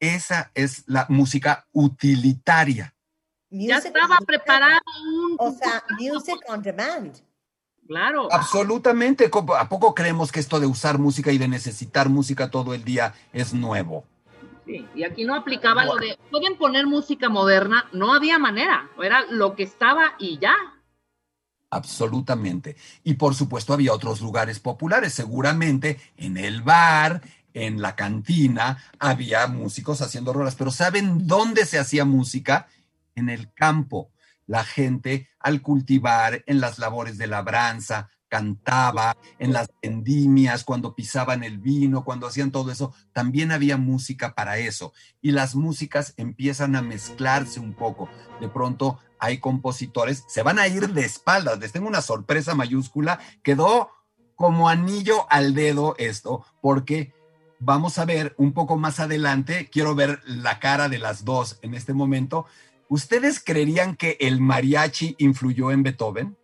Esa 0.00 0.50
es 0.54 0.82
la 0.86 1.06
música 1.08 1.66
utilitaria. 1.72 2.94
ya 3.50 3.78
estaba 3.78 4.18
preparado 4.26 4.80
un... 5.06 5.36
O 5.38 5.52
sea, 5.52 5.82
music 5.98 6.40
on 6.48 6.60
demand. 6.60 7.22
Claro. 7.86 8.28
Absolutamente. 8.32 9.30
¿A 9.58 9.68
poco 9.68 9.94
creemos 9.94 10.32
que 10.32 10.40
esto 10.40 10.60
de 10.60 10.66
usar 10.66 10.98
música 10.98 11.32
y 11.32 11.38
de 11.38 11.48
necesitar 11.48 12.08
música 12.08 12.50
todo 12.50 12.74
el 12.74 12.84
día 12.84 13.14
es 13.32 13.52
nuevo? 13.52 14.04
Sí, 14.66 14.86
y 14.94 15.04
aquí 15.04 15.24
no 15.24 15.34
aplicaba 15.34 15.84
lo 15.84 15.96
de, 15.96 16.18
pueden 16.30 16.56
poner 16.56 16.86
música 16.86 17.28
moderna, 17.28 17.86
no 17.92 18.14
había 18.14 18.38
manera, 18.38 18.88
era 19.02 19.26
lo 19.28 19.54
que 19.54 19.64
estaba 19.64 20.14
y 20.18 20.38
ya. 20.38 20.54
Absolutamente. 21.68 22.76
Y 23.02 23.14
por 23.14 23.34
supuesto 23.34 23.74
había 23.74 23.92
otros 23.92 24.22
lugares 24.22 24.60
populares, 24.60 25.12
seguramente 25.12 26.00
en 26.16 26.38
el 26.38 26.62
bar, 26.62 27.20
en 27.52 27.82
la 27.82 27.94
cantina, 27.94 28.82
había 28.98 29.46
músicos 29.48 30.00
haciendo 30.00 30.32
rolas, 30.32 30.54
pero 30.54 30.70
¿saben 30.70 31.26
dónde 31.26 31.66
se 31.66 31.78
hacía 31.78 32.06
música? 32.06 32.68
En 33.14 33.28
el 33.28 33.52
campo 33.52 34.10
la 34.46 34.64
gente 34.64 35.28
al 35.44 35.60
cultivar 35.60 36.42
en 36.46 36.58
las 36.58 36.78
labores 36.78 37.18
de 37.18 37.26
labranza, 37.26 38.08
cantaba 38.28 39.14
en 39.38 39.52
las 39.52 39.68
vendimias, 39.82 40.64
cuando 40.64 40.94
pisaban 40.94 41.44
el 41.44 41.58
vino, 41.58 42.02
cuando 42.02 42.26
hacían 42.26 42.50
todo 42.50 42.72
eso, 42.72 42.94
también 43.12 43.52
había 43.52 43.76
música 43.76 44.34
para 44.34 44.56
eso. 44.56 44.94
Y 45.20 45.32
las 45.32 45.54
músicas 45.54 46.14
empiezan 46.16 46.76
a 46.76 46.82
mezclarse 46.82 47.60
un 47.60 47.74
poco. 47.74 48.08
De 48.40 48.48
pronto 48.48 48.98
hay 49.18 49.38
compositores, 49.38 50.24
se 50.28 50.42
van 50.42 50.58
a 50.58 50.66
ir 50.66 50.94
de 50.94 51.04
espaldas. 51.04 51.58
Les 51.58 51.72
tengo 51.72 51.88
una 51.88 52.00
sorpresa 52.00 52.54
mayúscula. 52.54 53.20
Quedó 53.42 53.90
como 54.36 54.70
anillo 54.70 55.30
al 55.30 55.52
dedo 55.54 55.94
esto, 55.98 56.46
porque 56.62 57.12
vamos 57.64 57.98
a 57.98 58.04
ver 58.04 58.34
un 58.36 58.52
poco 58.52 58.76
más 58.76 59.00
adelante, 59.00 59.68
quiero 59.70 59.94
ver 59.94 60.20
la 60.26 60.58
cara 60.58 60.88
de 60.88 60.98
las 60.98 61.24
dos 61.24 61.58
en 61.62 61.74
este 61.74 61.92
momento, 61.92 62.46
¿Ustedes 62.88 63.42
creerían 63.42 63.96
que 63.96 64.16
el 64.20 64.40
mariachi 64.40 65.16
influyó 65.18 65.70
en 65.70 65.82
Beethoven? 65.82 66.36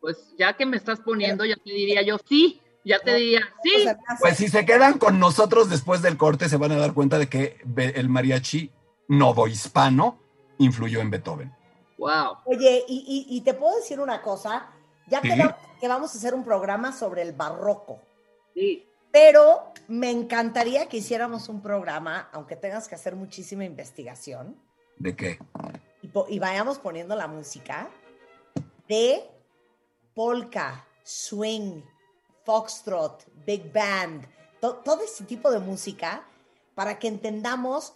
Pues 0.00 0.34
ya 0.38 0.56
que 0.56 0.66
me 0.66 0.76
estás 0.76 1.00
poniendo, 1.00 1.44
ya 1.44 1.56
te 1.56 1.72
diría 1.72 2.02
yo 2.02 2.18
sí, 2.28 2.60
ya 2.84 2.98
te 2.98 3.14
diría 3.14 3.40
sí. 3.62 3.86
Pues 4.20 4.36
si 4.36 4.48
se 4.48 4.66
quedan 4.66 4.98
con 4.98 5.18
nosotros 5.18 5.70
después 5.70 6.02
del 6.02 6.18
corte, 6.18 6.48
se 6.48 6.58
van 6.58 6.72
a 6.72 6.76
dar 6.76 6.92
cuenta 6.92 7.18
de 7.18 7.28
que 7.28 7.58
el 7.76 8.08
mariachi 8.08 8.70
novohispano 9.08 10.18
influyó 10.58 11.00
en 11.00 11.10
Beethoven. 11.10 11.54
Wow. 11.96 12.38
Oye, 12.44 12.84
y, 12.86 13.40
te 13.40 13.54
puedo 13.54 13.76
decir 13.76 14.00
una 14.00 14.20
cosa, 14.20 14.70
ya 15.08 15.20
que, 15.22 15.34
que 15.80 15.88
vamos 15.88 16.14
a 16.14 16.18
hacer 16.18 16.34
un 16.34 16.44
programa 16.44 16.92
sobre 16.92 17.22
el 17.22 17.32
barroco. 17.32 18.00
Sí. 18.54 18.86
Pero 19.10 19.72
me 19.86 20.10
encantaría 20.10 20.88
que 20.88 20.96
hiciéramos 20.96 21.48
un 21.48 21.62
programa, 21.62 22.28
aunque 22.32 22.56
tengas 22.56 22.88
que 22.88 22.96
hacer 22.96 23.14
muchísima 23.14 23.64
investigación, 23.64 24.56
¿De 24.98 25.16
qué? 25.16 25.38
Y, 26.28 26.38
vayamos 26.38 26.78
poniendo 26.78 27.16
la 27.16 27.26
música 27.26 27.88
de 28.88 29.24
polka, 30.14 30.86
swing, 31.02 31.82
foxtrot, 32.44 33.24
big 33.46 33.72
band, 33.72 34.26
todo 34.60 35.02
ese 35.04 35.24
tipo 35.24 35.50
de 35.50 35.58
música 35.58 36.24
para 36.74 36.98
que 36.98 37.08
entendamos 37.08 37.94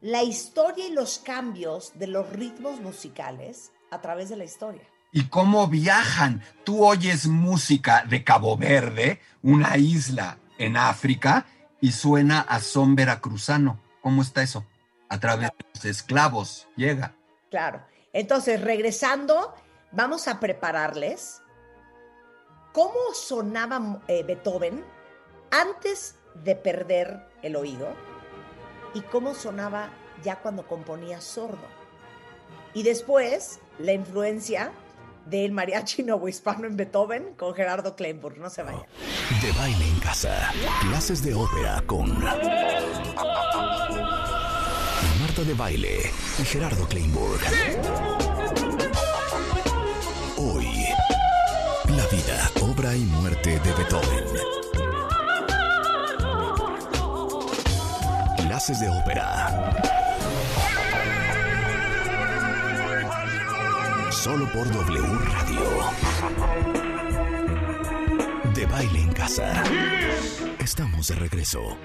la 0.00 0.22
historia 0.22 0.86
y 0.86 0.92
los 0.92 1.18
cambios 1.18 1.92
de 1.98 2.06
los 2.06 2.28
ritmos 2.30 2.80
musicales 2.80 3.72
a 3.90 4.00
través 4.00 4.28
de 4.28 4.36
la 4.36 4.44
historia. 4.44 4.82
Y 5.12 5.28
cómo 5.28 5.66
viajan. 5.68 6.42
Tú 6.64 6.84
oyes 6.84 7.26
música 7.26 8.04
de 8.08 8.22
Cabo 8.22 8.56
Verde, 8.56 9.20
una 9.42 9.78
isla 9.78 10.38
en 10.58 10.76
África, 10.76 11.46
y 11.80 11.92
suena 11.92 12.40
a 12.40 12.60
son 12.60 12.94
veracruzano. 12.94 13.80
¿Cómo 14.02 14.22
está 14.22 14.42
eso? 14.42 14.66
A 15.08 15.20
través 15.20 15.50
de 15.50 15.66
los 15.74 15.84
esclavos 15.84 16.68
llega. 16.76 17.14
Claro. 17.50 17.82
Entonces, 18.12 18.60
regresando, 18.60 19.54
vamos 19.92 20.28
a 20.28 20.40
prepararles 20.40 21.42
cómo 22.72 23.14
sonaba 23.14 24.00
eh, 24.08 24.22
Beethoven 24.22 24.84
antes 25.50 26.16
de 26.34 26.56
perder 26.56 27.28
el 27.42 27.56
oído 27.56 27.88
y 28.94 29.00
cómo 29.02 29.34
sonaba 29.34 29.90
ya 30.22 30.36
cuando 30.36 30.66
componía 30.66 31.20
sordo. 31.20 31.66
Y 32.74 32.82
después, 32.82 33.60
la 33.78 33.92
influencia 33.92 34.72
del 35.26 35.52
mariachi 35.52 36.06
hispano 36.28 36.66
en 36.66 36.76
Beethoven 36.76 37.34
con 37.34 37.54
Gerardo 37.54 37.96
Kleinburg. 37.96 38.38
No 38.38 38.48
se 38.48 38.62
vaya. 38.62 38.86
De 39.42 39.52
baile 39.52 39.88
en 39.88 40.00
casa. 40.00 40.52
Clases 40.80 41.22
de 41.22 41.34
ópera 41.34 41.82
con 41.86 42.20
de 45.44 45.54
Baile 45.54 46.10
y 46.38 46.44
Gerardo 46.44 46.88
Kleinburg. 46.88 47.40
Hoy, 50.38 50.66
la 51.88 52.06
vida, 52.06 52.50
obra 52.62 52.96
y 52.96 53.00
muerte 53.00 53.60
de 53.60 53.72
Beethoven. 53.74 54.24
Clases 58.38 58.80
de 58.80 58.88
ópera. 58.88 59.72
Solo 64.10 64.50
por 64.52 64.70
W 64.72 65.18
Radio. 65.32 65.60
De 68.54 68.64
baile 68.66 69.00
en 69.00 69.12
casa. 69.12 69.62
Estamos 70.58 71.08
de 71.08 71.14
regreso. 71.16 71.76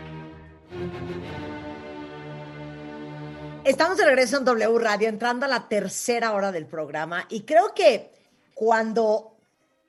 Estamos 3.64 3.96
de 3.98 4.06
regreso 4.06 4.38
en 4.38 4.46
W 4.46 4.80
Radio, 4.80 5.08
entrando 5.08 5.46
a 5.46 5.50
la 5.50 5.68
tercera 5.68 6.34
hora 6.34 6.52
del 6.52 6.66
programa 6.66 7.28
y 7.30 7.42
creo 7.42 7.76
que 7.76 8.12
cuando 8.56 9.38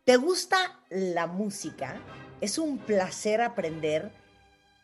te 0.04 0.16
gusta 0.16 0.78
la 0.90 1.26
música, 1.26 1.98
es 2.42 2.58
un 2.58 2.76
placer 2.76 3.40
aprender 3.40 4.12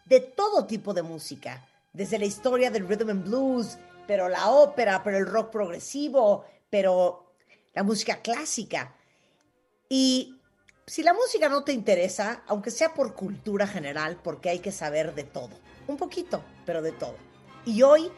de 0.07 0.21
todo 0.21 0.67
tipo 0.67 0.95
de 0.95 1.03
música, 1.03 1.69
desde 1.93 2.19
la 2.19 2.25
historia 2.25 2.71
del 2.71 2.89
rhythm 2.89 3.11
and 3.11 3.25
blues, 3.25 3.77
pero 4.07 4.31
la 4.31 4.49
ópera, 4.49 5.03
pero 5.05 5.19
el 5.19 5.27
rock 5.27 5.51
progresivo, 5.51 6.47
pero 6.71 7.35
la 7.75 7.83
música 7.83 8.23
clásica. 8.23 8.95
Y 9.91 10.41
si 10.87 11.03
la 11.03 11.13
música 11.13 11.51
no 11.51 11.63
te 11.63 11.75
interesa, 11.75 12.43
aunque 12.47 12.71
sea 12.71 12.95
por 12.95 13.15
cultura 13.15 13.67
general, 13.67 14.19
porque 14.25 14.49
hay 14.49 14.61
que 14.61 14.73
saber 14.73 15.15
de 15.15 15.25
todo, 15.25 15.51
un 15.87 15.99
poquito, 15.99 16.43
pero 16.65 16.81
de 16.81 16.93
todo. 16.93 17.17
Y 17.67 17.83
hoy 17.83 18.11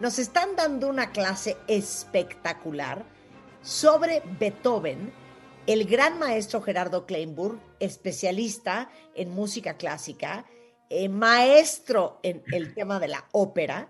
nos 0.00 0.18
están 0.18 0.56
dando 0.56 0.88
una 0.88 1.10
clase 1.10 1.56
espectacular 1.68 3.04
sobre 3.62 4.22
Beethoven, 4.38 5.12
el 5.66 5.84
gran 5.86 6.18
maestro 6.18 6.60
Gerardo 6.60 7.06
Kleinburg, 7.06 7.58
especialista 7.80 8.90
en 9.14 9.30
música 9.30 9.76
clásica, 9.76 10.46
eh, 10.90 11.08
maestro 11.08 12.20
en 12.22 12.44
el 12.52 12.74
tema 12.74 13.00
de 13.00 13.08
la 13.08 13.26
ópera. 13.32 13.88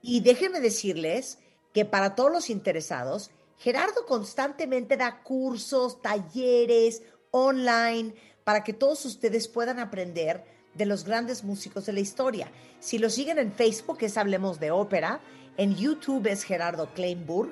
Y 0.00 0.20
déjenme 0.20 0.60
decirles 0.60 1.38
que 1.74 1.84
para 1.84 2.14
todos 2.14 2.32
los 2.32 2.50
interesados, 2.50 3.30
Gerardo 3.58 4.06
constantemente 4.06 4.96
da 4.96 5.22
cursos, 5.22 6.00
talleres 6.00 7.02
online 7.32 8.14
para 8.44 8.64
que 8.64 8.72
todos 8.72 9.04
ustedes 9.04 9.48
puedan 9.48 9.78
aprender 9.78 10.44
de 10.74 10.86
los 10.86 11.04
grandes 11.04 11.44
músicos 11.44 11.84
de 11.84 11.92
la 11.92 12.00
historia. 12.00 12.50
Si 12.78 12.98
lo 12.98 13.10
siguen 13.10 13.38
en 13.38 13.52
Facebook, 13.52 13.98
es 14.00 14.16
Hablemos 14.16 14.60
de 14.60 14.70
Ópera, 14.70 15.20
en 15.58 15.76
YouTube 15.76 16.26
es 16.26 16.44
Gerardo 16.44 16.88
Kleinburg, 16.94 17.50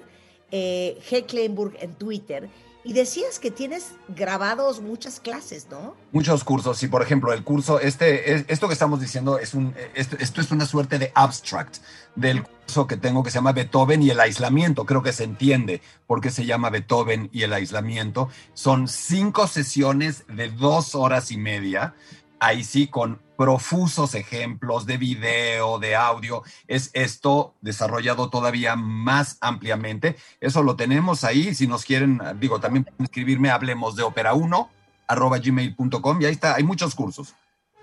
eh, 0.50 0.98
G. 1.10 1.26
Kleinburg 1.26 1.76
en 1.80 1.94
Twitter. 1.94 2.48
Y 2.84 2.92
decías 2.92 3.40
que 3.40 3.50
tienes 3.50 3.94
grabados 4.06 4.80
muchas 4.80 5.18
clases, 5.18 5.66
¿no? 5.68 5.96
Muchos 6.12 6.44
cursos. 6.44 6.78
Sí, 6.78 6.86
por 6.86 7.02
ejemplo, 7.02 7.32
el 7.32 7.42
curso, 7.42 7.80
este, 7.80 8.52
esto 8.52 8.68
que 8.68 8.74
estamos 8.74 9.00
diciendo 9.00 9.40
es 9.40 9.54
un, 9.54 9.74
esto, 9.94 10.40
es 10.40 10.50
una 10.52 10.66
suerte 10.66 11.00
de 11.00 11.10
abstract 11.12 11.78
del 12.14 12.44
que 12.88 12.96
tengo 12.96 13.22
que 13.22 13.30
se 13.30 13.38
llama 13.38 13.52
Beethoven 13.52 14.02
y 14.02 14.10
el 14.10 14.20
aislamiento. 14.20 14.84
Creo 14.84 15.02
que 15.02 15.12
se 15.12 15.24
entiende 15.24 15.80
por 16.06 16.20
qué 16.20 16.30
se 16.30 16.46
llama 16.46 16.70
Beethoven 16.70 17.28
y 17.32 17.42
el 17.42 17.52
aislamiento. 17.52 18.28
Son 18.54 18.86
cinco 18.86 19.48
sesiones 19.48 20.24
de 20.28 20.50
dos 20.50 20.94
horas 20.94 21.32
y 21.32 21.38
media. 21.38 21.94
Ahí 22.38 22.64
sí, 22.64 22.86
con 22.88 23.20
profusos 23.36 24.14
ejemplos 24.14 24.86
de 24.86 24.98
video, 24.98 25.78
de 25.78 25.94
audio. 25.96 26.42
Es 26.66 26.90
esto 26.94 27.54
desarrollado 27.60 28.30
todavía 28.30 28.76
más 28.76 29.38
ampliamente. 29.40 30.16
Eso 30.40 30.62
lo 30.62 30.76
tenemos 30.76 31.24
ahí. 31.24 31.54
Si 31.54 31.66
nos 31.66 31.84
quieren, 31.84 32.20
digo, 32.38 32.60
también 32.60 32.84
pueden 32.84 33.04
escribirme, 33.04 33.50
hablemos 33.50 33.96
de 33.96 34.02
ópera 34.02 34.34
1 34.34 34.70
arroba 35.08 35.38
gmail.com 35.38 36.20
y 36.20 36.24
ahí 36.24 36.32
está, 36.32 36.56
hay 36.56 36.64
muchos 36.64 36.96
cursos 36.96 37.34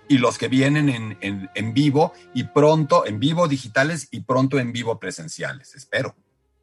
y 0.08 0.18
los 0.18 0.38
que 0.38 0.48
vienen 0.48 0.88
en, 0.88 1.50
en, 1.54 1.74
vivo 1.74 2.12
y 2.34 2.44
pronto, 2.44 3.06
en 3.06 3.18
vivo 3.18 3.48
digitales 3.48 4.08
y 4.10 4.20
pronto 4.20 4.58
en 4.58 4.72
vivo 4.72 4.98
presenciales, 4.98 5.74
espero. 5.74 6.14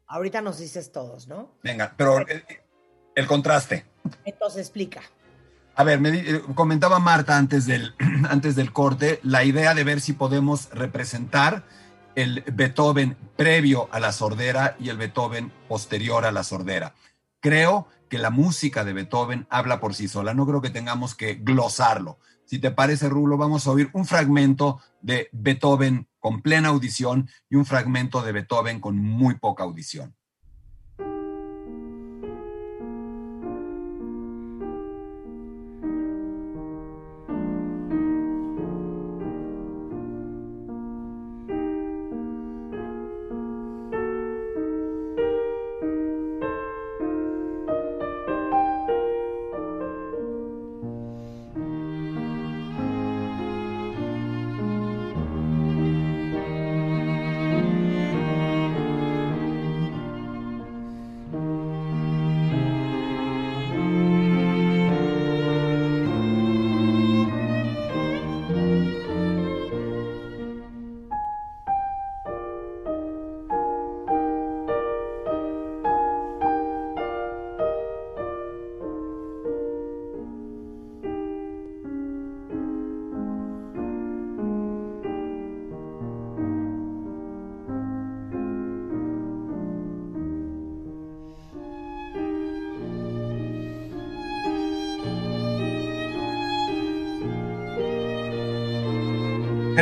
Ahorita 0.06 0.40
nos 0.40 0.58
dices 0.58 0.92
todos, 0.92 1.26
¿no? 1.26 1.50
Venga, 1.62 1.94
pero 1.96 2.24
el, 3.14 3.26
contraste. 3.26 3.86
Entonces 4.24 4.60
explica. 4.60 5.02
A 5.74 5.84
ver, 5.84 6.00
eh, 6.04 6.42
comentaba 6.54 6.98
Marta 6.98 7.36
antes 7.36 7.66
del, 7.66 7.94
antes 8.28 8.56
del 8.56 8.72
corte 8.72 9.20
la 9.22 9.44
idea 9.44 9.74
de 9.74 9.84
ver 9.84 10.00
si 10.00 10.12
podemos 10.12 10.68
representar 10.70 11.64
el 12.14 12.44
Beethoven 12.52 13.16
previo 13.36 13.88
a 13.90 13.98
la 13.98 14.12
sordera 14.12 14.76
y 14.78 14.90
el 14.90 14.98
Beethoven 14.98 15.50
posterior 15.68 16.26
a 16.26 16.32
la 16.32 16.44
sordera. 16.44 16.94
Creo 17.40 17.88
que 18.10 18.18
la 18.18 18.30
música 18.30 18.84
de 18.84 18.92
Beethoven 18.92 19.46
habla 19.48 19.80
por 19.80 19.94
sí 19.94 20.08
sola, 20.08 20.34
no 20.34 20.46
creo 20.46 20.60
que 20.60 20.68
tengamos 20.68 21.14
que 21.14 21.36
glosarlo 21.36 22.18
si 22.52 22.58
te 22.58 22.70
parece, 22.70 23.08
Rulo, 23.08 23.38
vamos 23.38 23.66
a 23.66 23.70
oír 23.70 23.88
un 23.94 24.04
fragmento 24.04 24.78
de 25.00 25.30
Beethoven 25.32 26.06
con 26.20 26.42
plena 26.42 26.68
audición 26.68 27.30
y 27.48 27.56
un 27.56 27.64
fragmento 27.64 28.20
de 28.20 28.32
Beethoven 28.32 28.78
con 28.78 28.98
muy 28.98 29.36
poca 29.36 29.64
audición. 29.64 30.14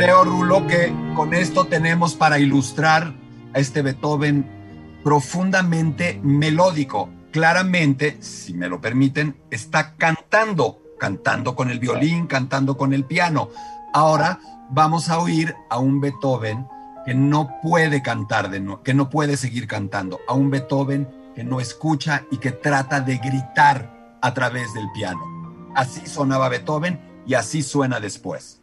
Creo, 0.03 0.23
Rulo, 0.23 0.65
que 0.65 0.91
con 1.15 1.35
esto 1.35 1.65
tenemos 1.65 2.15
para 2.15 2.39
ilustrar 2.39 3.13
a 3.53 3.59
este 3.59 3.83
Beethoven 3.83 4.49
profundamente 5.03 6.19
melódico. 6.23 7.07
Claramente, 7.29 8.17
si 8.19 8.55
me 8.55 8.67
lo 8.67 8.81
permiten, 8.81 9.37
está 9.51 9.93
cantando, 9.97 10.81
cantando 10.99 11.55
con 11.55 11.69
el 11.69 11.77
violín, 11.77 12.25
cantando 12.25 12.77
con 12.77 12.93
el 12.93 13.05
piano. 13.05 13.49
Ahora 13.93 14.39
vamos 14.71 15.07
a 15.09 15.19
oír 15.19 15.53
a 15.69 15.77
un 15.77 16.01
Beethoven 16.01 16.65
que 17.05 17.13
no 17.13 17.59
puede 17.61 18.01
cantar 18.01 18.49
que 18.83 18.95
no 18.95 19.07
puede 19.07 19.37
seguir 19.37 19.67
cantando, 19.67 20.19
a 20.27 20.33
un 20.33 20.49
Beethoven 20.49 21.07
que 21.35 21.43
no 21.43 21.59
escucha 21.59 22.23
y 22.31 22.37
que 22.37 22.49
trata 22.49 23.01
de 23.01 23.17
gritar 23.19 24.17
a 24.19 24.33
través 24.33 24.73
del 24.73 24.89
piano. 24.95 25.21
Así 25.75 26.07
sonaba 26.07 26.49
Beethoven 26.49 26.99
y 27.27 27.35
así 27.35 27.61
suena 27.61 27.99
después. 27.99 28.61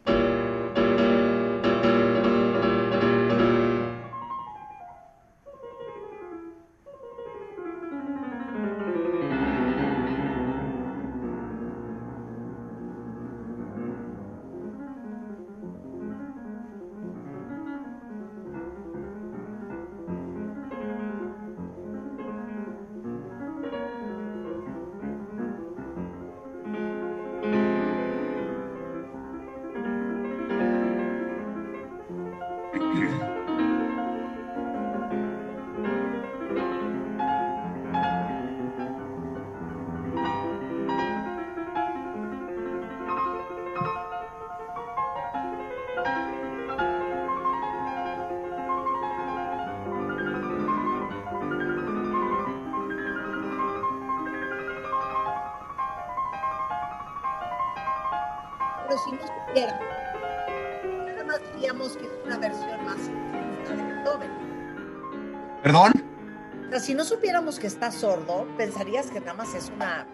Supiéramos 67.09 67.57
que 67.59 67.67
está 67.67 67.91
sordo, 67.91 68.47
pensarías 68.55 69.07
que 69.07 69.19
nada 69.19 69.33
más 69.33 69.55
es 69.55 69.71
una, 69.75 70.07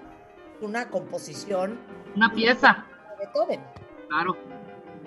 una 0.62 0.90
composición. 0.90 1.78
Una 2.16 2.32
pieza. 2.34 2.86
De 3.20 3.26
Beethoven. 3.26 3.62
Claro. 4.08 4.38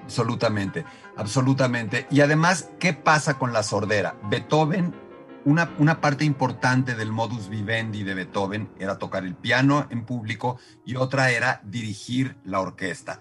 Absolutamente, 0.04 0.84
absolutamente. 1.16 2.06
Y 2.10 2.20
además, 2.20 2.70
¿qué 2.78 2.92
pasa 2.92 3.38
con 3.38 3.52
la 3.52 3.62
sordera? 3.62 4.16
Beethoven, 4.24 4.94
una, 5.44 5.70
una 5.78 6.00
parte 6.00 6.24
importante 6.24 6.94
del 6.94 7.10
modus 7.10 7.48
vivendi 7.48 8.04
de 8.04 8.14
Beethoven 8.14 8.70
era 8.78 8.98
tocar 8.98 9.24
el 9.24 9.34
piano 9.34 9.86
en 9.90 10.04
público 10.04 10.58
y 10.84 10.96
otra 10.96 11.30
era 11.30 11.60
dirigir 11.64 12.36
la 12.44 12.60
orquesta. 12.60 13.20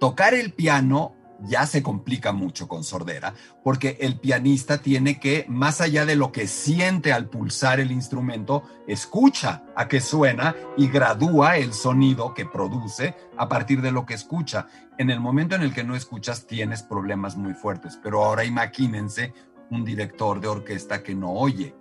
Tocar 0.00 0.34
el 0.34 0.52
piano 0.52 1.15
ya 1.40 1.66
se 1.66 1.82
complica 1.82 2.32
mucho 2.32 2.68
con 2.68 2.84
sordera, 2.84 3.34
porque 3.62 3.98
el 4.00 4.18
pianista 4.18 4.78
tiene 4.78 5.20
que, 5.20 5.44
más 5.48 5.80
allá 5.80 6.06
de 6.06 6.16
lo 6.16 6.32
que 6.32 6.46
siente 6.46 7.12
al 7.12 7.28
pulsar 7.28 7.80
el 7.80 7.90
instrumento, 7.90 8.62
escucha 8.86 9.64
a 9.76 9.88
qué 9.88 10.00
suena 10.00 10.54
y 10.76 10.88
gradúa 10.88 11.56
el 11.56 11.72
sonido 11.72 12.34
que 12.34 12.46
produce 12.46 13.14
a 13.36 13.48
partir 13.48 13.82
de 13.82 13.92
lo 13.92 14.06
que 14.06 14.14
escucha. 14.14 14.66
En 14.98 15.10
el 15.10 15.20
momento 15.20 15.54
en 15.54 15.62
el 15.62 15.74
que 15.74 15.84
no 15.84 15.94
escuchas 15.94 16.46
tienes 16.46 16.82
problemas 16.82 17.36
muy 17.36 17.54
fuertes, 17.54 17.98
pero 18.02 18.24
ahora 18.24 18.44
imagínense 18.44 19.32
un 19.70 19.84
director 19.84 20.40
de 20.40 20.48
orquesta 20.48 21.02
que 21.02 21.14
no 21.14 21.32
oye. 21.32 21.74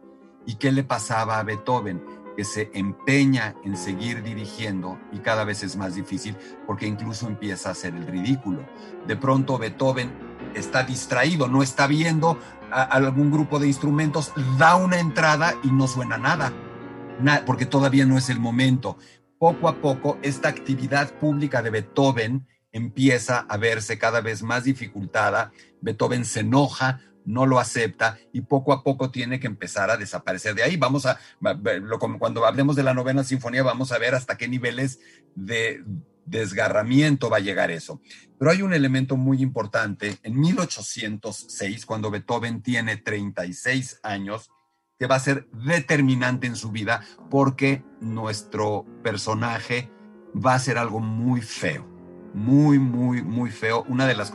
¿Y 0.45 0.55
qué 0.55 0.71
le 0.71 0.83
pasaba 0.83 1.39
a 1.39 1.43
Beethoven? 1.43 2.24
Que 2.35 2.43
se 2.43 2.69
empeña 2.73 3.55
en 3.63 3.77
seguir 3.77 4.23
dirigiendo 4.23 4.99
y 5.11 5.19
cada 5.19 5.43
vez 5.43 5.63
es 5.63 5.75
más 5.75 5.95
difícil 5.95 6.35
porque 6.65 6.87
incluso 6.87 7.27
empieza 7.27 7.69
a 7.69 7.71
hacer 7.73 7.95
el 7.95 8.05
ridículo. 8.05 8.65
De 9.07 9.15
pronto 9.15 9.57
Beethoven 9.57 10.11
está 10.53 10.83
distraído, 10.83 11.47
no 11.47 11.63
está 11.63 11.87
viendo 11.87 12.39
a, 12.71 12.83
algún 12.83 13.31
grupo 13.31 13.59
de 13.59 13.67
instrumentos, 13.67 14.33
da 14.57 14.75
una 14.75 14.99
entrada 14.99 15.55
y 15.63 15.71
no 15.71 15.87
suena 15.87 16.17
nada, 16.17 16.51
porque 17.45 17.65
todavía 17.65 18.05
no 18.05 18.17
es 18.17 18.29
el 18.29 18.39
momento. 18.39 18.97
Poco 19.37 19.67
a 19.67 19.81
poco 19.81 20.17
esta 20.21 20.49
actividad 20.49 21.11
pública 21.13 21.61
de 21.61 21.69
Beethoven 21.69 22.47
empieza 22.71 23.45
a 23.47 23.57
verse 23.57 23.97
cada 23.97 24.21
vez 24.21 24.43
más 24.43 24.65
dificultada. 24.65 25.51
Beethoven 25.81 26.25
se 26.25 26.41
enoja 26.41 26.99
no 27.25 27.45
lo 27.45 27.59
acepta 27.59 28.17
y 28.31 28.41
poco 28.41 28.73
a 28.73 28.83
poco 28.83 29.11
tiene 29.11 29.39
que 29.39 29.47
empezar 29.47 29.89
a 29.89 29.97
desaparecer 29.97 30.55
de 30.55 30.63
ahí. 30.63 30.77
Vamos 30.77 31.05
a, 31.05 31.19
cuando 32.19 32.45
hablemos 32.45 32.75
de 32.75 32.83
la 32.83 32.93
novena 32.93 33.23
sinfonía, 33.23 33.63
vamos 33.63 33.91
a 33.91 33.97
ver 33.97 34.15
hasta 34.15 34.37
qué 34.37 34.47
niveles 34.47 34.99
de 35.35 35.83
desgarramiento 36.25 37.29
va 37.29 37.37
a 37.37 37.41
llegar 37.41 37.71
eso. 37.71 38.01
Pero 38.37 38.51
hay 38.51 38.61
un 38.61 38.73
elemento 38.73 39.15
muy 39.15 39.41
importante. 39.41 40.17
En 40.23 40.39
1806, 40.39 41.85
cuando 41.85 42.11
Beethoven 42.11 42.61
tiene 42.61 42.97
36 42.97 43.99
años, 44.03 44.51
que 44.97 45.07
va 45.07 45.15
a 45.15 45.19
ser 45.19 45.47
determinante 45.51 46.47
en 46.47 46.55
su 46.55 46.71
vida 46.71 47.01
porque 47.29 47.83
nuestro 47.99 48.85
personaje 49.03 49.91
va 50.33 50.53
a 50.53 50.59
ser 50.59 50.77
algo 50.77 50.99
muy 50.99 51.41
feo, 51.41 51.85
muy, 52.33 52.79
muy, 52.79 53.21
muy 53.21 53.51
feo. 53.51 53.83
Una 53.87 54.07
de 54.07 54.15
las... 54.15 54.33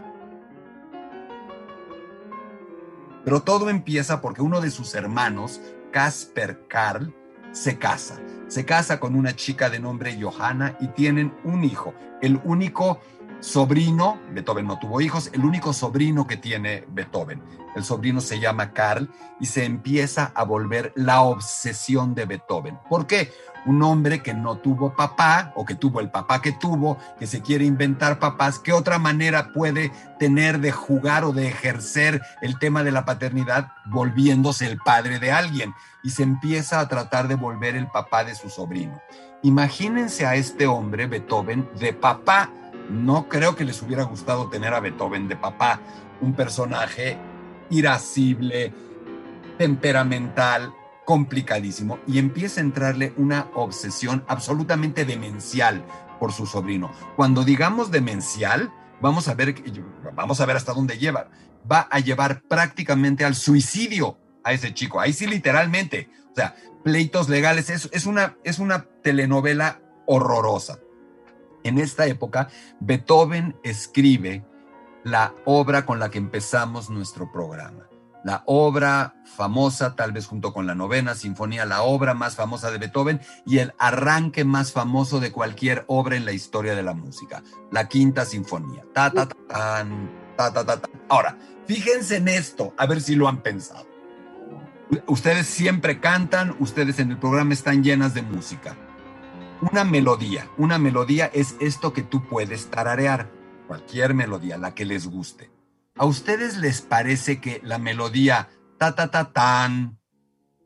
Pero 3.31 3.44
todo 3.44 3.70
empieza 3.70 4.20
porque 4.20 4.43
uno 4.43 4.61
de 4.61 4.73
sus 4.73 4.93
hermanos, 4.97 5.61
Casper 5.93 6.66
Karl, 6.66 7.15
se 7.52 7.78
casa. 7.78 8.19
Se 8.48 8.65
casa 8.65 8.98
con 8.98 9.15
una 9.15 9.36
chica 9.36 9.70
de 9.70 9.78
nombre 9.78 10.20
Johanna 10.20 10.77
y 10.81 10.89
tienen 10.89 11.32
un 11.44 11.62
hijo. 11.62 11.94
El 12.23 12.40
único 12.43 12.98
sobrino, 13.39 14.19
Beethoven 14.32 14.66
no 14.66 14.81
tuvo 14.81 15.01
hijos, 15.01 15.31
el 15.32 15.44
único 15.44 15.73
sobrino 15.73 16.27
que 16.27 16.39
tiene 16.39 16.85
Beethoven. 16.89 17.40
El 17.77 17.85
sobrino 17.85 18.20
se 18.20 18.40
llama 18.40 18.73
Karl 18.73 19.09
y 19.39 19.47
se 19.47 19.65
empieza 19.65 20.32
a 20.35 20.43
volver 20.43 20.93
la 20.97 21.20
obsesión 21.20 22.16
de 22.16 22.24
Beethoven. 22.24 22.81
¿Por 22.89 23.07
qué? 23.07 23.32
Un 23.66 23.82
hombre 23.82 24.23
que 24.23 24.35
no 24.35 24.57
tuvo 24.57 24.95
papá 24.95 25.53
o 25.55 25.65
que 25.65 25.74
tuvo 25.74 26.01
el 26.01 26.11
papá 26.11 26.41
que 26.41 26.53
tuvo, 26.53 26.99
que 27.19 27.27
se 27.27 27.43
quiere 27.43 27.65
inventar 27.65 28.19
papás, 28.19 28.59
¿qué 28.59 28.73
otra 28.73 28.99
manera 28.99 29.53
puede 29.53 29.93
tener 30.19 30.61
de 30.61 30.73
jugar 30.73 31.24
o 31.24 31.32
de 31.32 31.49
ejercer 31.49 32.23
el 32.41 32.59
tema 32.59 32.82
de 32.82 32.93
la 32.93 33.05
paternidad 33.05 33.73
volviéndose 33.87 34.66
el 34.66 34.78
padre 34.78 35.19
de 35.19 35.32
alguien? 35.32 35.74
Y 36.03 36.11
se 36.11 36.23
empieza 36.23 36.81
a 36.81 36.89
tratar 36.89 37.28
de 37.28 37.35
volver 37.35 37.77
el 37.77 37.87
papá 37.87 38.24
de 38.24 38.35
su 38.35 38.49
sobrino. 38.49 39.01
Imagínense 39.43 40.27
a 40.27 40.35
este 40.35 40.66
hombre, 40.66 41.07
Beethoven, 41.07 41.69
de 41.78 41.93
papá 41.93 42.51
no 42.91 43.28
creo 43.28 43.55
que 43.55 43.65
les 43.65 43.81
hubiera 43.82 44.03
gustado 44.03 44.49
tener 44.49 44.74
a 44.74 44.81
Beethoven 44.81 45.28
de 45.28 45.37
papá, 45.37 45.81
un 46.20 46.35
personaje 46.35 47.16
irascible, 47.70 48.73
temperamental, 49.57 50.73
complicadísimo, 51.11 51.99
y 52.07 52.20
empieza 52.20 52.61
a 52.61 52.62
entrarle 52.62 53.12
una 53.16 53.49
obsesión 53.55 54.24
absolutamente 54.28 55.05
demencial 55.05 55.85
por 56.20 56.32
su 56.32 56.47
sobrino. 56.47 56.93
Cuando 57.16 57.43
digamos 57.43 57.91
demencial, 57.91 58.73
vamos 59.01 59.27
a 59.27 59.35
ver, 59.35 59.57
vamos 60.15 60.41
a 60.41 60.47
ver 60.47 60.55
hasta 60.55 60.73
dónde 60.73 60.99
lleva. 60.99 61.28
Va 61.69 61.89
a 61.91 61.99
llevar 61.99 62.43
prácticamente 62.43 63.24
al 63.24 63.35
suicidio 63.35 64.19
a 64.45 64.53
ese 64.53 64.73
chico. 64.73 65.01
Ahí 65.01 65.12
sí, 65.12 65.27
literalmente. 65.27 66.09
O 66.31 66.37
sea, 66.37 66.55
pleitos 66.85 67.28
legales. 67.28 67.70
Es, 67.70 68.07
una, 68.07 68.37
es 68.45 68.61
una 68.61 68.87
telenovela 69.03 69.81
horrorosa. 70.07 70.78
En 71.65 71.81
esta 71.81 72.07
época, 72.07 72.51
Beethoven 72.78 73.57
escribe 73.65 74.45
la 75.03 75.35
obra 75.45 75.85
con 75.85 75.99
la 75.99 76.09
que 76.09 76.19
empezamos 76.19 76.89
nuestro 76.89 77.32
programa. 77.32 77.90
La 78.25 78.43
obra 78.47 79.15
famosa, 79.25 79.97
tal 79.97 80.13
vez 80.13 80.27
junto 80.27 80.53
con 80.53 80.67
la 80.67 80.75
novena 80.75 81.15
sinfonía, 81.15 81.65
la 81.65 81.83
obra 81.83 82.15
más 82.15 82.37
famosa 82.37 82.71
de 82.71 82.79
Beethoven 82.79 83.21
y 83.47 83.59
el 83.59 83.73
arranque 83.79 84.45
más 84.45 84.73
famoso 84.73 85.21
de 85.21 85.33
cualquier 85.33 85.85
obra 85.87 86.17
en 86.17 86.25
la 86.25 86.33
historia 86.33 86.75
de 86.75 86.83
la 86.83 86.95
música, 86.95 87.43
la 87.71 87.89
quinta 87.89 88.25
sinfonía. 88.25 88.85
Ta, 88.93 89.11
ta, 89.11 89.27
ta, 89.27 89.87
ta, 90.37 90.53
ta, 90.53 90.65
ta, 90.65 90.89
Ahora, 91.09 91.39
fíjense 91.67 92.17
en 92.17 92.29
esto, 92.29 92.75
a 92.77 92.87
ver 92.87 93.01
si 93.01 93.15
lo 93.15 93.29
han 93.29 93.43
pensado. 93.43 93.87
Ustedes 95.07 95.47
siempre 95.47 96.01
cantan, 96.01 96.57
ustedes 96.59 96.99
en 96.99 97.13
el 97.13 97.19
programa 97.19 97.55
están 97.55 97.83
llenas 97.83 98.13
de 98.13 98.23
música 98.23 98.77
una 99.61 99.85
melodía. 99.85 100.49
Una 100.57 100.79
melodía 100.79 101.31
es 101.33 101.57
esto 101.61 101.93
que 101.93 102.03
tú 102.03 102.27
puedes 102.27 102.71
tararear, 102.71 103.31
cualquier 103.67 104.15
melodía, 104.15 104.57
la 104.57 104.75
que 104.75 104.85
les 104.85 105.07
guste. 105.07 105.51
¿A 106.01 106.07
ustedes 106.07 106.57
les 106.57 106.81
parece 106.81 107.43
que 107.43 107.61
la 107.63 107.79
melodía 107.79 108.49
ta 108.79 108.95
ta 108.95 109.11
ta 109.11 109.35
tan, 109.35 109.99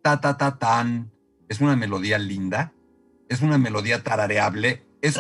ta 0.01 0.20
ta 0.20 0.39
ta 0.39 0.61
tan, 0.61 1.11
es 1.48 1.61
una 1.61 1.74
melodía 1.74 2.20
linda? 2.20 2.73
¿Es 3.28 3.43
una 3.43 3.59
melodía 3.59 4.05
tarareable? 4.05 4.86
Es 5.02 5.19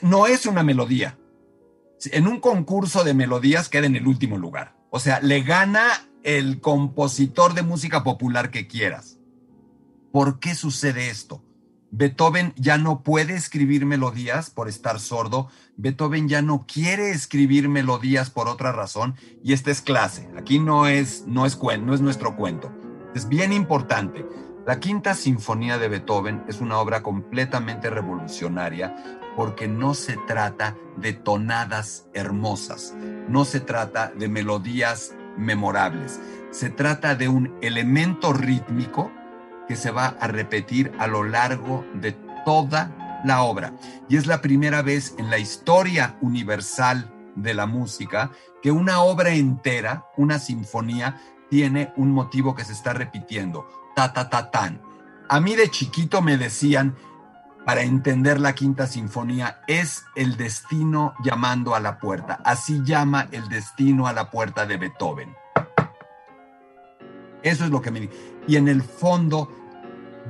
no 0.00 0.26
es 0.26 0.46
una 0.46 0.62
melodía. 0.62 1.18
En 2.06 2.26
un 2.26 2.40
concurso 2.40 3.04
de 3.04 3.12
melodías 3.12 3.68
queda 3.68 3.84
en 3.84 3.96
el 3.96 4.06
último 4.06 4.38
lugar. 4.38 4.78
O 4.88 4.98
sea, 4.98 5.20
le 5.20 5.42
gana 5.42 5.86
el 6.22 6.62
compositor 6.62 7.52
de 7.52 7.60
música 7.60 8.02
popular 8.02 8.50
que 8.50 8.66
quieras. 8.66 9.18
¿Por 10.10 10.40
qué 10.40 10.54
sucede 10.54 11.10
esto? 11.10 11.44
Beethoven 11.94 12.54
ya 12.56 12.78
no 12.78 13.02
puede 13.02 13.34
escribir 13.34 13.84
melodías 13.84 14.48
por 14.48 14.66
estar 14.66 14.98
sordo, 14.98 15.48
Beethoven 15.76 16.26
ya 16.26 16.40
no 16.40 16.64
quiere 16.66 17.10
escribir 17.10 17.68
melodías 17.68 18.30
por 18.30 18.48
otra 18.48 18.72
razón 18.72 19.14
y 19.44 19.52
esta 19.52 19.70
es 19.70 19.82
clase. 19.82 20.26
Aquí 20.34 20.58
no 20.58 20.86
es 20.86 21.26
no 21.26 21.44
es 21.44 21.58
no 21.62 21.92
es 21.92 22.00
nuestro 22.00 22.34
cuento. 22.34 22.72
Es 23.14 23.28
bien 23.28 23.52
importante. 23.52 24.26
La 24.66 24.80
Quinta 24.80 25.12
Sinfonía 25.12 25.76
de 25.76 25.88
Beethoven 25.88 26.42
es 26.48 26.62
una 26.62 26.78
obra 26.78 27.02
completamente 27.02 27.90
revolucionaria 27.90 29.20
porque 29.36 29.68
no 29.68 29.92
se 29.92 30.16
trata 30.26 30.78
de 30.96 31.12
tonadas 31.12 32.08
hermosas, 32.14 32.94
no 33.28 33.44
se 33.44 33.60
trata 33.60 34.12
de 34.16 34.28
melodías 34.30 35.14
memorables, 35.36 36.20
se 36.52 36.70
trata 36.70 37.16
de 37.16 37.28
un 37.28 37.54
elemento 37.60 38.32
rítmico 38.32 39.10
que 39.72 39.76
se 39.76 39.90
va 39.90 40.18
a 40.20 40.26
repetir 40.26 40.92
a 40.98 41.06
lo 41.06 41.24
largo 41.24 41.82
de 41.94 42.12
toda 42.44 42.94
la 43.24 43.40
obra. 43.40 43.72
Y 44.06 44.18
es 44.18 44.26
la 44.26 44.42
primera 44.42 44.82
vez 44.82 45.14
en 45.16 45.30
la 45.30 45.38
historia 45.38 46.18
universal 46.20 47.10
de 47.36 47.54
la 47.54 47.64
música 47.64 48.32
que 48.60 48.70
una 48.70 49.00
obra 49.00 49.30
entera, 49.30 50.04
una 50.18 50.38
sinfonía, 50.38 51.22
tiene 51.48 51.90
un 51.96 52.10
motivo 52.10 52.54
que 52.54 52.66
se 52.66 52.74
está 52.74 52.92
repitiendo. 52.92 53.66
Ta, 53.96 54.12
ta, 54.12 54.28
ta, 54.28 54.50
tan. 54.50 54.82
A 55.30 55.40
mí 55.40 55.56
de 55.56 55.70
chiquito 55.70 56.20
me 56.20 56.36
decían, 56.36 56.94
para 57.64 57.80
entender 57.80 58.38
la 58.38 58.54
quinta 58.54 58.86
sinfonía, 58.86 59.62
es 59.68 60.04
el 60.16 60.36
destino 60.36 61.14
llamando 61.24 61.74
a 61.74 61.80
la 61.80 61.98
puerta. 61.98 62.40
Así 62.44 62.82
llama 62.84 63.26
el 63.32 63.48
destino 63.48 64.06
a 64.06 64.12
la 64.12 64.30
puerta 64.30 64.66
de 64.66 64.76
Beethoven. 64.76 65.34
Eso 67.42 67.64
es 67.64 67.70
lo 67.70 67.80
que 67.80 67.90
me 67.90 68.10
Y 68.46 68.56
en 68.56 68.68
el 68.68 68.82
fondo 68.82 69.61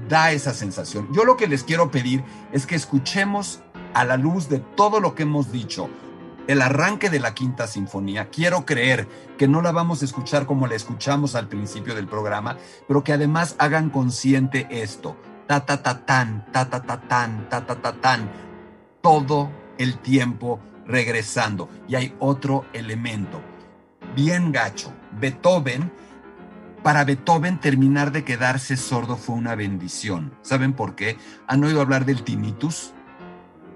da 0.09 0.33
esa 0.33 0.55
sensación. 0.55 1.09
Yo 1.13 1.25
lo 1.25 1.37
que 1.37 1.47
les 1.47 1.65
quiero 1.65 1.91
pedir 1.91 2.25
es 2.53 2.67
que 2.67 2.75
escuchemos 2.75 3.61
a 3.95 4.05
la 4.05 4.17
luz 4.17 4.49
de 4.49 4.59
todo 4.59 5.01
lo 5.01 5.15
que 5.15 5.25
hemos 5.25 5.53
dicho 5.53 5.89
el 6.49 6.61
arranque 6.61 7.11
de 7.11 7.21
la 7.21 7.35
quinta 7.35 7.67
sinfonía. 7.67 8.29
Quiero 8.31 8.67
creer 8.67 9.09
que 9.39 9.49
no 9.49 9.63
la 9.63 9.73
vamos 9.73 10.03
a 10.03 10.05
escuchar 10.05 10.47
como 10.47 10.67
la 10.67 10.75
escuchamos 10.75 11.35
al 11.35 11.49
principio 11.49 11.95
del 11.95 12.09
programa, 12.09 12.57
pero 12.89 13.05
que 13.05 13.13
además 13.13 13.55
hagan 13.59 13.91
consciente 13.91 14.67
esto. 14.71 15.17
Ta 15.47 15.65
ta 15.67 15.83
ta 15.83 16.05
tan, 16.05 16.47
ta 16.53 16.69
ta 16.69 16.83
ta 16.83 17.01
tan, 17.01 17.49
ta 17.49 17.67
ta 17.67 17.77
ta 17.77 17.93
tan. 17.93 18.31
Todo 19.01 19.51
el 19.79 19.99
tiempo 19.99 20.61
regresando. 20.87 21.69
Y 21.89 21.95
hay 21.95 22.15
otro 22.19 22.65
elemento. 22.73 23.41
Bien 24.15 24.53
gacho. 24.53 24.93
Beethoven 25.19 25.93
para 26.83 27.05
Beethoven 27.05 27.59
terminar 27.59 28.13
de 28.13 28.25
quedarse 28.25 28.77
sordo 28.77 29.17
fue 29.17 29.37
una 29.37 29.55
bendición. 29.55 30.35
¿Saben 30.43 30.73
por 30.73 30.95
qué? 30.95 31.17
¿Han 31.47 31.63
oído 31.65 31.81
hablar 31.81 32.05
del 32.05 32.23
tinnitus? 32.23 32.93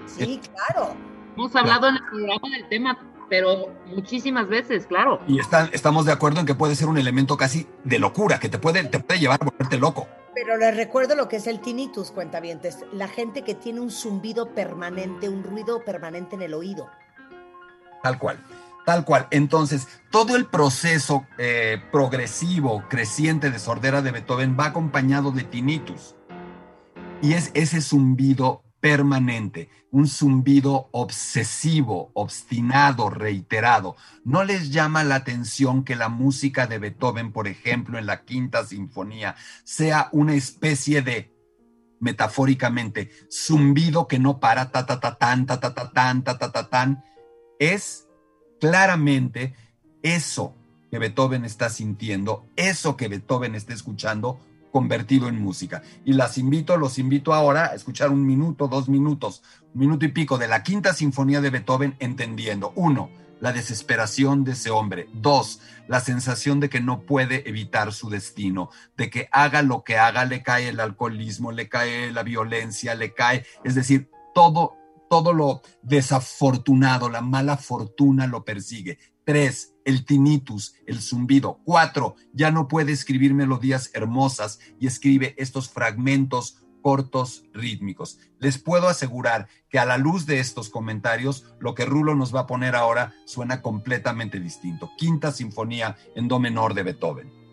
Sí, 0.06 0.40
claro. 0.54 0.94
Hemos 1.36 1.54
hablado 1.54 1.88
en 1.88 1.96
el 1.96 2.02
programa 2.04 2.48
del 2.50 2.68
tema, 2.68 2.98
pero 3.28 3.72
muchísimas 3.86 4.48
veces, 4.48 4.86
claro. 4.86 5.20
Y 5.28 5.38
estamos 5.38 6.06
de 6.06 6.12
acuerdo 6.12 6.40
en 6.40 6.46
que 6.46 6.54
puede 6.54 6.74
ser 6.74 6.88
un 6.88 6.98
elemento 6.98 7.36
casi 7.36 7.66
de 7.84 7.98
locura, 7.98 8.38
que 8.38 8.48
te 8.48 8.58
puede, 8.58 8.84
te 8.84 8.98
puede 9.00 9.20
llevar 9.20 9.38
a 9.42 9.44
volverte 9.44 9.78
loco. 9.78 10.08
Pero 10.34 10.56
les 10.56 10.76
recuerdo 10.76 11.14
lo 11.14 11.28
que 11.28 11.36
es 11.36 11.46
el 11.46 11.60
tinnitus, 11.60 12.10
cuentavientes. 12.10 12.84
La 12.92 13.08
gente 13.08 13.42
que 13.42 13.54
tiene 13.54 13.80
un 13.80 13.90
zumbido 13.90 14.54
permanente, 14.54 15.28
un 15.28 15.42
ruido 15.42 15.84
permanente 15.84 16.36
en 16.36 16.42
el 16.42 16.54
oído. 16.54 16.88
Tal 18.02 18.18
cual. 18.18 18.38
Tal 18.86 19.04
cual. 19.04 19.26
Entonces, 19.32 19.88
todo 20.12 20.36
el 20.36 20.46
proceso 20.46 21.26
eh, 21.38 21.82
progresivo, 21.90 22.84
creciente 22.88 23.50
de 23.50 23.58
sordera 23.58 24.00
de 24.00 24.12
Beethoven 24.12 24.56
va 24.58 24.66
acompañado 24.66 25.32
de 25.32 25.42
tinnitus. 25.42 26.14
Y 27.20 27.32
es 27.32 27.50
ese 27.54 27.80
zumbido 27.80 28.62
permanente, 28.78 29.70
un 29.90 30.06
zumbido 30.06 30.88
obsesivo, 30.92 32.12
obstinado, 32.14 33.10
reiterado. 33.10 33.96
¿No 34.24 34.44
les 34.44 34.70
llama 34.70 35.02
la 35.02 35.16
atención 35.16 35.82
que 35.82 35.96
la 35.96 36.08
música 36.08 36.68
de 36.68 36.78
Beethoven, 36.78 37.32
por 37.32 37.48
ejemplo, 37.48 37.98
en 37.98 38.06
la 38.06 38.22
quinta 38.22 38.64
sinfonía, 38.64 39.34
sea 39.64 40.10
una 40.12 40.34
especie 40.34 41.02
de, 41.02 41.34
metafóricamente, 41.98 43.10
zumbido 43.32 44.06
que 44.06 44.20
no 44.20 44.38
para, 44.38 44.70
ta, 44.70 44.86
ta, 44.86 45.00
ta, 45.00 45.18
tan, 45.18 45.44
ta, 45.44 45.58
ta, 45.58 45.74
ta, 45.74 45.90
tan, 45.90 46.22
ta, 46.22 46.38
ta, 46.38 46.52
ta, 46.52 46.68
tan? 46.68 47.02
Es 47.58 48.05
claramente 48.66 49.54
eso 50.02 50.52
que 50.90 50.98
Beethoven 50.98 51.44
está 51.44 51.70
sintiendo, 51.70 52.46
eso 52.56 52.96
que 52.96 53.06
Beethoven 53.06 53.54
está 53.54 53.72
escuchando, 53.74 54.40
convertido 54.72 55.28
en 55.28 55.40
música. 55.40 55.82
Y 56.04 56.14
las 56.14 56.36
invito, 56.36 56.76
los 56.76 56.98
invito 56.98 57.32
ahora 57.32 57.66
a 57.66 57.74
escuchar 57.74 58.10
un 58.10 58.26
minuto, 58.26 58.66
dos 58.66 58.88
minutos, 58.88 59.44
un 59.72 59.80
minuto 59.80 60.04
y 60.04 60.08
pico 60.08 60.36
de 60.36 60.48
la 60.48 60.64
quinta 60.64 60.94
sinfonía 60.94 61.40
de 61.40 61.50
Beethoven, 61.50 61.94
entendiendo, 62.00 62.72
uno, 62.74 63.08
la 63.40 63.52
desesperación 63.52 64.42
de 64.42 64.52
ese 64.52 64.70
hombre. 64.70 65.08
Dos, 65.12 65.60
la 65.86 66.00
sensación 66.00 66.58
de 66.58 66.68
que 66.68 66.80
no 66.80 67.02
puede 67.02 67.48
evitar 67.48 67.92
su 67.92 68.10
destino, 68.10 68.70
de 68.96 69.10
que 69.10 69.28
haga 69.30 69.62
lo 69.62 69.84
que 69.84 69.96
haga, 69.96 70.24
le 70.24 70.42
cae 70.42 70.70
el 70.70 70.80
alcoholismo, 70.80 71.52
le 71.52 71.68
cae 71.68 72.10
la 72.10 72.24
violencia, 72.24 72.96
le 72.96 73.14
cae, 73.14 73.46
es 73.62 73.76
decir, 73.76 74.10
todo, 74.34 74.76
todo 75.08 75.32
lo 75.32 75.62
desafortunado, 75.82 77.08
la 77.08 77.20
mala 77.20 77.56
fortuna 77.56 78.26
lo 78.26 78.44
persigue. 78.44 78.98
Tres, 79.24 79.74
el 79.84 80.04
tinnitus, 80.04 80.74
el 80.86 81.00
zumbido. 81.00 81.60
Cuatro, 81.64 82.16
ya 82.32 82.50
no 82.50 82.68
puede 82.68 82.92
escribir 82.92 83.34
melodías 83.34 83.90
hermosas 83.94 84.60
y 84.78 84.86
escribe 84.86 85.34
estos 85.38 85.68
fragmentos 85.68 86.62
cortos 86.82 87.44
rítmicos. 87.52 88.20
Les 88.38 88.58
puedo 88.58 88.88
asegurar 88.88 89.48
que 89.68 89.80
a 89.80 89.84
la 89.84 89.98
luz 89.98 90.24
de 90.26 90.38
estos 90.38 90.68
comentarios, 90.68 91.44
lo 91.58 91.74
que 91.74 91.84
Rulo 91.84 92.14
nos 92.14 92.32
va 92.32 92.40
a 92.40 92.46
poner 92.46 92.76
ahora 92.76 93.12
suena 93.24 93.60
completamente 93.60 94.38
distinto. 94.38 94.90
Quinta 94.96 95.32
Sinfonía 95.32 95.96
en 96.14 96.28
Do 96.28 96.38
menor 96.38 96.74
de 96.74 96.84
Beethoven. 96.84 97.45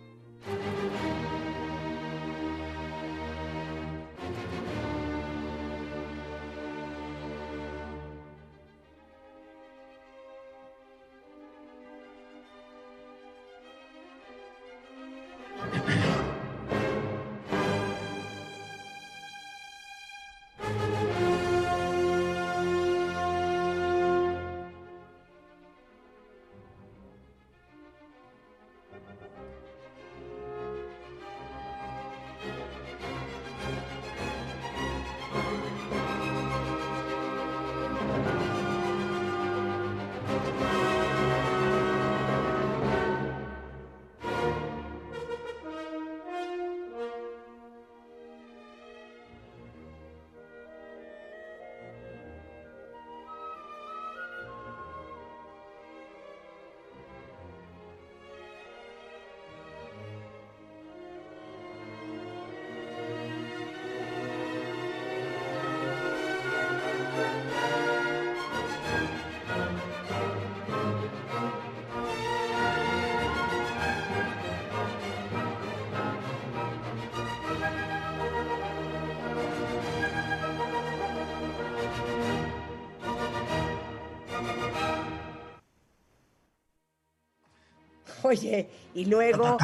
Oye, 88.28 88.70
y 88.94 89.04
luego. 89.04 89.58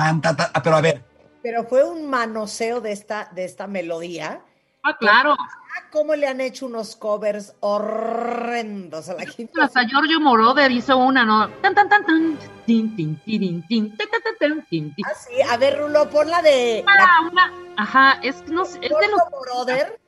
pero 0.62 0.76
a 0.76 0.80
ver. 0.80 1.02
Pero 1.42 1.64
fue 1.64 1.82
un 1.82 2.08
manoseo 2.10 2.82
de 2.82 2.92
esta, 2.92 3.30
de 3.34 3.46
esta 3.46 3.66
melodía. 3.66 4.42
Ah, 4.82 4.96
claro. 4.98 5.34
Ah, 5.38 5.48
¿Cómo 5.90 6.14
le 6.14 6.26
han 6.26 6.42
hecho 6.42 6.66
unos 6.66 6.94
covers 6.94 7.54
horrendos 7.60 9.08
a 9.08 9.14
la 9.14 9.24
quinta? 9.24 9.64
Hasta 9.64 9.86
Giorgio 9.86 10.20
Moroder 10.20 10.70
hizo 10.70 10.98
una, 10.98 11.24
¿no? 11.24 11.48
Tan, 11.62 11.74
tan, 11.74 11.88
tan, 11.88 12.04
tan. 12.04 12.38
Tin, 12.66 12.94
tin, 12.94 13.18
tin, 13.24 13.66
tin, 13.66 13.96
tin, 14.68 14.94
Ah, 15.04 15.14
sí. 15.14 15.40
A 15.50 15.56
ver, 15.56 15.78
Rulo, 15.78 16.10
pon 16.10 16.28
la 16.28 16.42
de. 16.42 16.84
Ah, 16.86 17.28
una. 17.30 17.52
Ajá, 17.78 18.20
es, 18.22 18.46
no, 18.48 18.64
es 18.64 18.78
de 18.78 18.88
los. 18.88 19.22
Moroder. 19.30 19.98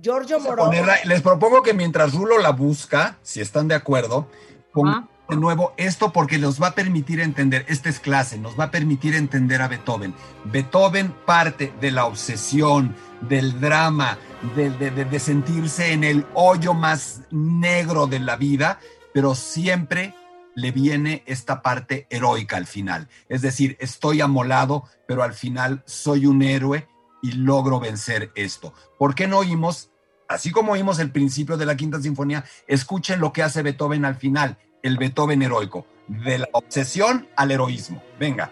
Giorgio 0.00 0.38
Moroder. 0.38 1.04
les 1.06 1.22
propongo 1.22 1.62
que 1.62 1.74
mientras 1.74 2.14
Rulo 2.14 2.38
la 2.38 2.52
busca, 2.52 3.18
si 3.22 3.40
están 3.40 3.66
de 3.66 3.74
acuerdo, 3.74 4.28
pongan 4.72 5.08
de 5.28 5.36
nuevo 5.36 5.74
esto 5.76 6.12
porque 6.12 6.38
nos 6.38 6.60
va 6.60 6.68
a 6.68 6.74
permitir 6.74 7.20
entender, 7.20 7.66
esta 7.68 7.90
es 7.90 8.00
clase, 8.00 8.38
nos 8.38 8.58
va 8.58 8.64
a 8.64 8.70
permitir 8.70 9.14
entender 9.14 9.60
a 9.60 9.68
Beethoven. 9.68 10.14
Beethoven 10.44 11.14
parte 11.26 11.72
de 11.80 11.90
la 11.90 12.06
obsesión, 12.06 12.96
del 13.20 13.60
drama, 13.60 14.18
de, 14.56 14.70
de, 14.70 15.20
sentirse 15.20 15.92
en 15.92 16.04
el 16.04 16.24
hoyo 16.34 16.72
más 16.72 17.22
negro 17.30 18.06
de 18.06 18.20
la 18.20 18.36
vida, 18.36 18.78
pero 19.12 19.34
siempre 19.34 20.14
le 20.54 20.72
viene 20.72 21.22
esta 21.26 21.60
parte 21.60 22.06
heroica 22.08 22.56
al 22.56 22.66
final. 22.66 23.08
Es 23.28 23.42
decir, 23.42 23.76
estoy 23.80 24.22
amolado, 24.22 24.84
pero 25.06 25.22
al 25.22 25.34
final 25.34 25.82
soy 25.84 26.26
un 26.26 26.42
héroe 26.42 26.88
y 27.22 27.32
logro 27.32 27.80
vencer 27.80 28.32
esto. 28.34 28.72
¿Por 28.98 29.14
qué 29.14 29.26
no 29.26 29.38
oímos, 29.38 29.90
así 30.26 30.52
como 30.52 30.72
oímos 30.72 30.98
el 31.00 31.10
principio 31.10 31.56
de 31.58 31.66
la 31.66 31.76
quinta 31.76 32.00
sinfonía, 32.00 32.44
escuchen 32.66 33.20
lo 33.20 33.32
que 33.32 33.42
hace 33.42 33.62
Beethoven 33.62 34.04
al 34.04 34.14
final? 34.14 34.56
El 34.88 34.96
Beethoven 34.96 35.42
heroico, 35.42 35.86
de 36.06 36.38
la 36.38 36.48
obsesión 36.52 37.28
al 37.36 37.50
heroísmo. 37.50 38.02
Venga. 38.18 38.50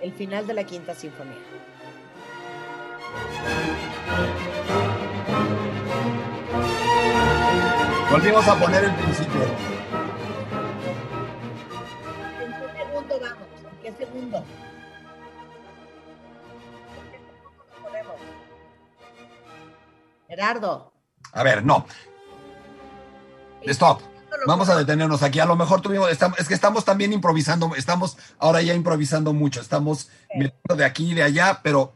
El 0.00 0.12
final 0.14 0.46
de 0.46 0.54
la 0.54 0.64
quinta 0.64 0.94
sinfonía. 0.94 1.36
Volvimos 8.10 8.48
a 8.48 8.58
poner 8.58 8.84
el 8.84 8.94
principio. 8.94 9.42
¿En 12.40 12.52
qué 12.52 12.78
segundo 12.78 13.20
vamos? 13.20 13.48
¿En 13.84 13.94
qué 13.94 14.04
segundo? 14.04 14.44
Gerardo. 20.28 20.92
A 21.32 21.42
ver, 21.42 21.64
no. 21.64 21.86
Stop. 23.66 24.13
Vamos 24.46 24.68
a 24.68 24.76
detenernos 24.76 25.22
aquí. 25.22 25.40
A 25.40 25.46
lo 25.46 25.56
mejor 25.56 25.80
tuvimos, 25.80 26.10
es 26.10 26.48
que 26.48 26.54
estamos 26.54 26.84
también 26.84 27.12
improvisando, 27.12 27.74
estamos 27.76 28.16
ahora 28.38 28.62
ya 28.62 28.74
improvisando 28.74 29.32
mucho, 29.32 29.60
estamos 29.60 30.10
metiendo 30.34 30.76
de 30.76 30.84
aquí 30.84 31.12
y 31.12 31.14
de 31.14 31.22
allá, 31.22 31.60
pero 31.62 31.92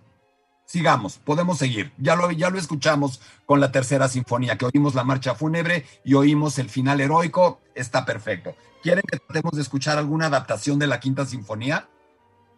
sigamos, 0.65 1.19
podemos 1.19 1.59
seguir. 1.59 1.93
Ya 1.99 2.15
lo, 2.15 2.31
ya 2.31 2.51
lo 2.51 2.59
escuchamos 2.59 3.21
con 3.47 3.61
la 3.61 3.73
tercera 3.73 4.09
sinfonía, 4.09 4.57
que 4.57 4.67
oímos 4.67 4.95
la 4.95 5.05
marcha 5.05 5.35
fúnebre 5.35 5.87
y 6.05 6.15
oímos 6.15 6.59
el 6.59 6.71
final 6.71 7.01
heroico, 7.01 7.61
está 7.75 8.05
perfecto. 8.05 8.55
¿Quieren 8.83 9.03
que 9.11 9.19
tratemos 9.19 9.53
de 9.53 9.63
escuchar 9.63 9.99
alguna 9.99 10.27
adaptación 10.27 10.79
de 10.79 10.87
la 10.87 11.01
quinta 11.01 11.27
sinfonía? 11.27 11.89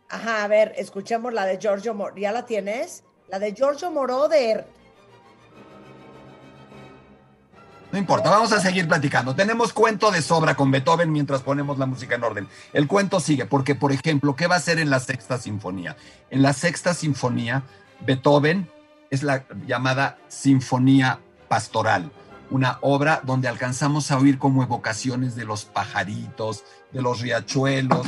Ajá, 0.09 0.45
a 0.45 0.49
ver, 0.49 0.75
escuchemos 0.77 1.33
la 1.33 1.47
de 1.47 1.59
Giorgio 1.59 1.95
Moroder. 1.95 2.21
¿Ya 2.21 2.33
la 2.33 2.45
tienes? 2.45 3.05
La 3.29 3.39
de 3.39 3.55
Giorgio 3.55 3.91
Moroder. 3.91 4.67
No 7.93 7.99
importa, 7.99 8.31
vamos 8.31 8.53
a 8.53 8.61
seguir 8.61 8.87
platicando. 8.87 9.35
Tenemos 9.35 9.73
cuento 9.73 10.13
de 10.13 10.23
sobra 10.23 10.55
con 10.55 10.71
Beethoven 10.71 11.11
mientras 11.11 11.43
ponemos 11.43 11.77
la 11.77 11.87
música 11.87 12.15
en 12.15 12.23
orden. 12.23 12.49
El 12.73 12.87
cuento 12.87 13.19
sigue, 13.19 13.47
porque, 13.47 13.75
por 13.75 13.91
ejemplo, 13.91 14.37
¿qué 14.37 14.47
va 14.47 14.55
a 14.55 14.59
hacer 14.59 14.79
en 14.79 14.91
la 14.91 15.01
sexta 15.01 15.39
sinfonía? 15.39 15.97
En 16.31 16.43
la 16.43 16.53
sexta 16.53 16.95
sinfonía, 16.95 17.65
Beethoven 18.07 18.71
es 19.11 19.25
la 19.25 19.45
llamada 19.67 20.19
Sinfonía 20.29 21.19
Pastoral, 21.49 22.13
una 22.49 22.79
obra 22.81 23.23
donde 23.25 23.49
alcanzamos 23.49 24.13
a 24.13 24.19
oír 24.19 24.39
como 24.39 24.63
evocaciones 24.63 25.35
de 25.35 25.45
los 25.45 25.65
pajaritos, 25.65 26.63
de 26.93 27.03
los 27.03 27.21
riachuelos, 27.21 28.07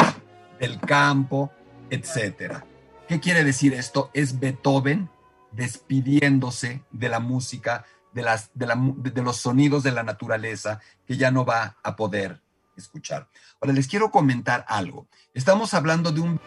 del 0.60 0.78
campo, 0.78 1.50
etc. 1.90 2.62
¿Qué 3.08 3.18
quiere 3.18 3.42
decir 3.42 3.74
esto? 3.74 4.10
Es 4.14 4.38
Beethoven 4.38 5.10
despidiéndose 5.50 6.82
de 6.92 7.08
la 7.08 7.18
música 7.18 7.84
de, 8.12 8.22
las, 8.22 8.50
de, 8.54 9.22
los 9.22 9.36
sonidos 9.36 9.82
de 9.82 9.92
la 9.92 10.02
naturaleza 10.02 10.80
que 11.06 11.16
ya 11.16 11.30
no 11.30 11.44
va 11.44 11.76
a 11.82 11.96
poder 11.96 12.40
escuchar. 12.76 13.28
Ahora 13.60 13.74
les 13.74 13.88
quiero 13.88 14.10
comentar 14.10 14.64
algo. 14.68 15.06
Estamos 15.34 15.74
hablando 15.74 16.12
de 16.12 16.20
un 16.20 16.40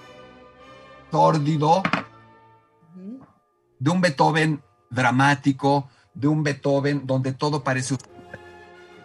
sórdido, 1.11 1.83
de 3.79 3.89
un 3.89 4.01
Beethoven 4.01 4.61
dramático, 4.89 5.89
de 6.13 6.27
un 6.27 6.43
Beethoven 6.43 7.05
donde 7.05 7.33
todo 7.33 7.63
parece 7.63 7.95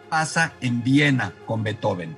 pasa 0.09 0.53
en 0.59 0.83
Viena 0.83 1.33
con 1.45 1.63
Beethoven. 1.63 2.17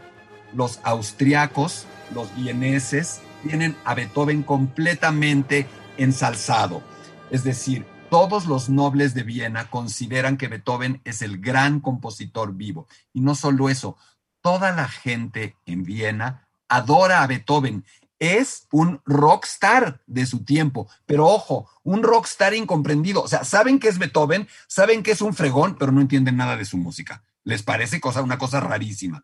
Los 0.53 0.79
austriacos, 0.83 1.85
los 2.13 2.33
vieneses, 2.35 3.21
tienen 3.43 3.75
a 3.85 3.93
Beethoven 3.93 4.43
completamente 4.43 5.67
ensalzado. 5.97 6.81
Es 7.29 7.43
decir, 7.43 7.85
todos 8.13 8.45
los 8.45 8.69
nobles 8.69 9.15
de 9.15 9.23
Viena 9.23 9.71
consideran 9.71 10.37
que 10.37 10.47
Beethoven 10.47 11.01
es 11.03 11.23
el 11.23 11.39
gran 11.39 11.79
compositor 11.79 12.53
vivo. 12.53 12.87
Y 13.11 13.21
no 13.21 13.33
solo 13.33 13.71
eso, 13.71 13.97
toda 14.39 14.71
la 14.71 14.87
gente 14.87 15.55
en 15.65 15.83
Viena 15.83 16.47
adora 16.67 17.23
a 17.23 17.27
Beethoven. 17.27 17.83
Es 18.19 18.67
un 18.71 19.01
rockstar 19.03 19.99
de 20.05 20.27
su 20.27 20.45
tiempo, 20.45 20.87
pero 21.07 21.25
ojo, 21.25 21.67
un 21.81 22.03
rockstar 22.03 22.53
incomprendido. 22.53 23.23
O 23.23 23.27
sea, 23.27 23.45
saben 23.45 23.79
que 23.79 23.87
es 23.87 23.97
Beethoven, 23.97 24.47
saben 24.67 25.01
que 25.01 25.09
es 25.09 25.23
un 25.23 25.33
fregón, 25.33 25.75
pero 25.79 25.91
no 25.91 25.99
entienden 25.99 26.37
nada 26.37 26.55
de 26.55 26.65
su 26.65 26.77
música. 26.77 27.23
Les 27.43 27.63
parece 27.63 27.99
cosa, 27.99 28.21
una 28.21 28.37
cosa 28.37 28.59
rarísima. 28.59 29.23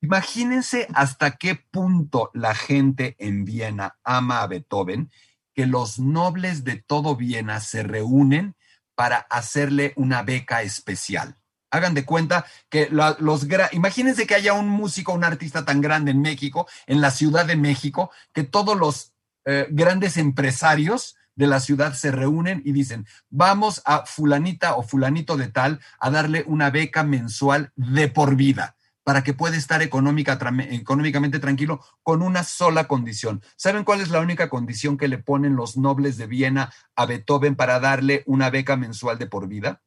Imagínense 0.00 0.88
hasta 0.94 1.32
qué 1.32 1.54
punto 1.54 2.30
la 2.32 2.54
gente 2.54 3.14
en 3.18 3.44
Viena 3.44 3.98
ama 4.04 4.40
a 4.40 4.46
Beethoven 4.46 5.10
que 5.54 5.66
los 5.66 5.98
nobles 5.98 6.64
de 6.64 6.76
todo 6.76 7.16
Viena 7.16 7.60
se 7.60 7.82
reúnen 7.82 8.54
para 8.94 9.18
hacerle 9.30 9.92
una 9.96 10.22
beca 10.22 10.62
especial. 10.62 11.36
Hagan 11.70 11.94
de 11.94 12.04
cuenta 12.04 12.44
que 12.68 12.88
los 12.90 13.46
imagínense 13.72 14.26
que 14.26 14.34
haya 14.34 14.52
un 14.52 14.68
músico, 14.68 15.14
un 15.14 15.24
artista 15.24 15.64
tan 15.64 15.80
grande 15.80 16.10
en 16.10 16.20
México, 16.20 16.68
en 16.86 17.00
la 17.00 17.10
Ciudad 17.10 17.46
de 17.46 17.56
México, 17.56 18.10
que 18.34 18.42
todos 18.44 18.76
los 18.76 19.14
eh, 19.46 19.66
grandes 19.70 20.18
empresarios 20.18 21.16
de 21.34 21.46
la 21.46 21.60
ciudad 21.60 21.94
se 21.94 22.10
reúnen 22.12 22.60
y 22.64 22.72
dicen, 22.72 23.06
vamos 23.30 23.80
a 23.86 24.04
fulanita 24.04 24.76
o 24.76 24.82
fulanito 24.82 25.38
de 25.38 25.48
tal 25.48 25.80
a 25.98 26.10
darle 26.10 26.44
una 26.46 26.68
beca 26.68 27.04
mensual 27.04 27.72
de 27.74 28.08
por 28.08 28.36
vida 28.36 28.76
para 29.04 29.24
que 29.24 29.34
pueda 29.34 29.56
estar 29.56 29.82
económicamente 29.82 31.38
tranquilo 31.38 31.84
con 32.02 32.22
una 32.22 32.44
sola 32.44 32.86
condición. 32.86 33.42
¿Saben 33.56 33.84
cuál 33.84 34.00
es 34.00 34.10
la 34.10 34.20
única 34.20 34.48
condición 34.48 34.96
que 34.96 35.08
le 35.08 35.18
ponen 35.18 35.56
los 35.56 35.76
nobles 35.76 36.16
de 36.16 36.26
Viena 36.26 36.72
a 36.94 37.06
Beethoven 37.06 37.56
para 37.56 37.80
darle 37.80 38.22
una 38.26 38.50
beca 38.50 38.76
mensual 38.76 39.18
de 39.18 39.26
por 39.26 39.48
vida? 39.48 39.82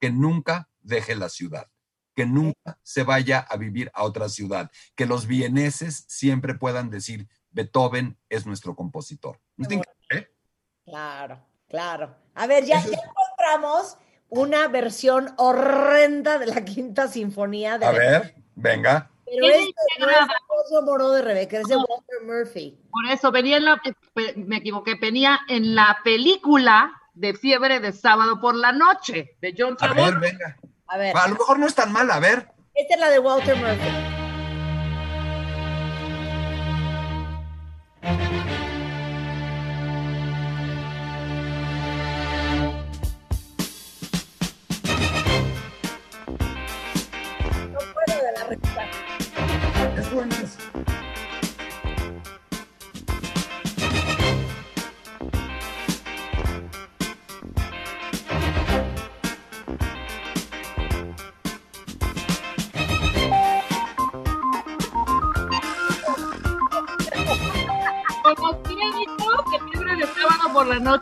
Que 0.00 0.10
nunca 0.10 0.68
deje 0.80 1.14
la 1.14 1.28
ciudad, 1.28 1.68
que 2.14 2.26
nunca 2.26 2.78
se 2.82 3.02
vaya 3.02 3.38
a 3.38 3.56
vivir 3.56 3.90
a 3.94 4.04
otra 4.04 4.28
ciudad, 4.28 4.70
que 4.94 5.06
los 5.06 5.26
vieneses 5.26 6.04
siempre 6.08 6.54
puedan 6.54 6.90
decir, 6.90 7.28
Beethoven 7.50 8.18
es 8.28 8.46
nuestro 8.46 8.74
compositor. 8.74 9.40
Claro, 10.84 11.44
claro. 11.68 12.16
A 12.34 12.46
ver, 12.46 12.64
ya, 12.64 12.78
encontramos 12.80 13.96
una 14.28 14.68
versión 14.68 15.34
horrenda 15.38 16.38
de 16.38 16.46
la 16.46 16.64
quinta 16.64 17.08
sinfonía 17.08 17.78
de 17.78 17.86
A 17.86 17.90
ver. 17.92 18.45
Venga. 18.56 19.08
Pero 19.26 19.46
este 19.46 19.74
no 19.98 20.08
es 20.08 20.70
de 20.70 20.82
Moró 20.82 21.10
de 21.10 21.22
Rebeca, 21.22 21.58
es 21.58 21.66
de 21.66 21.76
Walter 21.76 22.22
Murphy. 22.24 22.78
Por 22.90 23.06
eso, 23.12 23.30
venía 23.30 23.56
en 23.56 23.64
la, 23.64 23.80
me 24.36 24.56
equivoqué, 24.58 24.94
venía 24.94 25.40
en 25.48 25.74
la 25.74 25.98
película 26.04 26.92
de 27.14 27.34
Fiebre 27.34 27.80
de 27.80 27.92
Sábado 27.92 28.40
por 28.40 28.54
la 28.54 28.72
Noche, 28.72 29.36
de 29.40 29.54
John 29.56 29.76
Travolta. 29.76 30.16
A 30.16 30.20
ver, 30.20 30.32
venga. 30.32 30.56
A 30.88 30.98
ver. 30.98 31.16
A 31.16 31.28
lo 31.28 31.34
mejor 31.34 31.58
no 31.58 31.66
es 31.66 31.74
tan 31.74 31.92
mal, 31.92 32.10
a 32.10 32.20
ver. 32.20 32.48
Esta 32.74 32.94
es 32.94 33.00
la 33.00 33.10
de 33.10 33.18
Walter 33.18 33.56
Murphy. 33.56 34.15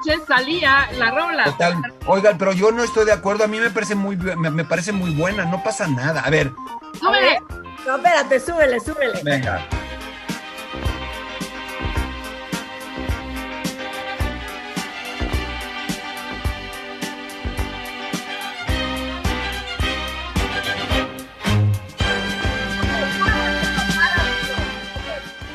Noche 0.05 0.25
salía 0.27 0.89
la 0.93 1.11
rola. 1.11 1.45
Total. 1.45 1.95
Oigan, 2.07 2.39
pero 2.39 2.53
yo 2.53 2.73
no 2.73 2.83
estoy 2.83 3.07
de 3.07 3.13
acuerdo. 3.13 3.45
A 3.45 3.49
mí 3.49 3.59
me 3.59 3.71
parece 3.71 3.95
muy, 3.95 4.17
me, 4.17 4.65
parece 4.65 4.93
muy 4.93 5.15
buena. 5.15 5.45
No 5.45 5.63
pasa 5.63 5.87
nada. 5.87 6.21
A 6.21 6.31
ver. 6.31 6.53
Súbele. 6.99 7.41
No, 7.87 7.97
espérate, 7.97 8.41
súbele, 8.41 8.81
súbele. 8.81 9.21
Venga. 9.23 9.67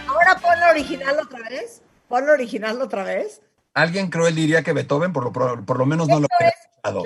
Ahora 0.08 0.36
pon 0.36 0.60
la 0.60 0.70
original 0.72 1.18
otra 1.20 1.50
vez. 1.50 1.82
Pon 2.08 2.26
la 2.26 2.34
original 2.34 2.82
otra 2.82 3.04
vez. 3.04 3.42
Alguien 3.80 4.10
cruel 4.10 4.35
diría 4.35 4.61
que 4.61 4.73
Beethoven, 4.73 5.14
por 5.14 5.23
lo, 5.23 5.31
por, 5.31 5.77
lo 5.77 5.85
menos 5.85 6.10
no 6.10 6.19
lo 6.19 6.27
ha 6.34 6.91
Claro, 6.91 7.03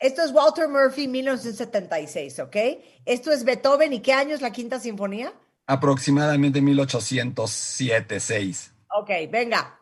esto 0.00 0.22
es 0.22 0.32
Walter 0.32 0.68
Murphy, 0.68 1.06
1976, 1.06 2.40
¿ok? 2.40 2.56
Esto 3.04 3.30
es 3.30 3.44
Beethoven, 3.44 3.92
¿y 3.92 4.00
qué 4.00 4.12
año 4.12 4.34
es 4.34 4.40
la 4.40 4.50
quinta 4.50 4.80
sinfonía? 4.80 5.32
Aproximadamente 5.66 6.60
1807, 6.60 8.18
6. 8.18 8.72
Ok, 8.90 9.10
venga. 9.30 9.78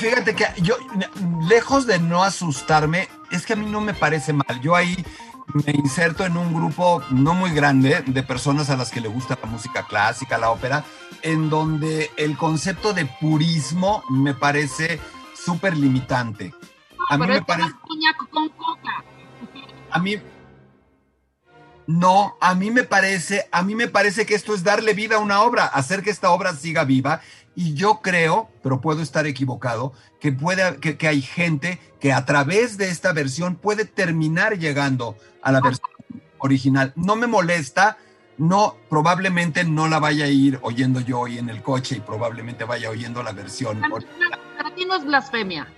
Fíjate 0.00 0.34
que 0.34 0.46
yo, 0.62 0.76
lejos 1.46 1.86
de 1.86 1.98
no 1.98 2.24
asustarme, 2.24 3.08
es 3.30 3.44
que 3.44 3.52
a 3.52 3.56
mí 3.56 3.66
no 3.66 3.80
me 3.80 3.92
parece 3.92 4.32
mal. 4.32 4.60
Yo 4.62 4.74
ahí 4.74 4.96
me 5.52 5.72
inserto 5.72 6.24
en 6.24 6.36
un 6.36 6.54
grupo 6.54 7.02
no 7.10 7.34
muy 7.34 7.50
grande 7.50 8.02
de 8.06 8.22
personas 8.22 8.70
a 8.70 8.76
las 8.76 8.90
que 8.90 9.00
le 9.00 9.08
gusta 9.08 9.38
la 9.42 9.48
música 9.48 9.84
clásica, 9.86 10.38
la 10.38 10.50
ópera, 10.50 10.84
en 11.22 11.50
donde 11.50 12.10
el 12.16 12.36
concepto 12.36 12.94
de 12.94 13.04
purismo 13.04 14.02
me 14.08 14.32
parece 14.32 15.00
súper 15.34 15.76
limitante. 15.76 16.54
a 17.10 17.18
mí 17.18 17.26
me 17.26 17.42
parece. 17.42 17.70
con 18.30 18.48
coca. 18.50 19.04
A 19.90 19.98
mí. 19.98 20.16
No, 21.86 22.36
a 22.40 22.54
mí 22.54 22.70
me 22.70 22.84
parece, 22.84 23.48
a 23.50 23.62
mí 23.62 23.74
me 23.74 23.88
parece 23.88 24.24
que 24.24 24.36
esto 24.36 24.54
es 24.54 24.62
darle 24.62 24.94
vida 24.94 25.16
a 25.16 25.18
una 25.18 25.42
obra, 25.42 25.66
hacer 25.66 26.04
que 26.04 26.10
esta 26.10 26.30
obra 26.30 26.54
siga 26.54 26.84
viva. 26.84 27.20
Y 27.54 27.74
yo 27.74 28.00
creo, 28.02 28.48
pero 28.62 28.80
puedo 28.80 29.02
estar 29.02 29.26
equivocado, 29.26 29.92
que 30.20 30.32
puede, 30.32 30.78
que, 30.78 30.96
que 30.96 31.08
hay 31.08 31.20
gente 31.20 31.78
que 31.98 32.12
a 32.12 32.24
través 32.24 32.78
de 32.78 32.88
esta 32.88 33.12
versión 33.12 33.56
puede 33.56 33.84
terminar 33.84 34.58
llegando 34.58 35.16
a 35.42 35.52
la 35.52 35.60
versión 35.60 35.90
original. 36.38 36.92
No 36.96 37.16
me 37.16 37.26
molesta, 37.26 37.98
no, 38.38 38.76
probablemente 38.88 39.64
no 39.64 39.88
la 39.88 39.98
vaya 39.98 40.24
a 40.24 40.28
ir 40.28 40.58
oyendo 40.62 41.00
yo 41.00 41.20
hoy 41.20 41.38
en 41.38 41.50
el 41.50 41.62
coche 41.62 41.96
y 41.96 42.00
probablemente 42.00 42.64
vaya 42.64 42.88
oyendo 42.88 43.22
la 43.22 43.32
versión. 43.32 43.82
Para 44.56 44.74
ti 44.74 44.84
no 44.86 44.96
es 44.96 45.04
blasfemia. 45.04 45.68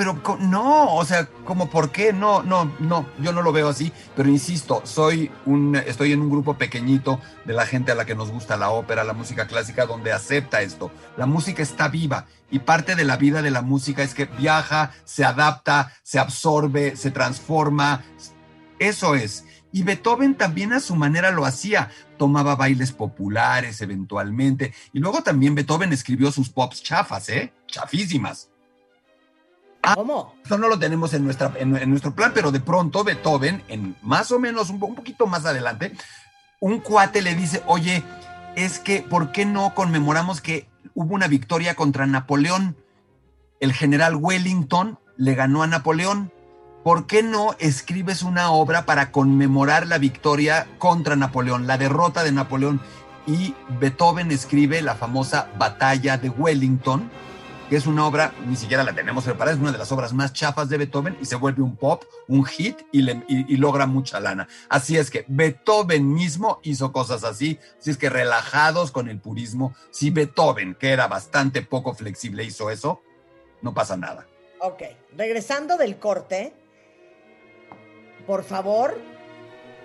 Pero 0.00 0.18
no, 0.38 0.94
o 0.94 1.04
sea, 1.04 1.26
como 1.44 1.68
por 1.68 1.92
qué? 1.92 2.14
No, 2.14 2.42
no, 2.42 2.72
no, 2.78 3.06
yo 3.18 3.34
no 3.34 3.42
lo 3.42 3.52
veo 3.52 3.68
así, 3.68 3.92
pero 4.16 4.30
insisto, 4.30 4.80
soy 4.84 5.30
un, 5.44 5.76
estoy 5.76 6.12
en 6.12 6.22
un 6.22 6.30
grupo 6.30 6.56
pequeñito 6.56 7.20
de 7.44 7.52
la 7.52 7.66
gente 7.66 7.92
a 7.92 7.94
la 7.94 8.06
que 8.06 8.14
nos 8.14 8.30
gusta 8.30 8.56
la 8.56 8.70
ópera, 8.70 9.04
la 9.04 9.12
música 9.12 9.46
clásica, 9.46 9.84
donde 9.84 10.10
acepta 10.10 10.62
esto. 10.62 10.90
La 11.18 11.26
música 11.26 11.62
está 11.62 11.88
viva 11.88 12.24
y 12.50 12.60
parte 12.60 12.96
de 12.96 13.04
la 13.04 13.18
vida 13.18 13.42
de 13.42 13.50
la 13.50 13.60
música 13.60 14.02
es 14.02 14.14
que 14.14 14.24
viaja, 14.24 14.92
se 15.04 15.22
adapta, 15.22 15.92
se 16.02 16.18
absorbe, 16.18 16.96
se 16.96 17.10
transforma. 17.10 18.02
Eso 18.78 19.14
es. 19.14 19.44
Y 19.70 19.82
Beethoven 19.82 20.34
también 20.34 20.72
a 20.72 20.80
su 20.80 20.96
manera 20.96 21.30
lo 21.30 21.44
hacía. 21.44 21.90
Tomaba 22.16 22.56
bailes 22.56 22.92
populares 22.92 23.82
eventualmente. 23.82 24.72
Y 24.94 25.00
luego 25.00 25.22
también 25.22 25.54
Beethoven 25.54 25.92
escribió 25.92 26.32
sus 26.32 26.48
pops 26.48 26.82
chafas, 26.82 27.28
¿eh? 27.28 27.52
Chafísimas. 27.66 28.49
Ah, 29.82 29.94
¿Cómo? 29.94 30.34
Eso 30.44 30.58
no 30.58 30.68
lo 30.68 30.78
tenemos 30.78 31.14
en, 31.14 31.24
nuestra, 31.24 31.52
en, 31.56 31.90
nuestro 31.90 32.14
plan, 32.14 32.32
pero 32.34 32.52
de 32.52 32.60
pronto 32.60 33.02
Beethoven, 33.02 33.62
en 33.68 33.96
más 34.02 34.30
o 34.30 34.38
menos 34.38 34.70
un, 34.70 34.82
un 34.82 34.94
poquito 34.94 35.26
más 35.26 35.46
adelante, 35.46 35.94
un 36.60 36.80
cuate 36.80 37.22
le 37.22 37.34
dice, 37.34 37.62
oye, 37.66 38.04
es 38.56 38.78
que, 38.78 39.02
¿por 39.02 39.32
qué 39.32 39.46
no 39.46 39.74
conmemoramos 39.74 40.40
que 40.40 40.68
hubo 40.94 41.14
una 41.14 41.28
victoria 41.28 41.74
contra 41.74 42.06
Napoleón? 42.06 42.76
El 43.58 43.72
general 43.72 44.16
Wellington 44.16 44.98
le 45.16 45.34
ganó 45.34 45.62
a 45.62 45.66
Napoleón 45.66 46.32
¿por 46.82 47.06
qué 47.06 47.22
no 47.22 47.54
escribes 47.58 48.22
una 48.22 48.50
obra 48.50 48.86
para 48.86 49.12
conmemorar 49.12 49.86
la 49.86 49.98
victoria 49.98 50.66
contra 50.78 51.16
Napoleón, 51.16 51.66
la 51.66 51.78
derrota 51.78 52.24
de 52.24 52.32
Napoleón? 52.32 52.80
Y 53.26 53.54
Beethoven 53.80 54.30
escribe 54.30 54.80
la 54.82 54.94
famosa 54.94 55.48
Batalla 55.58 56.16
de 56.16 56.30
Wellington, 56.30 57.10
que 57.70 57.76
es 57.76 57.86
una 57.86 58.04
obra, 58.04 58.34
ni 58.48 58.56
siquiera 58.56 58.82
la 58.82 58.92
tenemos 58.92 59.22
preparada, 59.22 59.54
es 59.54 59.62
una 59.62 59.70
de 59.70 59.78
las 59.78 59.92
obras 59.92 60.12
más 60.12 60.32
chafas 60.32 60.68
de 60.68 60.76
Beethoven 60.76 61.16
y 61.20 61.24
se 61.24 61.36
vuelve 61.36 61.62
un 61.62 61.76
pop, 61.76 62.02
un 62.26 62.44
hit 62.44 62.80
y, 62.90 63.56
logra 63.58 63.86
mucha 63.86 64.18
lana. 64.18 64.48
Así 64.68 64.96
es 64.96 65.08
que 65.08 65.24
Beethoven 65.28 66.12
mismo 66.12 66.58
hizo 66.64 66.90
cosas 66.90 67.22
así, 67.22 67.60
así 67.78 67.92
es 67.92 67.96
que 67.96 68.10
relajados 68.10 68.90
con 68.90 69.08
el 69.08 69.20
purismo, 69.20 69.72
si 69.92 70.10
Beethoven, 70.10 70.74
que 70.74 70.90
era 70.90 71.06
bastante 71.06 71.62
poco 71.62 71.94
flexible, 71.94 72.42
hizo 72.42 72.70
eso, 72.70 73.02
no 73.62 73.72
pasa 73.72 73.96
nada. 73.96 74.26
Ok, 74.58 74.82
regresando 75.16 75.76
del 75.76 75.96
corte, 76.00 76.52
por 78.26 78.42
favor, 78.42 78.98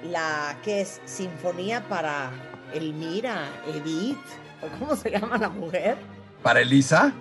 la 0.05 0.57
que 0.63 0.81
es 0.81 1.01
Sinfonía 1.05 1.87
para 1.87 2.31
Elmira, 2.73 3.47
Edith, 3.67 4.17
o 4.63 4.79
cómo 4.79 4.95
se 4.95 5.11
llama 5.11 5.37
la 5.37 5.49
mujer. 5.49 5.97
¿Para 6.41 6.61
Elisa? 6.61 7.13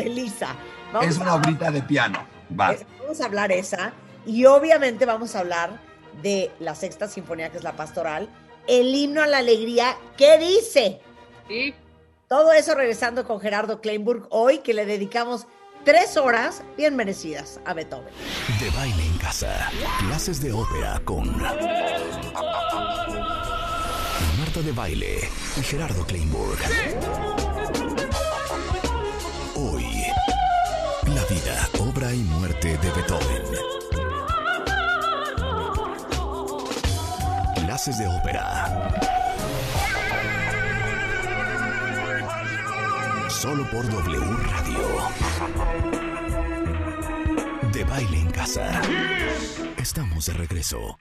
Elisa. 0.00 0.56
es 1.02 1.18
una 1.18 1.34
obrita 1.34 1.70
de 1.70 1.82
piano. 1.82 2.24
Vamos 2.50 3.20
a 3.20 3.24
hablar 3.24 3.52
esa. 3.52 3.92
Y 4.26 4.44
obviamente 4.44 5.04
vamos 5.04 5.34
a 5.34 5.40
hablar 5.40 5.80
de 6.22 6.50
la 6.60 6.74
sexta 6.74 7.08
sinfonía, 7.08 7.50
que 7.50 7.58
es 7.58 7.64
la 7.64 7.74
pastoral. 7.74 8.28
El 8.68 8.94
himno 8.94 9.22
a 9.22 9.26
la 9.26 9.38
alegría, 9.38 9.96
¿qué 10.16 10.38
dice? 10.38 11.00
Sí. 11.48 11.74
Todo 12.28 12.52
eso 12.52 12.74
regresando 12.74 13.26
con 13.26 13.40
Gerardo 13.40 13.80
Kleinburg 13.80 14.26
hoy, 14.30 14.58
que 14.58 14.74
le 14.74 14.86
dedicamos 14.86 15.46
Tres 15.84 16.16
horas 16.16 16.62
bien 16.76 16.94
merecidas 16.94 17.58
a 17.64 17.74
Beethoven. 17.74 18.14
De 18.60 18.70
baile 18.70 19.04
en 19.04 19.18
casa. 19.18 19.68
Clases 19.98 20.40
de 20.40 20.52
ópera 20.52 21.00
con 21.04 21.36
Marta 24.38 24.60
de 24.64 24.70
Baile 24.70 25.28
y 25.56 25.62
Gerardo 25.62 26.06
Kleinburg. 26.06 26.60
Y 32.10 32.24
muerte 32.24 32.76
de 32.78 32.90
Beethoven. 32.90 33.42
Clases 37.54 37.96
de 37.98 38.08
ópera. 38.08 38.90
Solo 43.28 43.64
por 43.70 43.88
W 43.88 44.20
Radio. 44.50 44.78
De 47.72 47.84
baile 47.84 48.18
en 48.18 48.30
casa. 48.32 48.82
Estamos 49.76 50.26
de 50.26 50.32
regreso. 50.32 50.98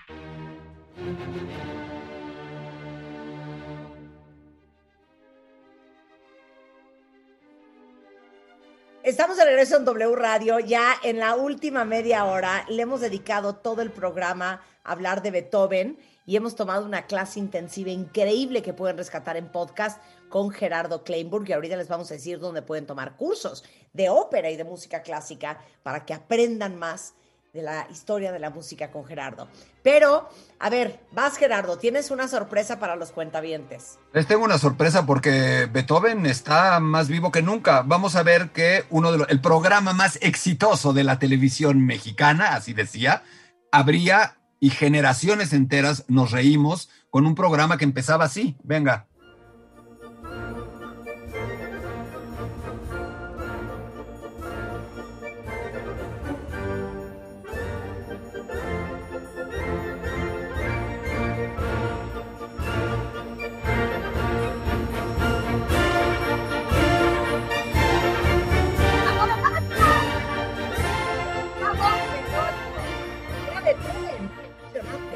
Estamos 9.11 9.35
de 9.35 9.43
regreso 9.43 9.75
en 9.75 9.83
W 9.83 10.15
Radio. 10.15 10.59
Ya 10.59 10.93
en 11.03 11.19
la 11.19 11.35
última 11.35 11.83
media 11.83 12.23
hora 12.23 12.65
le 12.69 12.83
hemos 12.83 13.01
dedicado 13.01 13.55
todo 13.57 13.81
el 13.81 13.91
programa 13.91 14.63
a 14.85 14.91
hablar 14.93 15.21
de 15.21 15.31
Beethoven 15.31 15.99
y 16.25 16.37
hemos 16.37 16.55
tomado 16.55 16.85
una 16.85 17.07
clase 17.07 17.37
intensiva 17.37 17.91
increíble 17.91 18.61
que 18.61 18.71
pueden 18.71 18.95
rescatar 18.95 19.35
en 19.35 19.51
podcast 19.51 20.01
con 20.29 20.49
Gerardo 20.49 21.03
Kleinburg 21.03 21.49
y 21.49 21.51
ahorita 21.51 21.75
les 21.75 21.89
vamos 21.89 22.09
a 22.09 22.13
decir 22.13 22.39
dónde 22.39 22.61
pueden 22.61 22.85
tomar 22.85 23.17
cursos 23.17 23.65
de 23.91 24.09
ópera 24.09 24.49
y 24.49 24.55
de 24.55 24.63
música 24.63 25.01
clásica 25.01 25.59
para 25.83 26.05
que 26.05 26.13
aprendan 26.13 26.77
más 26.77 27.13
de 27.53 27.61
la 27.61 27.85
historia 27.91 28.31
de 28.31 28.39
la 28.39 28.49
música 28.49 28.91
con 28.91 29.05
Gerardo. 29.05 29.49
Pero, 29.83 30.29
a 30.59 30.69
ver, 30.69 31.01
vas 31.11 31.35
Gerardo, 31.35 31.77
tienes 31.77 32.09
una 32.09 32.29
sorpresa 32.29 32.79
para 32.79 32.95
los 32.95 33.11
cuentavientes. 33.11 33.99
Les 34.13 34.25
tengo 34.25 34.45
una 34.45 34.57
sorpresa 34.57 35.05
porque 35.05 35.67
Beethoven 35.71 36.25
está 36.25 36.79
más 36.79 37.09
vivo 37.09 37.31
que 37.31 37.41
nunca. 37.41 37.81
Vamos 37.81 38.15
a 38.15 38.23
ver 38.23 38.51
que 38.51 38.85
uno 38.89 39.11
de 39.11 39.17
los, 39.17 39.29
el 39.29 39.41
programa 39.41 39.91
más 39.91 40.17
exitoso 40.21 40.93
de 40.93 41.03
la 41.03 41.19
televisión 41.19 41.85
mexicana, 41.85 42.55
así 42.55 42.73
decía, 42.73 43.23
habría 43.71 44.37
y 44.61 44.69
generaciones 44.69 45.51
enteras 45.51 46.05
nos 46.07 46.31
reímos 46.31 46.89
con 47.09 47.25
un 47.25 47.35
programa 47.35 47.77
que 47.77 47.83
empezaba 47.83 48.25
así. 48.25 48.55
Venga. 48.63 49.07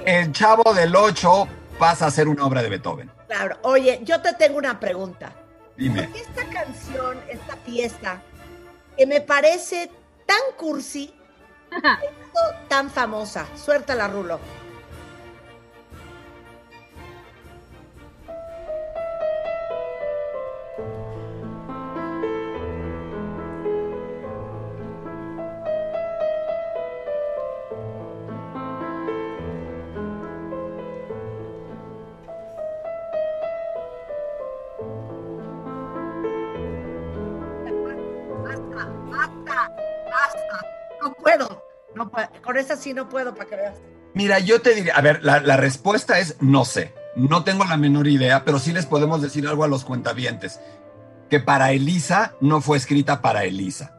El 0.06 0.32
Chavo 0.34 0.74
del 0.74 0.96
Ocho 0.96 1.48
pasa 1.80 2.06
a 2.06 2.12
ser 2.12 2.28
una 2.28 2.46
obra 2.46 2.62
de 2.62 2.70
Beethoven. 2.70 3.12
Claro. 3.28 3.58
Oye, 3.64 4.00
yo 4.04 4.22
te 4.22 4.34
tengo 4.34 4.60
una 4.60 4.80
pregunta. 4.80 5.34
Dime. 5.76 6.04
¿Por 6.04 6.14
qué 6.14 6.20
esta 6.22 6.46
canción, 6.46 7.20
esta 7.28 7.56
fiesta, 7.58 8.22
que 8.96 9.08
me 9.08 9.22
parece 9.22 9.90
tan 10.28 10.38
cursi, 10.58 11.12
tan 12.68 12.92
famosa? 12.92 13.48
Suéltala, 13.56 14.08
Rulo. 14.08 14.40
Con 42.56 42.64
esa 42.64 42.78
sí 42.78 42.94
no 42.94 43.10
puedo, 43.10 43.36
para 43.36 43.50
que 43.50 43.56
veas. 43.58 43.76
Mira, 44.14 44.40
yo 44.40 44.62
te 44.62 44.74
diría, 44.74 44.96
a 44.96 45.02
ver, 45.02 45.26
la, 45.26 45.42
la, 45.42 45.58
respuesta 45.58 46.20
es 46.20 46.38
no 46.40 46.64
sé. 46.64 46.94
No 47.18 47.44
tengo 47.44 47.66
la 47.66 47.76
menor 47.76 48.08
idea, 48.08 48.46
pero 48.46 48.60
sí 48.60 48.72
les 48.72 48.86
podemos 48.86 49.22
decir 49.22 49.46
algo 49.46 49.66
a 49.66 49.68
los 49.68 49.84
cuentavientes. 49.84 50.62
Que 51.30 51.42
para 51.42 51.74
Elisa 51.74 52.34
no 52.40 52.62
fue 52.62 52.78
escrita 52.78 53.22
para 53.22 53.44
Elisa. 53.44 53.94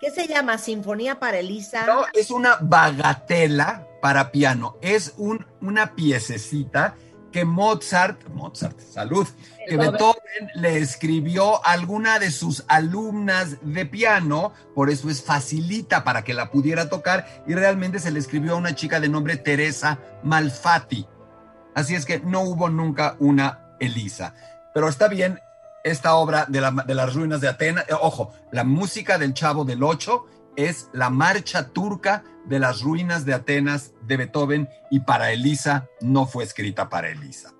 ¿Qué 0.00 0.10
se 0.10 0.26
llama? 0.26 0.56
¿Sinfonía 0.56 1.18
para 1.18 1.38
Elisa? 1.38 1.84
No, 1.84 2.06
es 2.14 2.30
una 2.30 2.56
bagatela 2.62 3.86
para 4.00 4.30
piano. 4.30 4.78
Es 4.80 5.12
un, 5.18 5.44
una 5.60 5.94
piececita 5.94 6.94
que 7.32 7.44
Mozart, 7.44 8.28
Mozart, 8.28 8.78
salud, 8.80 9.26
que 9.68 9.76
Beethoven 9.76 10.48
le 10.54 10.78
escribió 10.78 11.64
a 11.66 11.72
alguna 11.72 12.18
de 12.18 12.30
sus 12.30 12.64
alumnas 12.68 13.58
de 13.62 13.86
piano, 13.86 14.52
por 14.74 14.90
eso 14.90 15.10
es 15.10 15.22
facilita 15.22 16.04
para 16.04 16.24
que 16.24 16.34
la 16.34 16.50
pudiera 16.50 16.88
tocar, 16.88 17.44
y 17.46 17.54
realmente 17.54 17.98
se 17.98 18.10
le 18.10 18.18
escribió 18.18 18.54
a 18.54 18.56
una 18.56 18.74
chica 18.74 19.00
de 19.00 19.08
nombre 19.08 19.36
Teresa 19.36 19.98
Malfatti. 20.22 21.06
Así 21.74 21.94
es 21.94 22.06
que 22.06 22.20
no 22.20 22.40
hubo 22.42 22.70
nunca 22.70 23.16
una 23.18 23.76
Elisa. 23.78 24.34
Pero 24.74 24.88
está 24.88 25.08
bien, 25.08 25.40
esta 25.84 26.14
obra 26.14 26.46
de, 26.48 26.60
las 26.60 27.14
ruinas 27.14 27.40
de 27.40 27.48
Atenas, 27.48 27.84
eh, 27.88 27.94
ojo, 28.00 28.32
la 28.50 28.64
música 28.64 29.18
del 29.18 29.34
Chavo 29.34 29.64
del 29.64 29.82
Ocho 29.82 30.26
es 30.58 30.90
la 30.92 31.08
marcha 31.08 31.68
turca 31.68 32.24
de 32.44 32.58
las 32.58 32.82
ruinas 32.82 33.24
de 33.24 33.32
Atenas 33.32 33.94
de 34.02 34.16
Beethoven 34.16 34.68
y 34.90 34.98
para 35.00 35.30
Elisa 35.30 35.88
no 36.00 36.26
fue 36.26 36.42
escrita 36.42 36.88
para 36.88 37.10
Elisa. 37.10 37.54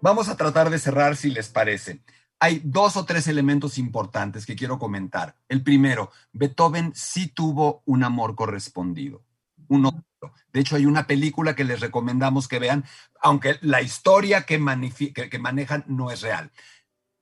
Vamos 0.00 0.28
a 0.28 0.36
tratar 0.36 0.70
de 0.70 0.78
cerrar 0.78 1.16
si 1.16 1.30
les 1.30 1.48
parece. 1.48 2.00
Hay 2.38 2.62
dos 2.64 2.96
o 2.96 3.04
tres 3.04 3.26
elementos 3.26 3.76
importantes 3.76 4.46
que 4.46 4.54
quiero 4.54 4.78
comentar. 4.78 5.34
El 5.48 5.64
primero, 5.64 6.12
Beethoven 6.32 6.92
sí 6.94 7.26
tuvo 7.26 7.82
un 7.86 8.04
amor 8.04 8.36
correspondido. 8.36 9.24
Uno, 9.66 10.04
de 10.52 10.60
hecho, 10.60 10.76
hay 10.76 10.86
una 10.86 11.08
película 11.08 11.56
que 11.56 11.64
les 11.64 11.80
recomendamos 11.80 12.46
que 12.46 12.60
vean, 12.60 12.84
aunque 13.20 13.58
la 13.62 13.82
historia 13.82 14.46
que, 14.46 14.60
que 15.12 15.38
manejan 15.40 15.84
no 15.88 16.12
es 16.12 16.20
real. 16.20 16.52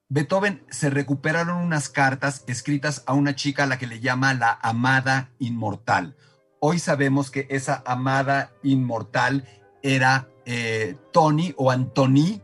Beethoven 0.09 0.65
se 0.71 0.89
recuperaron 0.89 1.57
unas 1.57 1.89
cartas 1.89 2.45
escritas 2.47 3.03
a 3.07 3.13
una 3.13 3.35
chica 3.35 3.65
a 3.65 3.67
la 3.67 3.79
que 3.79 3.89
le 3.89 3.99
llama 3.99 4.35
la 4.35 4.59
amada 4.63 5.31
inmortal. 5.41 6.17
Hoy 6.61 6.79
sabemos 6.79 7.31
que 7.31 7.49
esa 7.51 7.83
amada 7.85 8.53
inmortal 8.63 9.45
era 9.83 10.29
eh, 10.45 10.97
Tony 11.13 11.55
o 11.57 11.73
Antoni 11.73 12.41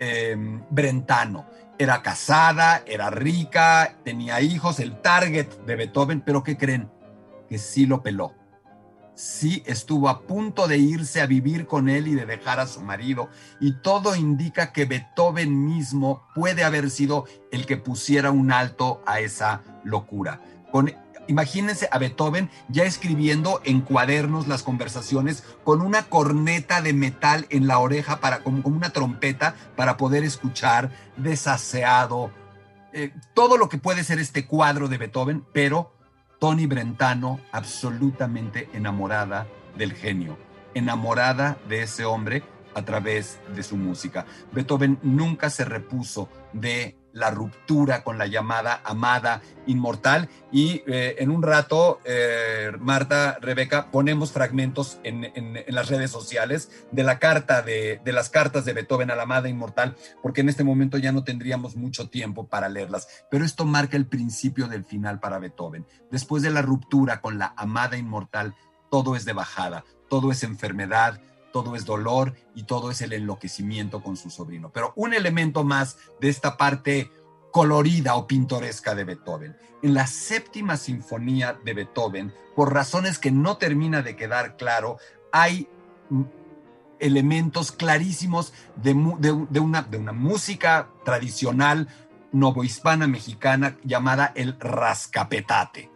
em, 0.00 0.64
Brentano. 0.70 1.46
Era 1.78 2.02
casada, 2.02 2.82
era 2.86 3.10
rica, 3.10 3.98
tenía 4.02 4.40
hijos, 4.40 4.80
el 4.80 5.00
target 5.00 5.48
de 5.64 5.76
Beethoven, 5.76 6.22
pero 6.22 6.42
¿qué 6.42 6.56
creen? 6.56 6.90
Que 7.48 7.58
sí 7.58 7.86
lo 7.86 8.02
peló 8.02 8.34
sí 9.16 9.62
estuvo 9.66 10.08
a 10.08 10.20
punto 10.20 10.68
de 10.68 10.78
irse 10.78 11.20
a 11.20 11.26
vivir 11.26 11.66
con 11.66 11.88
él 11.88 12.06
y 12.06 12.14
de 12.14 12.26
dejar 12.26 12.60
a 12.60 12.66
su 12.66 12.82
marido, 12.82 13.28
y 13.60 13.72
todo 13.72 14.14
indica 14.14 14.72
que 14.72 14.84
Beethoven 14.84 15.66
mismo 15.66 16.22
puede 16.34 16.62
haber 16.62 16.90
sido 16.90 17.24
el 17.50 17.66
que 17.66 17.76
pusiera 17.76 18.30
un 18.30 18.52
alto 18.52 19.02
a 19.06 19.18
esa 19.20 19.62
locura. 19.82 20.40
imagínense 21.28 21.88
a 21.90 21.98
Beethoven 21.98 22.50
ya 22.68 22.84
escribiendo 22.84 23.60
en 23.64 23.80
cuadernos 23.80 24.46
las 24.46 24.62
conversaciones 24.62 25.42
con 25.64 25.80
una 25.80 26.04
corneta 26.04 26.82
de 26.82 26.92
metal 26.92 27.46
en 27.50 27.66
la 27.66 27.78
oreja 27.78 28.20
para 28.20 28.44
como, 28.44 28.62
una 28.68 28.90
trompeta 28.90 29.56
para 29.74 29.96
poder 29.96 30.22
escuchar 30.22 30.90
desaseado 31.16 32.30
eh, 32.92 33.12
todo 33.34 33.56
lo 33.56 33.68
que 33.68 33.78
puede 33.78 34.04
ser 34.04 34.18
este 34.18 34.46
cuadro 34.46 34.88
de 34.88 34.98
Beethoven, 34.98 35.44
pero 35.52 35.95
Tony 36.38 36.66
Brentano 36.66 37.40
absolutamente 37.52 38.68
enamorada 38.74 39.46
del 39.76 39.94
genio, 39.94 40.36
enamorada 40.74 41.58
de 41.68 41.82
ese 41.82 42.04
hombre 42.04 42.42
a 42.74 42.82
través 42.82 43.40
de 43.54 43.62
su 43.62 43.76
música. 43.76 44.26
Beethoven 44.52 44.98
nunca 45.02 45.48
se 45.48 45.64
repuso 45.64 46.28
de 46.52 46.95
la 47.16 47.30
ruptura 47.30 48.04
con 48.04 48.18
la 48.18 48.26
llamada 48.26 48.82
amada 48.84 49.40
inmortal. 49.66 50.28
Y 50.52 50.82
eh, 50.86 51.16
en 51.18 51.30
un 51.30 51.42
rato, 51.42 51.98
eh, 52.04 52.72
Marta, 52.78 53.38
Rebeca, 53.40 53.90
ponemos 53.90 54.32
fragmentos 54.32 54.98
en, 55.02 55.32
las 55.68 55.88
redes 55.88 56.10
sociales 56.10 56.70
de 56.92 57.04
la 57.04 57.18
carta 57.18 57.62
de, 57.62 58.02
de 58.04 58.12
las 58.12 58.28
cartas 58.28 58.66
de 58.66 58.74
Beethoven 58.74 59.10
a 59.10 59.16
la 59.16 59.22
amada 59.22 59.48
inmortal, 59.48 59.96
porque 60.22 60.42
en 60.42 60.50
este 60.50 60.62
momento 60.62 60.98
ya 60.98 61.10
no 61.10 61.24
tendríamos 61.24 61.74
mucho 61.74 62.10
tiempo 62.10 62.48
para 62.48 62.68
leerlas. 62.68 63.08
Pero 63.30 63.46
esto 63.46 63.64
marca 63.64 63.96
el 63.96 64.06
principio 64.06 64.68
del 64.68 64.84
final 64.84 65.18
para 65.18 65.38
Beethoven. 65.38 65.86
Después 66.10 66.42
de 66.42 66.50
la 66.50 66.60
ruptura 66.60 67.22
con 67.22 67.38
la 67.38 67.54
amada 67.56 67.96
inmortal, 67.96 68.54
todo 68.90 69.16
es 69.16 69.24
de 69.24 69.32
bajada, 69.32 69.84
todo 70.10 70.30
es 70.30 70.42
enfermedad, 70.42 71.18
todo 71.56 71.74
es 71.74 71.86
dolor 71.86 72.34
y 72.54 72.64
todo 72.64 72.90
es 72.90 73.00
el 73.00 73.14
enloquecimiento 73.14 74.02
con 74.02 74.18
su 74.18 74.28
sobrino. 74.28 74.70
Pero 74.74 74.92
un 74.94 75.14
elemento 75.14 75.64
más 75.64 75.96
de 76.20 76.28
esta 76.28 76.58
parte 76.58 77.10
colorida 77.50 78.14
o 78.16 78.26
pintoresca 78.26 78.94
de 78.94 79.04
Beethoven. 79.04 79.56
En 79.82 79.94
la 79.94 80.06
séptima 80.06 80.76
sinfonía 80.76 81.58
de 81.64 81.72
Beethoven, 81.72 82.34
por 82.54 82.74
razones 82.74 83.18
que 83.18 83.30
no 83.30 83.56
termina 83.56 84.02
de 84.02 84.16
quedar 84.16 84.58
claro, 84.58 84.98
hay 85.32 85.66
elementos 86.98 87.72
clarísimos 87.72 88.52
de, 88.74 88.92
una, 88.92 89.80
de 89.80 89.96
una 89.96 90.12
música 90.12 90.90
tradicional 91.06 91.88
novohispana 92.32 93.06
mexicana 93.06 93.78
llamada 93.82 94.32
el 94.34 94.60
rascapetate. 94.60 95.90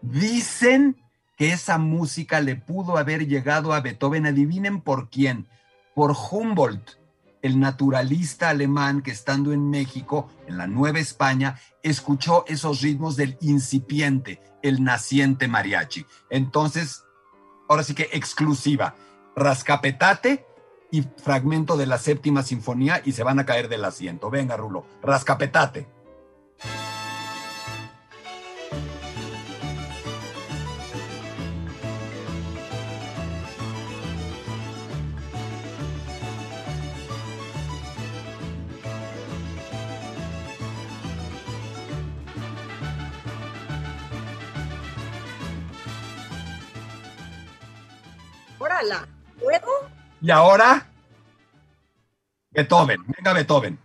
Dicen 0.00 1.01
que 1.42 1.52
esa 1.52 1.76
música 1.76 2.40
le 2.40 2.54
pudo 2.54 2.98
haber 2.98 3.26
llegado 3.26 3.72
a 3.72 3.80
Beethoven, 3.80 4.26
adivinen 4.26 4.80
por 4.80 5.10
quién, 5.10 5.48
por 5.92 6.12
Humboldt, 6.12 7.00
el 7.42 7.58
naturalista 7.58 8.48
alemán 8.48 9.02
que 9.02 9.10
estando 9.10 9.52
en 9.52 9.68
México, 9.68 10.30
en 10.46 10.56
la 10.56 10.68
Nueva 10.68 11.00
España, 11.00 11.58
escuchó 11.82 12.44
esos 12.46 12.80
ritmos 12.80 13.16
del 13.16 13.38
incipiente, 13.40 14.40
el 14.62 14.84
naciente 14.84 15.48
mariachi. 15.48 16.06
Entonces, 16.30 17.02
ahora 17.68 17.82
sí 17.82 17.94
que 17.94 18.08
exclusiva, 18.12 18.94
rascapetate 19.34 20.46
y 20.92 21.02
fragmento 21.02 21.76
de 21.76 21.86
la 21.86 21.98
séptima 21.98 22.44
sinfonía 22.44 23.02
y 23.04 23.10
se 23.10 23.24
van 23.24 23.40
a 23.40 23.46
caer 23.46 23.68
del 23.68 23.84
asiento. 23.84 24.30
Venga, 24.30 24.56
Rulo, 24.56 24.86
rascapetate. 25.02 25.88
Y 50.20 50.30
ahora, 50.30 50.86
Beethoven. 52.50 53.04
Venga, 53.06 53.32
Beethoven. 53.32 53.78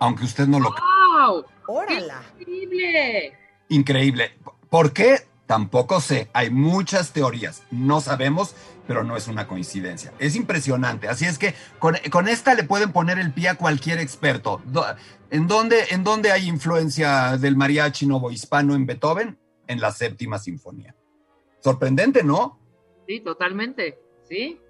Aunque 0.00 0.24
usted 0.24 0.48
no 0.48 0.58
lo 0.58 0.70
¡Wow! 0.70 1.44
¡Órala! 1.68 2.22
¡Increíble! 2.40 3.38
Increíble. 3.68 4.32
¿Por 4.68 4.92
qué? 4.92 5.28
Tampoco 5.46 6.00
sé. 6.00 6.28
Hay 6.32 6.50
muchas 6.50 7.12
teorías. 7.12 7.62
No 7.70 8.00
sabemos, 8.00 8.56
pero 8.86 9.04
no 9.04 9.16
es 9.16 9.28
una 9.28 9.46
coincidencia. 9.46 10.12
Es 10.18 10.34
impresionante. 10.34 11.08
Así 11.08 11.26
es 11.26 11.38
que 11.38 11.54
con, 11.78 12.28
esta 12.28 12.54
le 12.54 12.64
pueden 12.64 12.92
poner 12.92 13.18
el 13.18 13.32
pie 13.32 13.50
a 13.50 13.54
cualquier 13.56 13.98
experto. 13.98 14.60
¿En 15.30 15.46
dónde, 15.46 15.84
¿En 15.90 16.02
dónde 16.02 16.32
hay 16.32 16.48
influencia 16.48 17.36
del 17.36 17.56
mariachi 17.56 18.08
hispano 18.32 18.74
en 18.74 18.86
Beethoven? 18.86 19.38
En 19.66 19.80
la 19.80 19.92
séptima 19.92 20.38
sinfonía. 20.38 20.94
Sorprendente, 21.60 22.24
¿no? 22.24 22.58
Sí, 23.06 23.20
totalmente. 23.20 23.98
Sí. 24.28 24.60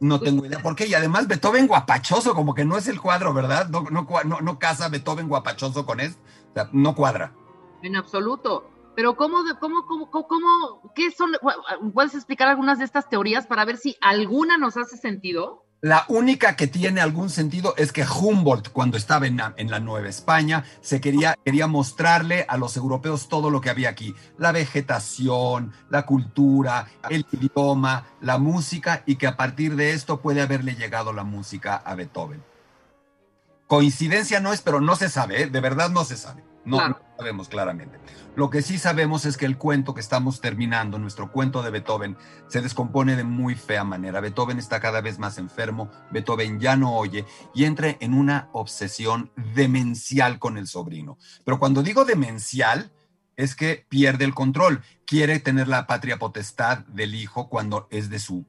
No 0.00 0.20
tengo 0.20 0.46
idea 0.46 0.58
por 0.62 0.76
qué. 0.76 0.86
Y 0.86 0.94
además 0.94 1.28
Beethoven 1.28 1.66
guapachoso, 1.66 2.34
como 2.34 2.54
que 2.54 2.64
no 2.64 2.76
es 2.76 2.88
el 2.88 3.00
cuadro, 3.00 3.32
¿verdad? 3.34 3.68
No, 3.68 3.82
no, 3.82 4.40
no, 4.40 4.58
casa 4.58 4.88
Beethoven 4.88 5.28
guapachoso 5.28 5.86
con 5.86 6.00
esto. 6.00 6.20
O 6.50 6.54
sea, 6.54 6.68
no 6.72 6.94
cuadra. 6.94 7.34
En 7.82 7.96
absoluto. 7.96 8.70
Pero 8.94 9.14
¿cómo, 9.14 9.44
cómo, 9.60 9.84
cómo, 9.86 10.10
cómo, 10.10 10.92
qué 10.94 11.10
son? 11.10 11.32
¿Puedes 11.92 12.14
explicar 12.14 12.48
algunas 12.48 12.78
de 12.78 12.86
estas 12.86 13.10
teorías 13.10 13.46
para 13.46 13.66
ver 13.66 13.76
si 13.76 13.96
alguna 14.00 14.56
nos 14.56 14.78
hace 14.78 14.96
sentido? 14.96 15.65
La 15.82 16.06
única 16.08 16.56
que 16.56 16.66
tiene 16.66 17.02
algún 17.02 17.28
sentido 17.28 17.74
es 17.76 17.92
que 17.92 18.04
Humboldt, 18.04 18.70
cuando 18.70 18.96
estaba 18.96 19.26
en 19.26 19.36
la, 19.36 19.80
Nueva 19.80 20.08
España, 20.08 20.64
se 20.80 21.02
quería, 21.02 21.36
quería 21.44 21.66
mostrarle 21.66 22.46
a 22.48 22.56
los 22.56 22.78
europeos 22.78 23.28
todo 23.28 23.50
lo 23.50 23.60
que 23.60 23.68
había 23.68 23.90
aquí: 23.90 24.14
la 24.38 24.52
vegetación, 24.52 25.72
la 25.90 26.06
cultura, 26.06 26.88
el 27.10 27.26
idioma, 27.30 28.06
la 28.22 28.38
música, 28.38 29.02
y 29.04 29.16
que 29.16 29.26
a 29.26 29.36
partir 29.36 29.76
de 29.76 29.92
esto 29.92 30.22
puede 30.22 30.40
haberle 30.40 30.76
llegado 30.76 31.12
la 31.12 31.24
música 31.24 31.76
a 31.76 31.94
Beethoven. 31.94 32.42
Coincidencia 33.66 34.40
no 34.40 34.52
es, 34.52 34.62
pero 34.62 34.80
no 34.80 34.96
se 34.96 35.10
sabe, 35.10 35.42
¿eh? 35.42 35.46
de 35.48 35.60
verdad 35.60 35.90
no 35.90 36.04
se 36.04 36.16
sabe. 36.16 36.42
No, 36.66 36.98
sabemos 37.16 37.48
claramente. 37.48 37.98
Lo 38.34 38.50
que 38.50 38.60
sí 38.60 38.76
sabemos 38.76 39.24
es 39.24 39.36
que 39.36 39.46
el 39.46 39.56
cuento 39.56 39.94
que 39.94 40.00
estamos 40.00 40.40
terminando, 40.40 40.98
nuestro 40.98 41.30
cuento 41.30 41.62
de 41.62 41.70
Beethoven, 41.70 42.16
se 42.48 42.60
descompone 42.60 43.14
de 43.14 43.22
muy 43.22 43.54
fea 43.54 43.84
manera. 43.84 44.20
Beethoven 44.20 44.58
está 44.58 44.80
cada 44.80 45.00
vez 45.00 45.18
más 45.18 45.38
enfermo, 45.38 45.90
Beethoven 46.10 46.58
ya 46.58 46.76
no 46.76 46.96
oye 46.96 47.24
y 47.54 47.64
entra 47.64 47.96
en 48.00 48.14
una 48.14 48.48
obsesión 48.52 49.30
demencial 49.54 50.40
con 50.40 50.58
el 50.58 50.66
sobrino. 50.66 51.18
Pero 51.44 51.60
cuando 51.60 51.82
digo 51.82 52.04
demencial, 52.04 52.90
es 53.36 53.54
que 53.54 53.86
pierde 53.88 54.24
el 54.24 54.34
control. 54.34 54.82
Quiere 55.06 55.38
tener 55.38 55.68
la 55.68 55.86
patria 55.86 56.18
potestad 56.18 56.78
del 56.88 57.14
hijo 57.14 57.48
cuando 57.48 57.86
es 57.90 58.10
de 58.10 58.18
su, 58.18 58.44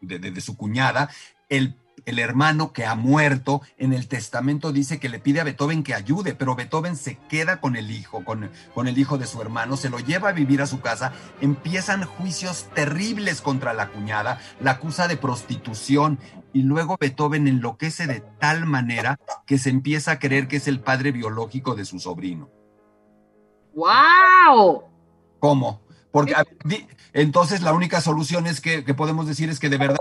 de, 0.00 0.18
de 0.18 0.40
su 0.40 0.56
cuñada. 0.56 1.08
El 1.48 1.76
el 2.06 2.18
hermano 2.18 2.72
que 2.72 2.86
ha 2.86 2.94
muerto, 2.94 3.62
en 3.78 3.92
el 3.92 4.08
testamento 4.08 4.72
dice 4.72 4.98
que 4.98 5.08
le 5.08 5.18
pide 5.18 5.40
a 5.40 5.44
Beethoven 5.44 5.82
que 5.82 5.94
ayude, 5.94 6.34
pero 6.34 6.56
Beethoven 6.56 6.96
se 6.96 7.16
queda 7.28 7.60
con 7.60 7.76
el 7.76 7.90
hijo, 7.90 8.24
con, 8.24 8.50
con, 8.74 8.88
el 8.88 8.98
hijo 8.98 9.18
de 9.18 9.26
su 9.26 9.40
hermano, 9.40 9.76
se 9.76 9.90
lo 9.90 9.98
lleva 9.98 10.30
a 10.30 10.32
vivir 10.32 10.62
a 10.62 10.66
su 10.66 10.80
casa, 10.80 11.12
empiezan 11.40 12.04
juicios 12.04 12.68
terribles 12.74 13.40
contra 13.40 13.74
la 13.74 13.88
cuñada, 13.88 14.40
la 14.60 14.72
acusa 14.72 15.08
de 15.08 15.16
prostitución 15.16 16.18
y 16.52 16.62
luego 16.62 16.96
Beethoven 16.98 17.46
enloquece 17.46 18.06
de 18.06 18.20
tal 18.38 18.66
manera 18.66 19.18
que 19.46 19.58
se 19.58 19.70
empieza 19.70 20.12
a 20.12 20.18
creer 20.18 20.48
que 20.48 20.56
es 20.56 20.68
el 20.68 20.80
padre 20.80 21.12
biológico 21.12 21.74
de 21.74 21.84
su 21.84 21.98
sobrino. 22.00 22.50
¡Wow! 23.74 24.84
¿Cómo? 25.38 25.80
Porque 26.10 26.34
entonces 27.12 27.62
la 27.62 27.72
única 27.72 28.00
solución 28.00 28.46
es 28.46 28.60
que, 28.60 28.84
que 28.84 28.94
podemos 28.94 29.26
decir 29.26 29.48
es 29.48 29.60
que 29.60 29.68
de 29.68 29.78
verdad 29.78 29.99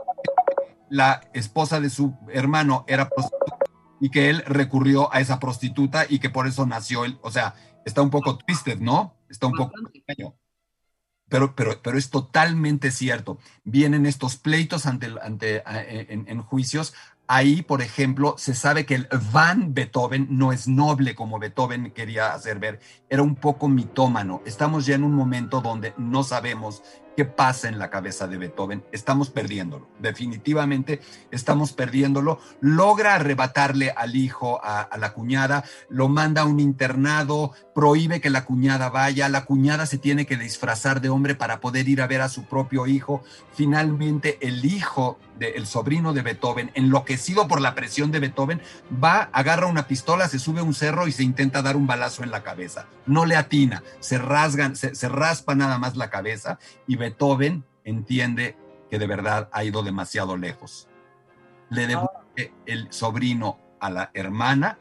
la 0.90 1.22
esposa 1.34 1.80
de 1.80 1.90
su 1.90 2.18
hermano 2.32 2.86
era 2.88 3.10
prostituta 3.10 3.58
y 4.00 4.10
que 4.10 4.30
él 4.30 4.44
recurrió 4.46 5.14
a 5.14 5.20
esa 5.20 5.40
prostituta 5.40 6.06
y 6.08 6.20
que 6.20 6.30
por 6.30 6.48
eso 6.48 6.66
nació 6.66 7.06
él. 7.06 7.20
O 7.22 7.32
sea, 7.32 7.56
está 7.86 8.02
un 8.02 8.10
poco 8.10 8.38
twisted, 8.38 8.80
¿no? 8.80 9.16
Está 9.30 9.48
un 9.48 9.54
poco 9.54 9.74
Pero, 11.28 11.56
pero, 11.56 11.82
pero 11.82 11.98
es 11.98 12.10
totalmente 12.10 12.92
cierto. 12.92 13.38
Vienen 13.64 14.06
estos 14.06 14.38
pleitos 14.38 14.86
ante, 14.86 15.14
ante, 15.22 15.64
en, 15.66 16.28
en 16.28 16.42
juicios 16.42 16.94
Ahí, 17.32 17.62
por 17.62 17.84
ejemplo, 17.84 18.34
se 18.40 18.56
sabe 18.56 18.88
que 18.88 18.96
el 18.96 19.08
Van 19.32 19.76
Beethoven 19.76 20.26
no 20.32 20.52
es 20.52 20.68
noble 20.68 21.14
como 21.14 21.38
Beethoven 21.38 21.92
quería 21.92 22.34
hacer 22.34 22.58
ver, 22.58 22.80
era 23.08 23.22
un 23.22 23.36
poco 23.36 23.68
mitómano. 23.70 24.42
Estamos 24.48 24.88
ya 24.88 24.96
en 24.96 25.04
un 25.04 25.14
momento 25.14 25.62
donde 25.62 25.94
no 25.96 26.24
sabemos 26.24 26.82
qué 27.16 27.26
pasa 27.26 27.68
en 27.68 27.80
la 27.80 27.90
cabeza 27.90 28.28
de 28.28 28.38
Beethoven. 28.38 28.84
Estamos 28.92 29.30
perdiéndolo, 29.30 29.88
definitivamente 30.00 31.02
estamos 31.32 31.74
perdiéndolo. 31.74 32.40
Logra 32.62 33.16
arrebatarle 33.16 33.92
al 33.92 34.16
hijo, 34.16 34.60
a, 34.64 34.90
la 34.98 35.14
cuñada, 35.14 35.64
lo 35.90 36.10
manda 36.10 36.42
a 36.42 36.46
un 36.46 36.60
internado, 36.60 37.54
prohíbe 37.74 38.22
que 38.22 38.30
la 38.30 38.46
cuñada 38.46 38.90
vaya, 38.90 39.30
la 39.30 39.46
cuñada 39.46 39.86
se 39.86 39.98
tiene 39.98 40.26
que 40.26 40.38
disfrazar 40.38 41.02
de 41.02 41.10
hombre 41.10 41.36
para 41.36 41.60
poder 41.60 41.88
ir 41.88 42.02
a 42.02 42.08
ver 42.08 42.22
a 42.22 42.30
su 42.30 42.46
propio 42.46 42.88
hijo. 42.88 43.24
Finalmente, 43.54 44.38
el 44.42 44.66
hijo 44.66 45.20
del 45.38 45.66
sobrino 45.66 46.14
de 46.14 46.22
Beethoven, 46.22 46.72
enloquecido 46.74 47.48
por 47.48 47.62
la 47.62 47.74
presión 47.74 48.12
de 48.12 48.20
Beethoven, 48.20 48.62
va, 49.04 49.30
agarra 49.32 49.68
una 49.68 49.88
pistola, 49.88 50.28
se 50.28 50.40
sube 50.40 50.60
a 50.60 50.64
un 50.64 50.74
cerro 50.74 51.08
y 51.08 51.12
se 51.12 51.24
intenta 51.24 51.62
dar 51.62 51.76
un 51.76 51.88
balazo 51.88 52.24
en 52.24 52.32
la 52.32 52.44
cabeza. 52.44 52.88
No 53.06 53.26
le 53.26 53.36
atina, 53.36 53.84
se 54.00 54.18
rasgan, 54.18 54.76
se, 54.76 55.10
raspa 55.10 55.56
nada 55.56 55.78
más 55.78 55.96
la 55.96 56.10
cabeza 56.10 56.60
y 56.88 56.96
entiende 57.84 58.58
que 58.90 59.00
de 59.00 59.08
verdad 59.08 59.50
ha 59.52 59.64
ido 59.64 59.84
demasiado 59.84 60.38
lejos. 60.38 60.88
Le 61.70 61.88
devuelve 61.88 62.54
el 62.66 62.92
sobrino 62.92 63.60
a 63.80 63.90
la 63.90 64.12
hermana 64.14 64.78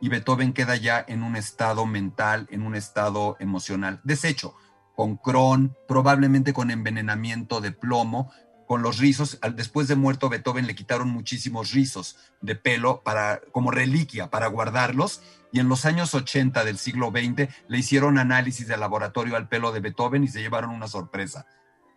y 0.00 0.08
Beethoven 0.08 0.52
queda 0.52 0.76
ya 0.76 1.04
en 1.06 1.22
un 1.22 1.36
estado 1.36 1.84
mental, 1.86 2.46
en 2.50 2.62
un 2.62 2.74
estado 2.74 3.36
emocional 3.40 4.00
deshecho, 4.04 4.54
con 4.94 5.16
Crohn, 5.16 5.76
probablemente 5.86 6.52
con 6.52 6.70
envenenamiento 6.70 7.60
de 7.60 7.72
plomo, 7.72 8.30
con 8.66 8.82
los 8.82 8.98
rizos. 8.98 9.38
Después 9.54 9.88
de 9.88 9.96
muerto 9.96 10.28
Beethoven 10.28 10.66
le 10.66 10.74
quitaron 10.74 11.08
muchísimos 11.08 11.72
rizos 11.72 12.16
de 12.40 12.54
pelo 12.54 13.02
para, 13.02 13.40
como 13.50 13.70
reliquia 13.70 14.30
para 14.30 14.46
guardarlos. 14.46 15.22
Y 15.50 15.60
en 15.60 15.68
los 15.68 15.84
años 15.84 16.14
80 16.14 16.64
del 16.64 16.78
siglo 16.78 17.10
XX 17.10 17.48
le 17.68 17.78
hicieron 17.78 18.18
análisis 18.18 18.68
de 18.68 18.76
laboratorio 18.76 19.36
al 19.36 19.48
pelo 19.48 19.72
de 19.72 19.80
Beethoven 19.80 20.22
y 20.22 20.28
se 20.28 20.40
llevaron 20.40 20.70
una 20.70 20.86
sorpresa 20.86 21.46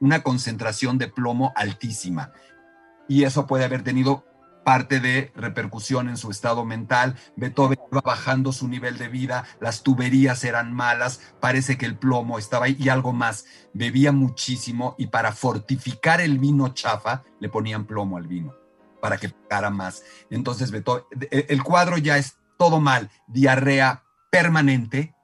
una 0.01 0.23
concentración 0.23 0.97
de 0.97 1.07
plomo 1.07 1.53
altísima. 1.55 2.33
Y 3.07 3.23
eso 3.23 3.47
puede 3.47 3.63
haber 3.63 3.83
tenido 3.83 4.25
parte 4.65 4.99
de 4.99 5.31
repercusión 5.35 6.09
en 6.09 6.17
su 6.17 6.29
estado 6.31 6.65
mental. 6.65 7.15
Beethoven 7.35 7.79
iba 7.91 8.01
bajando 8.01 8.51
su 8.51 8.67
nivel 8.67 8.97
de 8.97 9.07
vida, 9.07 9.45
las 9.59 9.83
tuberías 9.83 10.43
eran 10.43 10.73
malas, 10.73 11.21
parece 11.39 11.77
que 11.77 11.85
el 11.85 11.97
plomo 11.97 12.37
estaba 12.37 12.65
ahí 12.65 12.75
y 12.79 12.89
algo 12.89 13.13
más. 13.13 13.45
Bebía 13.73 14.11
muchísimo 14.11 14.95
y 14.97 15.07
para 15.07 15.31
fortificar 15.31 16.19
el 16.19 16.39
vino 16.39 16.69
chafa 16.69 17.23
le 17.39 17.49
ponían 17.49 17.85
plomo 17.85 18.17
al 18.17 18.27
vino 18.27 18.55
para 19.01 19.17
que 19.17 19.29
pegara 19.29 19.69
más. 19.69 20.03
Entonces 20.29 20.71
Beethoven, 20.71 21.03
el 21.29 21.63
cuadro 21.63 21.97
ya 21.97 22.17
es 22.17 22.37
todo 22.57 22.79
mal, 22.79 23.09
diarrea 23.27 24.03
permanente, 24.31 25.15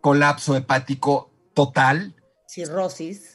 colapso 0.00 0.56
hepático 0.56 1.32
total. 1.54 2.16
Cirrosis 2.48 3.33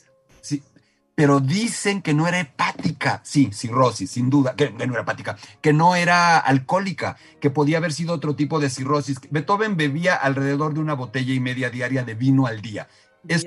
pero 1.19 1.41
dicen 1.41 2.01
que 2.01 2.13
no 2.13 2.29
era 2.29 2.39
hepática. 2.39 3.19
Sí, 3.25 3.49
cirrosis, 3.51 4.09
sin 4.09 4.29
duda, 4.29 4.55
que, 4.55 4.69
no 4.69 4.93
era 4.93 5.01
hepática, 5.01 5.35
que 5.59 5.73
no 5.73 5.97
era 5.97 6.37
alcohólica, 6.37 7.17
que 7.41 7.49
podía 7.49 7.79
haber 7.79 7.91
sido 7.91 8.13
otro 8.13 8.37
tipo 8.37 8.57
de 8.61 8.69
cirrosis. 8.69 9.19
Beethoven 9.29 9.75
bebía 9.75 10.15
alrededor 10.15 10.73
de 10.73 10.79
una 10.79 10.93
botella 10.93 11.33
y 11.33 11.41
media 11.41 11.69
diaria 11.69 12.05
de 12.05 12.13
vino 12.13 12.47
al 12.47 12.61
día. 12.61 12.87
¿Es 13.27 13.45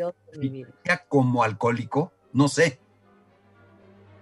como 1.09 1.45
alcohólico? 1.45 2.13
No 2.35 2.49
sé. 2.49 2.79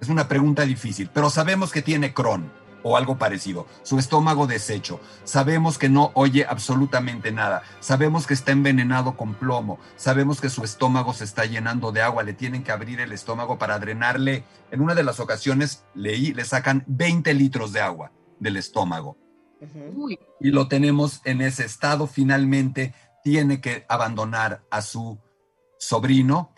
Es 0.00 0.08
una 0.08 0.28
pregunta 0.28 0.62
difícil, 0.62 1.10
pero 1.12 1.28
sabemos 1.28 1.72
que 1.72 1.82
tiene 1.82 2.14
Crohn 2.14 2.52
o 2.82 2.96
algo 2.96 3.18
parecido, 3.18 3.66
su 3.82 3.98
estómago 3.98 4.46
deshecho. 4.46 5.00
Sabemos 5.24 5.78
que 5.78 5.88
no 5.88 6.10
oye 6.14 6.46
absolutamente 6.48 7.32
nada. 7.32 7.62
Sabemos 7.80 8.26
que 8.26 8.34
está 8.34 8.52
envenenado 8.52 9.16
con 9.16 9.34
plomo. 9.34 9.78
Sabemos 9.96 10.40
que 10.40 10.50
su 10.50 10.64
estómago 10.64 11.12
se 11.12 11.24
está 11.24 11.44
llenando 11.44 11.92
de 11.92 12.02
agua. 12.02 12.22
Le 12.22 12.34
tienen 12.34 12.62
que 12.62 12.72
abrir 12.72 13.00
el 13.00 13.12
estómago 13.12 13.58
para 13.58 13.78
drenarle. 13.78 14.44
En 14.70 14.80
una 14.80 14.94
de 14.94 15.04
las 15.04 15.20
ocasiones 15.20 15.84
leí, 15.94 16.32
le 16.32 16.44
sacan 16.44 16.84
20 16.86 17.34
litros 17.34 17.72
de 17.72 17.80
agua 17.80 18.12
del 18.38 18.56
estómago. 18.56 19.16
Y 20.40 20.50
lo 20.50 20.68
tenemos 20.68 21.20
en 21.24 21.42
ese 21.42 21.64
estado. 21.64 22.06
Finalmente 22.06 22.94
tiene 23.22 23.60
que 23.60 23.84
abandonar 23.88 24.62
a 24.70 24.80
su 24.82 25.18
sobrino 25.78 26.52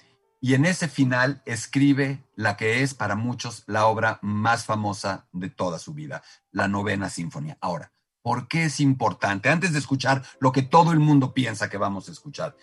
y 0.44 0.54
en 0.54 0.64
ese 0.64 0.88
final 0.88 1.40
escribe 1.46 2.24
la 2.34 2.56
que 2.56 2.82
es 2.82 2.94
para 2.94 3.14
muchos 3.14 3.62
la 3.68 3.86
obra 3.86 4.18
más 4.22 4.64
famosa 4.64 5.28
de 5.32 5.48
toda 5.48 5.78
su 5.78 5.94
vida, 5.94 6.24
la 6.50 6.66
novena 6.66 7.08
sinfonía. 7.08 7.56
Ahora, 7.60 7.92
¿por 8.22 8.48
qué 8.48 8.64
es 8.64 8.80
importante? 8.80 9.50
Antes 9.50 9.72
de 9.72 9.78
escuchar 9.78 10.24
lo 10.40 10.50
que 10.50 10.62
todo 10.62 10.90
el 10.90 10.98
mundo 10.98 11.32
piensa 11.32 11.70
que 11.70 11.78
vamos 11.78 12.08
a 12.08 12.12
escuchar, 12.12 12.56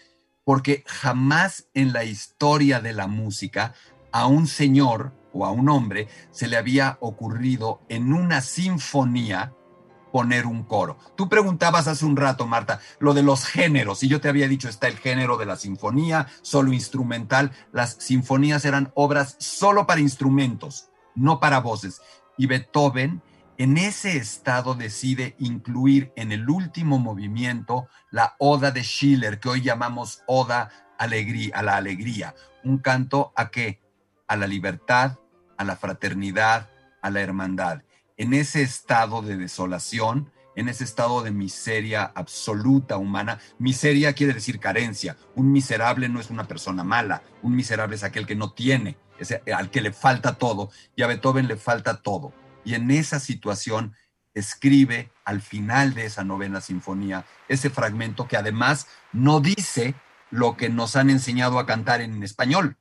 porque 0.44 0.84
jamás 0.88 1.70
en 1.74 1.94
la 1.94 2.04
historia 2.04 2.82
de 2.82 2.92
la 2.92 3.08
música 3.08 3.74
a 4.12 4.28
un 4.28 4.46
señor 4.48 5.14
o 5.32 5.46
a 5.46 5.52
un 5.52 5.70
hombre 5.70 6.10
se 6.32 6.50
le 6.50 6.58
había 6.58 6.98
ocurrido 7.00 7.82
en 7.88 8.12
una 8.12 8.42
sinfonía 8.42 9.54
poner 10.12 10.46
un 10.46 10.64
coro. 10.64 10.98
Tú 11.16 11.30
preguntabas 11.30 11.88
hace 11.88 12.06
un 12.06 12.18
rato, 12.18 12.48
Marta, 12.48 12.80
lo 13.00 13.14
de 13.14 13.24
los 13.24 13.46
géneros, 13.46 14.04
y 14.04 14.08
yo 14.08 14.22
te 14.22 14.30
había 14.30 14.48
dicho, 14.48 14.70
está 14.70 14.88
el 14.88 14.98
género 14.98 15.38
de 15.38 15.46
la 15.46 15.56
sinfonía, 15.56 16.28
solo 16.42 16.74
instrumental. 16.74 17.52
Las 17.72 17.98
sinfonías 18.00 18.66
eran 18.66 18.92
obras 18.96 19.36
solo 19.40 19.88
para 19.88 20.02
instrumentos, 20.02 20.90
no 21.16 21.40
para 21.40 21.60
voces. 21.60 22.02
Y 22.38 22.48
Beethoven, 22.48 23.22
en 23.58 23.78
ese 23.78 24.18
estado, 24.18 24.76
decide 24.76 25.36
incluir 25.40 26.12
en 26.16 26.32
el 26.32 26.50
último 26.50 26.98
movimiento 26.98 27.88
la 28.12 28.36
Oda 28.40 28.72
de 28.72 28.84
Schiller, 28.84 29.40
que 29.40 29.50
hoy 29.50 29.62
llamamos 29.62 30.24
Oda 30.28 30.70
alegría, 30.98 31.58
a 31.58 31.64
la 31.64 31.78
alegría. 31.78 32.36
Un 32.64 32.78
canto 32.78 33.34
a 33.36 33.50
qué? 33.50 33.82
A 34.28 34.36
la 34.36 34.48
libertad, 34.48 35.18
a 35.58 35.64
la 35.64 35.76
fraternidad, 35.76 36.70
a 37.02 37.10
la 37.10 37.22
hermandad 37.22 37.82
en 38.20 38.34
ese 38.34 38.62
estado 38.62 39.22
de 39.22 39.38
desolación, 39.38 40.30
en 40.56 40.68
ese 40.68 40.84
estado 40.84 41.24
de 41.24 41.32
miseria 41.32 42.04
absoluta 42.04 42.98
humana. 42.98 43.40
Miseria 43.58 44.14
quiere 44.14 44.34
decir 44.34 44.60
carencia. 44.60 45.16
Un 45.36 45.52
miserable 45.54 46.10
no 46.10 46.20
es 46.20 46.30
una 46.30 46.44
persona 46.44 46.84
mala, 46.84 47.24
un 47.42 47.56
miserable 47.56 47.96
es 47.96 48.04
aquel 48.04 48.28
que 48.28 48.36
no 48.36 48.52
tiene, 48.52 48.98
es 49.18 49.34
al 49.56 49.72
que 49.72 49.82
le 49.82 49.94
falta 49.94 50.38
todo, 50.38 50.70
y 50.98 51.02
a 51.02 51.08
Beethoven 51.08 51.48
le 51.48 51.56
falta 51.56 52.02
todo. 52.02 52.34
y 52.66 52.76
en 52.76 52.92
esa 52.92 53.22
situación 53.22 53.96
escribe 54.34 55.10
al 55.24 55.42
final 55.42 55.94
de 55.94 56.06
esa 56.06 56.24
novena 56.24 56.62
sinfonía 56.62 57.26
ese 57.48 57.70
fragmento 57.70 58.28
que 58.28 58.38
además 58.38 58.86
no 59.14 59.40
dice 59.40 59.96
lo 60.30 60.58
que 60.58 60.70
nos 60.70 60.96
han 60.98 61.10
enseñado 61.10 61.58
a 61.58 61.66
cantar 61.66 62.02
en 62.02 62.22
español. 62.22 62.76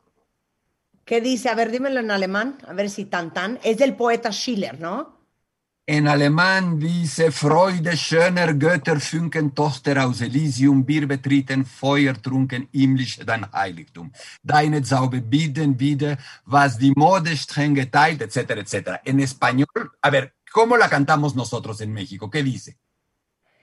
¿Qué 1.04 1.20
dice? 1.20 1.48
A 1.48 1.54
ver, 1.54 1.70
dímelo 1.70 2.00
en 2.00 2.10
alemán, 2.10 2.58
a 2.66 2.72
ver 2.74 2.90
si 2.90 3.04
tan 3.06 3.32
tan. 3.32 3.58
Es 3.62 3.78
del 3.78 3.94
poeta 3.94 4.30
Schiller, 4.30 4.78
¿no? 4.78 5.17
En 5.90 6.06
alemán 6.06 6.78
dice 6.78 7.32
Freude 7.32 7.96
schöner 7.96 8.52
Götter 8.58 9.00
funken 9.00 9.54
Tochter 9.54 10.04
aus 10.04 10.20
Elysium, 10.20 10.86
wir 10.86 11.08
betreten 11.08 11.64
Feuer 11.64 12.12
trunken 12.12 12.68
himmlisch 12.70 13.16
dein 13.24 13.50
Heiligtum. 13.54 14.12
Deine 14.42 14.82
Zaube 14.82 15.22
bieten 15.22 15.80
wieder, 15.80 16.18
was 16.44 16.76
die 16.76 16.92
Mode 16.94 17.34
streng 17.34 17.74
geteilt, 17.74 18.20
etcétera, 18.20 18.60
etcétera. 18.60 19.00
En 19.02 19.18
español, 19.18 19.92
a 20.02 20.10
ver, 20.10 20.34
¿cómo 20.52 20.76
la 20.76 20.90
cantamos 20.90 21.34
nosotros 21.34 21.80
en 21.80 21.94
México? 21.94 22.28
¿Qué 22.28 22.42
dice? 22.42 22.76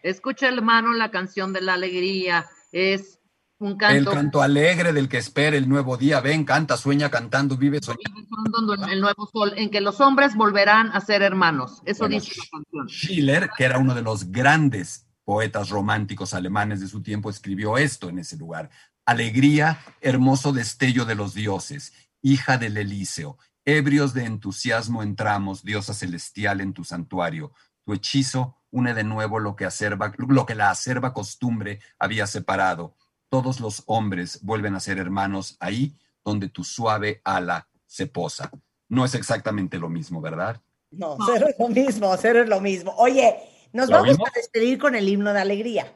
Escucha, 0.01 0.47
hermano, 0.47 0.93
la 0.93 1.11
canción 1.11 1.53
de 1.53 1.61
la 1.61 1.75
alegría. 1.75 2.47
Es 2.71 3.19
un 3.59 3.77
canto. 3.77 4.11
El 4.11 4.15
canto 4.15 4.41
alegre 4.41 4.93
del 4.93 5.07
que 5.07 5.17
espera 5.17 5.55
el 5.55 5.69
nuevo 5.69 5.97
día. 5.97 6.19
Ven, 6.19 6.43
canta, 6.43 6.77
sueña 6.77 7.09
cantando, 7.09 7.57
vive 7.57 7.79
soñando. 7.81 8.73
El 8.89 9.01
nuevo 9.01 9.27
sol, 9.27 9.53
en 9.55 9.69
que 9.69 9.81
los 9.81 10.01
hombres 10.01 10.35
volverán 10.35 10.91
a 10.91 11.01
ser 11.01 11.21
hermanos. 11.21 11.81
Eso 11.85 12.07
dice 12.07 12.33
la 12.37 12.43
canción. 12.51 12.87
Schiller, 12.87 13.49
que 13.57 13.63
era 13.63 13.77
uno 13.77 13.95
de 13.95 14.01
los 14.01 14.31
grandes 14.31 15.07
poetas 15.23 15.69
románticos 15.69 16.33
alemanes 16.33 16.81
de 16.81 16.87
su 16.87 17.01
tiempo, 17.01 17.29
escribió 17.29 17.77
esto 17.77 18.09
en 18.09 18.19
ese 18.19 18.37
lugar. 18.37 18.69
Alegría, 19.05 19.79
hermoso 20.01 20.51
destello 20.51 21.05
de 21.05 21.15
los 21.15 21.33
dioses, 21.33 21.93
hija 22.21 22.57
del 22.57 22.77
Elíseo. 22.77 23.37
Ebrios 23.63 24.13
de 24.13 24.25
entusiasmo 24.25 25.01
entramos, 25.01 25.63
diosa 25.63 25.93
celestial, 25.93 26.61
en 26.61 26.73
tu 26.73 26.83
santuario. 26.83 27.53
Tu 27.83 27.93
hechizo 27.93 28.57
une 28.69 28.93
de 28.93 29.03
nuevo 29.03 29.39
lo 29.39 29.55
que, 29.55 29.65
acerba, 29.65 30.11
lo 30.17 30.45
que 30.45 30.55
la 30.55 30.69
acerba 30.69 31.13
costumbre 31.13 31.79
había 31.97 32.27
separado 32.27 32.95
todos 33.35 33.59
los 33.59 33.83
hombres 33.87 34.39
vuelven 34.43 34.75
a 34.75 34.79
ser 34.79 34.97
hermanos 34.97 35.57
ahí 35.59 35.93
donde 36.23 36.47
tu 36.47 36.63
suave 36.63 37.19
ala 37.25 37.67
se 37.85 38.07
posa. 38.07 38.49
No 38.87 39.03
es 39.03 39.13
exactamente 39.13 39.77
lo 39.77 39.89
mismo, 39.89 40.21
¿verdad? 40.21 40.61
No, 40.89 41.17
cero 41.25 41.47
es 41.49 41.59
lo 41.59 41.67
mismo, 41.67 42.15
cero 42.15 42.43
es 42.43 42.47
lo 42.47 42.61
mismo. 42.61 42.93
Oye, 42.95 43.35
nos 43.73 43.89
vamos 43.89 44.17
a 44.25 44.31
despedir 44.33 44.79
con 44.79 44.95
el 44.95 45.09
himno 45.09 45.33
de 45.33 45.41
alegría, 45.41 45.91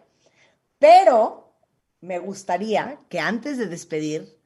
pero 0.80 1.56
me 2.02 2.20
gustaría 2.20 3.00
que 3.08 3.22
antes 3.22 3.58
de 3.58 3.68
despedir 3.68 4.38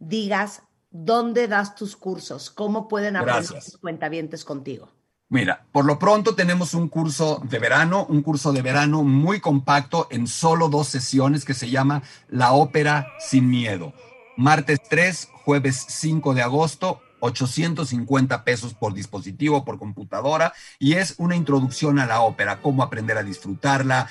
digas 0.00 0.62
dónde 0.90 1.46
das 1.46 1.76
tus 1.76 1.94
cursos, 1.94 2.50
cómo 2.50 2.88
pueden 2.88 3.14
aprender 3.14 3.62
tus 3.62 3.78
cuentavientes 3.78 4.44
contigo. 4.44 4.90
Mira, 5.28 5.66
por 5.72 5.84
lo 5.84 5.98
pronto 5.98 6.36
tenemos 6.36 6.72
un 6.72 6.88
curso 6.88 7.42
de 7.44 7.58
verano, 7.58 8.06
un 8.08 8.22
curso 8.22 8.52
de 8.52 8.62
verano 8.62 9.02
muy 9.02 9.40
compacto 9.40 10.06
en 10.10 10.28
solo 10.28 10.68
dos 10.68 10.86
sesiones 10.86 11.44
que 11.44 11.52
se 11.52 11.68
llama 11.68 12.04
La 12.28 12.52
Ópera 12.52 13.08
Sin 13.18 13.50
Miedo. 13.50 13.92
Martes 14.36 14.78
3, 14.88 15.30
jueves 15.44 15.84
5 15.88 16.32
de 16.32 16.42
agosto, 16.42 17.00
850 17.18 18.44
pesos 18.44 18.74
por 18.74 18.94
dispositivo, 18.94 19.64
por 19.64 19.80
computadora, 19.80 20.52
y 20.78 20.92
es 20.92 21.16
una 21.18 21.34
introducción 21.34 21.98
a 21.98 22.06
la 22.06 22.20
ópera, 22.20 22.62
cómo 22.62 22.84
aprender 22.84 23.18
a 23.18 23.24
disfrutarla, 23.24 24.08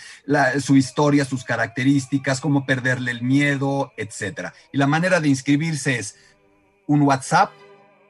su 0.60 0.76
historia, 0.76 1.24
sus 1.24 1.46
características, 1.46 2.42
cómo 2.42 2.66
perderle 2.66 3.12
el 3.12 3.22
miedo, 3.22 3.94
etc. 3.96 4.50
Y 4.74 4.78
la 4.78 4.88
manera 4.88 5.22
de 5.22 5.30
inscribirse 5.30 5.98
es 5.98 6.18
un 6.88 7.04
WhatsApp, 7.04 7.52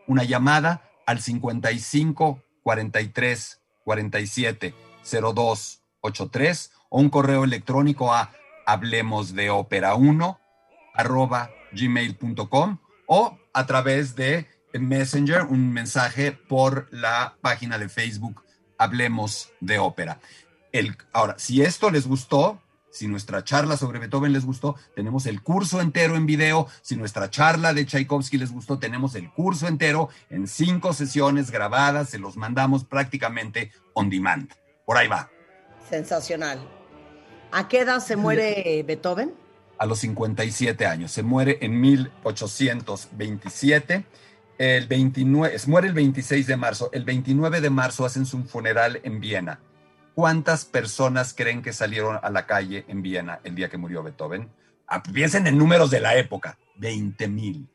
una 0.07 0.23
llamada 0.23 0.89
al 1.05 1.21
55 1.21 2.44
43 2.65 3.61
47 3.83 4.73
02 5.03 5.83
83 6.01 6.71
o 6.89 6.99
un 6.99 7.09
correo 7.09 7.43
electrónico 7.43 8.11
a 8.11 8.31
hablemos 8.65 9.35
de 9.35 9.51
ópera 9.51 9.93
1 9.93 10.39
arroba 10.95 11.51
gmail.com 11.71 12.79
o 13.05 13.37
a 13.53 13.65
través 13.67 14.15
de 14.15 14.47
Messenger, 14.73 15.43
un 15.43 15.71
mensaje 15.71 16.31
por 16.31 16.87
la 16.91 17.37
página 17.39 17.77
de 17.77 17.87
Facebook 17.87 18.41
Hablemos 18.77 19.53
de 19.61 19.79
Ópera. 19.79 20.19
El, 20.73 20.97
ahora, 21.13 21.35
si 21.37 21.61
esto 21.61 21.89
les 21.89 22.07
gustó, 22.07 22.61
si 22.95 23.07
nuestra 23.09 23.43
charla 23.43 23.75
sobre 23.75 23.99
Beethoven 23.99 24.31
les 24.31 24.45
gustó, 24.45 24.77
tenemos 24.95 25.25
el 25.25 25.41
curso 25.41 25.81
entero 25.81 26.15
en 26.15 26.25
video. 26.25 26.69
Si 26.81 26.95
nuestra 26.95 27.29
charla 27.29 27.73
de 27.73 27.85
Tchaikovsky 27.85 28.37
les 28.37 28.53
gustó, 28.53 28.79
tenemos 28.79 29.15
el 29.15 29.29
curso 29.33 29.67
entero 29.67 30.07
en 30.29 30.47
cinco 30.47 30.93
sesiones 30.93 31.51
grabadas. 31.51 32.11
Se 32.11 32.19
los 32.19 32.37
mandamos 32.37 32.85
prácticamente 32.85 33.73
on 33.95 34.09
demand. 34.09 34.49
Por 34.85 34.95
ahí 34.95 35.09
va. 35.09 35.29
Sensacional. 35.89 36.65
¿A 37.51 37.67
qué 37.67 37.81
edad 37.81 37.99
se 37.99 38.15
muere 38.15 38.81
Beethoven? 38.83 39.33
A 39.77 39.85
los 39.85 39.99
57 39.99 40.85
años. 40.85 41.11
Se 41.11 41.21
muere 41.21 41.57
en 41.59 41.81
1827. 41.81 44.05
El 44.57 44.87
29, 44.87 45.57
muere 45.67 45.89
el 45.89 45.93
26 45.93 46.47
de 46.47 46.55
marzo. 46.55 46.89
El 46.93 47.03
29 47.03 47.59
de 47.59 47.69
marzo 47.69 48.05
hacen 48.05 48.25
su 48.25 48.45
funeral 48.45 49.01
en 49.03 49.19
Viena. 49.19 49.59
¿Cuántas 50.15 50.63
personas 50.63 51.33
creen 51.33 51.61
que 51.61 51.73
salieron 51.73 52.17
a 52.23 52.29
la 52.29 52.45
calle 52.45 52.85
en 52.87 53.01
Viena 53.01 53.41
el 53.43 53.53
día 53.53 53.69
que 53.69 53.77
murió 53.77 54.01
Beethoven? 54.01 54.49
Ah, 54.87 55.03
piensen 55.03 55.45
en 55.45 55.57
números 55.57 55.91
de 55.91 55.99
la 55.99 56.15
época, 56.15 56.57
20 56.77 57.27
mil. 57.27 57.67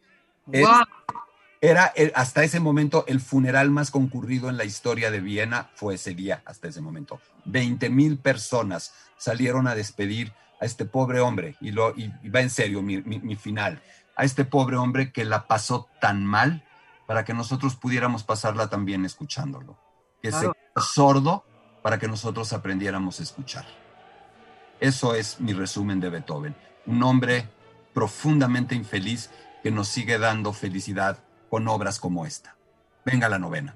Era 1.61 1.93
hasta 2.15 2.43
ese 2.43 2.59
momento 2.59 3.05
el 3.07 3.21
funeral 3.21 3.71
más 3.71 3.91
concurrido 3.91 4.49
en 4.49 4.57
la 4.57 4.65
historia 4.65 5.11
de 5.11 5.21
Viena, 5.21 5.71
fue 5.75 5.97
ese 5.97 6.15
día, 6.15 6.43
hasta 6.47 6.69
ese 6.69 6.81
momento. 6.81 7.21
20 7.45 7.91
mil 7.91 8.17
personas 8.17 8.95
salieron 9.19 9.67
a 9.67 9.75
despedir 9.75 10.33
a 10.63 10.65
este 10.65 10.87
pobre 10.87 11.21
hombre, 11.21 11.57
y, 11.61 11.73
lo, 11.73 11.95
y, 11.95 12.09
va 12.31 12.41
en 12.41 12.49
serio 12.49 12.81
mi, 12.81 13.03
mi, 13.03 13.37
final, 13.37 13.83
a 14.17 14.25
este 14.25 14.47
pobre 14.47 14.77
hombre 14.77 15.13
que 15.13 15.27
la 15.27 15.47
pasó 15.47 15.91
tan 16.01 16.25
mal 16.25 16.65
para 17.07 17.27
que 17.27 17.35
nosotros 17.35 17.77
pudiéramos 17.77 18.25
pasarla 18.25 18.71
también 18.71 19.05
escuchándolo. 19.05 19.79
Que 20.23 20.33
se 20.33 20.51
sordo 20.77 21.45
para 21.83 21.99
que 21.99 22.09
nosotros 22.09 22.53
aprendiéramos 22.53 23.21
a 23.21 23.23
escuchar. 23.23 23.65
Eso 24.81 25.15
es 25.15 25.41
mi 25.41 25.53
resumen 25.53 26.01
de 26.01 26.11
Beethoven, 26.11 26.57
un 26.87 27.03
hombre 27.03 27.49
profundamente 27.93 28.75
infeliz 28.75 29.31
que 29.63 29.71
nos 29.71 29.89
sigue 29.89 30.19
dando 30.19 30.53
felicidad 30.53 31.19
con 31.49 31.69
obras 31.69 31.99
como 31.99 32.25
esta. 32.25 32.57
Venga 33.05 33.29
la 33.29 33.39
novena. 33.39 33.75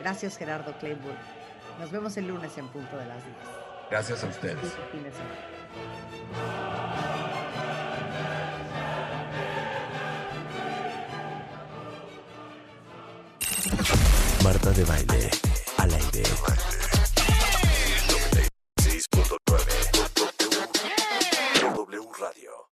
Gracias 0.00 0.36
Gerardo 0.36 0.72
Kleinburg. 0.78 1.16
Nos 1.78 1.90
vemos 1.90 2.16
el 2.16 2.26
lunes 2.26 2.56
en 2.58 2.68
punto 2.68 2.96
de 2.96 3.06
las 3.06 3.24
10. 3.24 3.36
Gracias 3.90 4.24
a 4.24 4.26
ustedes. 4.26 4.56
Marta 14.44 14.70
de 14.70 14.84
baile 14.84 15.30
al 15.78 15.94
aire. 15.94 16.22